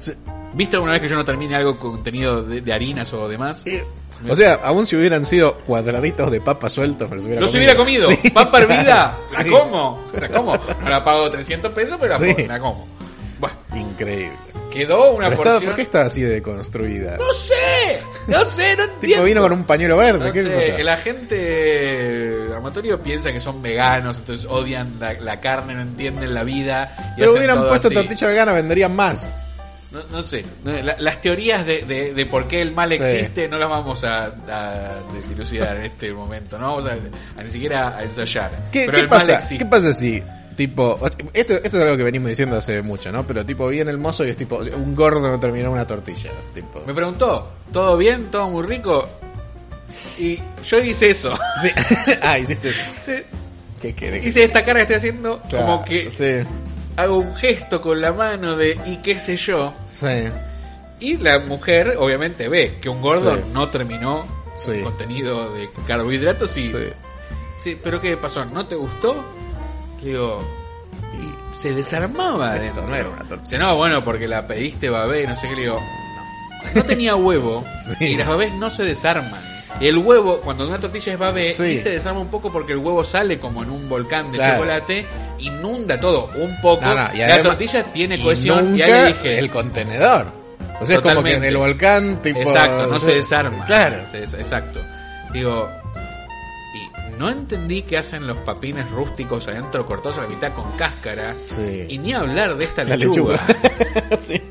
Sí. 0.00 0.12
¿Viste 0.54 0.76
alguna 0.76 0.92
vez 0.92 1.00
que 1.02 1.08
yo 1.08 1.16
no 1.16 1.24
termine 1.24 1.56
algo 1.56 1.78
con 1.78 1.92
contenido 1.92 2.42
de, 2.42 2.60
de 2.60 2.72
harinas 2.72 3.12
o 3.12 3.28
demás? 3.28 3.66
Eh, 3.66 3.84
O 4.28 4.36
sea, 4.36 4.60
aún 4.64 4.86
si 4.86 4.96
hubieran 4.96 5.24
sido 5.26 5.54
cuadraditos 5.58 6.30
de 6.30 6.40
papas 6.40 6.72
sueltos, 6.74 7.08
me 7.10 7.16
los 7.16 7.24
hubiera 7.24 7.40
Los 7.40 7.50
comido. 7.52 7.72
hubiera 7.74 7.76
comido. 7.76 8.10
Sí, 8.22 8.30
Papa 8.30 8.58
hervida, 8.58 9.18
la 9.32 9.44
sí. 9.44 9.50
como. 9.50 10.04
La 10.18 10.28
como. 10.28 10.56
No 10.56 10.88
la 10.88 11.02
pago 11.04 11.30
300 11.30 11.72
pesos, 11.72 11.96
pero 12.00 12.18
la, 12.18 12.18
Sí. 12.18 12.46
la 12.46 12.58
como. 12.58 12.86
Bueno, 13.40 13.56
Increíble. 13.74 14.32
Quedó 14.72 15.12
una 15.12 15.30
porción. 15.34 15.62
¿Por 15.64 15.74
qué 15.74 15.82
está 15.82 16.02
así 16.02 16.22
de 16.22 16.40
construida? 16.42 17.16
No 17.16 17.32
sé, 17.32 18.00
no 18.26 18.44
sé, 18.46 18.76
no 18.76 18.84
entiendo. 18.84 19.24
vino 19.24 19.40
con 19.42 19.52
un 19.52 19.64
pañuelo 19.64 19.96
verde. 19.96 20.26
No 20.26 20.32
¿Qué 20.32 20.42
sé, 20.42 20.50
pasa? 20.50 20.64
el 20.80 20.88
agente 20.88 22.46
amatorio 22.56 23.00
piensa 23.00 23.32
que 23.32 23.40
son 23.40 23.60
veganos, 23.62 24.16
entonces 24.16 24.46
odian 24.48 24.98
la, 25.00 25.14
la 25.14 25.40
carne, 25.40 25.74
no 25.74 25.82
entienden 25.82 26.34
la 26.34 26.44
vida. 26.44 27.14
Y 27.16 27.20
Pero 27.20 27.32
hubieran 27.32 27.66
puesto 27.66 27.88
así. 27.88 27.94
tortilla 27.94 28.26
vegana, 28.28 28.52
venderían 28.52 28.94
más. 28.94 29.30
No, 29.90 30.02
no 30.10 30.22
sé, 30.22 30.42
la- 30.64 30.96
las 30.98 31.20
teorías 31.20 31.66
de, 31.66 31.82
de- 31.82 32.14
de 32.14 32.26
por 32.26 32.48
qué 32.48 32.62
el 32.62 32.72
mal 32.72 32.88
Sí. 32.88 32.94
existe 32.94 33.46
no 33.46 33.58
las 33.58 33.68
vamos 33.68 34.02
a, 34.04 34.24
a 34.48 34.94
dilucidar 35.28 35.76
en 35.76 35.82
este 35.84 36.12
momento, 36.14 36.58
no 36.58 36.68
vamos 36.68 36.86
a, 36.86 36.92
a 37.38 37.42
ni 37.42 37.50
siquiera 37.50 37.98
a 37.98 38.02
ensayar. 38.02 38.50
¿Qué, 38.72 38.86
Pero 38.86 38.92
qué 38.96 39.00
el 39.02 39.08
mal 39.10 39.18
pasa? 39.18 39.32
existe. 39.34 39.58
¿Qué 39.58 39.66
pasa 39.66 39.92
si, 39.92 40.22
tipo, 40.56 40.98
esto, 41.32 41.54
esto 41.54 41.76
es 41.78 41.82
algo 41.84 41.96
que 41.96 42.02
venimos 42.02 42.28
diciendo 42.30 42.56
hace 42.56 42.82
mucho, 42.82 43.10
¿no? 43.12 43.24
Pero 43.26 43.44
tipo, 43.44 43.68
viene 43.68 43.90
el 43.90 43.98
mozo 43.98 44.24
y 44.24 44.30
es 44.30 44.36
tipo, 44.36 44.56
un 44.56 44.94
gordo 44.94 45.20
no 45.20 45.38
terminó 45.40 45.70
una 45.70 45.86
tortilla. 45.86 46.30
Tipo. 46.54 46.82
Me 46.86 46.94
preguntó, 46.94 47.50
¿todo 47.72 47.96
bien? 47.96 48.30
¿Todo 48.30 48.48
muy 48.50 48.62
rico? 48.66 49.08
Y 50.18 50.38
yo 50.64 50.78
hice 50.78 51.10
eso. 51.10 51.34
Sí. 51.60 51.70
ah, 52.22 52.38
hiciste. 52.38 52.68
Hice- 52.70 53.24
¿Qué 53.80 53.94
querés? 53.94 54.24
hice 54.24 54.44
esta 54.44 54.64
cara 54.64 54.78
que 54.78 54.82
estoy 54.94 54.96
haciendo, 54.96 55.42
Claro, 55.48 55.66
como 55.66 55.84
que 55.84 56.10
Sí. 56.10 56.46
hago 56.96 57.18
un 57.18 57.34
gesto 57.34 57.80
con 57.80 58.00
la 58.00 58.12
mano 58.12 58.56
de 58.56 58.78
y 58.86 58.98
qué 58.98 59.18
sé 59.18 59.36
yo. 59.36 59.72
Sí. 59.90 60.06
Y 61.00 61.16
la 61.18 61.40
mujer, 61.40 61.96
obviamente, 61.98 62.48
ve 62.48 62.78
que 62.80 62.88
un 62.88 63.00
gordo 63.02 63.34
Sí. 63.36 63.42
no 63.52 63.68
terminó 63.70 64.24
Sí. 64.56 64.70
el 64.72 64.82
contenido 64.84 65.52
de 65.52 65.68
carbohidratos 65.86 66.56
y. 66.58 66.68
Sí. 66.68 66.76
Sí, 67.58 67.78
pero 67.82 68.00
¿qué 68.00 68.16
pasó? 68.16 68.44
¿No 68.44 68.66
te 68.66 68.74
gustó? 68.76 69.24
Digo. 70.02 70.42
Y 71.14 71.58
se 71.60 71.72
desarmaba 71.72 72.56
Esto 72.56 72.64
adentro. 72.80 72.86
no 72.88 72.94
era 72.96 73.08
una. 73.08 73.36
Dice, 73.42 73.58
no, 73.58 73.76
bueno, 73.76 74.02
porque 74.04 74.26
la 74.28 74.46
pediste 74.46 74.88
babé, 74.90 75.26
no 75.26 75.36
sé 75.36 75.48
qué. 75.48 75.54
Le 75.56 75.60
digo, 75.62 75.78
no. 75.80 76.72
No 76.74 76.84
tenía 76.84 77.16
huevo 77.16 77.64
Sí. 77.98 78.04
y 78.12 78.16
las 78.16 78.28
babés 78.28 78.52
no 78.54 78.70
se 78.70 78.84
desarman. 78.84 79.40
Y 79.80 79.88
el 79.88 79.98
huevo, 79.98 80.40
cuando 80.42 80.66
una 80.68 80.78
tortilla 80.78 81.14
es 81.14 81.18
babé, 81.18 81.46
sí. 81.52 81.64
Sí. 81.64 81.78
se 81.78 81.90
desarma 81.90 82.20
un 82.20 82.28
poco 82.28 82.52
porque 82.52 82.72
el 82.72 82.78
huevo 82.78 83.02
sale 83.02 83.38
como 83.38 83.62
en 83.62 83.70
un 83.70 83.88
volcán 83.88 84.30
de 84.30 84.36
Claro. 84.38 84.54
chocolate, 84.58 85.06
inunda 85.38 85.98
todo 85.98 86.30
un 86.36 86.60
poco. 86.60 86.84
No, 86.84 86.94
no, 86.94 87.14
y 87.14 87.18
la 87.18 87.42
tortilla 87.42 87.82
tiene 87.84 88.20
cohesión 88.22 88.76
y 88.76 88.82
ahí 88.82 89.12
dije. 89.12 89.38
el 89.38 89.50
contenedor. 89.50 90.26
O 90.80 90.86
sea, 90.86 90.96
es 90.96 91.02
como 91.02 91.22
que 91.22 91.34
en 91.34 91.44
el 91.44 91.56
volcán, 91.56 92.20
tipo. 92.22 92.40
Exacto, 92.40 92.86
no 92.86 92.98
se 92.98 93.12
desarma. 93.12 93.64
Claro. 93.66 94.04
Se 94.10 94.20
des- 94.20 94.34
exacto. 94.34 94.80
Digo, 95.32 95.68
no 97.22 97.30
entendí 97.30 97.82
qué 97.82 97.98
hacen 97.98 98.26
los 98.26 98.36
papines 98.38 98.90
rústicos 98.90 99.46
adentro 99.46 99.86
cortados 99.86 100.18
a 100.18 100.22
la 100.22 100.28
mitad 100.28 100.52
con 100.52 100.70
cáscara. 100.72 101.34
Sí. 101.46 101.86
Y 101.88 101.98
ni 101.98 102.12
hablar 102.12 102.56
de 102.56 102.64
esta 102.64 102.82
La 102.82 102.96
lechuga. 102.96 103.40
lechuga. 103.46 104.18
sí. 104.26 104.42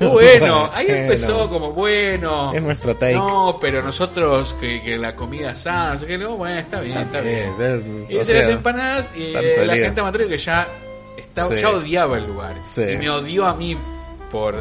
Bueno, 0.00 0.70
ahí 0.72 0.86
Bueno. 0.86 1.02
empezó 1.02 1.48
como 1.48 1.72
bueno. 1.72 2.52
Es 2.54 2.62
nuestro 2.62 2.94
take. 2.96 3.14
No, 3.14 3.58
pero 3.60 3.82
nosotros 3.82 4.54
que, 4.60 4.82
que 4.82 4.96
la 4.96 5.14
comida 5.16 5.54
sana, 5.54 5.98
qué, 6.06 6.16
no, 6.18 6.36
bueno, 6.36 6.58
está 6.60 6.80
bien, 6.80 6.98
está 6.98 7.20
bien. 7.20 7.52
Eh, 7.58 8.06
Y 8.10 8.14
o 8.16 8.20
hice 8.20 8.32
sea, 8.32 8.40
las 8.40 8.48
empanadas 8.50 9.14
y 9.16 9.34
eh, 9.34 9.64
la 9.64 9.74
lío. 9.74 9.84
gente 9.84 10.00
amatorio 10.00 10.28
que 10.28 10.38
ya 10.38 10.68
Sí. 11.16 11.56
ya 11.62 11.70
odiaba 11.70 12.18
el 12.18 12.26
lugar. 12.26 12.60
Sí. 12.68 12.82
Y 12.82 12.96
me 12.96 13.08
odió 13.10 13.46
a 13.46 13.54
mí 13.54 13.76
por 14.30 14.54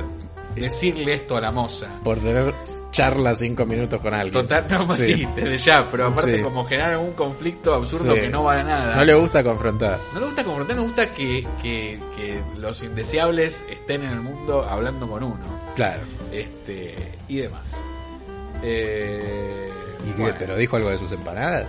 decirle 0.56 1.14
esto 1.16 1.36
a 1.38 1.42
la 1.42 1.52
moza. 1.52 1.88
Por 2.04 2.20
tener 2.20 2.54
charla 2.92 3.36
cinco 3.36 3.66
minutos 3.66 4.00
con 4.02 4.14
alguien. 4.14 4.34
Total, 4.34 4.66
no, 4.70 4.94
Sí. 4.96 5.14
sí, 5.16 5.28
desde 5.36 5.58
ya, 5.58 5.88
pero 5.90 6.08
aparte 6.08 6.38
Sí. 6.38 6.42
como 6.44 6.66
generar 6.66 6.98
un 6.98 7.14
conflicto 7.14 7.74
absurdo 7.74 8.14
Sí. 8.16 8.22
que 8.22 8.30
no 8.30 8.44
vale 8.44 8.62
a 8.62 8.64
nada. 8.64 8.96
No 8.96 9.04
le 9.06 9.14
gusta 9.16 9.44
confrontar. 9.44 10.00
No 10.14 10.20
le 10.20 10.26
gusta 10.28 10.44
confrontar, 10.44 10.76
nos 10.76 10.86
gusta 10.86 11.12
que, 11.12 11.48
que, 11.62 12.00
que 12.16 12.42
los 12.58 12.82
indeseables 12.84 13.66
estén 13.70 14.04
en 14.04 14.12
el 14.12 14.22
mundo 14.22 14.64
hablando 14.68 15.08
con 15.08 15.24
uno. 15.24 15.60
Claro. 15.76 16.02
Este, 16.32 16.96
y 17.28 17.38
demás. 17.38 17.76
Eh, 18.64 19.70
¿Y 20.08 20.12
qué, 20.12 20.22
bueno, 20.22 20.38
te 20.38 20.48
lo 20.48 20.56
dijo 20.56 20.76
algo 20.78 20.90
de 20.90 20.98
sus 20.98 21.12
empanadas? 21.12 21.66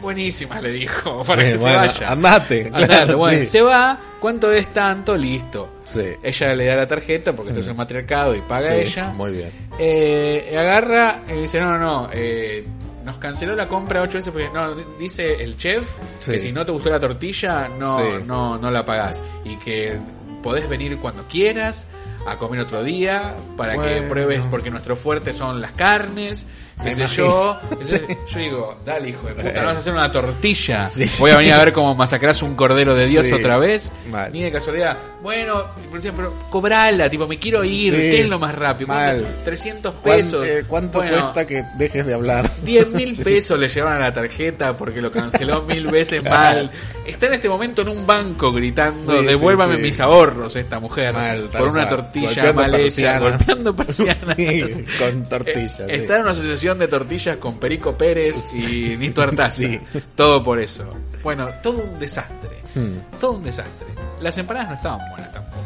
Buenísima 0.00 0.60
le 0.60 0.70
dijo, 0.72 1.22
para 1.26 1.42
Eh, 1.42 1.52
que 1.52 1.58
bueno, 1.58 1.88
se 1.88 2.00
vaya. 2.00 2.12
Andate. 2.12 2.66
Andate, 2.66 2.86
claro, 2.86 3.18
bueno, 3.18 3.38
sí. 3.40 3.44
se 3.46 3.62
va, 3.62 3.98
¿cuánto 4.20 4.50
es 4.52 4.72
tanto? 4.72 5.16
Listo. 5.16 5.68
Sí. 5.84 6.02
Ella 6.22 6.54
le 6.54 6.66
da 6.66 6.76
la 6.76 6.86
tarjeta 6.86 7.32
porque 7.34 7.50
esto 7.50 7.60
es 7.60 7.66
el 7.66 7.74
matriarcado 7.74 8.34
y 8.34 8.40
paga 8.42 8.68
Sí, 8.68 8.74
ella. 8.74 9.10
Muy 9.10 9.32
bien. 9.32 9.50
Eh, 9.78 10.56
agarra 10.58 11.22
y 11.28 11.40
dice, 11.40 11.60
no, 11.60 11.72
no, 11.72 11.78
no, 11.78 12.08
eh, 12.12 12.64
nos 13.04 13.18
canceló 13.18 13.56
la 13.56 13.66
compra 13.66 14.02
ocho 14.02 14.18
veces 14.18 14.32
porque 14.32 14.48
no, 14.52 14.74
dice 14.98 15.42
el 15.42 15.56
chef 15.56 15.90
que 16.24 16.38
si 16.38 16.52
no 16.52 16.64
te 16.66 16.72
gustó 16.72 16.90
la 16.90 17.00
tortilla 17.00 17.66
no, 17.68 18.18
no, 18.20 18.58
no 18.58 18.70
la 18.70 18.84
pagás 18.84 19.22
y 19.44 19.56
que 19.56 19.98
podés 20.42 20.68
venir 20.68 20.98
cuando 20.98 21.26
quieras 21.26 21.88
a 22.26 22.36
comer 22.36 22.60
otro 22.60 22.82
día 22.82 23.34
para 23.56 23.76
que 23.76 24.02
pruebes 24.02 24.44
porque 24.50 24.70
nuestro 24.70 24.96
fuerte 24.96 25.32
son 25.32 25.60
las 25.62 25.72
carnes 25.72 26.46
qué 26.82 26.94
sé 26.94 27.06
yo 27.06 27.58
Entonces, 27.70 28.00
yo 28.32 28.38
digo 28.38 28.76
dale 28.84 29.08
hijo 29.10 29.26
de 29.28 29.34
puta 29.34 29.52
no 29.60 29.66
vas 29.66 29.76
a 29.76 29.78
hacer 29.78 29.92
una 29.92 30.10
tortilla 30.12 30.86
Sí. 30.88 31.04
voy 31.18 31.30
a 31.30 31.36
venir 31.38 31.52
a 31.54 31.58
ver 31.64 31.72
cómo 31.72 31.94
masacrás 31.94 32.42
un 32.42 32.54
cordero 32.54 32.94
de 32.94 33.06
Dios 33.06 33.26
Sí. 33.26 33.32
otra 33.32 33.58
vez 33.58 33.92
Mal. 34.10 34.32
ni 34.32 34.42
de 34.42 34.50
casualidad 34.52 34.96
bueno 35.22 35.62
pero, 35.92 36.14
pero 36.16 36.34
cobrala 36.50 37.08
tipo 37.10 37.26
me 37.26 37.38
quiero 37.38 37.62
ir 37.64 37.92
Sí. 37.94 37.96
¿qué 38.00 38.20
es 38.22 38.28
lo 38.28 38.38
más 38.38 38.54
rápido? 38.54 38.88
Mal. 38.88 39.26
300 39.44 39.94
¿Cuán- 40.02 40.16
pesos. 40.16 40.46
eh, 40.46 40.64
¿Cuánto 40.66 40.98
Bueno, 40.98 41.20
cuesta 41.20 41.46
que 41.46 41.64
dejes 41.76 42.06
de 42.06 42.14
hablar? 42.14 42.50
10 42.62 42.88
mil 42.88 43.16
pesos 43.24 43.58
le 43.58 43.68
llevaron 43.68 44.02
a 44.02 44.06
la 44.08 44.14
tarjeta 44.14 44.76
porque 44.76 45.00
lo 45.00 45.10
canceló 45.10 45.62
mil 45.62 45.86
veces 45.88 46.22
mal. 46.24 46.70
Está 47.10 47.26
en 47.26 47.34
este 47.34 47.48
momento 47.48 47.82
en 47.82 47.88
un 47.88 48.06
banco 48.06 48.52
gritando, 48.52 49.20
Sí, 49.20 49.26
devuélvame 49.26 49.74
sí, 49.74 49.80
sí. 49.80 49.86
mis 49.86 50.00
ahorros 50.00 50.56
esta 50.56 50.80
mujer 50.80 51.12
Mal, 51.12 51.48
por 51.50 51.68
una 51.68 51.88
tortilla 51.88 52.26
Golpeando 52.26 52.60
mal 52.62 52.74
hecha, 52.74 52.80
persianas. 52.82 53.20
golpeando 53.20 53.76
persianas. 53.76 54.36
Sí, 54.36 54.84
con 54.98 55.22
tortillas. 55.24 55.80
Eh. 55.80 55.86
Está 55.88 56.16
en 56.16 56.22
una 56.22 56.30
asociación 56.30 56.78
de 56.78 56.88
tortillas 56.88 57.36
con 57.36 57.58
Perico 57.58 57.96
Pérez 57.96 58.54
y 58.54 58.96
Nito 58.96 59.22
Artaza. 59.22 59.56
Sí. 59.56 59.80
Todo 60.14 60.42
por 60.42 60.60
eso. 60.60 60.84
Bueno, 61.22 61.48
todo 61.62 61.82
un 61.84 61.98
desastre. 61.98 62.50
Hmm. 62.74 63.18
Todo 63.18 63.32
un 63.32 63.42
desastre. 63.44 63.88
Las 64.20 64.36
empanadas 64.38 64.70
no 64.70 64.74
estaban 64.76 65.10
buenas 65.10 65.32
tampoco. 65.32 65.64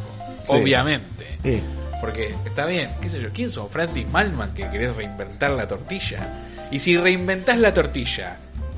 Obviamente. 0.49 1.39
Porque 2.01 2.35
está 2.45 2.67
bien, 2.67 2.91
qué 3.01 3.09
sé 3.09 3.21
yo, 3.21 3.29
¿quién 3.33 3.51
son? 3.51 3.69
Francis 3.71 4.07
Malman 4.09 4.53
que 4.55 4.69
querés 4.71 4.95
reinventar 4.95 5.53
la 5.53 5.67
tortilla. 5.67 6.21
Y 6.71 6.79
si 6.79 6.97
reinventás 6.97 7.59
la 7.59 7.73
tortilla, 7.73 8.37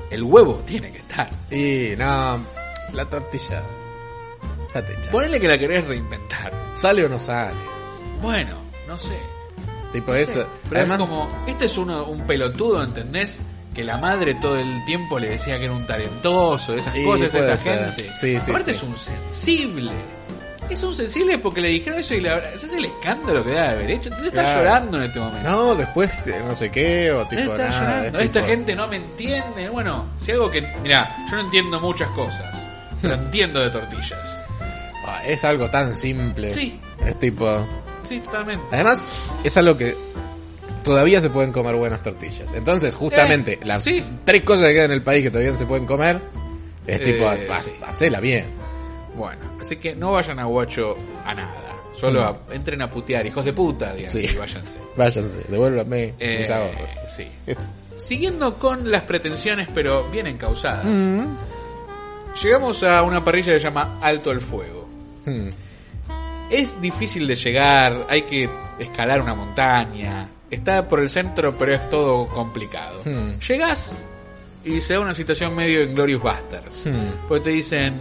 el 0.09 0.23
huevo 0.23 0.63
tiene 0.65 0.91
que 0.91 0.99
estar. 0.99 1.29
Y 1.51 1.95
no, 1.97 2.39
la 2.93 3.05
tortilla. 3.05 3.61
Fíjate, 4.67 4.97
cha. 5.01 5.11
Ponele 5.11 5.39
que 5.39 5.47
la 5.47 5.57
querés 5.57 5.85
reinventar. 5.85 6.51
¿Sale 6.75 7.05
o 7.05 7.09
no 7.09 7.19
sale? 7.19 7.55
Bueno, 8.21 8.55
no 8.87 8.97
sé. 8.97 9.17
Tipo 9.93 10.13
eso. 10.13 10.45
Pero 10.69 10.81
Además, 10.81 10.99
es 10.99 11.05
como, 11.07 11.43
este 11.47 11.65
es 11.65 11.77
uno, 11.77 12.05
un 12.05 12.21
pelotudo, 12.27 12.83
¿entendés? 12.83 13.41
Que 13.73 13.83
la 13.83 13.97
madre 13.97 14.35
todo 14.35 14.57
el 14.57 14.83
tiempo 14.85 15.17
le 15.19 15.29
decía 15.31 15.57
que 15.57 15.65
era 15.65 15.73
un 15.73 15.85
talentoso, 15.87 16.75
esas 16.75 16.95
Y 16.97 17.03
cosas 17.05 17.33
esa 17.33 17.57
ser. 17.57 17.79
gente. 17.93 18.11
Sí, 18.19 18.39
sí, 18.39 18.51
Aparte 18.51 18.71
sí. 18.73 18.77
es 18.77 18.83
un 18.83 18.97
sensible. 18.97 19.91
Es 20.69 20.83
un 20.83 20.93
sensible 20.93 21.37
porque 21.37 21.61
le 21.61 21.69
dijeron 21.69 21.99
eso 21.99 22.13
y 22.13 22.19
la 22.19 22.35
verdad, 22.35 22.53
ese 22.53 22.67
es 22.67 22.73
el 22.73 22.85
escándalo 22.85 23.41
que 23.43 23.51
debe 23.51 23.61
haber 23.61 23.91
hecho. 23.91 24.09
Debe 24.09 24.27
estar 24.27 24.43
Claro. 24.43 24.59
llorando 24.59 24.97
en 24.97 25.03
este 25.03 25.19
momento. 25.21 25.49
no, 25.49 25.75
después 25.75 26.11
no 26.45 26.55
sé 26.55 26.69
qué, 26.69 27.11
o 27.13 27.25
tipo 27.25 27.55
nada. 27.57 27.69
llorando. 27.71 28.19
es 28.19 28.25
Esta 28.25 28.39
tipo- 28.41 28.51
gente 28.51 28.75
no 28.75 28.87
me 28.89 28.97
entiende. 28.97 29.69
Bueno, 29.69 30.05
si 30.21 30.31
algo 30.31 30.51
que. 30.51 30.61
Mira, 30.83 31.15
yo 31.29 31.37
no 31.37 31.43
entiendo 31.43 31.79
muchas 31.79 32.09
cosas. 32.09 32.66
Pero 33.01 33.13
entiendo 33.15 33.59
de 33.59 33.69
tortillas. 33.69 34.39
Ah, 35.05 35.21
Es 35.25 35.43
algo 35.45 35.69
tan 35.69 35.95
simple. 35.95 36.51
Sí. 36.51 36.79
Es 37.05 37.17
tipo. 37.19 37.65
Sí, 38.03 38.19
totalmente. 38.19 38.63
Además, 38.71 39.07
es 39.43 39.55
algo 39.57 39.77
que 39.77 39.95
todavía 40.83 41.21
se 41.21 41.29
pueden 41.29 41.51
comer 41.51 41.75
buenas 41.75 42.01
tortillas. 42.03 42.53
Entonces, 42.53 42.95
justamente, 42.95 43.53
Eh, 43.53 43.59
las 43.63 43.83
sí. 43.83 44.03
tres 44.25 44.43
cosas 44.43 44.67
que 44.67 44.73
quedan 44.73 44.91
en 44.91 44.97
el 44.97 45.01
país 45.01 45.23
que 45.23 45.29
todavía 45.29 45.51
no 45.51 45.57
se 45.57 45.65
pueden 45.65 45.85
comer, 45.85 46.21
es 46.85 46.99
Eh, 47.01 47.03
tipo, 47.13 47.27
ha- 47.27 47.59
sí. 47.59 47.73
hacela 47.85 48.19
bien. 48.19 48.45
Bueno, 49.15 49.41
así 49.59 49.75
que 49.77 49.95
no 49.95 50.13
vayan 50.13 50.39
a 50.39 50.45
Guacho 50.45 50.95
a 51.25 51.33
nada. 51.33 51.63
Solo 51.93 52.23
a- 52.23 52.53
entren 52.53 52.81
a 52.83 52.89
putear, 52.89 53.25
hijos 53.25 53.43
de 53.43 53.51
puta, 53.53 53.91
digan, 53.93 54.11
Sí. 54.11 54.19
y 54.31 54.35
váyanse. 54.37 54.77
Váyanse, 54.95 55.45
devuélvanme 55.49 56.13
Eh, 56.19 56.37
mis 56.39 56.49
ahorros. 56.49 56.89
sí. 57.15 57.27
Siguiendo 57.97 58.53
con 58.59 58.91
las 58.91 59.01
pretensiones, 59.03 59.67
pero 59.73 60.07
bien 60.11 60.27
encausadas, 60.27 60.85
llegamos 62.41 62.83
a 62.83 63.03
una 63.03 63.23
parrilla 63.23 63.53
que 63.53 63.59
se 63.59 63.65
llama 63.65 63.99
Alto 64.01 64.31
el 64.31 64.41
Fuego. 64.41 64.87
Hmm. 65.25 65.49
Es 66.49 66.79
difícil 66.79 67.27
de 67.27 67.35
llegar, 67.35 68.05
hay 68.09 68.21
que 68.21 68.49
escalar 68.79 69.21
una 69.21 69.35
montaña, 69.35 70.29
está 70.49 70.87
por 70.87 71.01
el 71.01 71.09
centro, 71.09 71.57
pero 71.57 71.73
es 71.73 71.89
todo 71.89 72.27
complicado. 72.27 73.01
Hmm. 73.03 73.39
Llegas 73.39 74.01
y 74.63 74.79
se 74.81 74.93
da 74.93 74.99
una 75.01 75.13
situación 75.13 75.55
medio 75.55 75.83
Inglorious 75.83 76.21
Bastards. 76.21 76.85
Hmm. 76.87 77.27
Porque 77.27 77.43
te 77.45 77.49
dicen, 77.49 77.95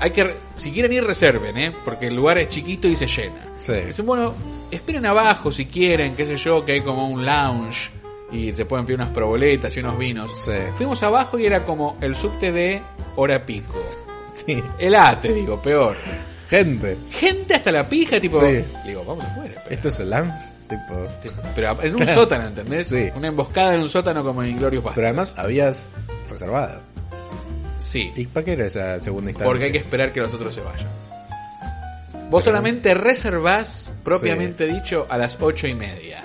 hay 0.00 0.10
que, 0.10 0.34
si 0.56 0.70
quieren 0.72 0.92
ir 0.92 1.04
reserven, 1.04 1.56
¿eh? 1.56 1.72
porque 1.84 2.08
el 2.08 2.14
lugar 2.14 2.38
es 2.38 2.48
chiquito 2.48 2.88
y 2.88 2.96
se 2.96 3.06
llena. 3.06 3.46
Sí. 3.58 3.72
Dicen, 3.72 4.04
bueno, 4.04 4.34
esperen 4.70 5.06
abajo 5.06 5.50
si 5.50 5.66
quieren, 5.66 6.14
qué 6.14 6.26
sé 6.26 6.36
yo, 6.36 6.64
que 6.64 6.72
hay 6.72 6.80
como 6.82 7.08
un 7.08 7.24
lounge 7.24 7.90
y 8.32 8.52
se 8.52 8.64
pueden 8.64 8.86
pedir 8.86 8.98
unas 9.00 9.12
proboletas 9.12 9.76
y 9.76 9.80
unos 9.80 9.98
vinos. 9.98 10.30
Sí. 10.44 10.52
Fuimos 10.76 11.02
abajo 11.02 11.38
y 11.38 11.46
era 11.46 11.64
como 11.64 11.96
el 12.00 12.16
subte 12.16 12.50
de 12.50 12.82
hora 13.16 13.44
pico. 13.44 13.80
Sí. 14.44 14.62
El 14.78 14.94
ate, 14.94 15.32
digo, 15.32 15.60
peor. 15.60 15.96
Gente, 16.48 16.96
Gente 17.10 17.54
hasta 17.54 17.70
la 17.72 17.88
pija, 17.88 18.20
tipo. 18.20 18.40
Sí. 18.40 18.64
Le 18.84 18.88
digo, 18.88 19.04
vamos 19.04 19.24
afuera. 19.24 19.60
Pero, 19.64 19.74
esto 19.74 19.88
es 19.88 20.00
el 20.00 20.10
LAN. 20.10 20.52
Tipo. 20.68 21.06
pero 21.54 21.82
en 21.82 21.94
un 22.00 22.08
sótano, 22.14 22.46
¿entendés? 22.46 22.88
Sí. 22.88 23.08
Una 23.14 23.28
emboscada 23.28 23.74
en 23.74 23.80
un 23.82 23.88
sótano 23.88 24.22
como 24.22 24.42
en 24.42 24.50
Inglorious. 24.50 24.84
Pero 24.94 25.06
además 25.06 25.34
habías 25.36 25.88
reservado. 26.30 26.80
Sí. 27.78 28.10
¿Y 28.16 28.26
para 28.26 28.44
qué 28.44 28.52
era 28.52 28.66
esa 28.66 29.00
segunda 29.00 29.30
instancia? 29.30 29.50
Porque 29.50 29.64
hay 29.66 29.72
que 29.72 29.78
esperar 29.78 30.12
que 30.12 30.20
los 30.20 30.32
otros 30.32 30.54
se 30.54 30.60
vayan. 30.60 30.88
Vos 32.30 32.44
solamente 32.44 32.94
reservás, 32.94 33.92
propiamente 34.02 34.66
dicho, 34.66 35.06
a 35.10 35.18
las 35.18 35.36
ocho 35.40 35.66
y 35.66 35.74
media. 35.74 36.22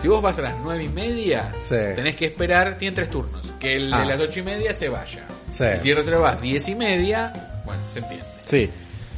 Si 0.00 0.08
vos 0.08 0.20
vas 0.20 0.38
a 0.38 0.42
las 0.42 0.54
nueve 0.62 0.84
y 0.84 0.88
media, 0.88 1.48
Sí. 1.54 1.76
tenés 1.94 2.14
que 2.16 2.26
esperar, 2.26 2.76
tienen 2.76 2.94
tres 2.94 3.10
turnos. 3.10 3.52
Que 3.58 3.76
el 3.76 3.92
Ah. 3.92 4.00
de 4.00 4.06
las 4.06 4.20
ocho 4.20 4.40
y 4.40 4.42
media 4.42 4.72
se 4.74 4.88
vaya. 4.88 5.24
Sí. 5.52 5.64
Y 5.76 5.80
si 5.80 5.94
reservás 5.94 6.40
diez 6.42 6.68
y 6.68 6.74
media, 6.74 7.62
bueno, 7.64 7.80
se 7.92 8.00
entiende. 8.00 8.26
Sí. 8.44 8.70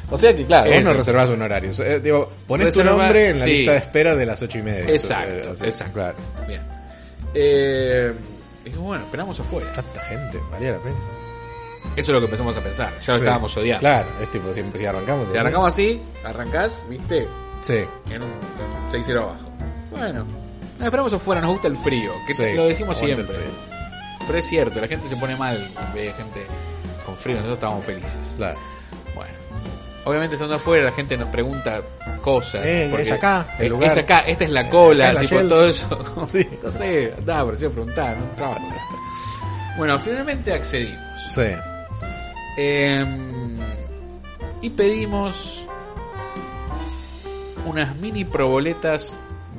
O 0.08 0.16
sea 0.16 0.36
que, 0.36 0.44
claro, 0.46 0.68
vos 0.70 0.78
Eso. 0.78 0.88
no 0.90 0.96
reservás 0.96 1.30
un 1.30 1.42
horario. 1.42 1.72
Eh, 1.82 1.98
digo, 2.00 2.30
ponés 2.46 2.72
tu 2.74 2.84
nombre 2.84 3.30
en 3.30 3.38
la 3.40 3.44
sí. 3.44 3.50
lista 3.50 3.72
de 3.72 3.78
espera 3.78 4.14
de 4.14 4.26
las 4.26 4.40
ocho 4.42 4.58
y 4.58 4.62
media. 4.62 4.88
Exacto, 4.94 5.34
Eh, 5.34 5.48
o 5.50 5.56
sea, 5.56 5.66
exacto. 5.68 5.94
Claro. 5.94 6.16
Bien. 6.46 6.62
Eh, 7.34 8.12
y 8.64 8.70
bueno, 8.70 9.04
esperamos 9.04 9.38
afuera. 9.40 9.72
Tanta 9.72 10.00
gente, 10.02 10.38
valía 10.50 10.72
la 10.72 10.78
pena. 10.78 10.96
Eso 11.96 12.02
es 12.02 12.08
lo 12.08 12.18
que 12.20 12.24
empezamos 12.26 12.56
a 12.56 12.60
pensar. 12.60 12.92
Ya 13.00 13.12
lo 13.14 13.18
estábamos 13.18 13.56
odiando. 13.56 13.80
Claro, 13.80 14.08
es 14.22 14.30
tipo, 14.30 14.52
siempre 14.54 14.78
si 14.80 14.86
arrancamos. 14.86 15.24
Si 15.24 15.30
así. 15.30 15.38
arrancamos 15.38 15.72
así, 15.72 16.02
arrancás, 16.24 16.86
viste, 16.88 17.26
Sí. 17.62 17.84
en 18.10 18.22
un 18.22 18.30
6-0 18.90 19.22
abajo. 19.22 19.50
Bueno, 19.90 20.24
no, 20.78 20.84
esperamos 20.84 21.12
afuera, 21.12 21.40
nos 21.40 21.52
gusta 21.52 21.68
el 21.68 21.76
frío, 21.76 22.12
que 22.26 22.34
Sí, 22.34 22.52
lo 22.54 22.66
decimos 22.66 22.98
siempre. 22.98 23.36
Pero 24.26 24.38
es 24.38 24.46
cierto, 24.46 24.80
la 24.80 24.88
gente 24.88 25.08
se 25.08 25.16
pone 25.16 25.36
mal 25.36 25.68
ve 25.94 26.12
gente 26.16 26.46
con 27.04 27.16
frío, 27.16 27.36
nosotros 27.36 27.56
estamos 27.58 27.84
felices. 27.84 28.34
Claro. 28.36 28.58
Bueno, 29.14 29.32
obviamente 30.04 30.34
estando 30.34 30.56
afuera 30.56 30.84
la 30.84 30.92
gente 30.92 31.16
nos 31.16 31.28
pregunta 31.28 31.80
cosas. 32.20 32.64
Eh, 32.66 32.92
es 32.98 33.10
acá, 33.12 33.54
el 33.58 33.68
lugar. 33.68 33.90
Es 33.90 33.98
acá, 33.98 34.18
esta 34.20 34.44
es 34.44 34.50
la 34.50 34.68
cola, 34.68 35.08
Es 35.08 35.14
la 35.14 35.20
tipo 35.20 35.42
todo 35.42 35.68
eso. 35.68 36.26
Sí. 36.32 36.48
No 36.62 36.70
sé, 36.70 37.14
nada, 37.24 37.44
pareció 37.44 37.70
preguntar, 37.70 38.16
no 38.18 38.24
trabajo. 38.36 38.60
Bueno, 39.76 39.98
finalmente 39.98 40.52
accedimos. 40.52 40.98
Sí. 41.28 41.52
Em, 42.58 43.54
y 44.62 44.70
pedimos 44.70 45.66
unas 47.66 47.94
mini 47.96 48.24
proboletas 48.24 49.16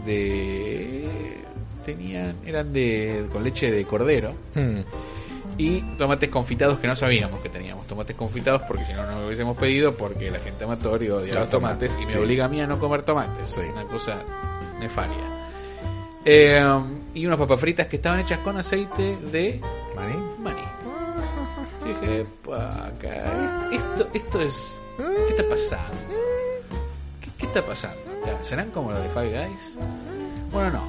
de 0.07 1.43
tenían 1.85 2.35
eran 2.45 2.73
de 2.73 3.25
con 3.31 3.43
leche 3.43 3.71
de 3.71 3.85
cordero 3.85 4.33
Hmm. 4.55 4.79
y 5.57 5.81
tomates 5.97 6.29
confitados 6.29 6.79
que 6.79 6.87
no 6.87 6.95
sabíamos 6.95 7.39
que 7.41 7.49
teníamos 7.49 7.85
tomates 7.87 8.15
confitados 8.15 8.61
porque 8.67 8.85
si 8.85 8.93
no 8.93 9.05
no 9.05 9.19
lo 9.21 9.25
hubiésemos 9.27 9.55
pedido 9.57 9.95
porque 9.95 10.29
la 10.31 10.39
gente 10.39 10.63
amatoria 10.65 11.15
odia 11.15 11.33
Los 11.33 11.49
tomates, 11.49 11.97
y 12.01 12.05
me 12.05 12.17
obliga 12.17 12.45
a 12.45 12.47
mí 12.47 12.59
a 12.61 12.67
no 12.67 12.79
comer 12.79 13.03
tomates 13.03 13.49
Sí. 13.49 13.61
una 13.71 13.83
cosa 13.85 14.23
nefaria 14.79 15.35
Em, 16.25 16.99
y 17.13 17.25
unas 17.25 17.39
papas 17.39 17.57
fritas 17.59 17.87
que 17.87 17.95
estaban 17.95 18.19
hechas 18.19 18.39
con 18.39 18.57
aceite 18.57 19.15
de 19.31 19.61
¿Maní? 19.95 20.15
maní. 20.43 20.61
Y 21.85 21.87
dije, 21.87 22.25
esto, 23.71 24.07
esto 24.13 24.41
es. 24.41 24.81
¿Qué 24.97 25.29
está 25.29 25.43
pasando? 25.49 25.93
¿Qué, 27.21 27.29
qué 27.37 27.45
está 27.45 27.65
pasando? 27.65 28.01
¿Serán 28.41 28.71
como 28.71 28.91
los 28.91 29.01
de 29.01 29.09
Five 29.09 29.47
Guys? 29.47 29.77
Bueno, 30.51 30.71
no. 30.71 30.83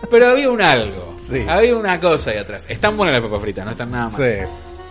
Pero 0.10 0.28
había 0.28 0.50
un 0.50 0.60
algo. 0.60 1.16
Sí. 1.30 1.44
Había 1.48 1.76
una 1.76 1.98
cosa 1.98 2.30
ahí 2.30 2.38
atrás. 2.38 2.66
Están 2.68 2.96
buenas 2.96 3.14
las 3.14 3.24
papas 3.24 3.40
fritas, 3.42 3.64
no 3.64 3.72
están 3.72 3.90
nada 3.90 4.08
mal. 4.08 4.16
Sí. 4.16 4.46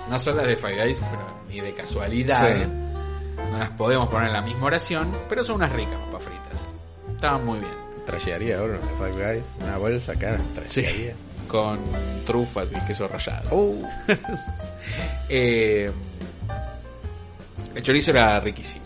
No 0.09 0.19
son 0.19 0.37
las 0.37 0.47
de 0.47 0.55
Five 0.55 0.83
Guys, 0.83 0.99
pero 0.99 1.27
ni 1.49 1.61
de 1.61 1.73
casualidad. 1.73 2.55
Sí. 2.55 2.63
No 3.51 3.57
las 3.57 3.69
podemos 3.71 4.09
poner 4.09 4.27
en 4.27 4.33
la 4.33 4.41
misma 4.41 4.65
oración, 4.65 5.15
pero 5.29 5.43
son 5.43 5.55
unas 5.55 5.71
ricas 5.71 5.95
papas 6.05 6.23
fritas. 6.23 6.69
Estaban 7.13 7.45
muy 7.45 7.59
bien. 7.59 7.71
Trashearía 8.05 8.59
ahora 8.59 8.77
una 8.79 9.07
Five 9.07 9.33
Guys. 9.33 9.45
Una 9.61 9.77
bolsa 9.77 10.11
acá. 10.11 10.37
Trashearía. 10.53 11.13
Con 11.47 11.79
trufas 12.25 12.71
y 12.71 12.75
queso 12.87 13.07
rallado. 13.07 13.49
Oh. 13.51 13.75
Eh, 15.27 15.91
el 17.73 17.81
chorizo 17.81 18.11
era 18.11 18.39
riquísimo. 18.39 18.85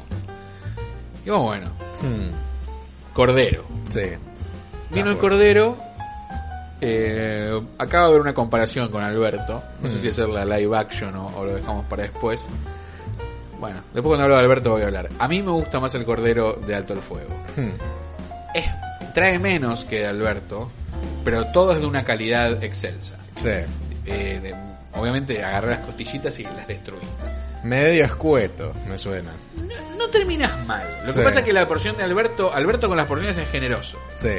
Y 1.25 1.29
bueno, 1.29 1.69
Hmm. 2.01 3.13
cordero. 3.13 3.63
Sí. 3.89 4.01
Vino 4.91 5.09
el 5.11 5.17
cordero. 5.17 5.77
Eh, 6.81 7.61
acaba 7.77 8.05
de 8.05 8.09
haber 8.11 8.21
una 8.21 8.33
comparación 8.33 8.89
con 8.89 9.03
Alberto. 9.03 9.61
No 9.81 9.89
sé 9.89 9.97
Mm. 9.97 9.99
si 9.99 10.07
hacerla 10.09 10.45
live 10.45 10.77
action 10.77 11.13
o, 11.15 11.27
o 11.37 11.45
lo 11.45 11.53
dejamos 11.53 11.85
para 11.85 12.03
después. 12.03 12.47
Bueno, 13.59 13.77
después 13.93 14.03
cuando 14.11 14.23
hablo 14.23 14.35
de 14.37 14.41
Alberto 14.43 14.69
voy 14.71 14.83
a 14.83 14.85
hablar. 14.85 15.09
A 15.19 15.27
mí 15.27 15.43
me 15.43 15.51
gusta 15.51 15.79
más 15.81 15.93
el 15.95 16.05
cordero 16.05 16.53
de 16.53 16.75
Alto 16.75 16.93
el 16.93 17.01
Fuego. 17.01 17.29
Hmm. 17.57 17.71
Es, 18.55 18.65
trae 19.13 19.37
menos 19.37 19.83
que 19.83 19.99
de 19.99 20.07
Alberto, 20.07 20.69
pero 21.25 21.45
todo 21.51 21.73
es 21.73 21.81
de 21.81 21.85
una 21.87 22.05
calidad 22.05 22.63
excelsa. 22.63 23.17
Sí. 23.35 23.49
Eh, 24.05 24.39
de- 24.41 24.55
obviamente 24.97 25.43
agarré 25.43 25.71
las 25.71 25.79
costillitas 25.79 26.39
y 26.39 26.43
las 26.43 26.65
destruí. 26.67 27.01
Medio 27.63 28.05
escueto, 28.05 28.71
me 28.87 28.97
suena. 28.97 29.31
No, 29.99 30.07
terminas 30.09 30.65
mal. 30.65 30.81
Lo 31.01 31.13
que 31.13 31.19
Sí. 31.19 31.25
pasa 31.25 31.39
es 31.39 31.45
que 31.45 31.53
la 31.53 31.67
porción 31.67 31.95
de 31.97 32.03
Alberto, 32.03 32.51
Alberto 32.53 32.87
con 32.87 32.97
las 32.97 33.05
porciones 33.05 33.37
es 33.37 33.47
generoso. 33.49 33.99
Sí. 34.15 34.29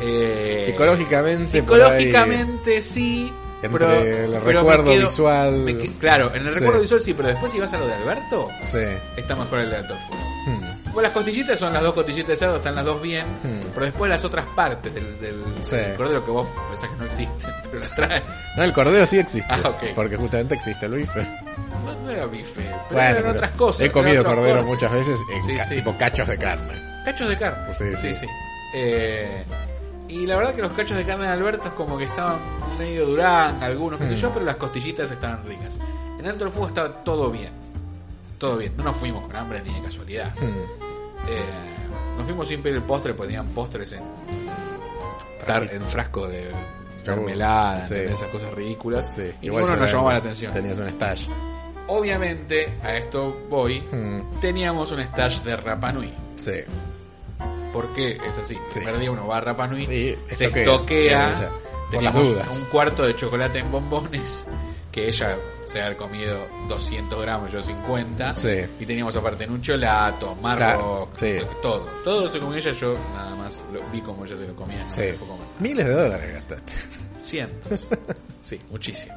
Eh, 0.00 0.62
Psicológicamente. 0.66 1.62
por 1.62 1.80
ahí, 1.80 2.04
psicológicamente 2.06 2.80
sí. 2.82 3.32
Entre 3.62 3.70
pero, 3.86 3.94
el 3.94 4.02
pero 4.04 4.28
me 4.44 4.52
recuerdo 4.52 4.84
quedo- 4.90 5.00
visual. 5.02 5.52
me 5.60 5.78
que- 5.78 5.92
claro, 5.92 6.30
en 6.34 6.46
el 6.46 6.52
Sí. 6.52 6.58
recuerdo 6.58 6.80
visual 6.82 7.00
sí, 7.00 7.14
pero 7.14 7.28
después 7.28 7.50
si 7.52 7.58
vas 7.58 7.72
a 7.72 7.78
lo 7.78 7.86
de 7.86 7.94
Alberto, 7.94 8.48
Sí. 8.60 8.78
está 9.16 9.34
mejor 9.34 9.60
el 9.60 9.70
de 9.70 9.76
Alto 9.76 9.96
Fuego. 10.08 10.24
Hmm. 10.46 10.75
Pues 10.96 11.04
las 11.04 11.12
costillitas 11.12 11.58
son 11.58 11.74
las 11.74 11.82
dos 11.82 11.92
costillitas 11.92 12.28
de 12.30 12.36
cerdo, 12.36 12.56
están 12.56 12.74
las 12.74 12.84
dos 12.86 13.02
bien, 13.02 13.26
Hmm. 13.42 13.60
pero 13.74 13.84
después 13.84 14.08
las 14.10 14.24
otras 14.24 14.46
partes 14.56 14.94
del, 14.94 15.20
del, 15.20 15.44
Sí. 15.60 15.76
del 15.76 15.94
cordero 15.94 16.24
que 16.24 16.30
vos 16.30 16.46
pensás 16.70 16.88
que 16.88 16.96
no 16.96 17.04
existen, 17.04 17.50
pero 17.70 17.80
las 17.80 17.94
traen. 17.94 18.22
No, 18.56 18.62
el 18.64 18.72
cordero 18.72 19.04
sí 19.06 19.18
existe. 19.18 19.46
Ah. 19.52 19.72
Porque 19.94 20.16
justamente 20.16 20.54
existe 20.54 20.86
el 20.86 20.94
bife. 20.94 21.20
No, 21.84 21.92
no 22.02 22.10
era 22.10 22.24
bife, 22.26 22.62
pero 22.62 22.72
Bueno, 22.88 23.02
eran 23.10 23.16
pero 23.24 23.30
otras 23.34 23.50
cosas. 23.50 23.82
He 23.82 23.90
comido 23.90 24.24
cordero 24.24 24.64
cortes. 24.64 24.66
muchas 24.66 24.92
veces 24.94 25.20
en 25.34 25.42
Sí, 25.42 25.54
ca- 25.56 25.64
sí. 25.66 25.74
tipo 25.76 25.94
cachos 25.98 26.28
de 26.28 26.38
carne. 26.38 26.72
Cachos 27.04 27.28
de 27.28 27.36
carne. 27.36 27.72
Sí, 27.74 27.84
Sí, 27.94 28.14
sí. 28.14 28.26
Eh, 28.74 29.44
Y 30.08 30.24
la 30.26 30.36
verdad 30.36 30.54
que 30.54 30.62
los 30.62 30.72
cachos 30.72 30.96
de 30.96 31.04
carne 31.04 31.26
de 31.26 31.32
Alberto 31.32 31.68
es 31.68 31.74
como 31.74 31.98
que 31.98 32.04
estaban 32.04 32.38
medio 32.78 33.04
durán, 33.06 33.62
algunos, 33.62 33.98
qué 34.00 34.06
sé 34.06 34.12
Mm. 34.14 34.16
yo, 34.16 34.30
pero 34.32 34.46
las 34.46 34.56
costillitas 34.56 35.10
estaban 35.10 35.44
ricas. 35.44 35.78
En 36.18 36.26
Alto 36.26 36.44
del 36.44 36.52
Fuego 36.54 36.68
estaba 36.68 36.88
todo 37.04 37.30
bien. 37.30 37.50
Todo 38.38 38.56
bien. 38.56 38.72
No 38.76 38.84
nos 38.84 38.96
fuimos 38.96 39.24
con 39.26 39.34
hambre 39.36 39.60
ni 39.64 39.74
de 39.74 39.80
casualidad. 39.80 40.32
Hmm. 40.40 40.85
Eh, 41.28 41.40
nos 42.16 42.24
fuimos 42.24 42.48
sin 42.48 42.62
pedir 42.62 42.76
el 42.76 42.82
postre, 42.82 43.14
porque 43.14 43.28
tenían 43.34 43.48
postres 43.48 43.92
en, 43.92 44.02
en 45.70 45.82
frasco 45.82 46.26
de 46.28 46.50
mermelada, 47.06 47.86
Sí. 47.86 47.94
esas 47.94 48.28
cosas 48.30 48.52
ridículas. 48.54 49.12
Sí, 49.14 49.30
y 49.42 49.46
igual 49.46 49.62
ninguno 49.64 49.80
nos 49.80 49.90
llamaba 49.92 50.12
la 50.14 50.18
atención. 50.18 50.52
Tenías 50.52 50.76
un 50.78 50.88
stash. 50.88 51.28
Obviamente, 51.88 52.74
a 52.82 52.96
esto 52.96 53.46
voy, 53.48 53.80
Hmm. 53.80 54.40
teníamos 54.40 54.90
un 54.92 55.00
stash 55.04 55.40
de 55.42 55.56
Rapanui. 55.56 56.12
Sí. 56.36 56.52
Porque 57.72 58.12
es 58.16 58.38
así. 58.38 58.54
Sí. 58.54 58.60
El 58.78 58.84
primer 58.84 58.98
día 58.98 59.10
uno 59.12 59.26
va 59.26 59.36
a 59.36 59.40
Rapanui, 59.40 59.86
se 59.86 60.46
estoquea, 60.46 60.64
toquea. 60.64 61.50
Teníamos 61.90 62.26
las 62.26 62.32
dudas. 62.48 62.58
un 62.60 62.64
cuarto 62.70 63.04
de 63.06 63.14
chocolate 63.14 63.60
en 63.60 63.70
bombones 63.70 64.46
que 64.96 65.08
ella 65.08 65.36
se 65.66 65.82
había 65.82 65.94
comido 65.94 66.38
200 66.68 67.20
gramos, 67.20 67.52
yo 67.52 67.60
50. 67.60 68.34
Sí. 68.34 68.60
Y 68.80 68.86
teníamos 68.86 69.14
aparte 69.14 69.44
en 69.44 69.50
un 69.50 69.60
cholato, 69.60 70.34
marro, 70.36 70.56
Claro, 70.56 71.08
sí. 71.16 71.36
todo. 71.60 71.86
Todo 72.02 72.26
se 72.30 72.38
comía 72.38 72.56
ella, 72.60 72.70
yo 72.70 72.94
nada 73.12 73.36
más 73.36 73.60
lo 73.74 73.82
vi 73.92 74.00
como 74.00 74.24
ella 74.24 74.38
se 74.38 74.46
lo 74.46 74.54
comía. 74.54 74.88
Sí. 74.88 75.02
me 75.02 75.12
puedo 75.12 75.32
comer. 75.32 75.46
Miles 75.60 75.84
de 75.86 75.92
dólares 75.92 76.32
gastaste. 76.32 76.72
Cientos. 77.22 77.88
sí, 78.40 78.58
muchísimo. 78.70 79.16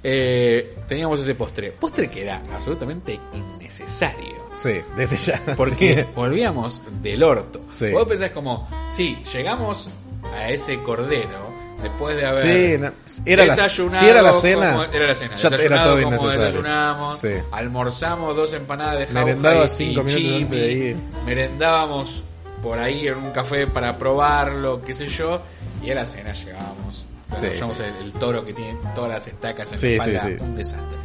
Eh, 0.00 0.76
teníamos 0.86 1.18
ese 1.18 1.34
postre. 1.34 1.72
Postre 1.72 2.08
que 2.08 2.22
era 2.22 2.40
absolutamente 2.54 3.18
innecesario. 3.34 4.48
Sí, 4.54 4.80
desde 4.96 5.16
ya. 5.16 5.42
Porque 5.56 6.06
volvíamos 6.14 6.84
del 7.02 7.24
orto. 7.24 7.60
Vos 7.92 8.06
pensás 8.08 8.30
como, 8.30 8.68
sí, 8.92 9.18
llegamos 9.32 9.90
a 10.36 10.48
ese 10.50 10.80
cordero 10.84 11.49
después 11.82 12.16
de 12.16 12.26
haber 12.26 12.40
Sí, 12.42 12.78
no, 12.78 12.92
era 13.24 13.44
la, 13.46 13.54
desayunado 13.54 14.00
si 14.00 14.08
era 14.08 14.22
la 14.22 14.34
cena, 14.34 14.70
como- 14.72 14.84
era 14.84 15.06
la 15.06 15.14
cena. 15.14 15.34
ya 15.34 15.48
era 15.48 15.82
todo 15.82 15.94
como 16.02 16.06
innecesario. 16.08 16.40
desayunamos, 16.40 17.20
Sí. 17.20 17.28
almorzamos 17.52 18.36
dos 18.36 18.52
empanadas 18.52 18.98
de 19.00 19.06
jauja 19.06 19.24
Merendaba 19.24 19.64
y 19.64 19.68
cinco 19.68 20.02
minutos 20.02 20.14
chimi, 20.14 20.36
antes 20.42 20.50
de 20.60 20.72
ir. 20.72 20.96
merendábamos 21.26 22.22
por 22.62 22.78
ahí 22.78 23.06
en 23.08 23.14
un 23.16 23.30
café 23.30 23.66
para 23.66 23.96
probarlo, 23.96 24.82
qué 24.82 24.94
sé 24.94 25.08
yo, 25.08 25.40
y 25.82 25.90
a 25.90 25.94
la 25.94 26.04
cena 26.06 26.32
llegábamos. 26.32 27.06
Sí, 27.38 27.46
el, 27.46 28.04
el 28.06 28.12
toro 28.14 28.44
que 28.44 28.52
tiene 28.52 28.76
todas 28.94 29.10
las 29.10 29.26
estacas 29.28 29.70
en 29.72 29.78
Sí, 29.78 29.96
la 29.96 30.04
espalda, 30.04 30.44
un 30.44 30.56
desastre. 30.56 30.98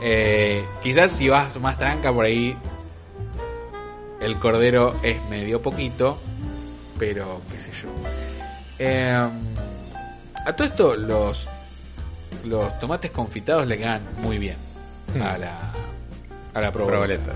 Eh, 0.00 0.64
quizás 0.82 1.10
si 1.10 1.28
vas 1.28 1.58
más 1.60 1.76
tranca 1.76 2.12
por 2.12 2.24
ahí, 2.24 2.56
el 4.20 4.36
cordero 4.36 4.96
es 5.02 5.22
medio 5.28 5.60
poquito, 5.62 6.18
pero 6.98 7.40
qué 7.50 7.58
sé 7.58 7.72
yo. 7.72 7.88
Eh, 8.78 9.28
a 10.48 10.56
todo 10.56 10.66
esto, 10.66 10.96
los, 10.96 11.46
los 12.44 12.78
tomates 12.80 13.10
confitados 13.10 13.66
le 13.66 13.78
quedan 13.78 14.02
muy 14.18 14.38
bien 14.38 14.56
Hmm. 15.14 15.22
a 15.22 15.38
la, 15.38 15.72
a 16.54 16.60
la 16.60 16.70
proboleta. 16.70 17.22
Proboleta. 17.24 17.32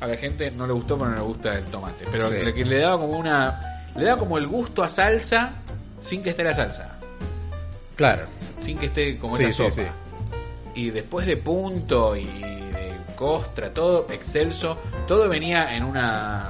A 0.00 0.06
la 0.06 0.16
gente 0.16 0.50
no 0.50 0.66
le 0.66 0.74
gustó, 0.74 0.98
pero 0.98 1.10
no 1.10 1.16
le 1.16 1.22
gusta 1.22 1.54
el 1.56 1.64
tomate. 1.64 2.04
Pero 2.10 2.28
Sí. 2.28 2.34
le, 2.44 2.52
que 2.52 2.64
le 2.66 2.78
daba 2.80 2.98
como 2.98 3.14
una. 3.18 3.82
Le 3.96 4.04
daba 4.04 4.18
como 4.18 4.36
el 4.36 4.46
gusto 4.46 4.82
a 4.82 4.88
salsa 4.90 5.52
sin 6.00 6.22
que 6.22 6.30
esté 6.30 6.44
la 6.44 6.52
salsa. 6.52 6.96
Claro. 7.96 8.24
Sin 8.58 8.76
que 8.76 8.86
esté 8.86 9.16
como 9.18 9.36
Sí, 9.36 9.44
esa 9.44 9.70
sí, 9.70 9.82
sopa. 9.82 9.88
Y 10.74 10.90
después 10.90 11.26
de 11.26 11.38
punto 11.38 12.14
y 12.16 12.24
de 12.26 12.92
costra, 13.16 13.72
todo 13.72 14.06
excelso. 14.10 14.76
Todo 15.06 15.26
venía 15.28 15.74
en 15.76 15.84
una 15.84 16.48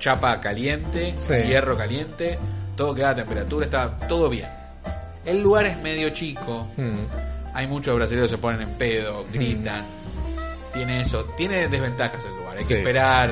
chapa 0.00 0.40
caliente, 0.40 1.14
hierro 1.46 1.76
caliente. 1.76 2.38
Todo 2.74 2.92
quedaba 2.94 3.12
a 3.12 3.16
temperatura, 3.16 3.66
estaba 3.66 3.98
todo 4.08 4.28
bien. 4.28 4.48
El 5.24 5.42
lugar 5.42 5.66
es 5.66 5.78
medio 5.78 6.10
chico. 6.10 6.66
Hmm. 6.76 6.94
Hay 7.54 7.66
muchos 7.66 7.94
brasileños 7.96 8.30
que 8.30 8.36
se 8.36 8.40
ponen 8.42 8.62
en 8.62 8.70
pedo, 8.78 9.24
gritan. 9.32 9.84
Tiene 10.72 11.02
eso. 11.02 11.24
Tiene 11.36 11.68
desventajas 11.68 12.24
el 12.24 12.36
lugar. 12.36 12.56
Hay 12.56 12.62
Sí. 12.64 12.68
que 12.74 12.78
esperar, 12.78 13.30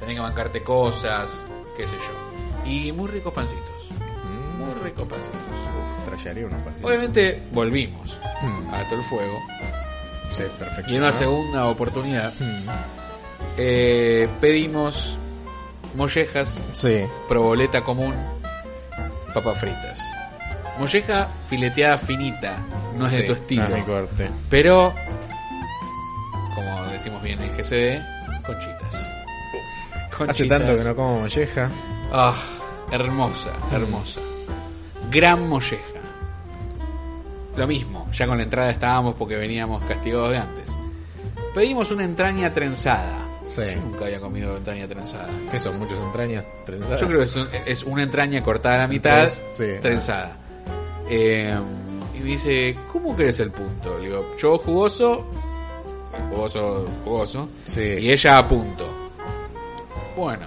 tenés 0.00 0.14
que 0.14 0.20
bancarte 0.20 0.62
cosas, 0.62 1.44
qué 1.76 1.86
sé 1.86 1.96
yo. 1.96 2.68
Y 2.70 2.92
muy 2.92 3.08
ricos 3.08 3.32
pancitos. 3.32 3.90
Mm. 4.24 4.58
Muy 4.64 4.74
ricos 4.82 5.06
pancitos. 5.06 5.38
Trallaría 6.06 6.46
unos 6.46 6.62
partidos. 6.62 6.88
Obviamente 6.88 7.42
volvimos 7.52 8.18
Hmm. 8.42 8.74
a 8.74 8.82
todo 8.88 8.98
el 9.00 9.04
fuego. 9.04 9.38
Sí, 10.36 10.42
perfecto. 10.58 10.90
Y 10.90 10.96
en 10.96 11.02
una 11.02 11.12
segunda 11.12 11.66
oportunidad 11.66 12.32
Hmm. 12.38 12.66
eh, 13.58 14.28
pedimos 14.40 15.18
mollejas, 15.94 16.56
Sí. 16.72 17.02
proboleta 17.28 17.82
común, 17.82 18.14
papas 19.34 19.60
fritas. 19.60 20.00
Molleja 20.78 21.28
fileteada 21.48 21.98
finita, 21.98 22.58
no 22.96 23.04
es 23.06 23.12
de 23.12 23.22
tu 23.24 23.32
estilo. 23.32 23.68
no 23.68 23.74
es 23.76 23.80
mi 23.80 23.82
corte. 23.86 24.30
Pero, 24.48 24.94
como 26.54 26.86
decimos 26.86 27.22
bien 27.22 27.40
en 27.42 27.50
GCD, 27.56 28.00
conchitas. 28.46 28.94
Hace 28.94 30.16
Conchitas. 30.16 30.58
tanto 30.58 30.74
que 30.74 30.84
no 30.84 30.96
como 30.96 31.20
molleja. 31.20 31.70
Ah, 32.12 32.36
hermosa, 32.90 33.50
hermosa. 33.72 34.20
Gran 35.10 35.48
molleja. 35.48 35.82
Lo 37.56 37.66
mismo, 37.66 38.08
ya 38.12 38.26
con 38.26 38.36
la 38.38 38.44
entrada 38.44 38.70
estábamos 38.70 39.14
porque 39.14 39.36
veníamos 39.36 39.82
castigados 39.84 40.30
de 40.30 40.38
antes. 40.38 40.76
Pedimos 41.54 41.90
una 41.90 42.04
entraña 42.04 42.52
trenzada. 42.52 43.26
Sí. 43.44 43.62
Yo 43.74 43.80
nunca 43.80 44.04
había 44.04 44.20
comido 44.20 44.56
entraña 44.56 44.86
trenzada. 44.86 45.28
¿Qué 45.50 45.58
son? 45.58 45.78
¿Muchas 45.78 45.98
entrañas 45.98 46.44
trenzadas? 46.66 47.00
Yo 47.00 47.06
creo 47.06 47.18
que 47.20 47.24
es, 47.24 47.36
un- 47.36 47.48
es 47.66 47.82
una 47.84 48.02
entraña 48.02 48.42
cortada 48.42 48.74
a 48.76 48.78
la 48.78 48.88
mitad, 48.88 49.26
sí. 49.26 49.64
trenzada. 49.80 50.36
Eh, 51.08 51.58
y 52.14 52.18
me 52.18 52.24
dice, 52.24 52.76
¿cómo 52.92 53.14
crees 53.16 53.40
el 53.40 53.50
punto? 53.50 53.98
Le 53.98 54.06
digo, 54.08 54.30
yo 54.36 54.58
jugoso, 54.58 55.24
jugoso, 56.30 56.84
jugoso. 57.04 57.48
Sí. 57.66 57.82
Y 57.82 58.10
ella 58.12 58.38
a 58.38 58.46
punto. 58.48 58.86
Bueno, 60.16 60.46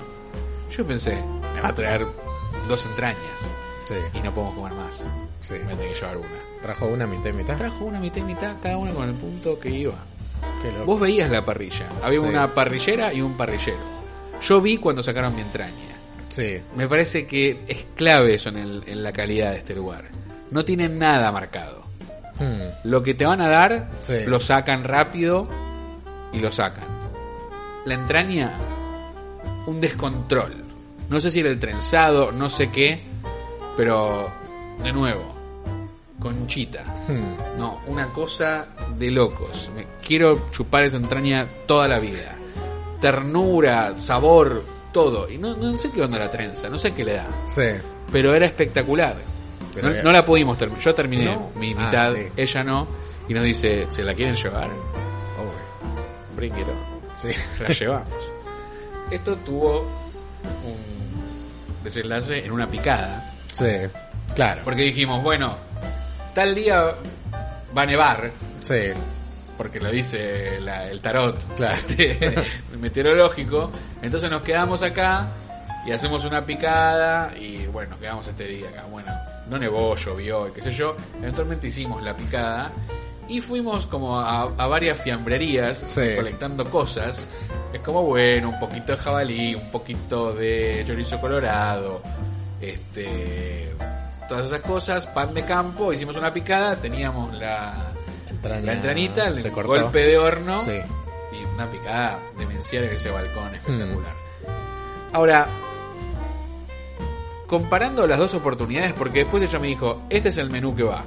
yo 0.76 0.86
pensé, 0.86 1.22
me 1.56 1.62
va 1.62 1.70
a 1.70 1.76
traer 1.76 2.06
dos 2.68 2.86
entrañas 2.86 3.52
Sí. 3.88 3.96
y 4.14 4.20
no 4.22 4.34
podemos 4.34 4.56
comer 4.56 4.74
más. 4.74 5.08
Sí. 5.42 5.54
Me 5.66 5.76
tengo 5.76 5.94
que 5.94 6.00
llevar 6.00 6.18
una. 6.18 6.28
Trajo 6.62 6.86
una 6.88 7.08
mitad 7.08 7.30
y 7.30 7.34
mitad. 7.34 7.58
Trajo 7.58 7.86
una 7.86 8.00
mitad 8.00 8.18
y 8.18 8.24
mitad, 8.24 8.56
cada 8.62 8.78
una 8.78 8.92
con 8.94 9.08
el 9.10 9.16
punto 9.16 9.60
que 9.60 9.70
iba. 9.70 9.96
Qué 10.62 10.72
loco. 10.72 10.86
Vos 10.86 11.00
veías 11.00 11.30
la 11.30 11.44
parrilla. 11.44 11.88
Había 12.04 12.20
Sí. 12.20 12.26
una 12.26 12.48
parrillera 12.54 13.14
y 13.14 13.22
un 13.22 13.36
parrillero. 13.38 13.78
Yo 14.42 14.62
vi 14.62 14.78
cuando 14.78 15.02
sacaron 15.04 15.36
mi 15.36 15.42
entraña. 15.42 15.74
Sí. 16.30 16.62
Me 16.76 16.88
parece 16.88 17.26
que 17.28 17.62
es 17.68 17.86
clave 17.96 18.36
eso 18.36 18.50
en, 18.50 18.58
el- 18.58 18.84
en 18.88 19.04
la 19.04 19.12
calidad 19.12 19.52
de 19.52 19.58
este 19.58 19.76
lugar. 19.76 20.06
No 20.52 20.64
tienen 20.66 21.00
nada 21.00 21.32
marcado. 21.32 21.82
Hmm. 22.40 22.62
Lo 22.90 23.02
que 23.04 23.14
te 23.14 23.26
van 23.26 23.42
a 23.42 23.50
dar, 23.50 23.90
Sí. 24.02 24.26
lo 24.26 24.40
sacan 24.40 24.84
rápido 24.84 25.48
y 26.34 26.40
lo 26.40 26.52
sacan. 26.52 26.86
La 27.86 27.94
entraña, 27.96 28.56
un 29.68 29.80
descontrol. 29.82 30.62
No 31.10 31.20
sé 31.20 31.32
si 31.32 31.40
era 31.42 31.50
el 31.50 31.60
trenzado, 31.60 32.32
no 32.32 32.50
sé 32.50 32.70
qué, 32.70 33.02
pero 33.76 34.32
de 34.84 34.92
nuevo, 34.92 35.24
conchita. 36.20 36.84
Hmm. 37.08 37.58
No, 37.60 37.82
una 37.88 38.08
cosa 38.08 38.68
de 38.98 39.12
locos. 39.12 39.70
Me 39.76 39.86
quiero 40.06 40.50
chupar 40.52 40.84
esa 40.84 40.98
entraña 40.98 41.48
toda 41.66 41.88
la 41.88 42.00
vida. 42.00 42.36
Ternura, 43.00 43.96
sabor, 43.96 44.64
todo. 44.92 45.30
Y 45.30 45.38
no, 45.38 45.56
no 45.56 45.78
sé 45.78 45.90
qué 45.92 46.02
onda 46.04 46.20
la 46.20 46.30
trenza, 46.30 46.70
no 46.70 46.78
sé 46.78 46.92
qué 46.94 47.04
le 47.04 47.14
da. 47.14 47.28
Sí. 47.46 47.64
Pero 48.12 48.34
era 48.36 48.46
espectacular. 48.46 49.16
Pero 49.74 50.04
no, 50.04 50.12
la 50.12 50.26
pudimos 50.26 50.58
terminar. 50.58 50.82
Yo 50.84 50.94
terminé 50.96 51.26
No. 51.36 51.52
mi 51.56 51.74
Ah, 51.78 51.86
mitad, 51.86 52.14
sí. 52.14 52.28
ella 52.38 52.64
no. 52.64 52.88
Y 53.30 53.34
nos 53.34 53.44
dice, 53.44 53.88
¿se 53.90 54.04
la 54.04 54.14
quieren 54.14 54.36
llevar? 54.36 54.70
Oh, 54.70 56.36
Bring 56.36 56.58
it 56.58 56.68
on. 56.68 57.12
sí. 57.22 57.30
La 57.62 57.70
llevamos. 57.70 58.10
Esto 59.12 59.36
tuvo 59.38 59.82
un 60.66 61.84
desenlace 61.84 62.46
en 62.46 62.52
una 62.52 62.68
picada. 62.68 63.32
Sí. 63.52 63.66
Claro. 64.36 64.62
Porque 64.64 64.84
dijimos, 64.84 65.22
bueno, 65.24 65.58
tal 66.34 66.56
día 66.56 66.86
va 67.78 67.82
a 67.82 67.86
nevar. 67.86 68.32
Sí. 68.64 68.76
porque 69.58 69.80
lo 69.80 69.92
dice 69.92 70.60
la- 70.60 70.90
el 70.90 71.02
tarot 71.02 71.38
Claro. 71.56 71.76
este, 71.76 72.34
meteorológico. 72.80 73.70
Entonces 74.02 74.32
nos 74.32 74.42
quedamos 74.42 74.82
acá 74.82 75.28
y 75.86 75.92
hacemos 75.92 76.24
una 76.26 76.46
picada 76.46 77.32
y 77.38 77.66
bueno, 77.68 77.98
quedamos 78.00 78.28
este 78.28 78.46
día 78.46 78.70
acá. 78.70 78.84
Bueno, 78.90 79.12
no 79.48 79.58
nevó, 79.58 79.96
llovió 79.96 80.48
y 80.48 80.52
qué 80.52 80.62
sé 80.62 80.72
yo. 80.72 80.96
Eventualmente 81.20 81.68
hicimos 81.68 82.02
la 82.04 82.16
picada 82.16 82.72
y 83.28 83.40
fuimos 83.42 83.86
como 83.88 84.20
a, 84.20 84.42
a 84.44 84.68
varias 84.68 85.02
fiambrerías 85.02 85.78
Sí. 85.78 86.16
colectando 86.16 86.70
cosas. 86.70 87.28
Es 87.74 87.80
como 87.82 88.04
bueno, 88.04 88.50
un 88.50 88.60
poquito 88.60 88.92
de 88.92 88.98
jabalí, 88.98 89.56
un 89.56 89.72
poquito 89.72 90.34
de 90.34 90.84
chorizo 90.86 91.20
colorado, 91.22 92.02
este, 92.60 93.74
todas 94.28 94.48
esas 94.48 94.60
cosas, 94.60 95.08
pan 95.08 95.34
de 95.34 95.44
campo, 95.44 95.92
hicimos 95.94 96.16
una 96.18 96.32
picada, 96.34 96.76
teníamos 96.76 97.34
la, 97.34 97.74
Entraña 98.30 98.62
la 98.66 98.74
entranita, 98.74 99.28
el 99.28 99.40
se 99.40 99.52
cortó. 99.52 99.70
golpe 99.82 100.00
de 100.06 100.18
horno 100.18 100.62
Sí. 100.62 100.80
y 101.34 101.44
una 101.56 101.66
picada 101.68 102.20
demencial 102.38 102.84
en 102.86 102.94
ese 102.94 103.10
balcón 103.10 103.56
espectacular. 103.56 104.14
Ahora, 105.14 105.48
comparando 107.52 108.08
las 108.08 108.18
dos 108.18 108.34
oportunidades, 108.34 108.94
porque 108.94 109.20
después 109.20 109.44
ella 109.44 109.60
me 109.60 109.68
dijo, 109.68 110.02
este 110.10 110.30
es 110.30 110.38
el 110.40 110.50
menú 110.50 110.74
que 110.76 110.84
va. 110.84 111.04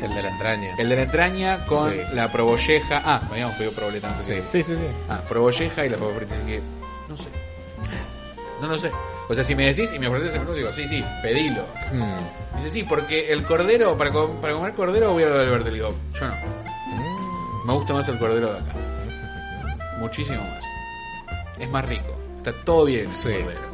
El 0.00 0.14
de 0.14 0.22
la 0.22 0.28
entraña. 0.28 0.76
El 0.78 0.88
de 0.90 0.96
la 0.96 1.02
entraña 1.02 1.64
con 1.66 1.90
Sí. 1.90 1.98
la 2.12 2.30
probolleja. 2.30 3.00
Ah, 3.04 3.20
habíamos 3.30 3.56
pedido 3.56 3.72
proboleta 3.72 4.10
antes. 4.10 4.26
Sí, 4.26 4.34
sí, 4.50 4.62
sí. 4.62 4.76
sí. 4.76 4.84
Ah, 5.08 5.18
probolleja 5.26 5.86
y 5.86 5.88
la 5.88 5.96
papa 5.96 6.10
frita. 6.16 6.34
No 7.08 7.16
sé. 7.16 7.24
No 8.60 8.68
lo 8.68 8.78
sé. 8.78 8.90
O 9.28 9.34
sea, 9.34 9.42
si 9.42 9.54
me 9.54 9.64
decís 9.64 9.90
y 9.94 9.98
me 9.98 10.06
ofreces 10.08 10.34
el 10.34 10.40
menú, 10.42 10.52
digo, 10.52 10.70
sí, 10.74 10.86
sí, 10.86 11.02
pedilo. 11.22 11.64
Mm. 11.90 12.56
Dice, 12.56 12.68
sí, 12.70 12.82
porque 12.84 13.32
el 13.32 13.44
cordero, 13.44 13.96
para, 13.96 14.12
com- 14.12 14.36
para 14.42 14.52
comer 14.54 14.74
cordero 14.74 15.12
voy 15.12 15.22
a 15.22 15.28
lo 15.28 15.38
de 15.38 15.46
Alberto. 15.46 15.68
Le 15.70 15.74
digo, 15.74 15.94
yo 16.20 16.26
no. 16.28 16.34
Mm. 16.34 17.66
Me 17.66 17.72
gusta 17.72 17.94
más 17.94 18.06
el 18.08 18.18
cordero 18.18 18.52
de 18.52 18.58
acá. 18.58 18.72
Muchísimo 19.98 20.38
más. 20.42 20.64
Es 21.58 21.70
más 21.70 21.84
rico. 21.86 22.14
Está 22.36 22.52
todo 22.64 22.84
bien 22.84 23.06
el 23.08 23.16
Sí. 23.16 23.32
cordero. 23.32 23.73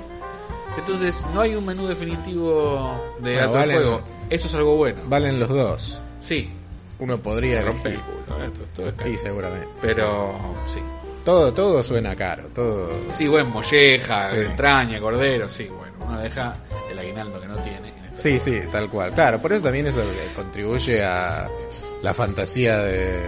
Entonces, 0.78 1.24
no 1.34 1.40
hay 1.40 1.54
un 1.54 1.64
menú 1.66 1.86
definitivo 1.86 3.14
de 3.20 3.32
Bueno, 3.34 3.46
alto 3.46 3.58
valen- 3.58 3.74
fuego. 3.76 4.00
Eso 4.30 4.46
es 4.46 4.54
algo 4.54 4.76
bueno. 4.76 5.00
Valen 5.06 5.40
los 5.40 5.48
dos. 5.48 5.98
Sí. 6.20 6.50
Uno 6.98 7.18
podría 7.18 7.62
Rompe 7.62 7.90
el 7.90 8.00
culo, 8.00 8.44
¿eh? 8.44 8.50
Es 8.88 8.94
caro. 8.94 9.18
Seguramente. 9.18 9.68
Pero, 9.80 10.34
sí. 10.66 10.80
Todo, 11.24 11.52
todo 11.52 11.82
suena 11.82 12.14
caro. 12.14 12.44
Todo. 12.54 12.90
Sí, 13.12 13.26
bueno, 13.28 13.48
molleja, 13.50 14.26
Sí. 14.26 14.36
entraña, 14.36 15.00
cordero, 15.00 15.48
sí, 15.48 15.64
bueno. 15.66 15.92
Uno 16.06 16.18
deja 16.20 16.54
el 16.90 16.98
aguinaldo 16.98 17.40
que 17.40 17.46
no 17.48 17.56
tiene. 17.56 17.88
en 17.88 18.04
este 18.12 18.16
Sí, 18.16 18.38
sí, 18.38 18.60
tal 18.70 18.88
cual. 18.90 19.12
Claro, 19.12 19.40
por 19.40 19.52
eso 19.52 19.62
también 19.64 19.86
eso 19.86 19.98
le 20.00 20.34
contribuye 20.34 21.02
a 21.04 21.48
la 22.02 22.14
fantasía 22.14 22.78
de, 22.78 23.18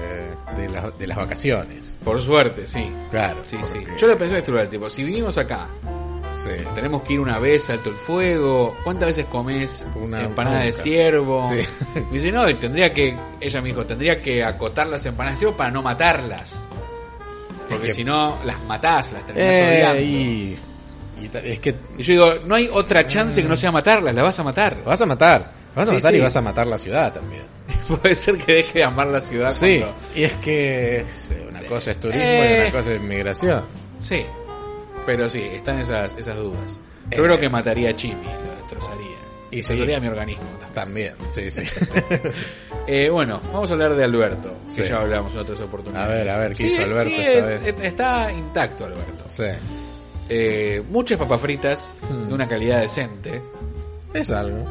de, 0.56 0.68
la- 0.70 0.90
de 0.90 1.06
las 1.06 1.16
vacaciones. 1.16 1.94
Por 2.04 2.20
suerte, 2.20 2.66
sí. 2.66 2.90
Claro. 3.10 3.36
Sí, 3.46 3.58
sí. 3.62 3.78
Yo 3.98 4.06
lo 4.06 4.16
pensé 4.18 4.34
en 4.34 4.38
este 4.40 4.50
lugar, 4.50 4.68
tipo, 4.68 4.88
si 4.90 5.04
vivimos 5.04 5.36
acá, 5.38 5.68
Sí. 6.34 6.50
tenemos 6.74 7.02
que 7.02 7.12
ir 7.14 7.20
una 7.20 7.38
vez 7.38 7.68
alto 7.70 7.90
el 7.90 7.96
fuego, 7.96 8.76
¿cuántas 8.84 9.08
veces 9.08 9.26
comes 9.26 9.86
Una- 9.94 10.22
empanada 10.22 10.60
de 10.60 10.72
ciervo? 10.72 11.48
Sí. 11.48 11.62
Me 11.94 12.00
dice, 12.12 12.32
no, 12.32 12.44
tendría 12.56 12.92
que, 12.92 13.14
ella 13.40 13.60
me 13.60 13.68
dijo, 13.68 13.84
tendría 13.84 14.20
que 14.20 14.42
acotar 14.42 14.86
las 14.86 15.04
empanadas 15.06 15.38
de 15.38 15.44
ciervo 15.44 15.56
para 15.56 15.70
no 15.70 15.82
matarlas. 15.82 16.66
Porque 17.68 17.88
Es 17.88 17.92
que- 17.92 17.94
si 17.94 18.04
no, 18.04 18.38
las 18.44 18.60
matás, 18.64 19.12
las 19.12 19.26
terminás 19.26 19.52
Eh, 19.54 19.72
odiando. 19.76 20.00
y, 20.02 20.58
es 21.52 21.60
que 21.60 21.74
Y 21.98 22.02
yo 22.02 22.12
digo, 22.12 22.34
no 22.46 22.54
hay 22.56 22.68
otra 22.72 23.06
chance 23.06 23.40
que 23.42 23.48
no 23.48 23.54
sea 23.56 23.70
matarlas, 23.70 24.14
las 24.14 24.24
vas 24.24 24.38
a 24.38 24.42
matar. 24.42 24.76
vas 24.84 25.00
a 25.00 25.06
matar. 25.06 25.62
Vas 25.74 25.86
a 25.88 25.90
Sí, 25.90 25.96
matar 25.96 26.14
y 26.14 26.20
vas 26.20 26.36
a 26.36 26.40
matar 26.42 26.66
la 26.66 26.76
ciudad 26.76 27.12
también. 27.14 27.44
Puede 27.88 28.14
ser 28.14 28.36
que 28.36 28.54
deje 28.56 28.78
de 28.80 28.84
amar 28.84 29.06
la 29.06 29.20
ciudad. 29.20 29.50
Sí, 29.50 29.78
cuando- 29.80 29.96
y 30.14 30.24
es 30.24 30.32
que 30.34 30.96
eh, 30.98 31.46
una 31.48 31.60
cosa 31.62 31.92
es 31.92 32.00
turismo 32.00 32.22
y 32.22 32.26
Eh. 32.26 32.60
una 32.68 32.78
cosa 32.78 32.92
es 32.92 33.00
inmigración. 33.00 33.62
Sí, 33.98 34.26
pero 35.06 35.28
sí, 35.28 35.40
están 35.40 35.78
esas, 35.78 36.14
esas 36.16 36.36
dudas. 36.36 36.80
Yo 37.10 37.22
Eh. 37.22 37.26
creo 37.26 37.38
que 37.38 37.48
mataría 37.48 37.90
a 37.90 37.94
Chimi, 37.96 38.24
lo 38.24 38.54
destrozaría. 38.62 39.06
Y 39.50 39.58
Y 39.58 39.62
sí. 39.62 39.68
destrozaría 39.74 40.00
mi 40.00 40.08
organismo 40.08 40.44
también. 40.74 41.14
También, 41.14 41.14
sí, 41.30 41.50
sí. 41.50 41.62
Eh, 42.86 43.08
bueno, 43.10 43.40
vamos 43.52 43.70
a 43.70 43.74
hablar 43.74 43.94
de 43.94 44.02
Alberto, 44.02 44.56
que 44.74 44.82
Sí. 44.82 44.88
ya 44.88 45.00
hablamos 45.00 45.32
en 45.34 45.38
otras 45.38 45.60
oportunidades. 45.60 46.10
A 46.10 46.14
ver, 46.16 46.30
a 46.30 46.38
ver, 46.38 46.48
¿qué 46.50 46.56
Sí, 46.56 46.66
hizo 46.72 46.82
Alberto 46.82 47.08
esta 47.10 47.32
eh, 47.32 47.58
vez? 47.58 47.74
Está 47.84 48.32
intacto 48.32 48.86
Alberto. 48.86 49.24
sí. 49.28 49.44
Eh, 50.28 50.82
muchas 50.90 51.18
papas 51.18 51.40
fritas 51.40 51.94
Hmm. 52.10 52.28
de 52.28 52.34
una 52.34 52.48
calidad 52.48 52.80
decente. 52.80 53.40
Es 54.14 54.30
algo. 54.30 54.64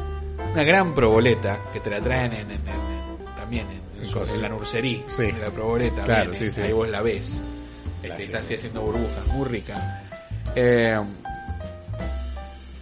Una 0.52 0.62
gran 0.64 0.94
proboleta 0.94 1.58
que 1.72 1.80
te 1.80 1.88
la 1.88 2.00
traen 2.00 2.32
en, 2.34 2.50
en- 2.50 2.50
en- 2.50 2.68
en- 2.68 3.34
también 3.36 3.66
en, 3.70 4.04
en 4.04 4.28
en 4.34 4.42
la 4.42 4.48
nursería. 4.50 5.02
Sí. 5.06 5.30
La 5.40 5.48
proboleta. 5.50 6.02
Claro, 6.04 6.34
sí, 6.34 6.50
sí. 6.50 6.60
Ahí 6.60 6.72
vos 6.72 6.88
la 6.88 7.00
ves. 7.00 7.42
Este, 8.02 8.24
está 8.24 8.38
así 8.38 8.54
haciendo 8.54 8.82
burbujas, 8.82 9.26
muy 9.28 9.46
rica. 9.48 10.01
Eh, 10.54 10.98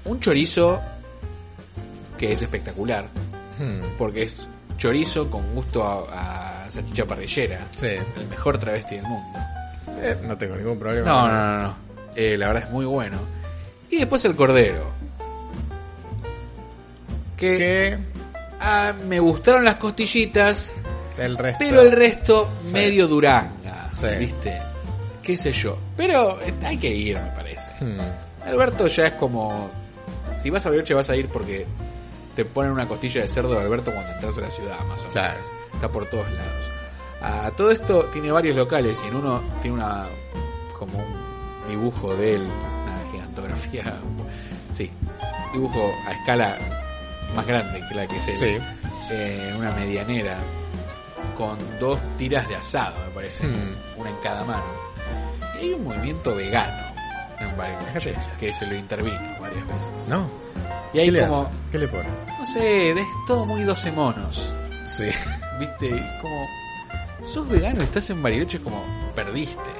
un 0.04 0.20
chorizo 0.20 0.80
que 2.18 2.32
es 2.32 2.42
espectacular, 2.42 3.06
Hmm, 3.58 3.82
porque 3.98 4.22
es 4.22 4.46
chorizo 4.78 5.28
con 5.30 5.54
gusto 5.54 5.84
a, 6.10 6.64
a 6.64 6.70
salchicha 6.70 7.04
parrillera. 7.04 7.60
Sí. 7.78 7.88
El 7.88 8.28
mejor 8.30 8.56
travesti 8.58 8.96
del 8.96 9.04
mundo. 9.04 9.38
Eh, 10.02 10.16
no 10.26 10.36
tengo 10.38 10.56
ningún 10.56 10.78
problema. 10.78 11.06
No, 11.06 11.28
no, 11.28 11.34
no, 11.58 11.62
no. 11.64 11.74
Eh, 12.16 12.36
la 12.38 12.46
verdad 12.48 12.64
es 12.64 12.70
muy 12.70 12.86
bueno. 12.86 13.18
Y 13.90 13.98
después 13.98 14.24
el 14.24 14.34
cordero. 14.34 14.90
Que 17.36 17.98
ah, 18.60 18.92
me 19.08 19.18
gustaron 19.20 19.64
las 19.64 19.76
costillitas, 19.76 20.72
el 21.18 21.36
resto. 21.36 21.58
pero 21.58 21.80
el 21.82 21.92
resto 21.92 22.48
Sí. 22.66 22.72
medio 22.72 23.08
duranga. 23.08 23.90
Sí. 23.94 24.06
¿Viste? 24.18 24.58
¿Qué 25.22 25.36
sé 25.36 25.52
yo? 25.52 25.76
Pero 25.96 26.40
eh, 26.40 26.52
hay 26.64 26.76
que 26.78 26.88
ir, 26.90 27.18
me 27.18 27.30
parece. 27.30 27.70
Hmm, 27.84 27.98
Alberto 28.46 28.86
ya 28.86 29.06
es 29.06 29.12
como. 29.14 29.68
Si 30.42 30.48
vas 30.50 30.64
a 30.64 30.70
Bariloche, 30.70 30.94
vas 30.94 31.10
a 31.10 31.16
ir 31.16 31.28
porque 31.28 31.66
te 32.34 32.44
ponen 32.44 32.72
una 32.72 32.86
costilla 32.88 33.20
de 33.22 33.28
cerdo 33.28 33.52
de 33.54 33.60
Alberto 33.60 33.92
cuando 33.92 34.10
entras 34.12 34.38
a 34.38 34.40
la 34.42 34.50
ciudad, 34.50 34.78
más 34.80 34.92
o 34.98 35.02
menos. 35.02 35.12
Claro. 35.12 35.40
Está 35.74 35.88
por 35.88 36.06
todos 36.06 36.30
lados. 36.32 36.70
Ah, 37.22 37.50
todo 37.56 37.70
esto 37.70 38.04
tiene 38.06 38.30
varios 38.32 38.56
locales 38.56 38.96
y 39.04 39.08
en 39.08 39.14
uno 39.16 39.42
tiene 39.60 39.76
una. 39.76 40.06
como 40.78 40.98
un 40.98 41.68
dibujo 41.68 42.14
de 42.16 42.36
él, 42.36 42.42
una 42.42 42.98
gigantografía. 43.12 43.94
Sí, 44.72 44.88
dibujo 45.52 45.92
a 46.06 46.12
escala 46.12 46.56
más 47.34 47.44
grande 47.46 47.82
que 47.88 47.94
la 47.94 48.06
que 48.06 48.16
es 48.16 48.28
él. 48.28 48.38
Sí. 48.38 48.56
Eh, 49.10 49.52
una 49.58 49.72
medianera 49.72 50.38
con 51.36 51.58
dos 51.80 51.98
tiras 52.16 52.48
de 52.48 52.54
asado, 52.56 52.94
me 53.06 53.12
parece, 53.12 53.46
Hmm. 53.46 53.74
una 54.00 54.10
en 54.10 54.16
cada 54.22 54.44
mano. 54.44 54.62
Hay 55.60 55.72
un 55.74 55.84
movimiento 55.84 56.34
vegano 56.34 56.90
en 57.38 57.56
Bariloche 57.56 58.14
que 58.38 58.52
se 58.52 58.66
lo 58.66 58.74
intervino 58.74 59.20
varias 59.40 59.66
veces. 59.66 60.08
¿No? 60.08 60.26
Y 60.92 60.98
¿Qué 60.98 61.10
le 61.12 61.26
como, 61.26 61.42
hace? 61.42 61.50
¿Qué 61.70 61.78
le 61.78 61.88
pone? 61.88 62.08
no 62.38 62.46
sé, 62.46 62.90
es 62.92 63.06
todo 63.26 63.44
muy 63.46 63.62
12 63.62 63.92
monos. 63.92 64.54
Sí. 64.86 65.06
¿Viste? 65.58 65.90
Como, 66.20 66.46
sos 67.26 67.48
vegano 67.48 67.80
y 67.80 67.84
estás 67.84 68.08
en 68.10 68.22
Bariloche, 68.22 68.56
es 68.56 68.62
como, 68.62 68.82
perdiste. 69.14 69.70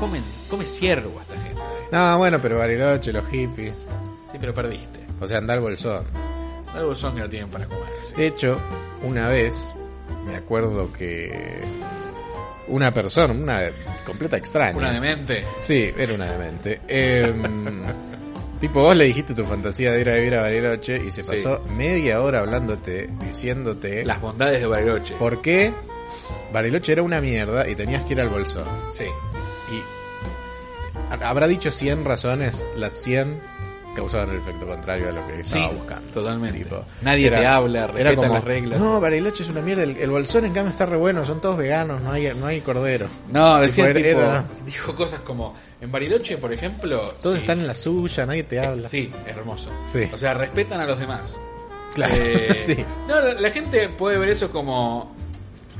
Comen, 0.00 0.24
come 0.50 0.66
ciervo 0.66 1.20
esta 1.20 1.34
gente. 1.40 1.60
No, 1.92 2.18
bueno, 2.18 2.38
pero 2.40 2.58
Bariloche, 2.58 3.12
los 3.12 3.26
hippies. 3.28 3.74
Sí, 4.32 4.38
pero 4.40 4.52
perdiste. 4.54 5.00
O 5.20 5.28
sea, 5.28 5.38
anda 5.38 5.54
al 5.54 5.60
bolsón. 5.60 6.04
Algo 6.74 6.94
son 6.94 7.14
que 7.14 7.20
no 7.20 7.28
tienen 7.28 7.48
para 7.50 7.66
comer. 7.66 7.84
sí. 8.02 8.14
De 8.16 8.26
hecho, 8.26 8.58
una 9.02 9.28
vez 9.28 9.70
me 10.26 10.34
acuerdo 10.36 10.92
que 10.92 11.60
una 12.68 12.92
persona, 12.92 13.32
una 13.32 13.60
completa 14.06 14.36
extraña. 14.38 14.76
Una 14.78 14.92
demente. 14.92 15.44
Sí, 15.58 15.92
era 15.96 16.14
una 16.14 16.26
demente. 16.30 16.80
Em, 16.88 17.42
tipo, 18.60 18.80
vos 18.82 18.96
le 18.96 19.04
dijiste 19.04 19.34
tu 19.34 19.44
fantasía 19.44 19.92
de 19.92 20.00
ir 20.00 20.08
a 20.10 20.14
vivir 20.14 20.34
a 20.36 20.42
Bariloche 20.42 20.96
y 21.06 21.10
se 21.10 21.22
Sí. 21.22 21.28
pasó 21.30 21.62
media 21.76 22.22
hora 22.22 22.40
hablándote, 22.40 23.10
diciéndote 23.26 24.04
Las 24.04 24.20
bondades 24.20 24.60
de 24.60 24.66
Bariloche. 24.66 25.14
por 25.16 25.42
qué 25.42 25.72
Bariloche 26.52 26.92
era 26.92 27.02
una 27.02 27.20
mierda 27.20 27.68
y 27.68 27.74
tenías 27.74 28.04
que 28.06 28.14
ir 28.14 28.20
al 28.20 28.28
bolsón. 28.30 28.64
Sí. 28.92 29.04
Y 29.04 29.82
habrá 31.22 31.46
dicho 31.46 31.70
100 31.70 32.04
razones, 32.04 32.64
las 32.76 32.92
100 32.94 33.40
causaban 33.96 34.30
el 34.30 34.36
efecto 34.36 34.66
contrario 34.66 35.08
a 35.08 35.12
lo 35.12 35.26
que 35.26 35.40
estaba 35.40 35.68
Sí, 35.68 35.74
buscando. 35.74 36.12
totalmente. 36.12 36.58
Tipo, 36.58 36.84
Nadie 37.02 37.26
era- 37.26 37.38
te 37.40 37.46
habla, 37.46 37.86
respeta 37.88 38.14
como, 38.16 38.34
las 38.34 38.44
reglas. 38.44 38.80
No, 38.80 39.00
Bariloche 39.00 39.42
es 39.42 39.48
una 39.48 39.60
mierda. 39.62 39.82
El, 39.82 39.96
el 39.96 40.10
bolsón 40.10 40.44
en 40.44 40.52
cambio 40.52 40.70
está 40.70 40.86
re 40.86 40.96
bueno. 40.96 41.24
Son 41.24 41.40
todos 41.40 41.56
veganos. 41.56 42.02
No 42.02 42.12
hay, 42.12 42.32
no 42.38 42.46
hay 42.46 42.60
cordero. 42.60 43.08
No, 43.32 43.58
decía 43.60 43.92
Tipo, 43.92 44.20
dijo 44.64 44.94
cosas 44.94 45.20
como, 45.22 45.54
en 45.80 45.90
Bariloche, 45.90 46.38
por 46.38 46.52
ejemplo... 46.52 47.14
Todos 47.20 47.36
sí, 47.36 47.40
están 47.40 47.58
en 47.60 47.66
la 47.66 47.74
suya. 47.74 48.24
Nadie 48.26 48.44
te 48.44 48.60
habla. 48.60 48.88
Sí, 48.88 49.10
hermoso. 49.26 49.70
Sí. 49.84 50.08
O 50.12 50.18
sea, 50.18 50.34
respetan 50.34 50.80
a 50.80 50.84
los 50.86 50.98
demás. 50.98 51.36
Claro. 51.94 52.14
Eh, 52.16 52.60
sí. 52.64 52.84
No, 53.08 53.20
la, 53.20 53.34
la 53.34 53.50
gente 53.50 53.88
puede 53.88 54.18
ver 54.18 54.28
eso 54.28 54.50
como 54.50 55.14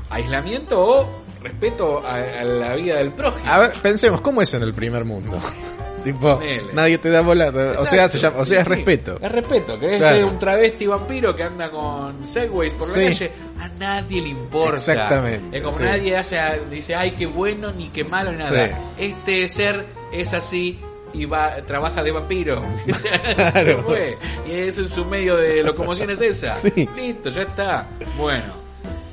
aislamiento 0.09 0.79
o 0.83 1.09
respeto 1.41 2.01
a, 2.05 2.15
a 2.15 2.43
la 2.43 2.73
vida 2.75 2.95
del 2.95 3.11
prójimo. 3.13 3.49
A 3.49 3.59
ver, 3.59 3.73
pensemos, 3.81 4.21
¿cómo 4.21 4.41
es 4.41 4.53
en 4.53 4.63
el 4.63 4.73
primer 4.73 5.05
mundo? 5.05 5.39
tipo, 6.03 6.39
nadie 6.73 6.97
te 6.97 7.09
da 7.09 7.21
bola. 7.21 7.49
o 7.49 7.51
sea, 7.85 8.05
Exacto. 8.05 8.09
se 8.09 8.19
llama- 8.19 8.37
o 8.39 8.45
Sí, 8.45 8.49
sea, 8.51 8.59
es 8.61 8.63
sí. 8.67 8.73
respeto. 8.73 9.19
Es 9.21 9.31
respeto. 9.31 9.79
Querés 9.79 9.97
Claro. 9.99 10.15
ser 10.15 10.25
un 10.25 10.39
travesti 10.39 10.87
vampiro 10.87 11.35
que 11.35 11.43
anda 11.43 11.69
con 11.71 12.25
segways 12.25 12.73
por 12.73 12.87
la 12.89 12.93
Sí. 12.93 12.99
calle. 13.05 13.31
A 13.59 13.67
nadie 13.69 14.21
le 14.21 14.29
importa. 14.29 14.75
Exactamente, 14.75 15.57
Es 15.57 15.63
como 15.63 15.79
nadie 15.79 16.15
hace, 16.17 16.39
dice, 16.71 16.95
ay, 16.95 17.11
qué 17.11 17.25
bueno, 17.25 17.71
ni 17.71 17.89
qué 17.89 18.03
malo, 18.03 18.31
ni 18.31 18.37
nada. 18.39 18.69
Este 18.97 19.47
ser 19.47 19.85
es 20.11 20.33
así 20.33 20.79
y 21.13 21.25
va 21.25 21.55
trabaja 21.65 22.03
de 22.03 22.11
vampiro. 22.11 22.63
Claro. 23.35 23.65
¿Qué 23.65 23.77
fue? 23.83 24.17
Y 24.47 24.51
es 24.51 24.77
en 24.77 24.89
su 24.89 25.05
medio 25.05 25.35
de 25.37 25.63
locomoción 25.63 26.09
es 26.11 26.21
esa. 26.21 26.53
Sí. 26.53 26.87
Listo, 26.95 27.29
ya 27.29 27.41
está. 27.43 27.87
Bueno. 28.17 28.53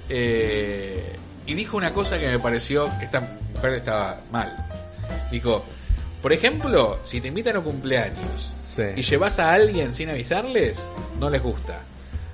Eh, 0.09 1.16
y 1.47 1.55
dijo 1.55 1.77
una 1.77 1.93
cosa 1.93 2.19
que 2.19 2.28
me 2.28 2.39
pareció 2.39 2.89
que 2.98 3.06
esta 3.06 3.20
mujer 3.55 3.74
estaba 3.74 4.16
mal. 4.31 4.55
Dijo, 5.31 5.65
por 6.24 6.32
ejemplo, 6.32 7.01
si 7.05 7.20
te 7.20 7.28
invitan 7.28 7.56
a 7.56 7.59
un 7.59 7.66
cumpleaños 7.66 8.55
Sí. 8.64 8.80
y 8.96 9.02
llevas 9.02 9.38
a 9.38 9.52
alguien 9.52 9.92
sin 9.92 10.09
avisarles, 10.09 10.88
no 11.20 11.28
les 11.28 11.42
gusta. 11.42 11.80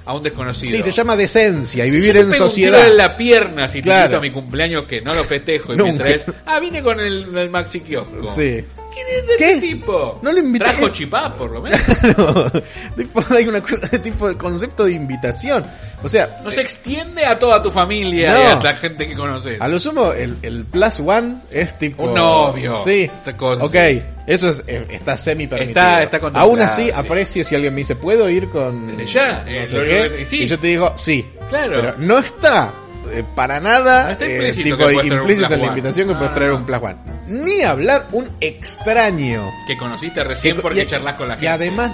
A 0.06 0.14
un 0.14 0.22
desconocido. 0.22 0.76
Sí, 0.76 0.80
se 0.82 0.92
llama 0.92 1.16
decencia 1.16 1.84
y 1.84 1.90
vivir 1.90 2.16
en 2.16 2.30
pego 2.30 2.44
un 2.44 2.50
sociedad. 2.50 2.78
tiro 2.78 2.90
en 2.92 2.96
la 2.96 3.16
pierna 3.16 3.66
si 3.66 3.78
te 3.78 3.82
Claro. 3.82 4.04
invito 4.04 4.18
a 4.18 4.20
mi 4.20 4.30
cumpleaños 4.30 4.84
que 4.84 5.00
no 5.00 5.12
lo 5.12 5.24
festejo 5.24 5.74
y 5.74 5.76
me 5.82 5.92
traes. 5.94 6.26
Ah, 6.46 6.60
vine 6.60 6.82
con 6.84 7.00
el, 7.00 7.36
el 7.36 7.50
maxi 7.50 7.80
kiosco. 7.80 8.22
Sí. 8.22 8.64
¿Quién 8.92 9.06
es 9.08 9.28
este 9.28 9.36
¿Qué? 9.36 9.60
tipo? 9.60 10.18
No 10.22 10.32
lo 10.32 10.38
invité. 10.38 10.64
Trajo 10.64 10.88
chipá, 10.90 11.34
por 11.34 11.50
lo 11.50 11.62
menos. 11.62 11.80
Tipo, 12.96 13.22
hay 13.30 13.46
una 13.48 13.60
cosa- 13.62 13.88
tipo 14.02 14.28
de 14.28 14.36
concepto 14.36 14.84
de 14.84 14.92
invitación. 14.92 15.64
O 16.02 16.08
sea, 16.08 16.36
No 16.42 16.50
se 16.50 16.60
extiende 16.62 17.24
a 17.26 17.38
toda 17.38 17.62
tu 17.62 17.70
familia 17.70 18.32
No. 18.32 18.38
y 18.40 18.42
a 18.46 18.60
la 18.62 18.76
gente 18.76 19.06
que 19.06 19.14
conoces. 19.14 19.60
a 19.60 19.68
lo 19.68 19.78
sumo, 19.78 20.12
el, 20.12 20.36
el 20.42 20.64
plus 20.64 21.00
one 21.00 21.36
es 21.50 21.78
tipo. 21.78 22.04
Un 22.04 22.14
novio. 22.14 22.74
Sí. 22.76 23.02
Esta 23.04 23.36
cosa, 23.36 23.64
ok, 23.64 23.72
sí. 23.72 24.02
eso 24.26 24.48
es, 24.48 24.62
eh, 24.66 24.86
está 24.90 25.16
semi 25.16 25.46
permitido. 25.46 25.80
Está- 25.80 26.02
está 26.02 26.30
Aún 26.40 26.60
así, 26.60 26.84
sí. 26.86 26.90
aprecio 26.94 27.44
si 27.44 27.54
alguien 27.54 27.74
me 27.74 27.80
dice, 27.80 27.96
¿puedo 27.96 28.28
ir 28.30 28.48
con.? 28.48 28.96
Desde 28.96 29.06
ya, 29.06 29.42
no 29.44 29.50
eh, 29.50 29.66
sé 29.66 29.76
lo- 29.76 29.84
qué?" 29.84 30.18
lo- 30.20 30.24
sí. 30.26 30.42
Y 30.42 30.46
yo 30.46 30.58
te 30.58 30.66
digo, 30.68 30.92
sí. 30.96 31.26
Claro. 31.50 31.72
Pero 31.80 31.94
no 31.98 32.18
está. 32.18 32.72
Eh, 33.12 33.24
para 33.34 33.60
nada 33.60 34.12
está 34.12 34.24
eh, 34.24 34.52
tipo, 34.52 34.90
implícito 34.90 35.22
plus 35.24 35.50
en 35.50 35.60
la 35.60 35.66
invitación 35.66 36.08
que 36.08 36.12
No, 36.14 36.18
puedes 36.18 36.34
traer 36.34 36.52
un 36.52 36.64
plus 36.64 36.78
one. 36.82 36.96
Ni 37.26 37.62
hablar 37.62 38.06
un 38.12 38.28
extraño 38.40 39.50
Que 39.66 39.76
conociste 39.76 40.22
recién 40.24 40.56
Que- 40.56 40.62
porque 40.62 40.82
y- 40.82 40.86
charlas 40.86 41.14
con 41.14 41.28
la 41.28 41.34
gente. 41.34 41.44
Y 41.46 41.48
además, 41.48 41.92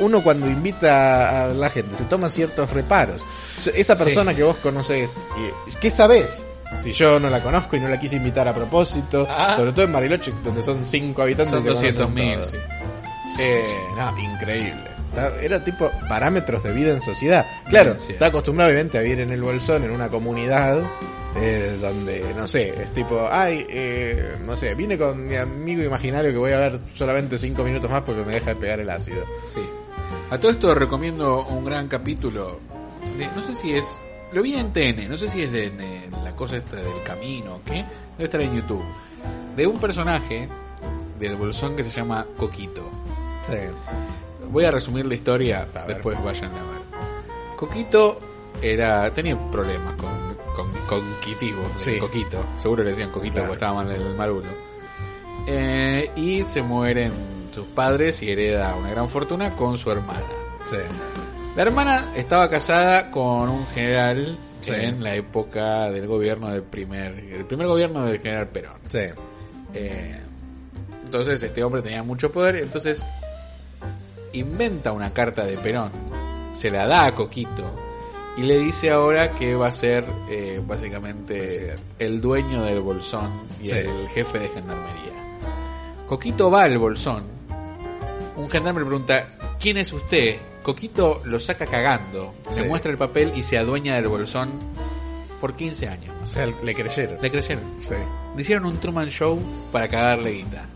uno 0.00 0.22
cuando 0.22 0.46
invita 0.46 1.44
a 1.44 1.48
la 1.48 1.70
gente 1.70 1.96
se 1.96 2.04
toma 2.04 2.28
ciertos 2.30 2.70
reparos. 2.70 3.20
Esa 3.74 3.96
persona 3.96 4.34
que 4.34 4.42
vos 4.42 4.56
conocés, 4.56 5.20
y- 5.36 5.74
¿qué 5.76 5.90
sabés? 5.90 6.46
Si 6.82 6.92
yo 6.92 7.18
no 7.18 7.30
la 7.30 7.40
conozco 7.42 7.76
y 7.76 7.80
no 7.80 7.88
la 7.88 7.98
quise 7.98 8.16
invitar 8.16 8.46
a 8.46 8.54
propósito, 8.54 9.26
Ah. 9.30 9.54
sobre 9.56 9.72
todo 9.72 9.84
en 9.86 9.92
Bariloche, 9.92 10.32
donde 10.44 10.62
son 10.62 10.84
cinco 10.84 11.22
habitantes. 11.22 11.50
Son 11.50 11.60
y 11.60 11.62
se 11.62 11.68
conocen 11.68 11.94
200 11.96 12.10
mil, 12.14 12.44
sí. 12.44 12.56
Eh, 13.40 13.64
no, 13.96 14.18
increíble. 14.18 14.90
Era 15.40 15.62
tipo 15.64 15.90
parámetros 16.08 16.62
de 16.62 16.72
vida 16.72 16.90
en 16.92 17.00
sociedad. 17.00 17.46
Claro, 17.68 17.98
Sí. 17.98 18.12
está 18.12 18.26
acostumbrado 18.26 18.70
obviamente 18.70 18.98
a 18.98 19.02
vivir 19.02 19.20
en 19.20 19.30
el 19.30 19.42
bolsón, 19.42 19.84
en 19.84 19.90
una 19.90 20.08
comunidad, 20.08 20.80
eh, 21.36 21.76
donde, 21.80 22.34
no 22.36 22.46
sé, 22.46 22.68
es 22.82 22.90
tipo, 22.92 23.28
ay, 23.30 23.66
eh, 23.68 24.36
no 24.44 24.56
sé, 24.56 24.74
vine 24.74 24.96
con 24.98 25.26
mi 25.26 25.36
amigo 25.36 25.82
imaginario 25.82 26.30
que 26.30 26.38
voy 26.38 26.52
a 26.52 26.58
ver 26.58 26.78
solamente 26.94 27.38
cinco 27.38 27.62
minutos 27.64 27.90
más 27.90 28.02
porque 28.02 28.22
me 28.24 28.32
deja 28.34 28.50
de 28.54 28.56
pegar 28.56 28.80
el 28.80 28.90
ácido. 28.90 29.24
Sí. 29.52 29.60
A 30.30 30.38
todo 30.38 30.50
esto 30.52 30.74
recomiendo 30.74 31.46
un 31.46 31.64
gran 31.64 31.88
capítulo. 31.88 32.60
de- 33.16 33.26
no 33.34 33.42
sé 33.42 33.54
si 33.54 33.72
es. 33.72 33.98
Lo 34.32 34.42
vi 34.42 34.54
en 34.54 34.72
TN, 34.72 35.08
no 35.08 35.16
sé 35.16 35.26
si 35.28 35.42
es 35.42 35.50
de, 35.50 35.70
de 35.70 36.08
la 36.22 36.30
cosa 36.32 36.56
esta 36.58 36.76
del 36.76 37.02
camino 37.04 37.56
o 37.56 37.60
qué. 37.64 37.84
Debe 38.16 38.24
estar 38.24 38.40
en 38.40 38.54
YouTube. 38.54 38.84
De 39.56 39.66
un 39.66 39.80
personaje 39.80 40.46
del 41.18 41.34
bolsón 41.36 41.74
que 41.74 41.82
se 41.82 41.90
llama 41.90 42.24
Coquito. 42.36 42.88
Sí. 43.46 43.54
Voy 44.50 44.64
a 44.64 44.70
resumir 44.70 45.06
la 45.06 45.14
historia, 45.14 45.66
después 45.86 46.22
vayan 46.24 46.50
a 46.52 46.54
ver. 46.54 46.78
Coquito 47.56 48.18
era 48.62 49.12
tenía 49.12 49.36
problemas 49.50 49.94
con, 49.96 50.72
con 50.88 51.02
Sí. 51.76 51.98
Coquito. 51.98 52.44
Seguro 52.60 52.82
le 52.82 52.90
decían 52.90 53.10
Coquito 53.10 53.34
Claro. 53.34 53.48
porque 53.48 53.64
estaba 53.64 53.82
mal 53.84 53.94
el 53.94 54.14
marulo. 54.16 54.48
Eh, 55.46 56.10
y 56.16 56.42
se 56.42 56.62
mueren 56.62 57.12
sus 57.54 57.66
padres 57.66 58.22
y 58.22 58.30
hereda 58.30 58.74
una 58.74 58.90
gran 58.90 59.08
fortuna 59.08 59.54
con 59.56 59.78
su 59.78 59.90
hermana. 59.90 60.20
Sí. 60.68 60.76
La 61.56 61.62
hermana 61.62 62.12
estaba 62.16 62.48
casada 62.50 63.10
con 63.10 63.48
un 63.48 63.66
general 63.68 64.38
Sí. 64.60 64.72
en 64.74 65.02
la 65.04 65.14
época 65.14 65.88
del 65.90 66.06
gobierno 66.08 66.50
del 66.50 66.62
primer, 66.64 67.14
el 67.14 67.44
primer 67.44 67.66
gobierno 67.68 68.04
del 68.04 68.18
general 68.20 68.48
Perón. 68.48 68.74
Sí. 68.88 68.98
Eh, 69.74 70.20
entonces 71.04 71.42
este 71.42 71.62
hombre 71.62 71.80
tenía 71.80 72.02
mucho 72.02 72.30
poder, 72.32 72.56
entonces 72.56 73.08
inventa 74.32 74.92
una 74.92 75.12
carta 75.12 75.44
de 75.44 75.56
Perón, 75.58 75.90
se 76.54 76.70
la 76.70 76.86
da 76.86 77.06
a 77.06 77.14
Coquito 77.14 77.70
y 78.36 78.42
le 78.42 78.58
dice 78.58 78.90
ahora 78.90 79.32
que 79.32 79.54
va 79.54 79.68
a 79.68 79.72
ser 79.72 80.04
eh, 80.28 80.60
básicamente 80.64 81.74
el 81.98 82.20
dueño 82.20 82.62
del 82.62 82.80
bolsón 82.80 83.32
y 83.62 83.66
Sí. 83.66 83.72
el 83.72 84.08
jefe 84.08 84.38
de 84.38 84.48
gendarmería. 84.48 85.12
Coquito 86.06 86.50
va 86.50 86.62
al 86.64 86.78
bolsón, 86.78 87.24
un 88.36 88.48
gendarme 88.48 88.80
le 88.80 88.86
pregunta, 88.86 89.28
¿quién 89.60 89.76
es 89.78 89.92
usted? 89.92 90.36
Coquito 90.62 91.22
lo 91.24 91.38
saca 91.40 91.66
cagando, 91.66 92.34
Sí. 92.48 92.60
le 92.60 92.68
muestra 92.68 92.90
el 92.90 92.98
papel 92.98 93.32
y 93.34 93.42
se 93.42 93.58
adueña 93.58 93.96
del 93.96 94.08
bolsón 94.08 94.52
por 95.40 95.54
15 95.54 95.88
años. 95.88 96.14
O 96.22 96.26
sea, 96.26 96.46
le 96.46 96.74
creyeron. 96.74 97.18
Le 97.22 97.30
creyeron. 97.30 97.64
Sí. 97.78 97.94
Le 98.34 98.42
hicieron 98.42 98.66
un 98.66 98.76
Truman 98.78 99.08
Show 99.08 99.40
para 99.72 99.88
cagarle 99.88 100.32
guita. 100.32 100.66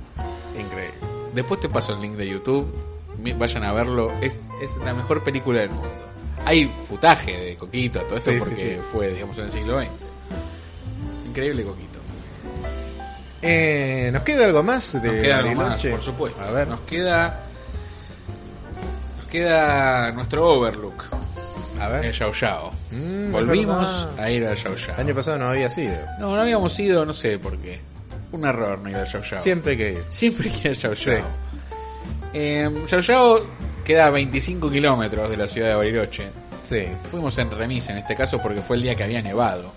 Increíble. 0.58 0.94
Después 1.34 1.60
te 1.60 1.68
paso 1.68 1.94
el 1.94 2.00
link 2.00 2.14
de 2.14 2.28
YouTube. 2.28 2.66
Vayan 3.36 3.64
a 3.64 3.72
verlo. 3.72 4.12
Es, 4.20 4.32
es 4.60 4.76
la 4.84 4.94
mejor 4.94 5.22
película 5.22 5.60
del 5.60 5.70
mundo. 5.70 5.88
Hay 6.44 6.68
futaje 6.88 7.32
de 7.36 7.56
Coquito, 7.56 8.00
todo 8.00 8.18
esto 8.18 8.32
Sí, 8.32 8.38
porque 8.38 8.56
sí. 8.56 8.76
fue, 8.92 9.08
digamos, 9.08 9.38
en 9.38 9.44
el 9.44 9.52
siglo 9.52 9.80
XX. 9.80 9.90
Increíble 11.28 11.62
Coquito. 11.64 11.98
Eh, 13.40 14.10
¿Nos 14.12 14.22
queda 14.22 14.44
algo 14.46 14.62
más 14.62 14.92
de 15.00 15.08
Nos 15.08 15.16
queda 15.22 15.38
algo 15.38 15.54
más, 15.54 15.84
por 15.86 16.02
supuesto. 16.02 16.40
A 16.42 16.50
ver. 16.50 16.68
Nos 16.68 16.80
queda. 16.80 17.40
Nos 19.18 19.26
queda 19.26 20.12
nuestro 20.12 20.48
Overlook. 20.48 21.04
A 21.80 21.88
ver. 21.88 22.04
El 22.06 22.12
Yao 22.12 22.32
Yao. 22.32 22.70
Mm, 22.92 23.32
Volvimos 23.32 24.08
a 24.18 24.30
ir 24.30 24.46
al 24.46 24.54
Yao 24.56 24.76
Yao. 24.76 24.94
El 24.94 25.00
año 25.00 25.14
pasado 25.14 25.38
no 25.38 25.48
había 25.50 25.68
sido. 25.70 25.94
No, 26.20 26.36
no 26.36 26.42
habíamos 26.42 26.78
ido, 26.78 27.04
no 27.04 27.12
sé 27.12 27.38
por 27.38 27.58
qué. 27.58 27.80
Un 28.30 28.44
error 28.46 28.78
no 28.78 28.88
ir 28.90 28.96
al 28.96 29.06
Yao 29.06 29.22
Yao. 29.22 29.40
Siempre 29.40 29.72
hay 29.72 29.78
que 29.78 29.92
ir. 29.92 30.04
Siempre 30.10 30.48
quiere 30.48 30.74
Yao 30.74 30.94
Sí. 30.94 31.10
Eh, 32.32 32.68
Yao 32.86 33.00
Yao 33.00 33.40
queda 33.84 34.06
a 34.06 34.10
25 34.10 34.70
kilómetros 34.70 35.28
de 35.30 35.36
la 35.36 35.46
ciudad 35.48 35.68
de 35.68 35.74
Bariloche. 35.74 36.30
Sí. 36.62 36.86
Fuimos 37.10 37.36
en 37.38 37.50
remis 37.50 37.88
en 37.90 37.98
este 37.98 38.14
caso 38.16 38.38
porque 38.38 38.62
fue 38.62 38.76
el 38.76 38.82
día 38.82 38.94
que 38.94 39.04
había 39.04 39.20
nevado. 39.20 39.72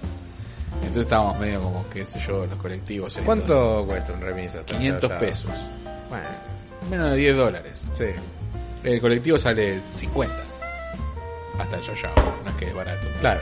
Entonces 0.76 1.02
estábamos 1.04 1.40
medio 1.40 1.60
como, 1.62 1.88
qué 1.90 2.06
sé 2.06 2.20
yo, 2.20 2.46
los 2.46 2.58
colectivos. 2.60 3.10
estos. 3.14 3.26
¿Cuánto 3.26 3.84
cuesta 3.88 4.14
un 4.14 4.22
remis 4.22 4.54
hasta 4.56 4.74
500 4.74 5.10
allá? 5.10 5.20
pesos. 5.20 5.52
Bueno, 6.10 6.26
Menos 6.90 7.10
de 7.12 7.16
10 7.18 7.36
dólares. 7.38 7.82
sí. 7.94 8.06
El 8.84 9.02
colectivo 9.02 9.40
sale 9.40 9.80
50. 9.96 10.36
Hasta 11.58 11.82
Yao. 11.82 12.12
No 12.44 12.50
es 12.52 12.56
que 12.58 12.66
es 12.66 12.74
barato. 12.76 13.08
Claro. 13.20 13.42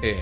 Eh, 0.00 0.16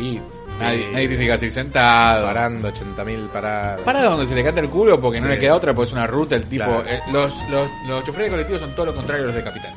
y 0.00 0.20
nadie, 0.60 0.88
nadie 0.92 1.06
te 1.06 1.12
dice 1.12 1.26
que 1.26 1.32
así 1.32 1.50
sentado. 1.50 2.26
Parando 2.26 2.68
80.000 2.72 3.28
paradas. 3.28 3.80
Para 3.80 4.02
donde 4.02 4.26
se 4.26 4.34
le 4.34 4.44
canta 4.44 4.60
el 4.60 4.68
culo 4.68 5.00
porque 5.00 5.20
no 5.20 5.28
le 5.28 5.38
queda 5.38 5.54
otra, 5.54 5.74
pues 5.74 5.88
es 5.88 5.92
una 5.94 6.06
ruta, 6.06 6.34
el 6.36 6.46
tipo... 6.46 6.64
Claro. 6.64 6.84
eh, 6.86 7.00
los, 7.12 7.34
los, 7.50 7.70
los 7.86 8.04
choferes 8.04 8.26
de 8.26 8.30
colectivos 8.30 8.60
son 8.60 8.74
todo 8.74 8.86
lo 8.86 8.94
contrario 8.94 9.24
a 9.24 9.26
los 9.28 9.34
de 9.36 9.42
Capital. 9.44 9.72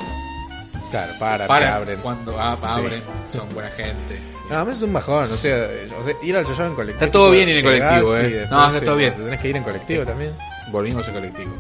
Claro, 0.90 1.14
para, 1.20 1.44
te 1.44 1.48
Para, 1.48 1.76
abren. 1.78 2.00
cuando 2.02 2.38
ah, 2.40 2.58
abren, 2.62 3.02
son 3.32 3.48
buena 3.54 3.72
gente. 3.72 4.20
No, 4.50 4.58
a 4.58 4.64
veces 4.66 4.80
es 4.82 4.84
un 4.84 4.92
bajón, 4.94 5.32
o 5.32 5.38
sea, 5.38 5.70
o 5.98 6.04
sea, 6.04 6.14
ir 6.22 6.36
al 6.36 6.46
Yoyo 6.46 6.66
en 6.66 6.76
colectivo. 6.76 7.06
Está 7.06 7.12
todo 7.12 7.32
bien 7.32 7.48
ir 7.48 7.56
en 7.58 7.64
colectivo, 7.64 8.18
eh. 8.18 8.48
No, 8.52 8.68
está 8.68 8.80
te- 8.82 8.86
todo 8.86 8.98
bien. 8.98 9.14
te 9.16 9.24
Tenés 9.24 9.40
que 9.40 9.48
ir 9.48 9.56
en 9.56 9.64
colectivo 9.64 10.06
también. 10.06 10.32
Volvimos 10.70 11.08
en 11.08 11.14
colectivo. 11.14 11.54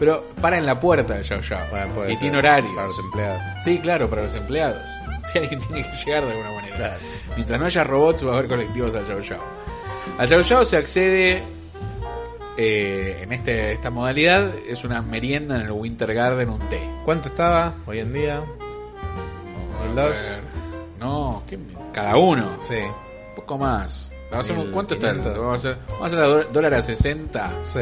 Pero 0.00 0.26
para 0.40 0.58
en 0.58 0.66
la 0.66 0.80
puerta 0.80 1.14
del 1.14 1.22
Yao. 1.22 1.40
Bueno, 1.70 2.04
y 2.06 2.10
ser. 2.10 2.18
tiene 2.18 2.38
horarios. 2.38 2.72
Para 2.74 2.88
los 2.88 2.98
empleados. 2.98 3.42
Sí, 3.64 3.78
claro, 3.78 4.10
para 4.10 4.22
los 4.22 4.34
empleados. 4.34 4.82
Si 5.32 5.38
alguien 5.38 5.60
tiene 5.60 5.82
que 5.90 5.96
llegar 6.04 6.24
de 6.26 6.30
alguna 6.32 6.52
manera. 6.52 6.76
Claro. 6.76 7.00
Mientras 7.36 7.60
no 7.60 7.66
haya 7.66 7.84
robots, 7.84 8.26
va 8.26 8.30
a 8.32 8.34
haber 8.38 8.48
colectivos 8.48 8.94
al 8.94 9.06
Yao 9.06 9.20
Yao. 9.20 9.40
Al 10.18 10.28
Yao 10.28 10.40
Yao 10.40 10.64
se 10.64 10.76
accede 10.76 11.42
eh, 12.56 13.20
en 13.22 13.32
este, 13.32 13.72
esta 13.72 13.90
modalidad. 13.90 14.52
Es 14.68 14.84
una 14.84 15.00
merienda 15.00 15.56
en 15.56 15.62
el 15.62 15.72
Winter 15.72 16.12
Garden, 16.12 16.50
un 16.50 16.60
té. 16.68 16.80
¿Cuánto 17.04 17.28
estaba 17.28 17.74
hoy 17.86 18.00
en 18.00 18.12
día? 18.12 18.42
¿El 19.86 19.94
dos? 19.94 20.16
No, 20.98 21.42
¿qué 21.48 21.58
cada 21.92 22.16
uno. 22.16 22.48
Sí, 22.62 22.76
Un 22.78 23.34
poco 23.36 23.58
más. 23.58 24.12
Hacemos- 24.32 24.66
¿Cuánto 24.72 24.94
está? 24.94 25.10
el-. 25.10 25.18
Vamos 25.20 25.52
a 25.64 25.70
hacer, 25.70 25.76
vamos 25.88 26.02
a 26.02 26.06
hacer 26.06 26.18
a 26.18 26.26
dólar 26.52 26.74
a 26.74 26.82
60. 26.82 27.52
sí. 27.66 27.80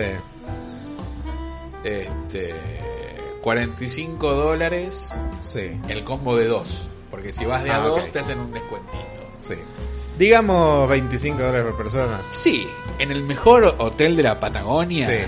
Este. 1.84 2.54
45 3.42 4.34
dólares 4.34 5.18
Sí, 5.42 5.80
el 5.88 6.04
combo 6.04 6.36
de 6.36 6.46
dos. 6.46 6.88
Porque 7.10 7.32
si 7.32 7.44
vas 7.44 7.62
de 7.64 7.70
a 7.70 7.76
Ah, 7.76 7.86
dos 7.86 8.08
te 8.10 8.18
hacen 8.20 8.38
un 8.40 8.52
descuentito. 8.52 8.98
sí. 9.40 9.54
Digamos 10.18 10.86
25 10.90 11.38
dólares 11.38 11.62
por 11.68 11.76
persona. 11.78 12.20
Sí, 12.32 12.68
en 12.98 13.10
el 13.10 13.22
mejor 13.22 13.74
hotel 13.78 14.14
de 14.16 14.22
la 14.24 14.38
Patagonia, 14.38 15.08
Sí, 15.08 15.24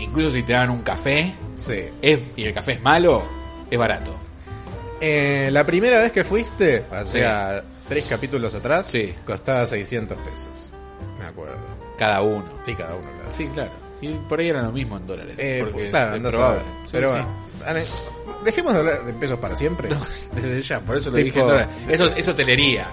incluso 0.00 0.30
si 0.30 0.42
te 0.42 0.54
dan 0.54 0.70
un 0.70 0.80
café 0.82 1.34
sí. 1.58 1.80
es, 2.00 2.18
y 2.36 2.44
el 2.44 2.54
café 2.54 2.72
es 2.72 2.82
malo, 2.82 3.22
es 3.70 3.78
barato. 3.78 4.14
Eh, 5.00 5.50
la 5.52 5.64
primera 5.66 6.00
vez 6.00 6.12
que 6.12 6.24
fuiste, 6.24 6.84
o 6.90 7.04
sea, 7.04 7.62
tres 7.88 8.06
capítulos 8.08 8.54
atrás, 8.54 8.86
Sí. 8.86 9.14
costaba 9.26 9.66
600 9.66 10.16
pesos. 10.18 10.72
Me 11.18 11.26
acuerdo. 11.26 11.56
Cada 11.98 12.22
uno. 12.22 12.44
Sí, 12.64 12.74
cada 12.74 12.94
uno, 12.94 13.08
claro. 13.16 13.34
Sí, 13.34 13.46
claro. 13.48 13.70
Y 14.00 14.14
por 14.14 14.40
ahí 14.40 14.48
era 14.48 14.62
lo 14.62 14.72
mismo 14.72 14.96
en 14.96 15.06
dólares. 15.06 15.36
Eh, 15.38 15.60
porque 15.64 15.90
claro, 15.90 16.16
a 16.26 16.30
probable. 16.30 16.62
Pero 16.90 17.06
sí. 17.08 17.12
bueno, 17.12 17.36
dejemos 18.44 18.72
de 18.74 18.78
hablar 18.80 19.04
de 19.04 19.12
pesos 19.14 19.38
para 19.38 19.56
siempre. 19.56 19.88
No, 19.90 19.98
desde 20.34 20.60
ya, 20.62 20.80
por 20.80 20.96
eso 20.96 21.10
lo 21.10 21.16
dije 21.16 21.40
dólares. 21.40 21.68
Eso 21.88 22.06
es 22.14 22.26
hotelería. 22.28 22.86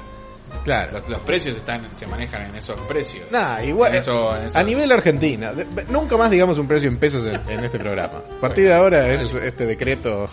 Claro. 0.64 0.93
Los, 0.99 1.10
los 1.10 1.22
precios 1.22 1.56
están 1.56 1.88
se 1.95 2.06
manejan 2.07 2.41
en 2.43 2.56
esos 2.56 2.80
precios. 2.81 3.30
Nah, 3.31 3.61
igual. 3.64 3.91
En 3.93 3.97
eso- 3.99 4.35
en 4.35 4.43
esos- 4.45 4.56
A 4.56 4.64
nivel 4.64 4.91
Argentina, 4.91 5.53
de- 5.53 5.65
nunca 5.89 6.18
más 6.18 6.30
digamos 6.31 6.57
un 6.60 6.68
precio 6.68 6.89
en 6.89 6.97
pesos 6.97 7.26
en, 7.26 7.39
en 7.49 7.64
este 7.64 7.77
programa. 7.80 8.22
A 8.38 8.41
partir 8.41 8.65
de 8.65 8.73
ahora, 8.73 9.07
es- 9.14 9.34
este 9.35 9.65
decreto 9.65 10.27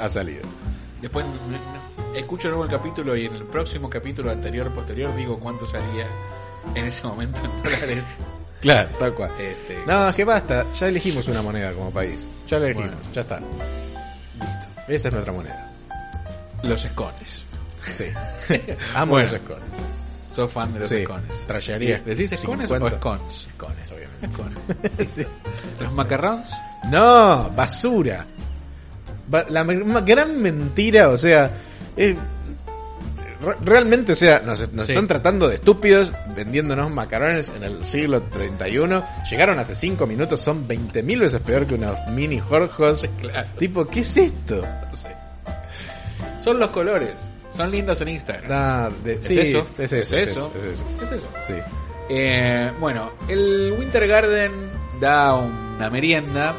ha- 0.00 0.08
salido. 0.08 0.42
Después 1.02 1.24
no- 1.26 2.16
escucho 2.18 2.48
nuevo 2.48 2.64
el 2.64 2.70
capítulo 2.70 3.16
y 3.16 3.26
en 3.26 3.34
el 3.34 3.44
próximo 3.44 3.90
capítulo 3.90 4.30
anterior, 4.30 4.70
posterior, 4.72 5.14
digo 5.14 5.38
cuánto 5.38 5.66
salía 5.66 6.06
en 6.74 6.84
ese 6.86 7.06
momento 7.06 7.40
en 7.44 7.62
dólares. 7.62 8.18
Claro, 8.60 8.88
tal 8.98 9.14
cual. 9.14 9.30
Este, 9.38 9.78
No, 9.86 10.12
que 10.12 10.24
basta. 10.24 10.66
Ya 10.80 10.88
elegimos 10.88 11.28
una 11.28 11.40
moneda 11.42 11.72
como 11.72 11.92
país. 11.92 12.26
Ya 12.48 12.58
la 12.58 12.64
elegimos, 12.66 12.90
Bueno. 12.90 13.02
ya 13.14 13.20
está. 13.20 13.40
Esa 14.88 15.08
es 15.08 15.12
nuestra 15.14 15.32
moneda. 15.32 15.70
Los 16.62 16.84
escones. 16.84 17.42
Sí. 17.96 18.04
Amo 18.94 19.12
Bueno. 19.12 19.30
los 19.30 19.40
escones. 19.40 19.64
Sos 20.32 20.50
fan 20.52 20.72
de 20.72 20.80
los 20.80 20.88
Sí. 20.88 20.96
escones. 20.98 21.46
Trallaría 21.46 21.98
¿Decís 22.00 22.32
escones 22.32 22.68
50. 22.70 22.96
o 22.96 22.98
scones? 23.00 23.46
Escones, 23.48 23.92
obviamente. 23.92 24.26
Escones. 24.26 25.26
los 25.80 25.92
macarrons. 25.92 26.50
No, 26.90 27.50
basura. 27.50 28.24
Ba- 29.28 29.46
La 29.48 29.64
gran 29.64 30.40
mentira, 30.40 31.08
o 31.10 31.18
sea, 31.18 31.50
eh, 31.96 32.16
re- 33.40 33.56
realmente, 33.64 34.12
o 34.12 34.16
sea, 34.16 34.40
nos, 34.40 34.60
nos 34.72 34.86
Sí. 34.86 34.92
están 34.92 35.06
tratando 35.06 35.48
de 35.48 35.56
estúpidos 35.56 36.12
vendiéndonos 36.36 36.90
macarrones 36.90 37.50
en 37.56 37.62
el 37.64 37.84
siglo 37.86 38.22
31. 38.24 39.04
Llegaron 39.30 39.58
hace 39.58 39.74
5 39.74 40.06
minutos, 40.06 40.40
son 40.40 40.66
20.000 40.68 41.20
veces 41.20 41.40
peor 41.40 41.66
que 41.66 41.74
unos 41.74 41.96
mini 42.08 42.38
Jorjos. 42.40 43.08
claro. 43.20 43.48
Tipo, 43.58 43.86
¿qué 43.86 44.00
es 44.00 44.16
esto? 44.16 44.62
Sí. 44.92 45.08
Son 46.40 46.58
los 46.58 46.70
colores. 46.70 47.32
Son 47.50 47.70
lindos 47.70 48.00
en 48.02 48.08
Instagram. 48.08 48.50
Ah, 48.52 48.90
de- 49.02 49.14
¿Es 49.14 49.26
sí, 49.26 49.38
eso? 49.38 49.66
Es 49.78 49.92
eso, 49.92 50.16
¿Es 50.16 50.22
es 50.22 50.30
eso? 50.30 50.52
es 50.56 50.64
eso. 50.64 50.84
¿Qué 50.98 51.04
es 51.04 51.12
eso? 51.12 51.26
Sí. 51.46 51.54
Eh, 52.10 52.72
bueno, 52.78 53.12
el 53.28 53.74
Winter 53.78 54.06
Garden 54.06 54.70
da 55.00 55.34
una 55.34 55.90
merienda 55.90 56.54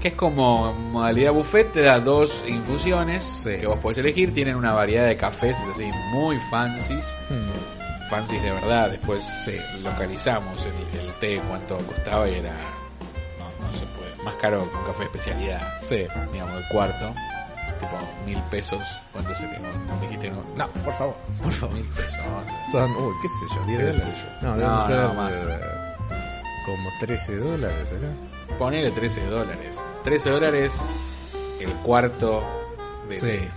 que 0.00 0.08
es 0.08 0.14
como 0.14 0.72
modalidad 0.72 1.32
buffet, 1.32 1.72
te 1.72 1.82
da 1.82 2.00
dos 2.00 2.42
infusiones 2.46 3.22
Sí. 3.22 3.56
que 3.60 3.66
vos 3.66 3.78
podés 3.78 3.98
elegir, 3.98 4.32
tienen 4.32 4.56
una 4.56 4.72
variedad 4.72 5.06
de 5.06 5.16
cafés 5.16 5.58
así 5.70 5.90
muy 6.12 6.38
fancies, 6.50 7.16
Hmm. 7.28 8.08
fancies 8.10 8.42
de 8.42 8.50
verdad, 8.50 8.90
después 8.90 9.24
localizamos 9.82 10.64
el, 10.66 11.00
el 11.00 11.12
té 11.20 11.40
cuánto 11.46 11.76
costaba 11.78 12.28
y 12.28 12.34
era, 12.34 12.50
no, 13.38 13.66
no 13.66 13.72
se 13.72 13.84
puede, 13.86 14.24
más 14.24 14.34
caro 14.36 14.68
que 14.70 14.76
un 14.78 14.84
café 14.84 14.98
de 15.00 15.04
especialidad, 15.04 15.78
Sí. 15.80 16.06
digamos 16.32 16.54
el 16.56 16.68
cuarto, 16.68 17.14
tipo 17.78 17.98
mil 18.26 18.38
pesos, 18.50 18.80
¿cuánto 19.12 19.34
se 19.34 19.44
no, 19.46 20.00
dijiste? 20.00 20.30
No, 20.30 20.42
No, 20.56 20.68
por 20.82 20.94
favor, 20.94 21.14
por 21.42 21.52
favor. 21.52 21.74
mil 21.76 21.84
pesos, 21.90 22.18
¿no? 22.26 22.72
Son, 22.72 22.90
uy, 22.96 23.14
qué 23.22 23.28
sé 23.28 23.54
yo, 23.54 23.66
10 23.66 23.78
¿Qué 23.78 23.84
dólares. 23.86 24.14
No, 24.42 24.56
deben 24.56 24.70
No, 24.70 24.86
ser 24.86 24.96
no, 24.96 25.14
más. 25.14 25.34
eh, 25.36 25.60
como 26.66 26.88
13 27.00 27.36
dólares, 27.36 27.88
¿será? 27.88 28.29
Ponele 28.58 28.90
13 28.90 29.24
dólares. 29.26 29.80
13 30.04 30.30
dólares 30.30 30.80
el 31.60 31.72
cuarto 31.76 32.42
de 33.08 33.18
Sí. 33.18 33.48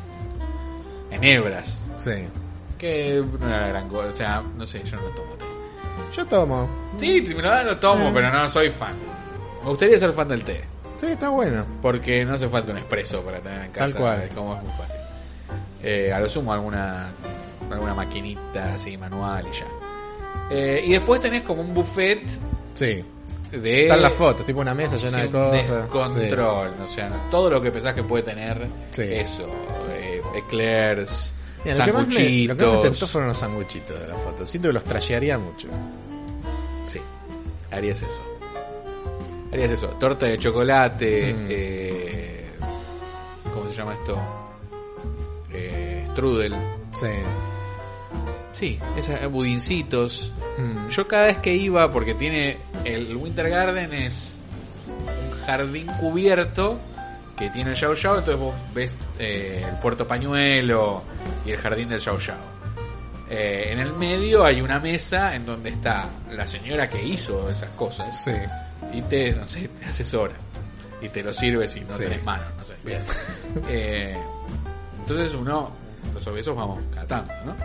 En 1.11 1.23
hebras. 1.23 1.81
Sí. 1.97 2.27
Que 2.77 3.23
no 3.39 3.47
era 3.47 3.67
gran 3.67 3.87
cosa. 3.89 4.07
O 4.07 4.11
sea, 4.11 4.43
no 4.57 4.65
sé, 4.65 4.83
yo 4.83 4.97
no 4.97 5.03
tomo 5.09 5.33
té. 5.35 5.45
Yo 6.15 6.25
tomo. 6.25 6.69
Sí, 6.97 7.25
si 7.25 7.35
me 7.35 7.41
lo 7.41 7.49
dan 7.49 7.65
lo 7.65 7.77
tomo, 7.77 8.07
Eh. 8.09 8.11
pero 8.13 8.31
no 8.31 8.49
soy 8.49 8.69
fan. 8.71 8.93
Me 9.63 9.69
gustaría 9.69 9.97
ser 9.97 10.11
fan 10.13 10.27
del 10.27 10.43
té. 10.43 10.63
Sí, 10.97 11.07
está 11.07 11.29
bueno. 11.29 11.65
Porque 11.81 12.23
no 12.25 12.33
hace 12.35 12.47
falta 12.49 12.71
un 12.71 12.77
expreso 12.77 13.21
para 13.21 13.39
tener 13.39 13.63
en 13.65 13.71
casa. 13.71 13.93
Tal 13.93 14.01
cual. 14.01 14.29
Como 14.35 14.55
es 14.55 14.63
muy 14.63 14.71
fácil. 14.73 14.97
Eh, 15.81 16.13
a 16.13 16.19
lo 16.19 16.29
sumo 16.29 16.53
alguna, 16.53 17.09
alguna 17.69 17.93
maquinita 17.93 18.73
así 18.75 18.97
manual 18.97 19.45
y 19.51 19.55
ya. 19.57 19.65
Eh, 20.49 20.83
y 20.85 20.91
después 20.91 21.19
tenés 21.21 21.41
como 21.43 21.61
un 21.61 21.73
buffet 21.73 22.23
Sí. 22.73 23.03
De... 23.61 23.83
Están 23.83 24.01
las 24.01 24.13
fotos, 24.13 24.45
tipo 24.45 24.59
una 24.59 24.73
mesa 24.73 24.97
llena 24.97 25.17
Sí, 25.17 25.21
de 25.23 25.29
cosas. 25.31 25.75
Descontrol, 26.15 26.73
o 26.83 26.87
sea, 26.87 27.27
todo 27.31 27.49
lo 27.49 27.61
que 27.61 27.71
pensás 27.71 27.93
que 27.93 28.03
puede 28.03 28.23
tener 28.23 28.67
Sí. 28.91 29.03
eso, 29.03 29.47
eh, 29.91 30.21
eclairs, 30.35 31.33
Sí. 31.63 31.69
Mira, 31.69 31.77
lo, 31.77 31.85
que 31.85 31.93
más 31.93 32.07
me, 32.07 32.47
lo 32.47 32.57
que 32.57 32.65
más 32.65 32.75
me 32.75 32.81
tentó 32.81 32.83
sanguchitos. 32.83 33.09
fueron 33.11 33.27
los 33.29 33.37
sanguchitos 33.37 33.99
de 33.99 34.07
la 34.07 34.15
foto. 34.15 34.45
Siento 34.45 34.67
que 34.69 34.73
los 34.73 34.83
trashearía 34.83 35.37
mucho. 35.37 35.69
Sí, 36.85 36.99
harías 37.71 38.01
eso. 38.01 38.21
Harías 39.51 39.71
eso, 39.71 39.87
torta 39.99 40.25
de 40.25 40.37
chocolate, 40.37 41.33
Mm. 41.33 41.47
eh, 41.49 42.45
¿cómo 43.53 43.69
se 43.69 43.77
llama 43.77 43.93
esto? 43.93 44.17
Eh, 45.53 46.05
strudel. 46.11 46.55
Sí. 46.95 47.07
Sí, 48.53 48.77
esas 48.95 49.29
budincitos. 49.29 50.31
Mm. 50.57 50.89
Yo 50.89 51.07
cada 51.07 51.25
vez 51.25 51.37
que 51.39 51.53
iba, 51.53 51.91
porque 51.91 52.13
tiene 52.13 52.57
el 52.85 53.15
Winter 53.17 53.49
Garden 53.49 53.91
es 53.93 54.37
un 54.87 55.39
jardín 55.45 55.87
cubierto 55.99 56.79
que 57.35 57.49
tiene 57.49 57.71
el 57.71 57.75
Yao 57.75 57.93
Yao, 57.95 58.19
entonces 58.19 58.39
vos 58.39 58.53
ves 58.75 58.97
eh, 59.19 59.65
el 59.67 59.75
puerto 59.79 60.07
pañuelo 60.07 61.01
y 61.45 61.51
el 61.51 61.57
jardín 61.57 61.89
del 61.89 61.99
Yao 61.99 62.19
Yao. 62.19 62.37
Eh, 63.29 63.69
en 63.71 63.79
el 63.79 63.91
medio 63.93 64.45
hay 64.45 64.61
una 64.61 64.79
mesa 64.79 65.33
en 65.35 65.45
donde 65.45 65.69
está 65.69 66.07
la 66.31 66.45
señora 66.45 66.87
que 66.87 67.03
hizo 67.03 67.49
esas 67.49 67.69
cosas 67.71 68.23
Sí. 68.23 68.31
y 68.93 69.01
te, 69.01 69.33
no 69.33 69.47
sé, 69.47 69.67
te 69.79 69.85
asesora 69.85 70.35
y 71.01 71.09
te 71.09 71.23
lo 71.23 71.33
sirve 71.33 71.67
si 71.67 71.79
no 71.79 71.91
Sí. 71.93 72.03
tenés 72.03 72.23
mano, 72.23 72.43
no 72.57 72.63
sé. 72.63 72.75
Bien. 72.83 73.01
Eh, 73.67 74.15
entonces 74.99 75.33
uno, 75.33 75.71
los 76.13 76.27
obesos 76.27 76.55
vamos 76.55 76.79
catando, 76.93 77.33
¿no? 77.45 77.55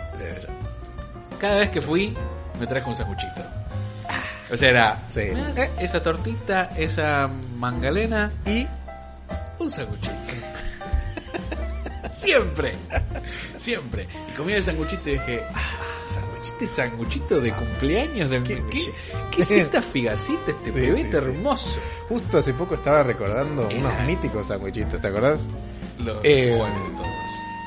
Cada 1.39 1.59
vez 1.59 1.69
que 1.69 1.81
fui, 1.81 2.15
me 2.59 2.67
traje 2.67 2.89
un 2.89 2.95
sanguchito. 2.95 3.41
O 4.51 4.57
sea, 4.57 4.69
era 4.69 5.03
Sí. 5.09 5.21
¿me 5.33 5.41
das 5.43 5.57
Eh. 5.59 5.69
esa 5.79 6.01
tortita, 6.01 6.71
esa 6.77 7.27
mangalena, 7.57 8.31
Y 8.45 8.67
un 9.59 9.71
sanguchito. 9.71 10.09
siempre, 12.11 12.73
siempre. 13.57 14.07
Y 14.29 14.31
comí 14.35 14.53
el 14.53 14.63
sanguchito 14.63 15.09
y 15.09 15.13
dije, 15.13 15.43
ah, 15.53 15.77
sanguchito, 16.13 16.67
sanguchito 16.67 17.39
de 17.39 17.51
cumpleaños 17.53 18.29
del 18.29 18.43
Qué 18.43 18.55
¿Qué, 18.69 18.91
qué 19.31 19.41
es 19.41 19.51
esta 19.51 19.81
figacita, 19.81 20.51
este 20.51 20.71
Sí, 20.71 20.79
bebete 20.79 21.03
sí, 21.03 21.09
sí. 21.11 21.17
hermoso? 21.17 21.79
justo 22.09 22.37
hace 22.39 22.53
poco 22.53 22.75
estaba 22.75 23.03
recordando 23.03 23.69
Era- 23.69 23.79
unos 23.79 23.99
míticos 24.05 24.47
sanguichitos, 24.47 24.99
¿te 24.99 25.07
acordás? 25.07 25.41
Los 25.99 26.17
Eh, 26.23 26.45
de 26.47 26.57
todos. 26.57 26.69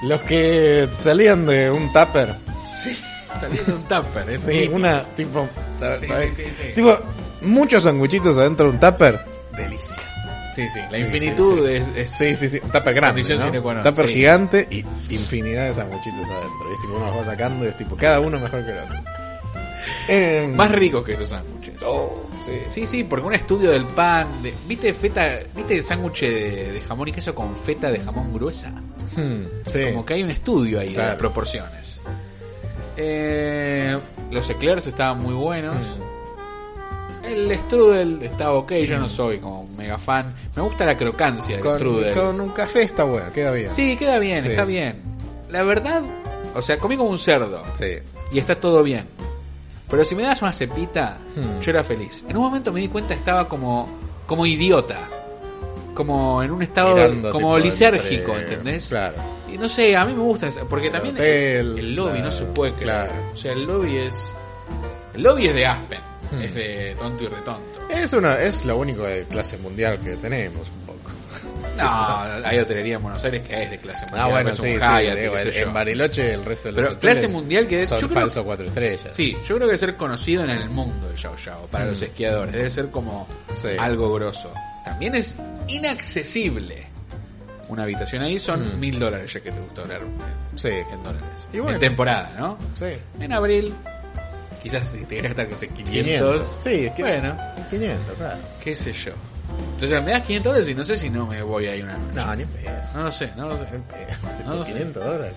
Los 0.04 0.22
que 0.22 0.88
salían 0.94 1.46
de 1.46 1.70
un 1.70 1.92
tupper. 1.92 2.34
Sí, 2.82 2.98
salió 3.40 3.62
de 3.64 3.72
un 3.72 3.82
tupper. 3.84 4.30
es 4.30 4.40
Sí, 4.42 4.70
una, 4.72 5.04
tipo, 5.16 5.48
¿sabes? 5.78 6.00
Sí, 6.00 6.06
sí, 6.06 6.42
sí, 6.44 6.50
sí. 6.52 6.72
Tipo, 6.74 6.98
muchos 7.42 7.82
sanguchitos 7.82 8.36
adentro 8.36 8.66
de 8.66 8.72
un 8.72 8.80
tupper. 8.80 9.20
Delicia. 9.56 9.96
Sí, 10.54 10.68
sí, 10.68 10.80
la 10.90 10.98
Sí, 10.98 11.02
infinitud 11.04 11.66
sí, 11.66 11.74
Es, 11.74 11.88
es- 11.96 12.10
Sí, 12.10 12.36
sí, 12.36 12.48
sí. 12.48 12.60
Un 12.62 12.70
tupper 12.70 12.94
grande. 12.94 13.22
¿no? 13.22 13.82
Tupper 13.82 14.06
sí. 14.06 14.12
gigante 14.12 14.68
y 14.70 14.84
infinidad 15.14 15.66
de 15.68 15.74
sanguchitos 15.74 16.28
adentro. 16.28 16.70
Y 16.70 16.74
es 16.74 16.80
tipo, 16.80 16.94
uno 16.96 17.06
los 17.06 17.16
va 17.18 17.24
sacando 17.24 17.64
y 17.64 17.68
es 17.68 17.76
tipo, 17.76 17.96
cada 17.96 18.20
uno 18.20 18.38
mejor 18.38 18.64
que 18.64 18.72
el 18.72 18.78
otro. 18.78 18.96
Eh, 20.08 20.52
más 20.54 20.70
rico 20.70 21.02
que 21.02 21.14
esos 21.14 21.28
sándwiches. 21.28 21.82
Oh, 21.84 22.28
sí. 22.44 22.52
Sí, 22.68 22.86
sí, 22.86 23.04
porque 23.04 23.26
un 23.26 23.34
estudio 23.34 23.70
del 23.70 23.84
pan, 23.86 24.42
de, 24.42 24.52
¿viste 24.66 24.92
feta, 24.92 25.38
viste 25.56 25.76
el 25.78 25.82
sándwich 25.84 26.20
de, 26.22 26.72
de 26.72 26.80
jamón 26.82 27.08
y 27.08 27.12
queso 27.12 27.34
con 27.34 27.56
feta 27.56 27.90
de 27.90 27.98
jamón 28.00 28.32
gruesa? 28.32 28.70
Hmm, 29.16 29.44
sí. 29.66 29.84
Como 29.90 30.04
que 30.04 30.14
hay 30.14 30.22
un 30.22 30.30
estudio 30.30 30.80
ahí 30.80 30.88
de 30.88 30.94
Claro. 30.94 31.08
las 31.10 31.16
proporciones. 31.18 32.00
Eh, 32.96 33.98
los 34.30 34.48
eclairs 34.50 34.86
estaban 34.86 35.22
muy 35.22 35.34
buenos. 35.34 35.98
Mm. 35.98 36.12
El 37.26 37.56
strudel 37.56 38.22
estaba 38.22 38.52
ok, 38.54 38.72
yo 38.84 38.98
no 38.98 39.08
soy 39.08 39.38
como 39.38 39.62
un 39.62 39.76
mega 39.76 39.96
fan. 39.96 40.34
Me 40.56 40.62
gusta 40.62 40.84
la 40.84 40.96
crocancia 40.96 41.56
del 41.56 41.64
con, 41.64 41.78
strudel. 41.78 42.14
con 42.14 42.40
un 42.40 42.50
café 42.50 42.82
está 42.82 43.04
bueno, 43.04 43.32
queda 43.32 43.52
bien. 43.52 43.70
Sí, 43.70 43.96
queda 43.96 44.18
bien, 44.18 44.42
Sí. 44.42 44.48
está 44.48 44.64
bien. 44.64 45.00
La 45.48 45.62
verdad, 45.62 46.02
o 46.54 46.60
sea, 46.60 46.78
comí 46.78 46.96
como 46.96 47.10
un 47.10 47.18
cerdo 47.18 47.62
Sí. 47.74 47.94
y 48.32 48.38
está 48.38 48.56
todo 48.56 48.82
bien. 48.82 49.04
Pero 49.88 50.04
si 50.04 50.14
me 50.14 50.22
das 50.24 50.42
una 50.42 50.52
cepita, 50.52 51.18
Hmm. 51.36 51.60
yo 51.60 51.70
era 51.70 51.84
feliz. 51.84 52.24
En 52.28 52.36
un 52.36 52.42
momento 52.44 52.72
me 52.72 52.80
di 52.80 52.88
cuenta 52.88 53.14
estaba 53.14 53.48
como, 53.48 53.88
como 54.26 54.44
idiota. 54.44 55.06
Como 55.94 56.42
en 56.42 56.50
un 56.50 56.62
estado 56.62 56.94
Mirando, 56.94 57.30
como 57.30 57.58
lisérgico, 57.58 58.34
¿entendés? 58.34 58.88
Claro. 58.88 59.14
Y 59.52 59.58
no 59.58 59.68
sé, 59.68 59.96
a 59.96 60.04
mí 60.04 60.12
me 60.14 60.20
gusta, 60.20 60.46
eso, 60.48 60.66
porque 60.68 60.86
El 60.86 60.92
también 60.92 61.14
hotel, 61.14 61.72
el, 61.72 61.78
el 61.78 61.94
lobby 61.94 62.20
no 62.20 62.30
se 62.30 62.44
puede 62.46 62.72
creer. 62.72 62.84
claro. 62.84 63.12
O 63.32 63.36
sea, 63.36 63.52
el 63.52 63.64
lobby 63.64 63.96
es... 63.98 64.34
El 65.14 65.22
lobby 65.22 65.46
es 65.46 65.54
de 65.54 65.66
Aspen, 65.66 66.00
Hmm. 66.30 66.40
es 66.40 66.54
de 66.54 66.96
tonto 66.98 67.24
y 67.24 67.28
retonto. 67.28 67.88
Es 67.90 68.12
una, 68.14 68.40
es 68.40 68.64
lo 68.64 68.78
único 68.78 69.02
de 69.02 69.26
clase 69.26 69.58
mundial 69.58 70.00
que 70.00 70.16
tenemos 70.16 70.66
un 70.68 70.86
poco. 70.86 70.98
No, 71.76 72.18
hay 72.44 72.58
hotelería 72.58 72.96
en 72.96 73.02
Buenos 73.02 73.22
Aires 73.24 73.42
que 73.46 73.62
es 73.62 73.70
de 73.70 73.78
clase 73.78 74.02
mundial. 74.02 74.20
Ah, 74.26 74.28
bueno, 74.30 74.50
es 74.50 74.58
un 74.58 74.64
sí, 74.66 74.72
sí, 74.72 74.78
Hyatt, 74.78 75.18
digo, 75.18 75.38
en. 75.38 75.72
Bariloche 75.72 76.32
el 76.34 76.44
resto 76.44 76.68
de 76.68 76.72
los 76.72 76.86
Pero 76.88 77.00
clase 77.00 77.28
mundial 77.28 77.66
que 77.66 77.82
es- 77.82 77.88
son 77.88 77.98
yo 77.98 78.08
creo- 78.08 78.20
falso 78.20 78.44
cuatro 78.44 78.66
estrellas. 78.66 79.12
Sí, 79.12 79.32
yo 79.32 79.42
creo 79.56 79.58
que 79.60 79.64
debe 79.66 79.78
ser 79.78 79.96
conocido 79.96 80.44
en 80.44 80.50
el 80.50 80.68
mundo 80.68 81.08
el 81.10 81.16
Yao 81.16 81.34
Yao 81.36 81.66
para 81.68 81.86
los 81.86 82.00
esquiadores. 82.02 82.52
Debe 82.54 82.70
ser 82.70 82.90
como. 82.90 83.26
Sí. 83.52 83.68
algo 83.78 84.12
grosso. 84.14 84.50
También 84.84 85.14
es 85.14 85.36
inaccesible. 85.68 86.86
Una 87.72 87.84
habitación 87.84 88.22
ahí 88.22 88.38
son 88.38 88.60
Mm. 88.76 88.80
mil 88.80 88.98
dólares, 89.00 89.32
ya 89.32 89.40
que 89.40 89.50
te 89.50 89.58
gusta 89.58 89.80
hablar 89.80 90.02
en, 90.02 90.58
Sí. 90.58 90.68
en 90.68 91.02
dólares. 91.02 91.48
Y 91.54 91.58
bueno. 91.58 91.74
En 91.76 91.80
temporada, 91.80 92.34
¿no? 92.38 92.58
Sí. 92.78 92.98
En 93.18 93.32
abril, 93.32 93.72
quizás 94.62 94.86
si 94.88 95.06
te 95.06 95.22
gastar 95.22 95.48
no 95.48 95.56
sé, 95.56 95.68
500. 95.68 95.92
500. 96.04 96.56
Sí, 96.62 96.86
es 96.86 96.92
que- 96.92 97.02
Bueno, 97.02 97.34
500, 97.70 98.16
claro. 98.18 98.38
qué 98.62 98.74
sé 98.74 98.92
yo. 98.92 99.12
Entonces 99.72 100.02
me 100.04 100.10
das 100.12 100.22
500 100.22 100.52
dólares 100.52 100.68
y 100.68 100.74
no 100.74 100.84
sé 100.84 100.96
si 100.96 101.08
no 101.08 101.26
me 101.26 101.42
voy 101.42 101.66
ahí 101.66 101.80
una 101.80 101.96
noche. 101.96 102.14
No, 102.14 102.36
ni 102.36 102.42
en 102.42 102.48
pedo. 102.50 102.70
No 102.94 103.02
lo 103.04 103.12
sé, 103.12 103.30
no 103.38 103.46
lo 103.48 103.58
sé. 103.58 103.64
Ni 103.70 103.76
en 103.78 103.82
pedo. 103.84 104.44
No 104.44 104.54
lo 104.56 104.64
sé. 104.64 104.72
500 104.72 105.04
dólares. 105.04 105.34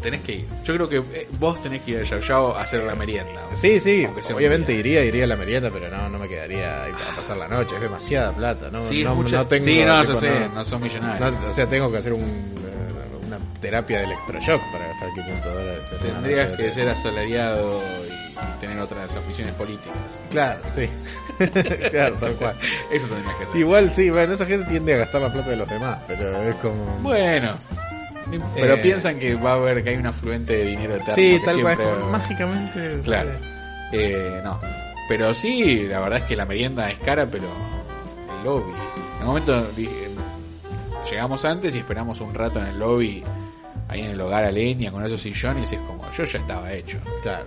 Tenés 0.00 0.20
que 0.22 0.32
ir. 0.32 0.46
Yo 0.64 0.74
creo 0.74 0.88
que 0.88 0.96
eh, 1.20 1.28
vos 1.38 1.60
tenés 1.62 1.82
que 1.82 1.92
ir 1.92 1.98
al 1.98 2.04
Yao 2.04 2.20
Yao 2.20 2.56
a 2.56 2.62
hacer 2.62 2.82
la 2.84 2.94
merienda. 2.94 3.40
Sí, 3.54 3.80
sí, 3.80 4.06
obviamente 4.34 4.72
iría, 4.72 5.04
iría 5.04 5.24
a 5.24 5.26
la 5.26 5.36
merienda, 5.36 5.70
pero 5.72 5.88
no, 5.90 6.08
no 6.08 6.18
me 6.18 6.28
quedaría 6.28 6.84
ahí 6.84 6.92
para 6.92 7.16
pasar 7.16 7.36
la 7.36 7.48
noche, 7.48 7.74
es 7.76 7.80
demasiada 7.80 8.32
plata, 8.32 8.68
¿no? 8.70 8.86
Sí, 8.88 9.02
no, 9.04 9.14
mucha- 9.14 9.38
no 9.38 9.46
tengo, 9.46 9.64
sí, 9.64 9.82
no, 9.84 10.00
tipo, 10.02 10.12
yo 10.14 10.20
sé, 10.20 10.40
no- 10.40 10.48
no 10.54 10.64
son 10.64 10.82
millonarios. 10.82 11.32
no, 11.40 11.48
o 11.48 11.52
sea, 11.52 11.66
tengo 11.66 11.90
que 11.90 11.98
hacer 11.98 12.12
un, 12.12 12.22
eh, 12.22 13.26
una 13.26 13.38
terapia 13.60 13.98
de 13.98 14.04
electroshock 14.04 14.60
para 14.72 14.86
gastar 14.88 15.08
500 15.14 15.54
dólares 15.54 15.88
Tendrías 16.02 16.50
que 16.56 16.62
de- 16.64 16.72
ser 16.72 16.88
asalariado 16.88 17.80
y, 18.08 18.12
y 18.12 18.60
tener 18.60 18.80
otras 18.80 19.14
aficiones 19.16 19.54
políticas. 19.54 19.92
Claro, 20.30 20.60
sí. 20.72 20.88
claro, 21.90 22.16
tal 22.16 22.32
cual. 22.34 22.56
Eso 22.90 23.06
tendrías 23.08 23.36
que 23.36 23.44
hacer. 23.44 23.56
Igual 23.56 23.92
sí, 23.92 24.10
bueno, 24.10 24.32
esa 24.34 24.46
gente 24.46 24.66
tiende 24.68 24.94
a 24.94 24.98
gastar 24.98 25.20
la 25.22 25.30
plata 25.30 25.50
de 25.50 25.56
los 25.56 25.68
demás, 25.68 25.98
pero 26.06 26.36
es 26.48 26.54
como... 26.56 26.84
Bueno. 27.02 27.54
Pero 28.54 28.74
Eh. 28.74 28.78
piensan 28.78 29.18
que 29.18 29.34
va 29.34 29.52
a 29.52 29.54
haber 29.54 29.82
que 29.82 29.90
hay 29.90 29.96
un 29.96 30.06
afluente 30.06 30.52
de 30.54 30.64
dinero 30.64 30.94
eterno. 30.96 31.14
sí, 31.14 31.38
tal 31.44 31.60
cual, 31.60 31.76
siempre- 31.76 32.04
mágicamente... 32.10 33.00
Claro. 33.04 33.30
Eh, 33.92 34.40
no. 34.42 34.58
Pero 35.08 35.34
sí, 35.34 35.82
la 35.86 36.00
verdad 36.00 36.18
es 36.20 36.24
que 36.24 36.36
la 36.36 36.46
merienda 36.46 36.88
es 36.90 36.98
cara, 37.00 37.26
pero 37.30 37.44
el 38.38 38.44
lobby. 38.44 38.72
En 39.16 39.20
un 39.22 39.26
momento 39.26 39.62
dije, 39.76 40.08
llegamos 41.10 41.44
antes 41.44 41.74
y 41.74 41.78
esperamos 41.78 42.20
un 42.20 42.32
rato 42.32 42.58
en 42.60 42.66
el 42.68 42.78
lobby, 42.78 43.22
ahí 43.88 44.00
en 44.00 44.10
el 44.12 44.20
hogar 44.20 44.44
a 44.44 44.50
leña, 44.50 44.90
con 44.90 45.04
esos 45.04 45.20
sillones, 45.20 45.70
y 45.72 45.74
es 45.74 45.80
como, 45.82 46.10
yo 46.12 46.24
ya 46.24 46.38
estaba 46.38 46.72
hecho. 46.72 46.98
Claro. 47.22 47.44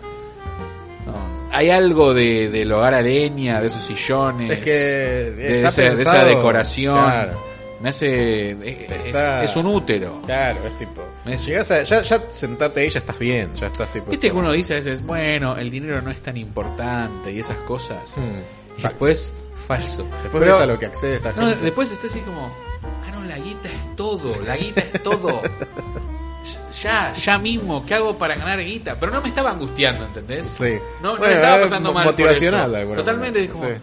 No. 1.08 1.46
Hay 1.52 1.70
algo 1.70 2.14
de, 2.14 2.50
del 2.50 2.72
hogar 2.72 2.96
a 2.96 3.02
leña, 3.02 3.62
de 3.62 3.68
esos 3.68 3.84
sillones, 3.84 4.50
Es 4.52 4.60
que 4.60 4.72
de, 4.72 5.64
esa, 5.64 5.82
de 5.82 5.88
esa 5.88 6.12
pensado- 6.12 6.26
decoración. 6.28 6.98
Claro. 7.04 7.55
Me 7.82 7.90
hace. 7.90 8.52
Es, 8.52 8.92
Está- 9.08 9.44
es 9.44 9.56
un 9.56 9.66
útero. 9.68 10.22
Claro, 10.26 10.66
es 10.66 10.78
tipo. 10.78 11.04
Es- 11.26 11.46
Llegás 11.46 11.72
a, 11.72 11.84
ya, 11.84 12.02
ya 12.02 12.22
sentate 12.30 12.82
ahí, 12.82 12.90
ya 12.90 13.00
estás 13.00 13.20
bien. 13.20 13.54
Ya 13.56 13.68
estás 13.68 13.92
tipo. 13.92 14.10
Viste 14.12 14.32
que 14.32 14.36
uno 14.36 14.52
dice 14.52 14.74
a 14.74 14.76
veces, 14.78 15.02
bueno, 15.04 15.58
el 15.58 15.70
dinero 15.70 16.02
no 16.02 16.10
es 16.12 16.22
tan 16.22 16.38
importante 16.38 17.32
y 17.32 17.40
esas 17.40 17.58
cosas. 17.60 18.18
Hmm. 18.18 18.80
Y 18.80 18.82
después, 18.82 19.34
falso. 19.68 20.04
Después 20.24 20.32
Pero- 20.32 20.46
ves 20.46 20.56
a 20.62 20.66
lo 20.66 20.80
que 20.80 20.86
accede 20.86 21.16
esta 21.16 21.32
No, 21.34 21.48
gente. 21.48 21.62
después 21.64 21.92
está 21.92 22.08
así 22.08 22.20
como, 22.20 22.46
ah, 22.84 23.12
no, 23.14 23.24
la 23.24 23.38
guita 23.38 23.70
es 23.70 23.96
todo, 23.96 24.34
la 24.46 24.56
guita 24.56 24.82
es 24.82 25.04
todo. 25.04 25.42
Ya, 26.84 27.12
ya 27.14 27.40
mismo, 27.40 27.84
¿qué 27.88 27.96
hago 27.96 28.16
para 28.20 28.36
ganar 28.36 28.60
guita? 28.64 28.96
Pero 29.00 29.12
no 29.12 29.20
me 29.22 29.30
estaba 29.30 29.50
angustiando, 29.50 30.06
¿entendés? 30.06 30.46
Sí. 30.46 30.76
No, 31.02 31.14
no 31.14 31.18
Bueno, 31.18 31.26
me 31.34 31.34
estaba 31.42 31.56
es 31.56 31.62
pasando 31.64 31.92
mal. 31.94 32.04
por 32.04 32.14
motivacional, 32.14 32.76
eso. 32.76 32.94
Totalmente, 32.94 33.44
es 33.46 33.50
como, 33.52 33.66
sí. 33.66 33.74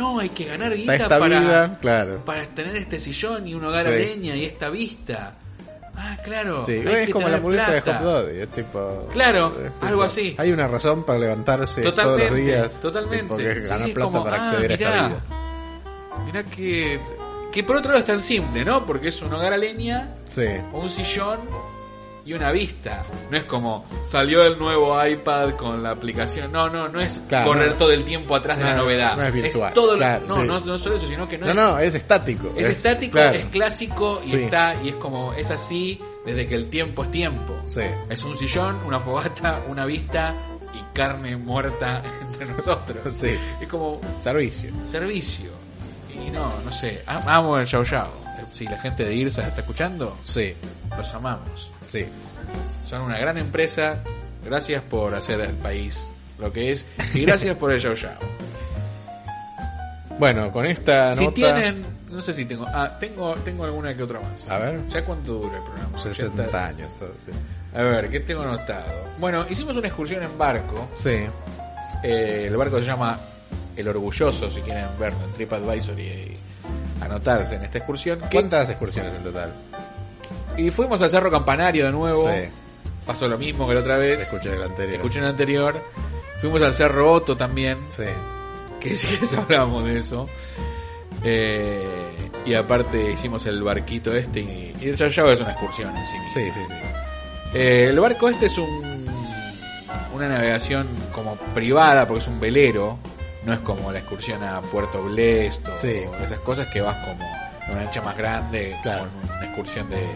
No, 0.00 0.18
hay 0.18 0.28
que 0.30 0.44
ganar 0.46 0.74
guita 0.74 0.94
esta 0.94 1.18
para, 1.18 1.40
vida, 1.40 1.78
claro. 1.80 2.24
para 2.24 2.44
tener 2.46 2.76
este 2.76 2.98
sillón 2.98 3.46
y 3.46 3.54
un 3.54 3.64
hogar 3.64 3.84
Sí. 3.84 3.88
a 3.88 3.92
leña 3.92 4.34
y 4.36 4.44
esta 4.46 4.68
vista. 4.70 5.34
Ah, 5.96 6.16
claro. 6.24 6.64
Sí, 6.64 6.72
hay 6.72 6.86
es 6.86 7.06
que 7.06 7.12
como 7.12 7.28
la 7.28 7.36
hamburguesa 7.36 7.72
de. 7.72 7.80
Hot 7.82 8.00
Dog. 8.00 8.28
Es 8.30 8.48
tipo. 8.48 9.08
Claro, 9.12 9.48
es 9.48 9.72
tipo, 9.74 9.86
algo 9.86 10.02
así. 10.02 10.34
Hay 10.38 10.50
una 10.50 10.66
razón 10.66 11.04
para 11.04 11.18
levantarse 11.18 11.82
Totalmente, 11.82 12.26
todos 12.26 12.30
los 12.30 12.46
días. 12.46 12.80
totalmente. 12.80 13.22
Tipo, 13.24 13.36
que 13.36 13.50
es 13.50 13.62
Sí, 13.64 13.68
ganar 13.68 13.86
sí, 13.86 13.92
plata 13.92 14.10
como, 14.10 14.24
para 14.24 14.36
ah, 14.36 14.44
acceder 14.50 14.70
a 14.70 14.74
esta 14.74 14.88
mirá. 14.90 15.08
vida. 15.08 15.20
Mirá 16.24 16.42
que, 16.44 17.00
que 17.52 17.64
por 17.64 17.76
otro 17.76 17.90
lado 17.90 18.00
es 18.00 18.06
tan 18.06 18.20
simple, 18.20 18.64
¿no? 18.64 18.86
Porque 18.86 19.08
es 19.08 19.20
un 19.20 19.32
hogar 19.32 19.52
a 19.52 19.56
leña, 19.58 20.14
Sí. 20.26 20.46
un 20.72 20.88
sillón 20.88 21.40
y 22.24 22.32
una 22.32 22.52
vista. 22.52 23.02
No 23.30 23.36
es 23.36 23.44
como 23.44 23.86
salió 24.10 24.42
el 24.44 24.58
nuevo 24.58 25.04
iPad 25.04 25.52
con 25.52 25.82
la 25.82 25.90
aplicación. 25.90 26.52
No, 26.52 26.68
no, 26.68 26.88
no 26.88 27.00
es 27.00 27.22
Claro, 27.28 27.48
correr 27.48 27.70
no. 27.72 27.76
todo 27.76 27.92
el 27.92 28.04
tiempo 28.04 28.34
atrás 28.36 28.58
de 28.58 28.64
la 28.64 28.74
No, 28.74 28.82
novedad. 28.82 29.16
no 29.16 29.22
es 29.24 29.32
virtual, 29.32 29.72
todo 29.72 29.92
lo- 29.92 29.98
claro, 29.98 30.26
no, 30.26 30.36
sí. 30.36 30.42
no, 30.46 30.60
no 30.60 30.78
solo 30.78 30.96
eso, 30.96 31.06
sino 31.06 31.28
que 31.28 31.38
no, 31.38 31.48
es, 31.48 31.54
no, 31.56 31.78
es 31.78 31.94
estático. 31.94 32.52
es 32.56 32.68
estático, 32.68 33.12
claro. 33.12 33.36
es 33.38 33.44
clásico 33.46 34.20
y 34.24 34.28
Sí. 34.30 34.36
está 34.36 34.74
y 34.82 34.90
es 34.90 34.94
como 34.96 35.32
es 35.34 35.50
así 35.50 36.00
desde 36.26 36.46
que 36.46 36.54
el 36.54 36.68
tiempo 36.68 37.04
es 37.04 37.10
tiempo. 37.10 37.56
Sí. 37.66 37.82
Es 38.08 38.22
un 38.24 38.36
sillón, 38.36 38.76
una 38.86 39.00
fogata, 39.00 39.62
una 39.68 39.86
vista 39.86 40.34
y 40.74 40.94
carne 40.94 41.36
muerta 41.36 42.02
entre 42.20 42.46
nosotros. 42.46 43.12
Sí. 43.12 43.34
Es 43.60 43.66
como 43.68 44.00
Servicio. 44.22 44.70
servicio. 44.86 45.50
Y 46.12 46.30
no, 46.30 46.52
no 46.64 46.70
sé, 46.70 47.02
am- 47.06 47.26
amo 47.26 47.56
el 47.58 47.64
Yao 47.66 47.82
Yao. 47.82 48.08
Si 48.52 48.64
la 48.64 48.78
gente 48.80 49.04
de 49.04 49.14
Irsa 49.14 49.46
está 49.46 49.60
escuchando, 49.60 50.16
Sí. 50.24 50.54
los 50.96 51.14
amamos. 51.14 51.70
Sí. 51.90 52.06
Son 52.88 53.02
una 53.02 53.18
gran 53.18 53.36
empresa. 53.38 53.96
Gracias 54.44 54.82
por 54.82 55.14
hacer 55.14 55.40
al 55.42 55.54
país 55.54 56.06
lo 56.38 56.52
que 56.52 56.72
es. 56.72 56.86
Y 57.14 57.22
gracias 57.26 57.56
por 57.56 57.70
el 57.72 57.78
Yao 57.80 57.94
Yao. 57.94 58.12
Bueno, 60.18 60.52
con 60.52 60.66
esta 60.66 61.14
Si 61.14 61.24
nota. 61.24 61.34
tienen, 61.34 61.82
no 62.10 62.20
sé 62.20 62.34
si 62.34 62.44
tengo, 62.44 62.66
ah, 62.68 62.96
tengo, 62.98 63.34
tengo 63.36 63.64
alguna 63.64 63.94
que 63.96 64.02
otra 64.02 64.20
más. 64.20 64.48
A 64.50 64.58
ver. 64.58 64.86
¿Ya 64.88 65.04
cuánto 65.04 65.34
dura 65.34 65.56
el 65.56 65.62
programa? 65.62 65.98
60 65.98 66.42
80. 66.42 66.66
años. 66.66 66.90
todo, 66.98 67.12
sí. 67.24 67.32
A 67.74 67.82
ver, 67.82 68.10
¿qué 68.10 68.20
tengo 68.20 68.42
anotado? 68.42 68.84
Bueno, 69.18 69.46
hicimos 69.48 69.76
una 69.76 69.86
excursión 69.86 70.22
en 70.22 70.36
barco. 70.36 70.88
Sí. 70.94 71.16
Eh, 72.02 72.44
el 72.48 72.56
barco 72.56 72.78
se 72.78 72.84
llama 72.84 73.18
El 73.76 73.88
Orgulloso, 73.88 74.50
si 74.50 74.60
quieren 74.60 74.86
verlo 74.98 75.24
en 75.24 75.32
TripAdvisor 75.32 75.98
y, 75.98 76.02
y 76.02 76.38
anotarse 77.00 77.54
en 77.56 77.64
esta 77.64 77.78
excursión. 77.78 78.20
que- 78.20 78.28
¿Cuántas 78.30 78.68
excursiones 78.70 79.14
en 79.14 79.22
total? 79.22 79.52
Y 80.56 80.70
fuimos 80.70 81.00
al 81.02 81.10
Cerro 81.10 81.30
Campanario 81.30 81.86
de 81.86 81.92
nuevo. 81.92 82.24
Sí. 82.30 82.48
Pasó 83.06 83.28
lo 83.28 83.38
mismo 83.38 83.66
que 83.66 83.74
la 83.74 83.80
otra 83.80 83.96
vez. 83.96 84.20
Escuché 84.22 84.54
el 84.54 84.62
anterior. 84.62 84.94
Escuché 84.96 85.18
en 85.18 85.24
el 85.24 85.30
anterior. 85.30 85.82
Fuimos 86.40 86.62
al 86.62 86.74
Cerro 86.74 87.12
Otto 87.12 87.36
también. 87.36 87.78
Sí. 87.96 88.04
Que 88.80 88.94
si 88.94 89.06
quieres 89.08 89.34
hablamos 89.34 89.84
de 89.84 89.96
eso. 89.98 90.28
Eh, 91.22 91.82
y 92.46 92.54
aparte 92.54 93.12
hicimos 93.12 93.44
el 93.46 93.62
barquito 93.62 94.14
este 94.14 94.40
y, 94.40 94.74
y 94.80 94.88
el 94.88 94.96
Yao 94.96 95.08
Yao 95.08 95.30
es 95.30 95.40
una 95.40 95.50
excursión 95.52 95.94
en 95.96 96.06
sí 96.06 96.18
mismo. 96.18 96.32
Sí, 96.32 96.50
sí, 96.52 96.60
sí. 96.68 96.74
Eh, 97.54 97.88
el 97.90 98.00
barco 98.00 98.28
este 98.28 98.46
es 98.46 98.56
un 98.58 99.00
una 100.14 100.28
navegación 100.28 100.86
como 101.12 101.36
privada 101.54 102.06
porque 102.06 102.22
es 102.22 102.28
un 102.28 102.40
velero, 102.40 102.98
no 103.44 103.52
es 103.52 103.58
como 103.60 103.90
la 103.92 103.98
excursión 104.00 104.42
a 104.42 104.60
Puerto 104.60 105.02
Blesto 105.02 105.72
Sí. 105.76 106.02
o 106.10 106.14
esas 106.24 106.38
cosas 106.40 106.66
que 106.68 106.80
vas 106.80 106.96
como 107.06 107.22
en 107.66 107.72
una 107.72 107.80
ancha 107.82 108.00
más 108.02 108.16
grande 108.16 108.76
Claro. 108.82 109.04
con 109.22 109.30
una 109.36 109.44
excursión 109.46 109.88
de 109.90 110.06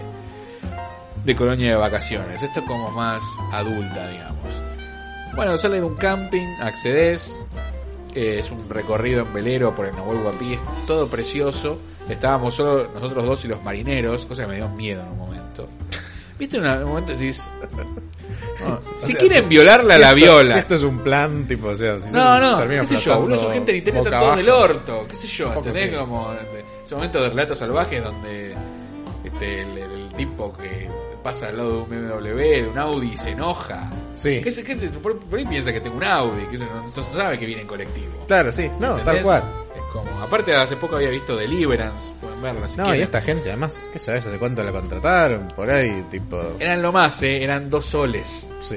de 1.25 1.35
colonia 1.37 1.71
de 1.71 1.77
vacaciones. 1.77 2.43
Esto 2.43 2.61
es 2.61 2.67
como 2.67 2.91
más 2.91 3.23
adulta, 3.53 4.09
digamos. 4.09 4.45
Bueno, 5.35 5.57
sale 5.59 5.77
de 5.77 5.83
un 5.85 5.95
camping, 5.97 6.47
accedes, 6.61 7.37
eh, 8.15 8.37
es 8.39 8.51
un 8.51 8.69
recorrido 8.69 9.23
en 9.23 9.33
velero 9.33 9.75
por 9.75 9.87
el 9.87 9.95
Nahuel 9.97 10.19
Huapi, 10.21 10.55
es 10.55 10.61
todo 10.87 11.09
precioso. 11.09 11.79
Estábamos 12.09 12.55
solo 12.55 12.89
nosotros 12.95 13.25
dos 13.25 13.45
y 13.45 13.49
los 13.49 13.63
marineros, 13.63 14.27
cosa 14.27 14.43
que 14.43 14.49
me 14.49 14.57
dio 14.57 14.69
miedo 14.69 15.03
en 15.03 15.09
un 15.09 15.19
momento. 15.19 15.69
¿Viste 16.39 16.59
en 16.59 16.67
un 16.67 16.85
momento 16.89 17.13
decís, 17.13 17.45
no, 18.67 18.81
si 18.99 19.13
sea, 19.13 19.21
quieren 19.21 19.43
si- 19.45 19.49
violarla, 19.49 19.95
Si 19.95 20.01
la 20.01 20.07
esto- 20.09 20.17
viola? 20.17 20.53
Si 20.53 20.59
esto 20.59 20.75
es 20.75 20.83
un 20.83 20.99
plan, 20.99 21.47
tipo, 21.47 21.69
o 21.69 21.77
sea, 21.77 21.99
si 22.01 22.11
No, 22.11 22.39
no, 22.39 22.59
termina 22.59 22.81
qué 22.83 22.87
sé 22.89 22.97
yo, 22.97 23.37
su 23.37 23.51
gente 23.51 23.73
en 23.73 23.79
internet 23.79 24.05
está 24.07 24.21
todo 24.21 24.37
del 24.37 24.49
orto, 24.51 25.07
qué 25.09 25.17
sé 25.17 25.27
yo, 25.27 25.53
¿entendés? 25.55 25.91
sí. 25.91 25.97
Como 25.97 26.31
de- 26.33 26.65
ese 26.85 26.95
momento 26.95 27.23
de 27.23 27.29
relatos 27.31 27.59
salvajes 27.59 28.05
donde 28.05 28.55
este, 29.25 29.63
el, 29.63 29.79
el 29.79 30.13
tipo 30.17 30.53
que 30.53 30.89
pasa 31.25 31.49
al 31.49 31.57
lado 31.57 31.71
de 31.73 31.79
un 31.79 31.89
BMW, 31.89 32.37
de 32.37 32.69
un 32.69 32.79
Audi 32.79 33.13
y 33.13 33.17
se 33.17 33.31
enoja. 33.31 33.91
Sí. 34.15 34.41
¿Qué 34.43 34.53
qué? 34.63 34.77
Por, 35.03 35.19
por 35.19 35.39
ahí 35.39 35.47
piensa 35.47 35.73
que 35.73 35.81
tengo 35.81 35.97
un 35.97 36.05
Audi, 36.05 36.43
que 36.45 36.57
eso 36.57 36.67
no, 36.67 36.83
no 36.85 37.03
sabe 37.03 37.39
que 37.39 37.47
viene 37.47 37.63
en 37.63 37.67
colectivo. 37.67 38.25
Claro, 38.29 38.53
sí. 38.53 38.71
No, 38.79 38.97
tal 38.97 39.23
cual. 39.23 39.43
Es 39.75 39.83
como, 39.91 40.21
aparte 40.23 40.55
hace 40.55 40.77
poco 40.77 40.97
había 40.97 41.09
visto 41.09 41.35
Deliverance, 41.35 42.13
pueden 42.21 42.43
verla 42.43 42.69
si 42.69 42.77
No, 42.77 42.95
y 42.95 43.01
esta 43.01 43.21
gente, 43.23 43.49
además, 43.49 43.83
¿qué 43.93 43.99
sabes? 43.99 44.27
¿Hace 44.27 44.39
cuánto 44.39 44.63
la 44.63 44.71
contrataron? 44.71 45.49
Por 45.57 45.71
ahí, 45.71 46.05
tipo. 46.11 46.41
Eran 46.61 46.83
lo 46.83 46.93
más, 46.93 47.21
eh, 47.23 47.43
eran 47.43 47.71
dos 47.71 47.87
soles. 47.87 48.49
Sí. 48.61 48.77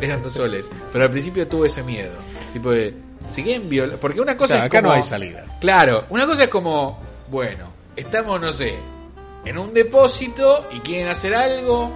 Eran 0.00 0.22
dos 0.22 0.32
soles. 0.32 0.70
Pero 0.92 1.04
al 1.04 1.10
principio 1.10 1.46
tuve 1.48 1.66
ese 1.66 1.82
miedo. 1.82 2.14
Tipo 2.52 2.70
de, 2.70 2.94
si 3.30 3.42
quieren 3.42 3.68
violar. 3.68 3.98
Porque 3.98 4.20
una 4.20 4.36
cosa 4.36 4.56
es 4.58 4.62
acá 4.62 4.78
como- 4.80 4.90
no 4.92 4.96
hay 4.96 5.02
salida. 5.02 5.44
Claro, 5.60 6.04
una 6.10 6.24
cosa 6.24 6.44
es 6.44 6.48
como, 6.48 7.00
bueno, 7.30 7.66
estamos, 7.96 8.40
no 8.40 8.52
sé, 8.52 8.74
en 9.44 9.58
un 9.58 9.72
depósito 9.74 10.66
y 10.72 10.80
quieren 10.80 11.08
hacer 11.08 11.34
algo. 11.34 11.90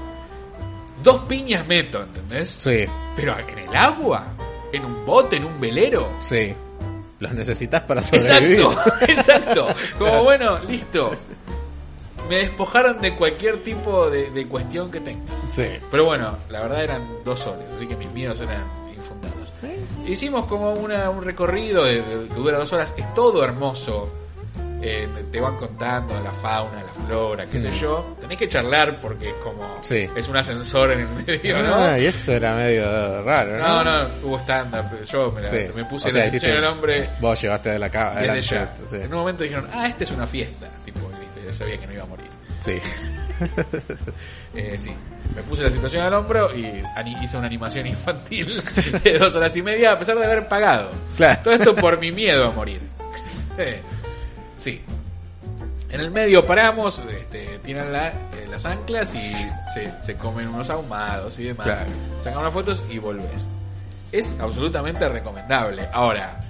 Dos 1.03 1.21
piñas 1.29 1.67
meto, 1.67 2.03
¿entendés? 2.03 2.49
Sí, 2.49 2.85
Pero 3.15 3.37
en 3.39 3.59
el 3.59 3.77
agua, 3.77 4.25
en 4.73 4.85
un 4.85 5.07
bote, 5.07 5.37
en 5.37 5.45
un 5.45 5.61
velero. 5.61 6.11
sí. 6.21 6.55
Los 7.21 7.33
necesitas 7.33 7.83
para 7.83 8.01
sobrevivir. 8.01 8.61
Exacto, 8.61 9.05
exacto. 9.09 9.67
Como 9.99 10.23
bueno, 10.23 10.57
listo. 10.69 11.11
Me 12.29 12.37
despojaron 12.37 13.01
de 13.01 13.17
cualquier 13.17 13.65
tipo 13.65 14.09
de, 14.09 14.31
de 14.31 14.47
cuestión 14.47 14.89
que 14.89 15.01
tenga. 15.01 15.25
Sí. 15.49 15.65
Pero 15.91 16.05
bueno, 16.05 16.37
la 16.49 16.61
verdad 16.61 16.85
eran 16.85 17.09
dos 17.25 17.41
soles, 17.41 17.67
así 17.75 17.89
que 17.89 17.97
mis 17.97 18.09
miedos 18.13 18.41
eran 18.41 18.63
infundados. 18.97 19.53
Hicimos 20.07 20.45
como 20.45 20.75
una, 20.75 21.11
un 21.11 21.25
recorrido 21.25 21.83
de- 21.83 22.03
de- 22.03 22.29
que 22.29 22.35
dura 22.37 22.57
dos 22.59 22.73
horas, 22.73 22.95
es 22.97 23.15
todo 23.15 23.43
hermoso. 23.43 24.09
Eh, 24.81 25.09
te 25.33 25.41
van 25.41 25.57
contando 25.57 26.15
la 26.23 26.31
fauna, 26.31 26.83
la 26.83 27.05
flora, 27.07 27.47
qué 27.47 27.61
sé 27.61 27.71
Mm. 27.71 27.73
yo. 27.73 28.17
Tenés 28.21 28.39
que 28.39 28.47
charlar 28.49 29.01
porque 29.01 29.31
es 29.31 29.35
como. 29.43 29.79
Sí. 29.83 30.07
Es 30.15 30.29
un 30.29 30.37
ascensor 30.37 30.93
en 30.93 31.01
el 31.01 31.09
medio, 31.27 31.63
¿no? 31.63 31.75
Ah, 31.75 31.99
y 31.99 32.07
eso 32.07 32.33
era 32.33 32.55
medio 32.55 33.23
raro, 33.25 33.59
No, 33.59 33.83
¿no? 33.83 33.85
no, 33.85 34.09
hubo 34.23 34.39
stand-up. 34.39 35.03
Yo 35.05 35.33
me, 35.33 35.43
la- 35.43 35.49
Sí. 35.49 35.57
me 35.75 35.85
puse 35.85 36.09
O 36.09 36.11
sea, 36.13 36.21
la 36.21 36.25
decisión 36.27 36.53
del 36.53 36.65
hombre 36.65 37.03
Vos 37.21 37.41
llevaste 37.41 37.71
de 37.71 37.79
la 37.81 37.89
ya. 38.41 38.75
Sí. 38.89 38.97
En 38.97 39.13
un 39.13 39.19
momento 39.21 39.43
dijeron, 39.43 39.69
ah, 39.73 39.89
esta 39.89 40.05
es 40.05 40.11
una 40.13 40.27
fiesta. 40.29 40.69
Tipo, 40.85 41.01
yo 41.45 41.53
sabía 41.53 41.79
que 41.81 41.87
no 41.87 41.93
iba 41.95 42.05
a 42.05 42.07
morir. 42.07 42.27
Sí. 42.61 42.79
Eh, 44.55 44.77
sí, 44.79 44.91
me 45.37 45.43
puse 45.43 45.63
la 45.63 45.71
situación 45.71 46.05
al 46.05 46.15
hombro 46.15 46.49
y 46.57 46.83
hice 47.23 47.37
una 47.37 47.47
animación 47.47 47.87
infantil 47.87 48.61
de 49.05 49.19
dos 49.19 49.35
horas 49.37 49.55
y 49.55 49.63
media 49.63 49.93
a 49.93 49.99
pesar 49.99 50.17
de 50.19 50.25
haber 50.25 50.49
pagado. 50.49 50.91
Claro. 51.17 51.41
Todo 51.45 51.55
esto 51.55 51.77
por 51.77 52.01
mi 52.01 52.11
miedo 52.13 52.47
a 52.49 52.53
morir. 52.53 52.81
Sí. 54.59 54.83
En 55.91 56.01
el 56.01 56.11
medio 56.11 56.45
paramos, 56.45 57.01
este, 57.11 57.59
tiran 57.65 57.91
la- 57.93 58.09
eh, 58.09 58.47
las 58.51 58.67
anclas 58.67 59.15
y 59.15 59.33
se, 59.73 59.91
se 60.05 60.15
comen 60.17 60.49
unos 60.49 60.69
ahumados 60.69 61.39
y 61.39 61.45
demás. 61.45 61.65
Claro. 61.67 61.91
Sacan 62.21 62.41
unas 62.41 62.53
fotos 62.53 62.85
y 62.91 62.99
volvés. 62.99 63.49
Es 64.13 64.37
absolutamente 64.39 65.09
recomendable. 65.09 65.89
Ahora, 65.93 66.41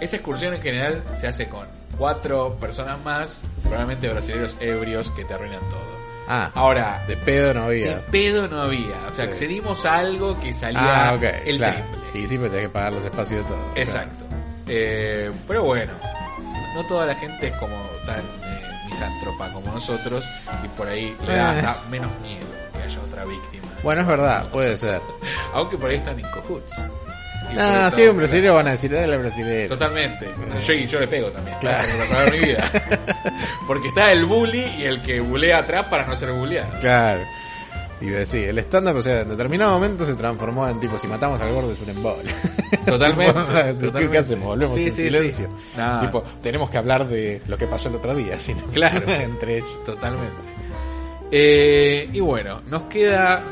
esa 0.00 0.16
excursión 0.16 0.54
en 0.54 0.60
general 0.60 1.02
se 1.20 1.28
hace 1.28 1.48
con 1.48 1.66
cuatro 1.96 2.56
personas 2.58 3.00
más, 3.04 3.42
probablemente 3.62 4.08
brasileños 4.08 4.56
ebrios 4.58 5.10
que 5.12 5.24
te 5.24 5.34
arruinan 5.34 5.60
todo. 5.70 6.00
Ah, 6.32 6.50
Ahora, 6.54 7.04
de 7.08 7.16
pedo 7.16 7.52
no 7.54 7.68
de 7.68 7.82
había. 7.90 8.06
pedo 8.06 8.48
no 8.48 8.62
había. 8.62 8.96
O 9.08 9.12
sea, 9.12 9.24
Sí. 9.26 9.30
accedimos 9.30 9.84
a 9.84 9.96
algo 9.98 10.38
que 10.40 10.52
salía 10.52 11.10
Ah, 11.10 11.14
el 11.44 11.56
claro. 11.58 11.76
triple. 11.84 12.20
Y 12.22 12.26
siempre 12.28 12.50
tenés 12.50 12.66
que 12.66 12.72
pagar 12.72 12.92
los 12.92 13.04
espacios 13.04 13.42
de 13.44 13.48
todo. 13.48 13.72
Exacto. 13.76 14.24
Eh, 14.68 15.30
pero 15.48 15.64
bueno, 15.64 15.92
no 16.74 16.84
toda 16.86 17.06
la 17.06 17.14
gente 17.14 17.48
es 17.48 17.54
como 17.54 17.76
tan 18.06 18.20
eh, 18.20 18.60
misántropa 18.88 19.52
como 19.52 19.72
nosotros 19.72 20.24
y 20.64 20.68
por 20.68 20.88
ahí 20.88 21.16
le 21.26 21.34
da 21.36 21.54
Eh. 21.54 21.66
hasta 21.66 21.88
menos 21.88 22.10
miedo 22.22 22.46
que 22.72 22.82
haya 22.82 22.98
otra 23.00 23.24
víctima. 23.24 23.66
Bueno, 23.82 24.02
es 24.02 24.06
verdad, 24.06 24.44
puede 24.52 24.76
ser. 24.76 25.00
Aunque 25.54 25.76
por 25.76 25.90
ahí 25.90 25.96
están 25.96 26.18
en 26.18 26.26
cojuts. 26.30 26.74
Y 27.50 27.54
por 27.54 27.62
Ah, 27.64 27.90
sí, 27.90 28.02
un 28.06 28.16
brasileño 28.18 28.54
van 28.54 28.68
a 28.68 28.70
decir, 28.72 28.94
al 28.96 29.18
brasileño. 29.18 29.68
Totalmente. 29.70 30.28
Yo, 30.64 30.72
y 30.72 30.86
yo 30.86 31.00
le 31.00 31.08
pego 31.08 31.30
también. 31.32 31.56
Claro. 31.58 31.78
Para 31.88 32.06
salvar 32.06 32.32
mi 32.32 32.38
vida. 32.38 32.70
Porque 33.66 33.88
está 33.88 34.12
el 34.12 34.24
bully 34.24 34.64
y 34.78 34.84
el 34.84 35.02
que 35.02 35.18
bulea 35.20 35.58
atrás 35.58 35.86
para 35.86 36.06
no 36.06 36.14
ser 36.14 36.30
bulleado. 36.32 36.78
Claro. 36.80 37.22
Y 38.00 38.26
sí, 38.26 38.38
el 38.44 38.58
stand-up, 38.60 38.96
o 38.96 39.02
sea, 39.02 39.20
en 39.20 39.28
determinado 39.28 39.74
momento 39.74 40.06
se 40.06 40.14
transformó 40.14 40.66
en 40.68 40.80
tipo, 40.80 40.98
si 40.98 41.06
matamos 41.06 41.40
al 41.42 41.52
gordo 41.52 41.72
es 41.72 41.80
un 41.82 41.90
embole. 41.90 42.30
Totalmente, 42.86 43.32
¿Qué- 43.34 43.74
totalmente. 43.74 44.08
¿Qué 44.10 44.18
hacemos? 44.18 44.46
Volvemos 44.48 44.74
Sí, 44.76 44.84
en 44.84 44.90
sí, 44.92 45.02
silencio. 45.02 45.48
sí. 45.50 45.76
Nada. 45.76 46.00
Tipo, 46.00 46.22
tenemos 46.42 46.70
que 46.70 46.78
hablar 46.78 47.06
de 47.08 47.42
lo 47.46 47.58
que 47.58 47.66
pasó 47.66 47.88
el 47.90 47.96
otro 47.96 48.14
día, 48.14 48.38
sino 48.40 48.62
Claro. 48.72 49.06
entre 49.10 49.58
ellos. 49.58 49.84
Totalmente. 49.84 50.36
Eh, 51.30 52.08
y 52.12 52.20
bueno, 52.20 52.62
nos 52.66 52.84
queda 52.84 53.42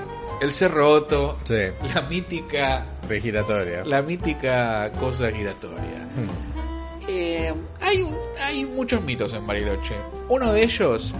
el 0.40 0.50
Cerro 0.52 0.92
Otto, 0.92 1.38
Sí, 1.44 1.54
la 1.94 2.02
mítica, 2.02 2.84
de 3.08 3.20
giratoria. 3.20 3.84
la 3.84 4.02
mítica 4.02 4.90
cosa 4.98 5.30
giratoria. 5.30 6.08
Hmm. 6.16 7.08
Eh, 7.08 7.54
hay, 7.80 8.06
hay 8.42 8.64
muchos 8.66 9.02
mitos 9.02 9.32
en 9.34 9.46
Bariloche. 9.46 9.94
Uno 10.28 10.52
de 10.52 10.62
ellos, 10.62 11.14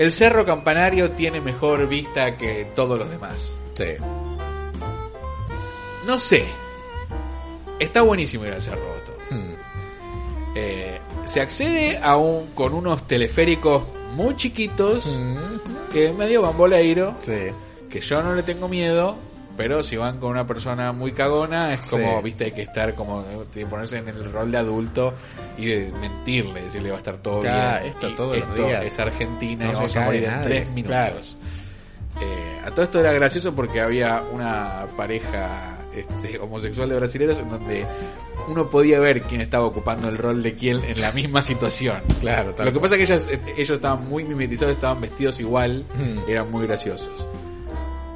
el 0.00 0.12
Cerro 0.12 0.44
Campanario 0.46 1.10
tiene 1.10 1.40
mejor 1.42 1.86
vista 1.86 2.36
que 2.36 2.66
todos 2.74 2.98
los 2.98 3.10
demás. 3.10 3.60
Sí. 3.74 3.84
No 6.06 6.18
sé. 6.18 6.44
Está 7.78 8.02
buenísimo 8.02 8.46
ir 8.46 8.54
al 8.54 8.62
Cerro 8.62 8.80
Otto. 8.80 9.12
Hmm. 9.30 9.54
Eh, 10.56 10.98
se 11.26 11.40
accede 11.40 11.98
a 11.98 12.16
un, 12.16 12.46
con 12.54 12.72
unos 12.74 13.06
teleféricos 13.06 13.82
muy 14.14 14.34
chiquitos 14.36 15.18
Mm. 15.20 15.92
que 15.92 16.12
medio 16.12 16.42
bamboleiro. 16.42 17.14
Sí. 17.20 17.52
que 17.90 18.00
yo 18.00 18.22
no 18.22 18.34
le 18.34 18.42
tengo 18.44 18.68
miedo, 18.68 19.16
pero 19.62 19.82
si 19.82 19.96
van 19.96 20.18
con 20.18 20.30
una 20.30 20.46
persona 20.46 20.90
muy 20.92 21.12
cagona, 21.12 21.74
es 21.74 21.84
como, 21.90 22.16
Sí. 22.18 22.24
viste, 22.24 22.44
hay 22.44 22.52
que 22.52 22.62
estar 22.62 22.94
como, 22.94 23.20
eh, 23.54 23.66
ponerse 23.68 23.98
en 23.98 24.08
el 24.08 24.32
rol 24.32 24.50
de 24.50 24.56
adulto 24.56 25.12
y 25.58 25.66
de 25.66 25.92
mentirle, 26.00 26.62
decirle 26.62 26.88
va 26.90 26.96
a 26.96 26.98
estar 26.98 27.18
todo 27.18 27.42
Ya, 27.42 27.78
bien. 27.80 27.92
esto 27.92 28.14
todos 28.14 28.38
los 28.38 28.48
esto 28.48 28.66
días. 28.66 28.84
es 28.86 28.98
Argentina 28.98 29.64
No 29.66 29.70
y 29.72 29.74
se 29.74 29.76
vamos 29.80 29.96
a 29.96 30.04
morir 30.06 30.24
en 30.24 30.42
tres 30.42 30.70
minutos. 30.70 31.36
Eh, 32.22 32.60
a 32.64 32.70
todo 32.70 32.82
esto 32.82 33.00
era 33.00 33.12
gracioso 33.12 33.54
porque 33.54 33.80
había 33.80 34.22
una 34.32 34.86
pareja 34.96 35.76
este, 35.94 36.38
homosexual 36.38 36.88
de 36.88 36.96
brasileños 36.96 37.38
en 37.38 37.48
donde 37.50 37.84
uno 38.48 38.68
podía 38.70 38.98
ver 38.98 39.22
quién 39.22 39.40
estaba 39.40 39.64
ocupando 39.66 40.08
el 40.08 40.16
rol 40.18 40.42
de 40.42 40.54
quién 40.54 40.82
en 40.84 41.00
la 41.00 41.12
misma 41.12 41.42
situación. 41.42 41.96
Claro, 42.20 42.54
Lo 42.64 42.72
que 42.72 42.80
pasa 42.80 42.96
es 42.96 42.98
que 42.98 43.14
ellas, 43.14 43.26
eh, 43.30 43.40
ellos 43.56 43.70
estaban 43.70 44.08
muy 44.08 44.24
mimetizados, 44.24 44.74
estaban 44.74 45.00
vestidos 45.00 45.38
igual, 45.40 45.84
Mm. 45.94 46.30
eran 46.30 46.50
muy 46.50 46.66
graciosos. 46.66 47.28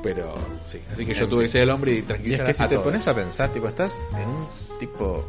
Pero 0.05 0.35
sí, 0.69 0.79
así 0.93 1.05
que 1.07 1.15
yo 1.15 1.27
tuve 1.27 1.45
que 1.45 1.49
ser 1.49 1.63
el 1.63 1.71
hombre 1.71 1.93
y 1.93 1.95
Y 1.97 1.99
es 2.01 2.07
tranquilizar 2.07 2.47
que 2.47 2.55
si 2.55 2.63
te 2.63 2.69
todos. 2.69 2.85
pones 2.85 3.09
a 3.09 3.15
pensar, 3.15 3.51
tipo, 3.53 3.67
estás 3.67 4.01
en 4.21 4.29
un 4.29 4.47
tipo. 4.79 5.25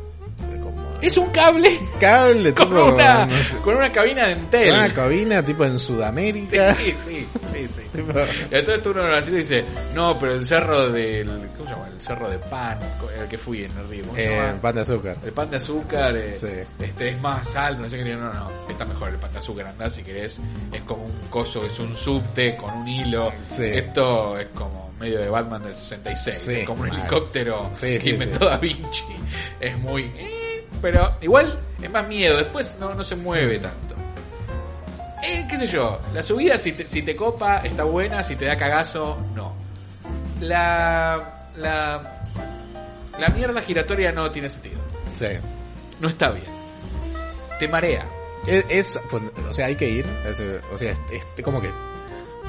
Es 1.01 1.17
un 1.17 1.29
cable 1.29 1.77
cable, 1.99 2.53
con 2.55 2.67
tipo... 2.69 2.85
una, 2.85 3.25
no 3.25 3.37
sé, 3.43 3.57
con 3.57 3.75
una 3.75 3.91
cabina 3.91 4.27
de 4.27 4.33
Entel. 4.33 4.73
una 4.73 4.93
cabina 4.93 5.43
tipo 5.43 5.63
en 5.65 5.79
Sí, 5.79 5.85
Sudamérica. 5.87 6.75
sí, 6.75 6.93
sí, 6.95 7.67
sí. 7.67 7.81
Tipo, 7.95 8.11
Y 8.51 8.55
entonces 8.55 8.85
uno 8.87 9.15
en 9.17 9.23
y 9.23 9.37
dice, 9.37 9.65
no, 9.93 10.17
pero 10.17 10.33
el 10.33 10.45
cerro 10.45 10.89
del, 10.89 11.27
¿cómo 11.57 11.69
se 11.69 11.75
llama? 11.75 11.87
El 11.93 12.01
cerro 12.01 12.29
de 12.29 12.37
pan, 12.39 12.79
el 13.21 13.27
que 13.27 13.37
fui 13.37 13.63
en 13.63 13.71
el 13.77 13.87
río. 13.87 14.03
¿Cómo 14.03 14.15
se 14.15 14.35
eh, 14.35 14.53
pan 14.61 14.75
de 14.75 14.81
azúcar. 14.81 15.17
El 15.23 15.31
pan 15.31 15.49
de 15.49 15.57
azúcar 15.57 16.15
eh, 16.17 16.31
Sí. 16.31 16.47
este 16.83 17.09
es 17.09 17.21
más 17.21 17.55
alto, 17.55 17.83
no 17.83 17.89
sé 17.89 17.97
qué. 17.97 18.15
No, 18.15 18.31
no, 18.33 18.49
está 18.69 18.85
mejor 18.85 19.09
el 19.09 19.15
pan 19.17 19.31
de 19.31 19.39
azúcar. 19.39 19.67
Andá 19.67 19.89
si 19.89 20.03
querés. 20.03 20.39
Es 20.71 20.81
como 20.83 21.03
un 21.05 21.27
coso, 21.29 21.65
es 21.65 21.77
un 21.79 21.95
subte 21.95 22.55
con 22.55 22.73
un 22.77 22.87
hilo. 22.87 23.31
Sí. 23.47 23.63
Esto 23.65 24.37
es 24.37 24.47
como 24.53 24.91
medio 24.99 25.19
de 25.19 25.29
Batman 25.29 25.63
del 25.63 25.75
66. 25.75 26.37
Sí, 26.37 26.55
es 26.61 26.65
como 26.67 26.81
un 26.83 26.89
helicóptero 26.89 27.71
Sí, 27.77 27.87
que 27.87 27.99
sí, 28.01 28.09
inventó 28.11 28.39
sí. 28.39 28.45
Da 28.45 28.57
Vinci. 28.57 29.03
Es 29.59 29.77
muy. 29.79 30.03
eh, 30.17 30.44
pero 30.85 31.15
igual 31.21 31.59
es 31.81 31.89
más 31.89 32.07
miedo. 32.07 32.37
Después 32.37 32.75
no, 32.79 32.93
no 32.93 33.03
se 33.03 33.15
mueve 33.15 33.57
tanto. 33.57 33.95
Eh, 35.23 35.47
qué 35.49 35.57
sé 35.57 35.65
yo, 35.65 35.99
la 36.13 36.21
subida 36.21 36.59
si 36.59 36.73
te, 36.73 36.87
si 36.87 37.01
te 37.01 37.15
copa 37.15 37.57
está 37.63 37.83
buena, 37.85 38.21
si 38.21 38.35
te 38.35 38.45
da 38.45 38.55
cagazo, 38.55 39.17
no. 39.33 39.55
La, 40.41 41.49
la, 41.55 42.21
la 43.17 43.27
mierda 43.29 43.61
giratoria 43.63 44.11
no 44.11 44.29
tiene 44.29 44.47
sentido. 44.47 44.79
Sí. 45.17 45.25
No 45.99 46.09
está 46.09 46.29
bien. 46.29 46.45
Te 47.57 47.67
marea. 47.67 48.05
Es, 48.45 48.65
es- 48.69 48.99
pues, 49.09 49.23
o 49.49 49.53
sea, 49.55 49.65
hay 49.65 49.75
que 49.75 49.89
ir. 49.89 50.05
es, 50.27 50.39
o 50.71 50.77
sea, 50.77 50.91
es, 50.91 50.99
es 51.35 51.43
como 51.43 51.59
que 51.59 51.71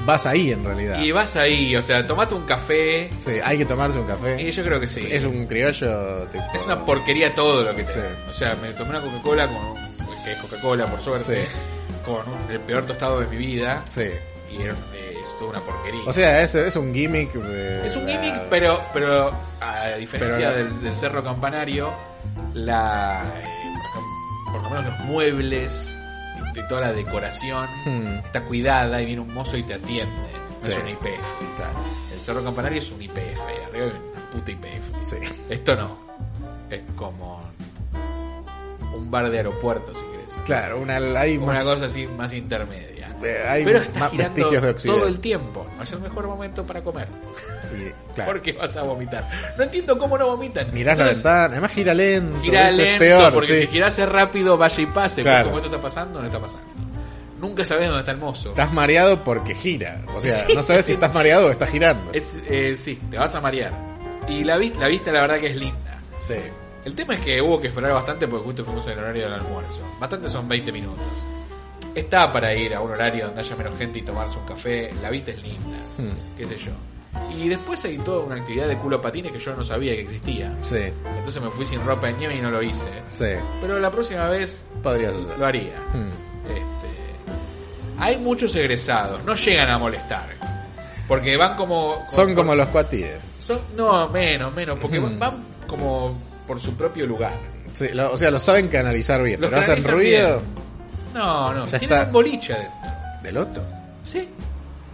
vas 0.05 0.25
ahí 0.25 0.51
en 0.51 0.63
realidad. 0.63 0.99
Y 0.99 1.11
vas 1.11 1.35
ahí, 1.35 1.75
o 1.75 1.81
sea, 1.81 2.05
tomate 2.05 2.33
un 2.35 2.45
café. 2.45 3.09
Sí, 3.13 3.31
hay 3.43 3.57
que 3.57 3.65
tomarse 3.65 3.99
un 3.99 4.07
café. 4.07 4.41
Y 4.41 4.51
yo 4.51 4.63
creo 4.63 4.79
que 4.79 4.87
sí. 4.87 5.05
Es 5.09 5.23
un 5.25 5.45
criollo. 5.47 6.25
Tipo, 6.27 6.43
Es 6.53 6.63
una 6.63 6.85
porquería 6.85 7.33
todo 7.35 7.63
lo 7.63 7.73
que 7.75 7.83
te 7.83 7.91
Sí. 7.93 7.99
dan. 7.99 8.15
O 8.29 8.33
sea, 8.33 8.55
me 8.55 8.69
tomé 8.71 8.91
una 8.91 9.01
Coca-Cola 9.01 9.47
con 9.47 9.87
que 10.23 10.31
es 10.33 10.37
Coca-Cola 10.39 10.85
por 10.87 11.01
suerte, 11.01 11.45
Sí. 11.47 11.53
con 12.05 12.21
el 12.51 12.59
peor 12.61 12.85
tostado 12.85 13.19
de 13.21 13.27
mi 13.27 13.37
vida 13.37 13.81
Sí. 13.87 14.09
y 14.51 14.61
era, 14.61 14.73
eh, 14.93 15.17
es 15.21 15.37
toda 15.37 15.51
una 15.51 15.59
porquería. 15.61 16.01
O 16.05 16.11
sea, 16.13 16.41
es, 16.41 16.53
es 16.55 16.75
un 16.75 16.93
gimmick. 16.93 17.33
de 17.33 17.85
es 17.87 17.95
un 17.95 18.07
gimmick, 18.07 18.49
pero 18.49 18.81
pero 18.93 19.31
a 19.61 19.87
diferencia 19.97 20.51
Pero 20.53 20.65
del, 20.69 20.81
del 20.83 20.95
Cerro 20.95 21.23
Campanario, 21.23 21.93
la 22.53 23.23
eh, 23.41 23.45
por 24.51 24.61
lo 24.63 24.69
menos 24.69 24.85
los 24.85 24.99
muebles 25.05 25.95
y 26.59 26.67
toda 26.67 26.81
la 26.81 26.93
decoración 26.93 27.67
Hmm, 27.85 28.07
está 28.25 28.43
cuidada 28.43 29.01
y 29.01 29.05
viene 29.05 29.21
un 29.21 29.33
mozo 29.33 29.57
y 29.57 29.63
te 29.63 29.75
atiende. 29.75 30.15
No 30.61 30.65
Sí. 30.65 30.71
es 30.71 30.77
una 30.79 30.89
IPF. 30.91 31.55
claro. 31.55 31.79
El 32.13 32.19
Cerro 32.21 32.43
Campanario 32.43 32.79
es 32.79 32.91
un 32.91 33.01
IPF, 33.01 33.39
arriba 33.67 33.85
hay 33.85 33.91
una 34.15 34.29
puta 34.31 34.51
IPF. 34.51 35.03
Sí. 35.03 35.15
Esto 35.49 35.75
no. 35.75 35.97
Es 36.69 36.81
como 36.95 37.41
un 38.95 39.09
bar 39.11 39.29
de 39.29 39.37
aeropuerto, 39.37 39.93
si 39.93 40.01
querés. 40.01 40.33
Claro, 40.45 40.79
una, 40.81 40.95
hay 40.97 41.37
Una 41.37 41.53
más. 41.53 41.63
cosa 41.65 41.85
así 41.85 42.07
más 42.07 42.33
intermedia. 42.33 42.96
Eh, 43.23 43.43
hay 43.47 43.63
Pero 43.63 43.79
está 43.79 43.99
más 43.99 44.11
girando 44.11 44.35
vestigios 44.35 44.61
de 44.63 44.69
Occidente. 44.69 44.99
todo 44.99 45.07
el 45.09 45.19
tiempo. 45.19 45.67
No 45.77 45.83
es 45.83 45.91
el 45.91 45.99
mejor 46.01 46.27
momento 46.27 46.65
para 46.65 46.81
comer. 46.81 47.07
Claro. 48.15 48.31
Porque 48.31 48.53
vas 48.53 48.75
a 48.75 48.81
vomitar. 48.81 49.29
No 49.57 49.63
entiendo 49.63 49.95
cómo 49.95 50.17
no 50.17 50.25
vomitan. 50.25 50.73
Mirás 50.73 50.97
la 50.97 51.03
Entonces, 51.03 51.23
ventana. 51.23 51.43
Además, 51.45 51.71
gira 51.71 51.93
lento. 51.93 52.39
Gira 52.41 52.71
lento, 52.71 52.83
Es 52.93 52.97
peor, 52.99 53.33
porque 53.33 53.47
sí. 53.47 53.59
si 53.61 53.67
girase 53.67 54.05
rápido, 54.07 54.57
vaya 54.57 54.81
y 54.81 54.85
pase. 54.87 55.21
Claro. 55.21 55.45
Como 55.45 55.57
esto 55.57 55.69
está 55.69 55.79
pasando, 55.81 56.19
no 56.19 56.25
está 56.25 56.39
pasando. 56.39 56.65
Nunca 57.39 57.63
sabes 57.63 57.85
dónde 57.85 57.99
está 57.99 58.13
el 58.13 58.17
mozo. 58.17 58.49
Estás 58.49 58.73
mareado 58.73 59.23
porque 59.23 59.53
gira. 59.53 60.01
O 60.15 60.19
sea, 60.19 60.31
Sí. 60.47 60.55
no 60.55 60.63
sabes 60.63 60.87
si 60.87 60.93
estás 60.93 61.13
mareado 61.13 61.45
o 61.47 61.51
estás 61.51 61.69
girando. 61.69 62.09
Es, 62.13 62.41
eh, 62.47 62.75
sí, 62.75 62.99
te 63.11 63.19
vas 63.19 63.35
a 63.35 63.41
marear. 63.41 63.71
Y 64.27 64.43
la, 64.43 64.57
la 64.57 64.87
vista, 64.87 65.11
la 65.11 65.21
verdad 65.21 65.39
que 65.39 65.47
es 65.47 65.55
linda. 65.55 65.99
Sí. 66.21 66.33
El 66.85 66.95
tema 66.95 67.13
es 67.13 67.19
que 67.19 67.39
hubo 67.39 67.61
que 67.61 67.67
esperar 67.67 67.93
bastante 67.93 68.27
porque 68.27 68.45
justo 68.45 68.65
fuimos 68.65 68.83
en 68.87 68.93
el 68.93 68.99
horario 68.99 69.23
del 69.25 69.33
almuerzo. 69.33 69.81
Bastante 69.99 70.27
son 70.29 70.47
20 70.47 70.71
minutos. 70.71 71.03
Está 71.97 72.31
para 72.31 72.53
ir 72.53 72.73
a 72.75 72.81
un 72.81 72.91
horario 72.91 73.25
donde 73.25 73.41
haya 73.41 73.55
menos 73.55 73.77
gente 73.77 73.99
y 73.99 74.01
tomarse 74.03 74.37
un 74.37 74.45
café. 74.45 74.91
La 75.01 75.09
vista 75.09 75.31
es 75.31 75.41
linda, 75.41 75.77
Hmm, 75.97 76.37
qué 76.37 76.45
sé 76.47 76.57
yo. 76.57 76.71
Y 77.35 77.49
después 77.49 77.83
hay 77.85 77.97
toda 77.97 78.19
una 78.19 78.35
actividad 78.35 78.67
de 78.67 78.77
culo 78.77 79.01
patines 79.01 79.31
que 79.31 79.39
yo 79.39 79.53
no 79.55 79.63
sabía 79.63 79.95
que 79.95 80.01
existía. 80.01 80.55
Sí. 80.61 80.77
Entonces 81.17 81.41
me 81.41 81.49
fui 81.49 81.65
sin 81.65 81.83
ropa 81.83 82.07
de 82.07 82.13
nieve 82.13 82.35
y 82.35 82.39
no 82.41 82.51
lo 82.51 82.61
hice. 82.61 82.85
Sí. 83.09 83.25
Pero 83.59 83.79
la 83.79 83.89
próxima 83.89 84.27
vez 84.29 84.63
Podrías 84.83 85.13
hacer. 85.15 85.37
lo 85.39 85.45
haría. 85.45 85.73
Hmm. 85.93 86.11
Este, 86.47 87.99
hay 87.99 88.17
muchos 88.17 88.55
egresados, 88.55 89.23
no 89.23 89.33
llegan 89.35 89.69
a 89.69 89.77
molestar. 89.79 90.27
Porque 91.07 91.35
van 91.37 91.55
como... 91.55 92.05
Son 92.11 92.27
por- 92.27 92.35
como 92.35 92.53
los 92.55 92.67
cuatíes. 92.69 93.13
son- 93.39 93.61
no, 93.75 94.07
menos, 94.09 94.53
menos. 94.53 94.77
Porque 94.79 94.99
van, 94.99 95.15
Hmm. 95.15 95.19
van 95.19 95.43
como 95.67 96.15
por 96.45 96.59
su 96.59 96.75
propio 96.75 97.05
lugar. 97.07 97.33
Sí, 97.73 97.87
lo- 97.89 98.11
o 98.13 98.17
sea, 98.17 98.29
lo 98.29 98.39
saben 98.39 98.67
canalizar 98.67 99.23
bien. 99.23 99.41
Los 99.41 99.49
pero 99.49 99.61
hacen 99.61 99.83
ruido 99.91 100.41
No, 101.13 101.53
no, 101.53 101.65
Ya 101.67 101.79
tienen 101.79 101.97
está. 101.97 102.07
un 102.07 102.13
boliche 102.13 102.53
adentro. 102.53 102.89
del 103.23 103.37
otro. 103.37 103.63
Sí. 104.03 104.27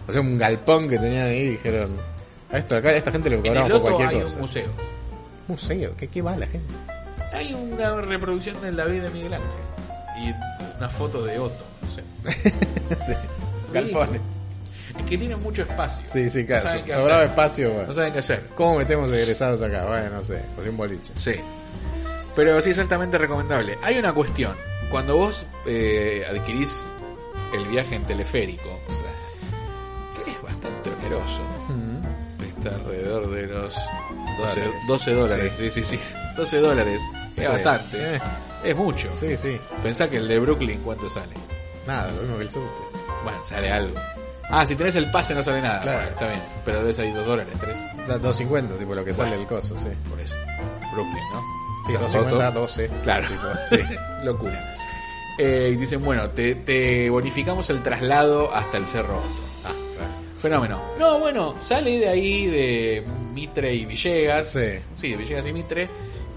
O 0.08 0.12
sea, 0.12 0.22
un 0.22 0.38
galpón 0.38 0.90
que 0.90 0.98
tenían 1.00 1.28
ahí 1.28 1.40
y 1.42 1.50
dijeron, 1.52 1.96
a 2.52 2.58
esto 2.58 2.76
acá, 2.78 2.90
a 2.90 2.94
esta 2.94 3.12
gente 3.12 3.30
le 3.30 3.38
cobramos 3.38 3.72
por 3.72 3.82
cualquier 3.82 4.10
hay 4.10 4.20
cosa. 4.22 4.36
un 4.36 4.42
museo. 4.42 4.66
museo, 5.48 5.96
¿qué, 5.98 6.08
qué 6.08 6.22
va 6.22 6.36
la 6.36 6.48
gente? 6.48 6.74
Hay 7.34 7.54
una 7.54 7.96
reproducción 8.02 8.62
del 8.62 8.76
David 8.76 9.02
de 9.04 9.10
Miguel 9.10 9.34
Ángel. 9.34 9.50
Y 10.20 10.78
una 10.78 10.90
foto 10.90 11.24
de 11.24 11.40
Otto, 11.40 11.64
no 11.82 11.90
sé. 11.90 12.04
Sí, 13.08 13.14
Galpones. 13.74 14.22
Es 14.98 15.04
que 15.10 15.18
tienen 15.18 15.42
mucho 15.42 15.64
espacio. 15.64 16.06
Sí, 16.14 16.30
sí, 16.30 16.42
No 16.42 16.48
claro. 16.48 16.84
qué 16.86 16.94
Sobraba 16.94 17.16
hacer. 17.22 17.30
espacio, 17.32 17.70
bueno. 17.72 17.88
No 17.88 17.94
saben 17.94 18.14
qué 18.14 18.20
hacer. 18.20 18.44
¿Cómo 18.56 18.78
metemos 18.78 19.12
egresados 19.12 19.62
acá? 19.64 19.86
Bueno, 19.86 20.10
no 20.12 20.22
sé, 20.22 20.40
pues 20.56 20.68
un 20.68 20.78
boliche. 20.78 21.12
Sí. 21.16 21.34
Pero 22.36 22.62
sí 22.62 22.70
es 22.72 22.78
altamente 22.80 23.18
recomendable. 23.18 23.78
Hay 23.82 23.98
una 23.98 24.14
cuestión. 24.14 24.56
Cuando 24.94 25.18
vos 25.18 25.44
eh, 25.66 26.24
adquirís 26.30 26.88
el 27.56 27.66
viaje 27.66 27.96
en 27.96 28.04
teleférico, 28.04 28.70
o 28.88 28.92
sea, 28.92 30.24
que 30.24 30.30
es 30.30 30.40
bastante 30.40 30.92
oneroso, 30.92 31.42
está 32.48 32.76
alrededor 32.76 33.28
de 33.32 33.48
los 33.48 33.74
12 34.38 34.60
Dólares. 34.62 34.74
12 34.88 35.14
dólares. 35.16 35.54
Sí, 35.58 35.72
sí, 35.72 35.84
sí. 35.84 36.00
12 36.38 36.58
dólares. 36.60 37.02
Es 37.36 37.42
Sí. 37.42 37.48
bastante. 37.48 38.16
Eh, 38.16 38.20
Es 38.66 38.76
mucho. 38.78 39.10
sí, 39.20 39.36
sí. 39.36 39.60
Pensá 39.82 40.08
que 40.08 40.18
el 40.18 40.28
de 40.28 40.38
Brooklyn, 40.40 40.80
¿cuánto 40.84 41.10
sale? 41.10 41.34
Nada, 41.88 42.12
lo 42.12 42.22
mismo 42.22 42.38
que 42.38 42.44
el 42.44 42.52
subte. 42.52 42.82
Bueno, 43.24 43.40
sale 43.46 43.72
algo. 43.72 44.00
Ah, 44.52 44.64
si 44.64 44.76
tenés 44.76 44.94
el 44.96 45.10
pase 45.10 45.34
no 45.34 45.42
sale 45.42 45.60
nada. 45.60 45.82
Claro. 45.82 45.98
Bueno, 46.02 46.12
está 46.12 46.28
bien. 46.28 46.42
Pero 46.64 46.78
debe 46.82 46.94
salir 46.94 47.16
2 47.16 47.26
dólares, 47.26 47.54
3. 47.60 48.08
Da 48.08 48.20
2.50, 48.20 48.78
tipo 48.78 48.94
lo 48.94 49.04
que 49.04 49.12
sale 49.16 49.36
el 49.38 49.48
coso, 49.48 49.76
sí. 49.76 49.88
Por 50.08 50.20
eso. 50.20 50.36
Brooklyn, 50.94 51.24
¿no? 51.34 51.63
Sí, 51.86 51.94
La 51.94 52.00
2.50, 52.02 52.10
foto. 52.10 52.52
12. 52.62 52.90
Claro, 53.04 53.28
Tipo, 53.28 53.42
sí, 53.70 53.78
locura. 54.24 54.76
Eh, 55.38 55.72
y 55.74 55.76
dicen, 55.78 56.04
bueno, 56.04 56.30
te, 56.30 56.56
te 56.56 57.10
bonificamos 57.10 57.70
el 57.70 57.82
traslado 57.82 58.54
hasta 58.54 58.78
el 58.78 58.86
Cerro. 58.86 59.20
Ah, 59.66 59.72
claro. 59.96 60.12
Fenómeno. 60.40 60.82
No, 61.00 61.20
bueno, 61.20 61.56
sale 61.60 62.00
de 62.00 62.08
ahí 62.10 62.46
de 62.48 63.04
Mitre 63.34 63.74
y 63.74 63.86
Villegas. 63.86 64.50
Sí. 64.50 64.70
Sí, 64.96 65.12
de 65.12 65.18
Villegas 65.18 65.48
y 65.48 65.54
Mitre. 65.54 65.90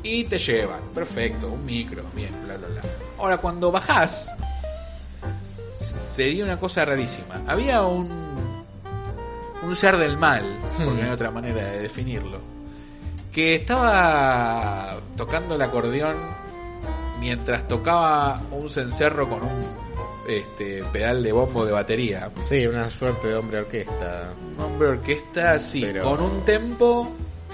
Y 0.02 0.24
te 0.24 0.38
llevan. 0.38 0.80
Perfecto, 0.94 1.48
un 1.48 1.64
micro. 1.64 2.04
Bien, 2.14 2.30
bla, 2.44 2.56
bla, 2.56 2.68
bla. 2.68 2.82
Ahora, 3.18 3.36
cuando 3.38 3.70
bajás, 3.72 4.34
se 6.06 6.22
dio 6.24 6.44
una 6.44 6.58
cosa 6.58 6.84
rarísima. 6.84 7.42
Había 7.46 7.82
un. 7.82 8.26
Un 9.62 9.74
ser 9.74 9.96
del 9.96 10.16
mal, 10.16 10.58
porque 10.76 10.84
Hmm. 10.92 10.96
no 10.98 11.02
hay 11.04 11.10
otra 11.10 11.30
manera 11.30 11.70
de 11.72 11.80
definirlo. 11.80 12.38
Que 13.36 13.56
estaba 13.56 14.96
tocando 15.14 15.56
el 15.56 15.60
acordeón 15.62 16.16
mientras 17.20 17.68
tocaba 17.68 18.40
un 18.50 18.70
cencerro 18.70 19.28
con 19.28 19.42
un 19.42 19.66
este, 20.26 20.82
pedal 20.90 21.22
de 21.22 21.32
bombo 21.32 21.66
de 21.66 21.72
batería. 21.72 22.30
Sí, 22.42 22.66
una 22.66 22.88
suerte 22.88 23.28
de 23.28 23.36
hombre 23.36 23.58
orquesta. 23.58 24.32
Un 24.56 24.64
hombre 24.64 24.88
orquesta, 24.88 25.60
sí, 25.60 25.82
Pero- 25.82 26.02
con 26.04 26.20
un 26.22 26.44
tempo 26.46 27.10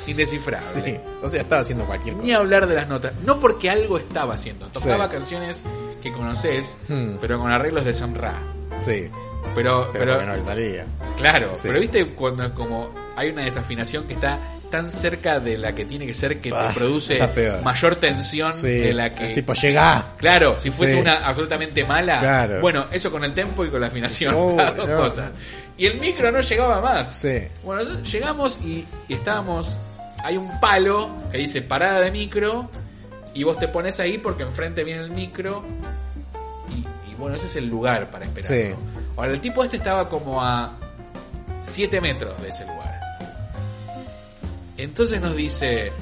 indescifrable. 0.06 0.66
Sí. 0.84 0.96
O 1.20 1.28
sea, 1.28 1.40
estaba 1.42 1.62
haciendo 1.62 1.84
cualquier 1.84 2.14
cosa. 2.14 2.26
Ni 2.26 2.32
hablar 2.32 2.66
de 2.68 2.76
las 2.76 2.86
notas. 2.88 3.12
No 3.24 3.40
porque 3.40 3.68
algo 3.68 3.98
estaba 3.98 4.34
haciendo. 4.34 4.66
Tocaba 4.68 5.06
Sí. 5.06 5.10
canciones 5.16 5.62
que 6.00 6.12
conoces, 6.12 6.78
Hmm. 6.88 7.16
pero 7.20 7.38
con 7.38 7.50
arreglos 7.50 7.84
de 7.84 7.92
Sam 7.92 8.14
Ra. 8.14 8.38
Sí, 8.80 9.10
Pero, 9.54 9.90
pero, 9.92 10.18
pero, 10.18 10.26
no 10.36 10.44
salía. 10.44 10.84
claro, 11.16 11.52
Sí. 11.54 11.62
pero 11.64 11.80
viste 11.80 12.06
cuando 12.08 12.52
como 12.54 12.94
hay 13.16 13.30
una 13.30 13.44
desafinación 13.44 14.04
que 14.06 14.14
está 14.14 14.38
tan 14.70 14.88
cerca 14.90 15.38
de 15.38 15.58
la 15.58 15.74
que 15.74 15.84
tiene 15.84 16.06
que 16.06 16.14
ser 16.14 16.40
que 16.40 16.50
Ah, 16.54 16.68
te 16.68 16.74
produce 16.74 17.20
mayor 17.62 17.96
tensión 17.96 18.54
Sí, 18.54 18.68
de 18.68 18.94
la 18.94 19.14
que 19.14 19.34
tipo 19.34 19.52
llega. 19.52 20.12
Claro, 20.16 20.56
si 20.60 20.70
fuese 20.70 20.94
Sí. 20.94 21.00
una 21.00 21.16
absolutamente 21.26 21.84
mala. 21.84 22.18
Claro. 22.18 22.60
Bueno, 22.62 22.86
eso 22.90 23.10
con 23.10 23.22
el 23.24 23.34
tempo 23.34 23.64
y 23.66 23.68
con 23.68 23.80
la 23.82 23.88
afinación. 23.88 24.34
Oh, 24.38 24.56
las 24.56 24.74
dos 24.76 24.88
no. 24.88 24.96
cosas. 24.96 25.30
Y 25.76 25.86
el 25.86 26.00
micro 26.00 26.32
no 26.32 26.40
llegaba 26.40 26.80
más. 26.80 27.20
Sí. 27.20 27.42
Bueno, 27.64 28.00
llegamos 28.02 28.58
y, 28.64 28.86
y 29.08 29.14
estábamos. 29.14 29.76
Hay 30.24 30.36
un 30.36 30.58
palo 30.60 31.14
que 31.30 31.38
dice 31.38 31.60
parada 31.62 32.00
de 32.00 32.10
micro. 32.10 32.70
Y 33.34 33.44
vos 33.44 33.56
te 33.58 33.68
pones 33.68 33.98
ahí 34.00 34.18
porque 34.18 34.42
enfrente 34.42 34.84
viene 34.84 35.02
el 35.02 35.10
micro. 35.10 35.64
Y, 36.70 37.10
y 37.10 37.14
bueno, 37.16 37.36
ese 37.36 37.46
es 37.46 37.56
el 37.56 37.66
lugar 37.68 38.10
para 38.10 38.24
esperarlo. 38.26 38.76
Ahora, 39.16 39.32
el 39.32 39.40
tipo 39.40 39.62
este 39.62 39.76
estaba 39.76 40.08
como 40.08 40.42
a 40.42 40.72
7 41.64 42.00
metros 42.00 42.40
de 42.42 42.48
ese 42.48 42.64
lugar. 42.64 43.00
Entonces 44.76 45.20
nos 45.20 45.36
dice. 45.36 45.92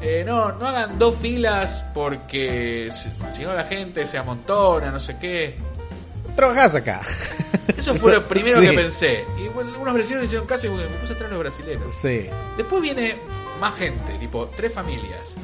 eh, 0.00 0.22
no, 0.26 0.52
no 0.52 0.66
hagan 0.66 0.98
dos 0.98 1.16
filas 1.16 1.84
porque 1.94 2.90
si, 3.32 3.42
no 3.42 3.52
la 3.54 3.64
gente 3.64 4.06
se 4.06 4.18
amontona, 4.18 4.90
no 4.90 4.98
sé 4.98 5.16
qué. 5.18 5.56
Trabajás 6.34 6.74
acá. 6.76 7.00
Eso 7.76 7.94
fue 7.94 8.12
lo 8.12 8.22
primero 8.28 8.60
Sí. 8.60 8.68
que 8.68 8.72
pensé. 8.74 9.24
Y 9.38 9.48
bueno, 9.48 9.70
algunos 9.72 9.94
brasileños 9.94 10.24
hicieron 10.26 10.46
caso 10.46 10.66
y 10.66 10.70
me 10.70 10.86
puse 10.86 11.12
atrás 11.14 11.30
los 11.30 11.38
brasileños. 11.40 11.92
Sí. 11.94 12.28
Después 12.56 12.82
viene 12.82 13.16
más 13.60 13.74
gente, 13.74 14.12
tipo 14.20 14.46
tres 14.46 14.72
familias. 14.72 15.34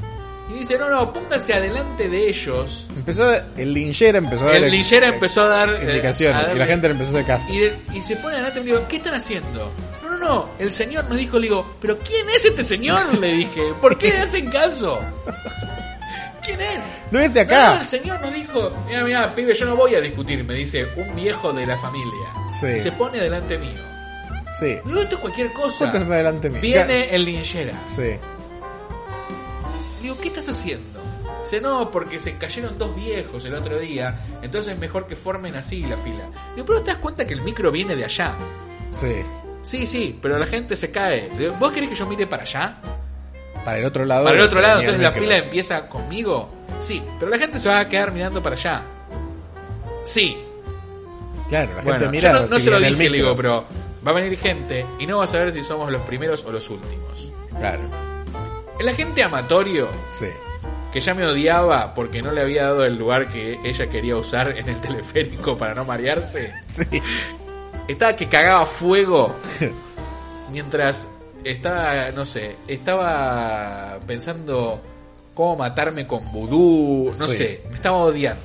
Y 0.55 0.59
dice, 0.61 0.77
no, 0.79 0.91
no, 0.91 1.13
pónganse 1.13 1.55
adelante 1.55 2.09
de 2.09 2.29
ellos. 2.29 2.87
Empezó, 2.95 3.25
a- 3.25 3.45
el 3.57 3.73
linchera 3.73 4.19
empezó 4.19 4.45
a 4.47 4.53
dar 4.53 4.57
El 4.57 4.71
linchera 4.71 5.09
empezó 5.09 5.43
a 5.43 5.49
dar 5.49 5.69
eh, 5.71 5.79
indicaciones 5.83 6.49
a 6.49 6.53
y 6.55 6.59
la 6.59 6.67
gente 6.67 6.89
le 6.89 6.93
empezó 6.93 7.11
a 7.17 7.21
hacer 7.21 7.27
caso. 7.27 7.53
Y, 7.53 7.59
de- 7.59 7.77
y 7.95 8.03
se 8.03 8.17
pone 8.17 8.35
adelante 8.35 8.61
y 8.61 8.63
me 8.65 8.67
digo, 8.73 8.87
¿qué 8.89 8.97
están 8.97 9.15
haciendo? 9.15 9.73
No, 10.03 10.11
no, 10.11 10.19
no, 10.19 10.49
el 10.59 10.71
señor 10.71 11.05
nos 11.09 11.17
dijo, 11.19 11.39
le 11.39 11.49
digo, 11.49 11.75
¿pero 11.81 11.99
quién 11.99 12.29
es 12.31 12.45
este 12.45 12.63
señor? 12.63 13.19
Le 13.19 13.33
dije, 13.33 13.63
¿por 13.81 13.97
qué 13.99 14.13
hacen 14.19 14.51
caso? 14.51 14.99
¿Quién 16.45 16.61
es? 16.61 16.99
No 17.13 17.21
es 17.21 17.33
de 17.33 17.45
No, 17.45 17.53
no, 17.53 17.57
acá. 17.59 17.79
el 17.81 17.85
señor 17.87 18.21
nos 18.21 18.35
dijo, 18.35 18.71
mira, 18.89 19.05
mira, 19.05 19.35
pibe, 19.35 19.55
yo 19.55 19.65
no 19.67 19.77
voy 19.77 19.95
a 19.95 20.01
discutir, 20.01 20.43
me 20.45 20.55
dice 20.55 20.87
un 20.97 21.15
viejo 21.15 21.53
de 21.53 21.67
la 21.67 21.79
familia. 21.79 22.29
Sí. 22.61 22.81
Se 22.81 22.91
pone 22.93 23.19
delante 23.19 23.57
mío. 23.59 23.81
Sí. 24.59 24.77
Digo, 24.85 25.01
esto 25.01 25.15
es 25.15 25.21
cualquier 25.21 25.53
cosa. 25.53 25.79
Ponte 25.91 26.01
para 26.01 26.15
adelante 26.17 26.49
mío. 26.51 26.61
Viene 26.61 27.15
el 27.15 27.25
linchera. 27.25 27.75
Sí. 27.95 28.15
Digo, 30.03 30.19
¿qué 30.19 30.29
estás 30.29 30.49
haciendo? 30.49 31.01
Dice, 31.45 31.61
no, 31.61 31.91
porque 31.91 32.19
se 32.19 32.37
cayeron 32.37 32.77
dos 32.79 32.95
viejos 32.95 33.45
el 33.45 33.55
otro 33.55 33.79
día, 33.79 34.21
entonces 34.43 34.75
es 34.75 34.79
mejor 34.79 35.07
que 35.07 35.17
formen 35.17 35.55
así 35.55 35.81
la 35.85 35.97
fila. 35.97 36.25
Digo, 36.55 36.67
pero 36.67 36.83
te 36.83 36.91
das 36.91 36.99
cuenta 36.99 37.27
que 37.27 37.35
el 37.35 37.43
micro 37.43 37.71
viene 37.71 37.95
de 37.97 38.05
allá. 38.05 38.33
Sí. 38.91 39.23
Sí, 39.63 39.87
sí, 39.87 40.19
pero 40.21 40.39
la 40.39 40.47
gente 40.47 40.75
se 40.77 40.91
cae. 40.91 41.31
Digo, 41.39 41.55
¿Vos 41.59 41.73
querés 41.73 41.89
que 41.89 41.95
yo 41.95 42.07
mire 42.07 42.27
para 42.27 42.43
allá? 42.43 42.79
Para 43.65 43.79
el 43.79 43.85
otro 43.85 44.05
lado. 44.05 44.25
Para 44.25 44.37
el 44.39 44.43
otro 44.45 44.61
lado, 44.61 44.81
entonces 44.81 45.03
la 45.03 45.13
fila 45.13 45.37
empieza 45.39 45.89
conmigo. 45.89 46.49
Sí, 46.81 47.01
pero 47.21 47.31
la 47.31 47.39
gente 47.39 47.59
se 47.59 47.69
va 47.69 47.79
a 47.81 47.89
quedar 47.89 48.11
mirando 48.13 48.43
para 48.43 48.57
allá. 48.57 48.83
Sí. 50.03 50.37
Claro, 51.49 51.77
la 51.77 51.83
Bueno, 51.83 51.99
gente 52.01 52.09
mira. 52.17 52.33
yo 52.33 52.41
no, 52.41 52.47
no 52.49 52.59
se 52.59 52.71
lo 52.71 52.81
dije, 52.81 53.11
le 53.11 53.17
digo, 53.19 53.37
pero 53.37 53.65
va 54.05 54.11
a 54.11 54.15
venir 54.15 54.37
gente 54.39 54.85
y 54.99 55.07
no 55.07 55.19
va 55.19 55.25
a 55.25 55.27
saber 55.29 55.53
si 55.53 55.63
somos 55.63 55.93
los 55.93 56.03
primeros 56.03 56.45
o 56.45 56.51
los 56.51 56.69
últimos. 56.71 57.31
Claro. 57.59 57.83
El 58.83 58.89
agente 58.89 59.23
amatorio 59.23 59.89
Sí. 60.13 60.27
que 60.93 60.99
ya 61.01 61.15
me 61.15 61.25
odiaba 61.25 61.95
porque 61.95 62.21
no 62.21 62.33
le 62.33 62.41
había 62.41 62.65
dado 62.65 62.85
el 62.85 62.97
lugar 62.97 63.29
que 63.29 63.59
ella 63.65 63.87
quería 63.89 64.17
usar 64.17 64.59
en 64.59 64.69
el 64.69 64.79
teleférico 64.81 65.57
para 65.57 65.73
no 65.75 65.85
marearse. 65.85 66.53
Sí. 66.75 67.01
Estaba 67.87 68.17
que 68.17 68.29
cagaba 68.29 68.67
fuego 68.67 69.35
mientras 70.51 71.07
estaba, 71.45 72.11
no 72.11 72.27
sé, 72.27 72.57
estaba 72.69 73.99
pensando 74.07 74.81
cómo 75.35 75.57
matarme 75.57 76.07
con 76.07 76.31
vudú, 76.33 77.15
no 77.19 77.29
Sí. 77.29 77.37
sé, 77.37 77.63
me 77.69 77.77
estaba 77.77 77.97
odiando. 77.99 78.43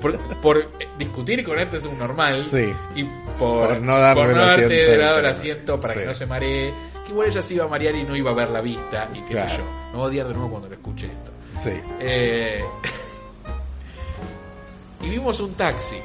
Por, 0.00 0.18
por 0.40 0.70
discutir 0.98 1.44
con 1.44 1.58
este 1.58 1.78
subnormal 1.78 2.48
Sí. 2.50 2.72
y 2.96 3.04
por, 3.38 3.68
Por 3.68 3.80
no 3.80 3.96
darle 3.98 4.22
por 4.24 4.34
no 4.34 4.40
darte 4.42 4.64
asiento, 4.66 4.90
de 4.90 4.98
lado 4.98 5.18
el 5.20 5.26
asiento 5.26 5.80
para 5.80 5.94
que 5.94 6.04
no 6.04 6.14
se 6.14 6.26
maree. 6.26 6.74
Que 7.12 7.14
igual 7.14 7.28
ella 7.28 7.42
se 7.42 7.54
iba 7.54 7.64
a 7.64 7.68
marear 7.68 7.94
y 7.94 8.02
no 8.04 8.16
iba 8.16 8.30
a 8.30 8.34
ver 8.34 8.50
la 8.50 8.60
vista 8.62 9.08
y 9.14 9.20
qué 9.20 9.26
sé 9.28 9.32
Claro. 9.32 9.56
yo. 9.58 9.64
No 9.92 9.98
voy 9.98 10.00
a 10.00 10.04
odiar 10.08 10.28
de 10.28 10.34
nuevo 10.34 10.50
cuando 10.50 10.68
lo 10.68 10.74
escuche 10.74 11.06
esto. 11.06 11.30
Sí. 11.58 11.70
Eh, 12.00 12.64
y 15.02 15.10
vimos 15.10 15.40
un 15.40 15.54
taxi. 15.54 15.96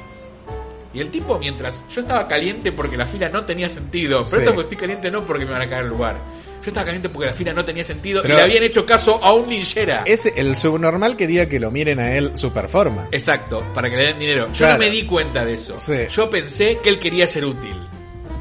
Y 0.92 1.00
el 1.00 1.10
tipo, 1.10 1.38
mientras 1.38 1.84
yo 1.88 2.00
estaba 2.00 2.26
caliente 2.26 2.72
porque 2.72 2.96
la 2.96 3.06
fila 3.06 3.28
no 3.28 3.44
tenía 3.44 3.68
sentido, 3.68 4.20
pero 4.24 4.30
Sí. 4.30 4.36
esto 4.38 4.54
porque 4.54 4.62
estoy 4.74 4.78
caliente 4.78 5.10
no 5.10 5.24
porque 5.24 5.44
me 5.44 5.52
van 5.52 5.62
a 5.62 5.68
caer 5.68 5.82
el 5.84 5.88
lugar. 5.88 6.16
Yo 6.62 6.70
estaba 6.70 6.86
caliente 6.86 7.08
porque 7.08 7.26
la 7.28 7.34
fila 7.34 7.52
no 7.52 7.64
tenía 7.64 7.84
sentido 7.84 8.20
Pero- 8.22 8.34
y 8.34 8.36
le 8.38 8.42
habían 8.42 8.62
hecho 8.64 8.84
caso 8.84 9.22
a 9.22 9.32
un 9.32 9.48
linchera. 9.48 10.02
Ese, 10.06 10.32
el 10.36 10.56
subnormal 10.56 11.16
quería 11.16 11.48
que 11.48 11.60
lo 11.60 11.70
miren 11.70 12.00
a 12.00 12.16
él 12.16 12.32
su 12.34 12.50
performance. 12.52 13.08
Exacto, 13.12 13.62
para 13.74 13.88
que 13.88 13.96
le 13.96 14.06
den 14.06 14.18
dinero. 14.18 14.46
Yo 14.48 14.54
Claro. 14.58 14.72
no 14.74 14.78
me 14.80 14.90
di 14.90 15.04
cuenta 15.04 15.44
de 15.44 15.54
eso. 15.54 15.76
Sí. 15.76 16.06
Yo 16.10 16.28
pensé 16.28 16.78
que 16.82 16.88
él 16.88 16.98
quería 16.98 17.26
ser 17.26 17.44
útil. 17.44 17.74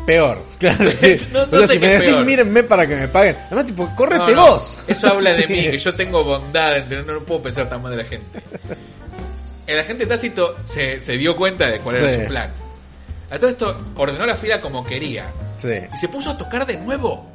Peor. 0.08 0.44
Claro, 0.58 0.90
sí. 0.96 1.18
No- 1.32 1.46
no 1.46 1.58
o 1.58 1.58
sea, 1.60 1.68
sé 1.68 1.74
si 1.74 1.80
me 1.80 1.88
decís, 1.90 2.06
peor. 2.08 2.26
mírenme 2.26 2.64
para 2.64 2.88
que 2.88 2.96
me 2.96 3.08
paguen. 3.08 3.36
Además, 3.46 3.66
tipo, 3.68 3.88
córrete 3.96 4.32
No, 4.34 4.48
vos. 4.54 4.80
Eso 4.88 5.08
habla 5.10 5.32
de 5.34 5.44
Sí. 5.48 5.54
mí, 5.54 5.62
que 5.70 5.78
yo 5.78 5.94
tengo 5.94 6.24
bondad, 6.24 6.84
no, 6.88 7.04
no 7.14 7.20
puedo 7.24 7.44
pensar 7.44 7.70
tan 7.70 7.84
mal 7.84 7.92
de 7.92 7.98
la 7.98 8.06
gente. 8.10 8.40
El 9.68 9.80
agente 9.80 10.06
tácito 10.08 10.56
se, 10.66 11.02
se 11.04 11.18
dio 11.18 11.36
cuenta 11.36 11.70
de 11.70 11.80
cuál 11.80 11.98
era 11.98 12.10
su 12.16 12.26
plan. 12.26 12.52
A 13.30 13.38
todo 13.38 13.50
esto 13.52 13.78
ordenó 13.96 14.26
la 14.26 14.36
fila 14.38 14.62
como 14.62 14.84
quería. 14.86 15.32
Sí. 15.62 15.68
Y 15.94 15.98
se 15.98 16.08
puso 16.08 16.32
a 16.32 16.38
tocar 16.38 16.66
de 16.66 16.78
nuevo. 16.78 17.30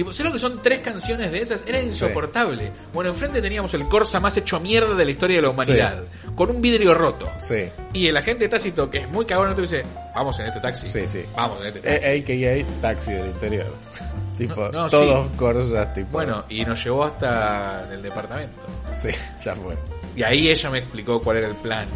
Tipo, 0.00 0.14
¿sabes 0.14 0.30
lo 0.30 0.32
que 0.32 0.38
son 0.38 0.62
tres 0.62 0.78
canciones 0.78 1.30
de 1.30 1.42
esas? 1.42 1.62
Era 1.68 1.78
insoportable. 1.78 2.72
Bueno, 2.94 3.10
enfrente 3.10 3.42
teníamos 3.42 3.74
el 3.74 3.86
Corsa 3.86 4.18
más 4.18 4.34
hecho 4.34 4.58
mierda 4.58 4.94
de 4.94 5.04
la 5.04 5.10
historia 5.10 5.36
de 5.36 5.42
la 5.42 5.50
humanidad, 5.50 6.04
con 6.34 6.48
un 6.48 6.62
vidrio 6.62 6.94
roto. 6.94 7.30
Sí. 7.46 7.68
Y 7.92 8.06
el 8.06 8.16
agente 8.16 8.48
tácito, 8.48 8.88
que 8.88 9.00
es 9.00 9.10
muy 9.10 9.26
cagón, 9.26 9.54
te 9.54 9.60
dice, 9.60 9.84
vamos 10.14 10.40
en 10.40 10.46
este 10.46 10.60
taxi. 10.60 10.88
Sí, 10.88 11.06
sí. 11.06 11.22
Vamos 11.36 11.60
en 11.60 11.66
este 11.66 11.80
taxi. 11.80 12.06
AKA 12.06 12.80
taxi 12.80 13.12
del 13.12 13.26
interior. 13.26 13.76
tipo, 14.38 14.54
No, 14.54 14.84
no, 14.84 14.88
todos 14.88 15.26
sí. 15.26 15.36
Corsas, 15.36 15.92
tipo. 15.92 16.08
Bueno, 16.12 16.46
y 16.48 16.64
nos 16.64 16.82
llevó 16.82 17.04
hasta 17.04 17.86
el 17.92 18.00
departamento. 18.00 18.56
Sí, 18.96 19.10
ya 19.44 19.54
fue. 19.54 19.76
Y 20.16 20.22
ahí 20.22 20.48
ella 20.48 20.70
me 20.70 20.78
explicó 20.78 21.20
cuál 21.20 21.36
era 21.36 21.48
el 21.48 21.56
plan 21.56 21.86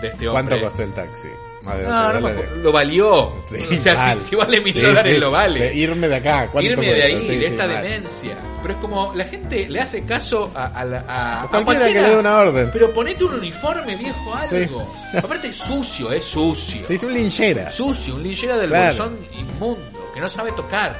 de 0.00 0.06
este 0.06 0.28
hombre. 0.28 0.60
¿Cuánto 0.60 0.68
costó 0.68 0.82
el 0.84 0.94
taxi? 0.94 1.28
Más 1.64 1.78
de 1.78 1.84
12 1.84 1.90
No, 1.90 2.20
no. 2.20 2.56
Lo 2.62 2.72
valió. 2.72 3.32
Sí, 3.46 3.56
o 3.74 3.78
sea, 3.78 3.94
mal. 3.94 4.22
si, 4.22 4.28
si 4.30 4.36
vale 4.36 4.60
mil 4.60 4.74
Sí, 4.74 4.80
dólares, 4.80 5.14
sí. 5.14 5.18
lo 5.20 5.30
vale. 5.30 5.74
Irme 5.74 6.08
de 6.08 6.16
acá. 6.16 6.48
¿cuánto 6.52 6.70
Irme 6.70 6.86
de 6.92 7.02
ahí, 7.02 7.26
de 7.38 7.46
esta 7.46 7.66
demencia. 7.66 8.36
Pero 8.62 8.74
es 8.74 8.80
como 8.80 9.14
la 9.14 9.24
gente 9.24 9.66
le 9.68 9.80
hace 9.80 10.04
caso 10.04 10.50
a, 10.54 10.66
a, 10.66 10.82
a- 10.82 11.42
a 11.44 11.48
Cualquiera 11.48 11.86
que 11.86 11.94
le 11.94 12.02
dé 12.10 12.16
una 12.16 12.36
orden. 12.38 12.70
Pero 12.72 12.92
ponete 12.92 13.24
un 13.24 13.34
uniforme, 13.34 13.96
viejo, 13.96 14.34
algo. 14.34 14.94
Aparte 15.18 15.48
es 15.48 15.56
sucio, 15.56 16.10
es 16.12 16.24
sucio. 16.24 16.84
Se 16.86 16.94
hizo 16.94 17.06
un 17.06 17.14
linchera. 17.14 17.68
Sucio, 17.70 18.14
un 18.14 18.22
linchera 18.22 18.56
del 18.56 18.68
Claro. 18.70 18.86
bolsón 18.86 19.18
inmundo, 19.32 20.10
que 20.14 20.20
no 20.20 20.28
sabe 20.28 20.52
tocar. 20.52 20.98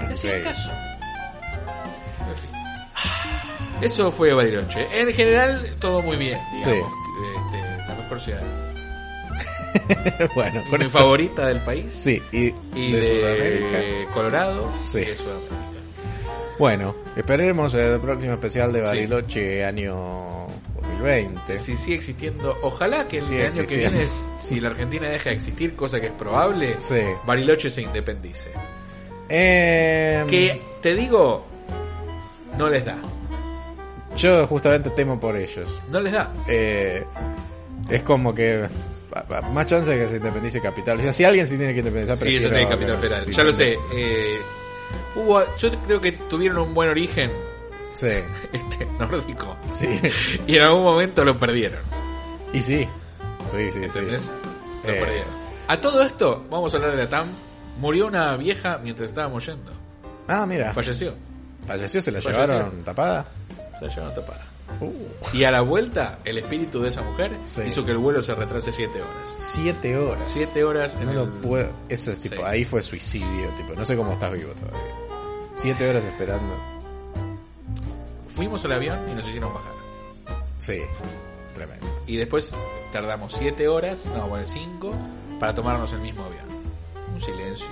Le 0.00 0.12
hacía 0.14 0.42
caso. 0.42 0.70
En 2.28 2.36
fin. 2.36 3.82
Eso 3.82 4.10
fue 4.10 4.32
Bariloche. 4.32 4.86
En 4.92 5.12
general, 5.12 5.74
todo 5.80 6.02
muy 6.02 6.16
bien, 6.16 6.38
digamos. 6.58 6.88
Este, 7.36 7.86
la 7.88 7.94
mejor 7.94 8.20
ciudad. 8.20 8.42
bueno, 10.34 10.62
con 10.70 10.78
Mi 10.80 10.86
esto- 10.86 10.98
favorita 10.98 11.46
del 11.46 11.60
país. 11.60 11.92
Sí, 11.92 12.22
y, 12.32 12.52
Y 12.74 12.92
de, 12.92 13.00
de, 13.00 13.20
Sudamérica. 13.20 14.14
Colorado 14.14 14.72
Sí. 14.84 14.98
y 14.98 15.04
de 15.04 15.16
Sudamérica. 15.16 15.54
Bueno, 16.58 16.94
esperaremos 17.16 17.74
el 17.74 17.98
próximo 18.00 18.34
especial 18.34 18.72
de 18.72 18.80
Bariloche 18.82 19.64
año 19.64 20.46
2020. 20.80 21.58
Si 21.58 21.76
sigue 21.76 21.96
existiendo, 21.96 22.56
ojalá 22.62 23.08
que 23.08 23.18
el 23.18 23.46
año 23.46 23.66
que 23.66 23.76
viene, 23.78 24.06
si 24.38 24.60
la 24.60 24.68
Argentina 24.70 25.08
deja 25.08 25.30
de 25.30 25.36
existir, 25.36 25.74
cosa 25.74 26.00
que 26.00 26.06
es 26.06 26.12
probable, 26.12 26.76
Sí. 26.78 27.00
Bariloche 27.26 27.70
se 27.70 27.82
independice. 27.82 28.50
Eh, 29.28 30.24
Que 30.28 30.60
te 30.80 30.94
digo, 30.94 31.44
no 32.56 32.68
les 32.70 32.84
da. 32.84 32.98
Yo 34.16 34.46
justamente 34.46 34.90
temo 34.90 35.18
por 35.18 35.36
ellos. 35.36 35.76
No 35.90 36.00
les 36.00 36.12
da. 36.12 36.32
Eh, 36.46 37.02
es 37.90 38.02
como 38.02 38.32
que 38.32 38.68
más 39.52 39.66
chance 39.66 39.90
de 39.90 39.98
que 39.98 40.08
se 40.08 40.16
independice 40.16 40.60
Capital. 40.60 40.98
O 40.98 41.02
sea, 41.02 41.12
si 41.12 41.24
alguien 41.24 41.46
se 41.46 41.56
tiene 41.56 41.72
que 41.72 41.80
independizar, 41.80 42.18
Sí, 42.18 42.36
eso 42.36 42.48
sí, 42.48 42.66
Capital 42.66 42.98
Federal. 42.98 43.26
Ya 43.30 43.44
lo 43.44 43.52
sé. 43.52 43.78
eh, 43.92 44.40
hubo, 45.16 45.42
yo 45.56 45.70
creo 45.86 46.00
que 46.00 46.12
tuvieron 46.12 46.58
un 46.68 46.74
buen 46.74 46.88
origen 46.90 47.30
Sí, 47.94 48.08
este 48.52 48.86
nórdico. 48.98 49.56
sí. 49.70 50.00
Y 50.46 50.56
en 50.56 50.62
algún 50.62 50.82
momento 50.82 51.24
lo 51.24 51.38
perdieron. 51.38 51.80
y 52.52 52.60
sí. 52.62 52.88
Sí, 53.52 53.70
sí, 53.70 53.88
sí. 53.88 53.98
Lo 54.00 54.16
Eh. 54.16 55.00
perdieron. 55.00 55.44
A 55.68 55.76
todo 55.80 56.02
esto, 56.02 56.44
vamos 56.50 56.74
a 56.74 56.76
hablar 56.76 56.92
de 56.96 57.04
la 57.04 57.08
TAM. 57.08 57.28
Murió 57.78 58.06
una 58.06 58.36
vieja 58.36 58.78
mientras 58.82 59.10
estábamos 59.10 59.46
yendo. 59.46 59.72
Ah, 60.28 60.44
mira. 60.46 60.72
Falleció. 60.72 61.14
Falleció, 61.66 62.02
se 62.02 62.10
la 62.12 62.20
Falleció. 62.20 62.46
llevaron 62.46 62.82
tapada. 62.84 63.26
Se 63.78 63.86
la 63.86 63.90
llevaron 63.94 64.14
tapada. 64.14 64.46
Uh, 64.80 64.92
Y 65.36 65.44
a 65.44 65.50
la 65.50 65.60
vuelta, 65.60 66.18
el 66.24 66.38
espíritu 66.38 66.80
de 66.82 66.88
esa 66.88 67.02
mujer 67.02 67.36
Sí. 67.44 67.62
hizo 67.66 67.84
que 67.84 67.92
el 67.92 67.98
vuelo 67.98 68.20
se 68.22 68.34
retrase 68.34 68.72
siete 68.72 69.00
horas. 69.02 69.36
siete 69.38 69.96
horas. 69.96 70.28
Siete 70.32 70.64
horas 70.64 70.96
en 70.96 71.06
No 71.06 71.12
lo 71.12 71.22
el... 71.24 71.28
puedo. 71.30 71.70
Eso 71.88 72.10
es 72.12 72.18
tipo, 72.20 72.36
Sí. 72.36 72.42
ahí 72.44 72.64
fue 72.64 72.82
suicidio, 72.82 73.50
tipo. 73.56 73.74
No 73.74 73.84
sé 73.84 73.96
cómo 73.96 74.12
estás 74.12 74.32
vivo 74.32 74.52
todavía. 74.54 74.94
Siete 75.54 75.88
horas 75.88 76.04
esperando. 76.04 76.54
Fuimos 78.28 78.64
al 78.64 78.72
avión 78.72 78.98
y 79.10 79.14
nos 79.14 79.26
hicieron 79.28 79.52
bajar. 79.54 79.72
Sí, 80.58 80.78
tremendo. 81.54 81.86
Y 82.06 82.16
después 82.16 82.52
tardamos 82.92 83.32
siete 83.32 83.68
horas, 83.68 84.06
no, 84.16 84.26
bueno, 84.28 84.46
cinco, 84.46 84.92
para 85.38 85.54
tomarnos 85.54 85.92
el 85.92 86.00
mismo 86.00 86.24
avión. 86.24 86.44
Un 87.14 87.20
silencio. 87.20 87.68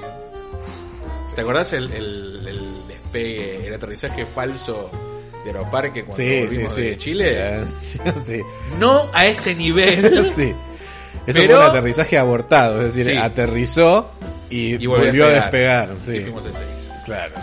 ¿Te 1.34 1.40
acordás 1.40 1.72
el, 1.72 1.90
el- 1.92 2.46
el 2.46 2.86
despegue, 2.88 3.66
el 3.66 3.74
aterrizaje 3.74 4.26
falso 4.26 4.90
de 5.44 5.50
Aeroparque 5.50 6.04
cuando 6.04 6.16
Sí, 6.24 6.40
volvimos 6.40 6.74
sí. 6.74 6.82
de 6.82 6.98
Chile? 6.98 7.64
Sí, 7.78 7.98
sí. 8.26 8.40
No 8.78 9.08
a 9.12 9.26
ese 9.26 9.54
nivel. 9.54 10.04
Eso 11.26 11.38
Pero- 11.40 11.54
fue 11.56 11.64
un 11.64 11.70
aterrizaje 11.70 12.18
abortado, 12.18 12.84
es 12.86 12.94
decir, 12.94 13.16
aterrizó 13.18 14.10
y, 14.50 14.74
Y 14.82 14.86
volvió, 14.86 15.26
a 15.26 15.30
despegar. 15.30 15.90
Sí, 16.00 16.16
Y 16.16 16.20
fuimos 16.20 16.44
de 16.44 16.52
seis. 16.52 16.90
claro. 17.04 17.34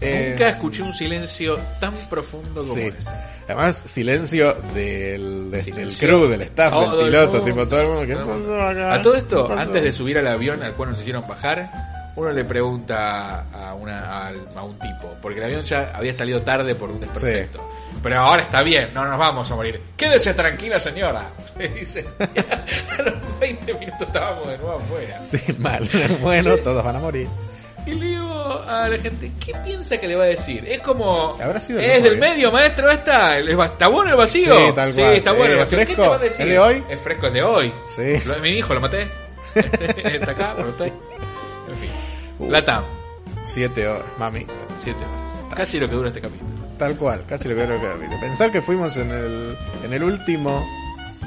Nunca 0.00 0.50
escuché 0.50 0.82
un 0.82 0.94
silencio 0.94 1.58
tan 1.80 1.92
profundo 2.08 2.64
como 2.64 2.76
Eh, 2.80 2.92
ese. 2.96 3.10
Además, 3.48 3.76
silencio 3.76 4.54
del, 4.74 5.50
del 5.50 5.62
Silencio. 5.64 6.06
crew, 6.06 6.28
del 6.28 6.42
staff, 6.42 6.70
Todo 6.72 6.96
del 6.98 7.06
el 7.06 7.10
piloto, 7.28 7.40
tipo 7.44 7.66
todo 7.66 7.80
el 7.80 7.86
mundo. 7.88 8.06
¿Qué 8.06 8.12
Todo 8.12 8.22
el 8.22 8.28
mundo. 8.28 8.48
pasó 8.56 8.62
acá? 8.68 8.94
A 8.94 9.02
todo 9.02 9.12
¿Qué 9.14 9.18
esto, 9.18 9.52
antes 9.58 9.82
de 9.82 9.90
subir 9.92 10.18
al 10.18 10.26
avión 10.28 10.62
al 10.62 10.74
cual 10.74 10.90
nos 10.90 11.00
hicieron 11.00 11.26
bajar, 11.26 11.68
uno 12.18 12.32
le 12.32 12.44
pregunta 12.44 13.44
a, 13.52 13.74
una, 13.74 14.28
a 14.28 14.62
un 14.62 14.78
tipo, 14.78 15.14
porque 15.22 15.38
el 15.38 15.44
avión 15.44 15.64
ya 15.64 15.92
había 15.94 16.12
salido 16.12 16.42
tarde 16.42 16.74
por 16.74 16.90
un 16.90 17.00
desperfecto. 17.00 17.64
Pero 18.02 18.18
ahora 18.20 18.42
está 18.42 18.62
bien, 18.62 18.90
no 18.94 19.04
nos 19.04 19.18
vamos 19.18 19.50
a 19.50 19.54
morir. 19.56 19.80
Quédese 19.96 20.34
tranquila, 20.34 20.78
señora. 20.78 21.22
Le 21.58 21.68
dice. 21.68 22.04
a 22.98 23.02
los 23.02 23.38
20 23.40 23.74
minutos 23.74 24.02
estábamos 24.02 24.48
de 24.48 24.58
nuevo 24.58 24.74
afuera. 24.78 25.20
Sí, 25.24 25.40
mal. 25.58 25.88
Bueno, 26.20 26.56
todos 26.58 26.84
van 26.84 26.96
a 26.96 27.00
morir. 27.00 27.28
Y 27.86 27.92
le 27.94 28.06
digo 28.06 28.62
a 28.68 28.86
la 28.88 28.98
gente, 28.98 29.30
¿qué 29.44 29.52
piensa 29.64 29.96
que 29.96 30.06
le 30.06 30.14
va 30.16 30.24
a 30.24 30.28
decir? 30.28 30.62
Es 30.68 30.80
como, 30.80 31.36
Habrá 31.42 31.58
sido 31.58 31.78
el 31.80 31.86
es 31.90 32.02
del 32.02 32.18
medio, 32.18 32.52
maestro, 32.52 32.90
esta, 32.90 33.38
¿El 33.38 33.58
va- 33.58 33.64
¿está 33.66 33.88
bueno 33.88 34.10
el 34.10 34.16
vacío? 34.16 34.54
Sí, 34.54 34.72
tal 34.74 34.92
cual. 34.94 35.12
está 35.14 35.32
bueno 35.32 35.46
el 35.52 35.56
Eh, 35.56 35.60
vacío. 35.60 35.78
¿Qué 35.78 35.94
te 35.96 36.00
va 36.08 36.14
a 36.16 36.18
decir? 36.18 36.46
¿Es 36.46 36.52
de 36.52 36.58
hoy? 36.58 36.84
Es 36.90 37.00
fresco, 37.00 37.26
es 37.28 37.32
de 37.32 37.42
hoy. 37.42 37.72
Sí. 37.96 38.28
Lo- 38.28 38.38
mi 38.40 38.50
hijo 38.50 38.74
lo 38.74 38.80
maté. 38.80 39.08
Está 39.54 40.32
acá, 40.32 40.54
usted. 40.68 40.92
Uh. 42.38 42.50
La 42.50 42.64
TAM, 42.64 42.84
Siete 43.42 43.86
horas, 43.88 44.04
mami. 44.18 44.46
siete 44.78 45.04
horas. 45.04 45.54
Casi 45.54 45.78
lo 45.78 45.88
que 45.88 45.94
dura 45.94 46.08
este 46.08 46.20
capítulo. 46.20 46.50
Tal 46.78 46.96
cual, 46.96 47.24
casi 47.26 47.48
lo 47.48 47.54
que 47.56 47.62
era 47.62 47.74
que 47.80 48.16
Pensar 48.20 48.52
que 48.52 48.62
fuimos 48.62 48.96
en 48.96 49.10
el, 49.10 49.56
en 49.84 49.92
el 49.92 50.02
último 50.04 50.64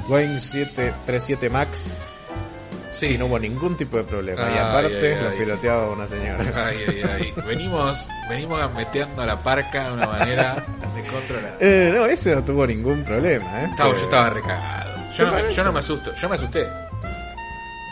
Boeing 0.08 0.40
737 0.40 1.50
Max 1.50 1.88
Sí, 2.90 3.06
y 3.14 3.18
no 3.18 3.24
hubo 3.26 3.38
ningún 3.38 3.76
tipo 3.76 3.96
de 3.96 4.04
problema. 4.04 4.50
y 4.54 4.58
aparte 4.58 5.14
ay, 5.16 5.22
lo 5.24 5.36
piloteaba 5.38 5.90
una 5.90 6.06
señora. 6.06 6.66
Ay, 6.66 6.76
ay, 6.88 7.02
ay. 7.02 7.32
Venimos, 7.46 8.06
venimos 8.28 8.58
gambeteando 8.60 9.22
a 9.22 9.26
la 9.26 9.36
parca 9.42 9.88
de 9.88 9.92
una 9.94 10.06
manera 10.06 10.64
descontrolada. 10.94 11.56
Eh, 11.58 11.92
no, 11.96 12.04
ese 12.06 12.34
no 12.34 12.44
tuvo 12.44 12.66
ningún 12.66 13.02
problema, 13.02 13.62
¿eh? 13.62 13.68
Estaba- 13.70 13.88
yo 13.90 13.94
Pero- 13.94 14.04
estaba 14.04 14.30
recagado. 14.30 15.00
Yo 15.12 15.24
¿Te 15.24 15.24
no, 15.24 15.32
me, 15.42 15.50
yo 15.50 15.64
no 15.64 15.72
me 15.72 15.78
asusto, 15.78 16.14
yo 16.14 16.28
me 16.28 16.34
asusté. 16.34 16.66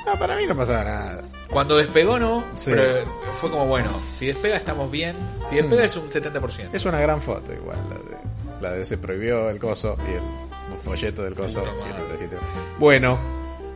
No, 0.07 0.19
para 0.19 0.37
mí 0.37 0.47
no 0.47 0.55
pasaba 0.57 0.85
nada. 0.85 1.23
Cuando 1.51 1.77
despegó 1.77 2.19
no, 2.19 2.45
Sí. 2.57 2.71
pero 2.71 3.05
fue 3.41 3.51
como 3.51 3.67
bueno, 3.67 3.91
si 4.19 4.27
despega 4.27 4.57
estamos 4.57 4.91
bien, 4.91 5.17
si 5.49 5.57
despega 5.57 5.83
Mm. 5.83 5.87
es 5.87 5.97
un 5.97 6.11
70%. 6.11 6.71
Es 6.73 6.85
una 6.85 7.01
gran 7.01 7.21
foto 7.21 7.53
igual, 7.53 7.77
la 7.89 7.97
de, 7.97 8.61
la 8.61 8.71
de 8.73 8.85
se 8.85 8.97
prohibió 8.99 9.51
el 9.51 9.59
coso 9.59 9.97
y 10.09 10.13
el 10.13 10.79
folleto 10.85 11.23
del 11.25 11.35
coso. 11.35 11.59
El 11.59 11.65
tomate. 11.65 11.83
137. 11.83 12.37
Bueno, 12.79 13.19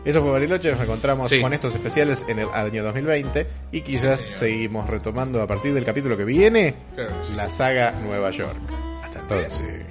eso 0.04 0.22
fue 0.22 0.30
Bariloche, 0.30 0.70
nos 0.70 0.80
encontramos 0.82 1.28
Sí. 1.28 1.40
con 1.40 1.52
estos 1.52 1.74
especiales 1.74 2.24
en 2.28 2.38
el 2.38 2.48
año 2.50 2.84
2020 2.84 3.46
y 3.72 3.80
quizás 3.82 4.20
seguimos 4.20 4.88
retomando 4.88 5.42
a 5.42 5.46
partir 5.48 5.74
del 5.74 5.84
capítulo 5.84 6.16
que 6.16 6.24
viene 6.24 6.76
Claro. 6.94 7.10
la 7.34 7.50
saga 7.50 7.90
Nueva 7.92 8.30
York. 8.30 8.56
Hasta 9.02 9.18
entonces. 9.18 9.82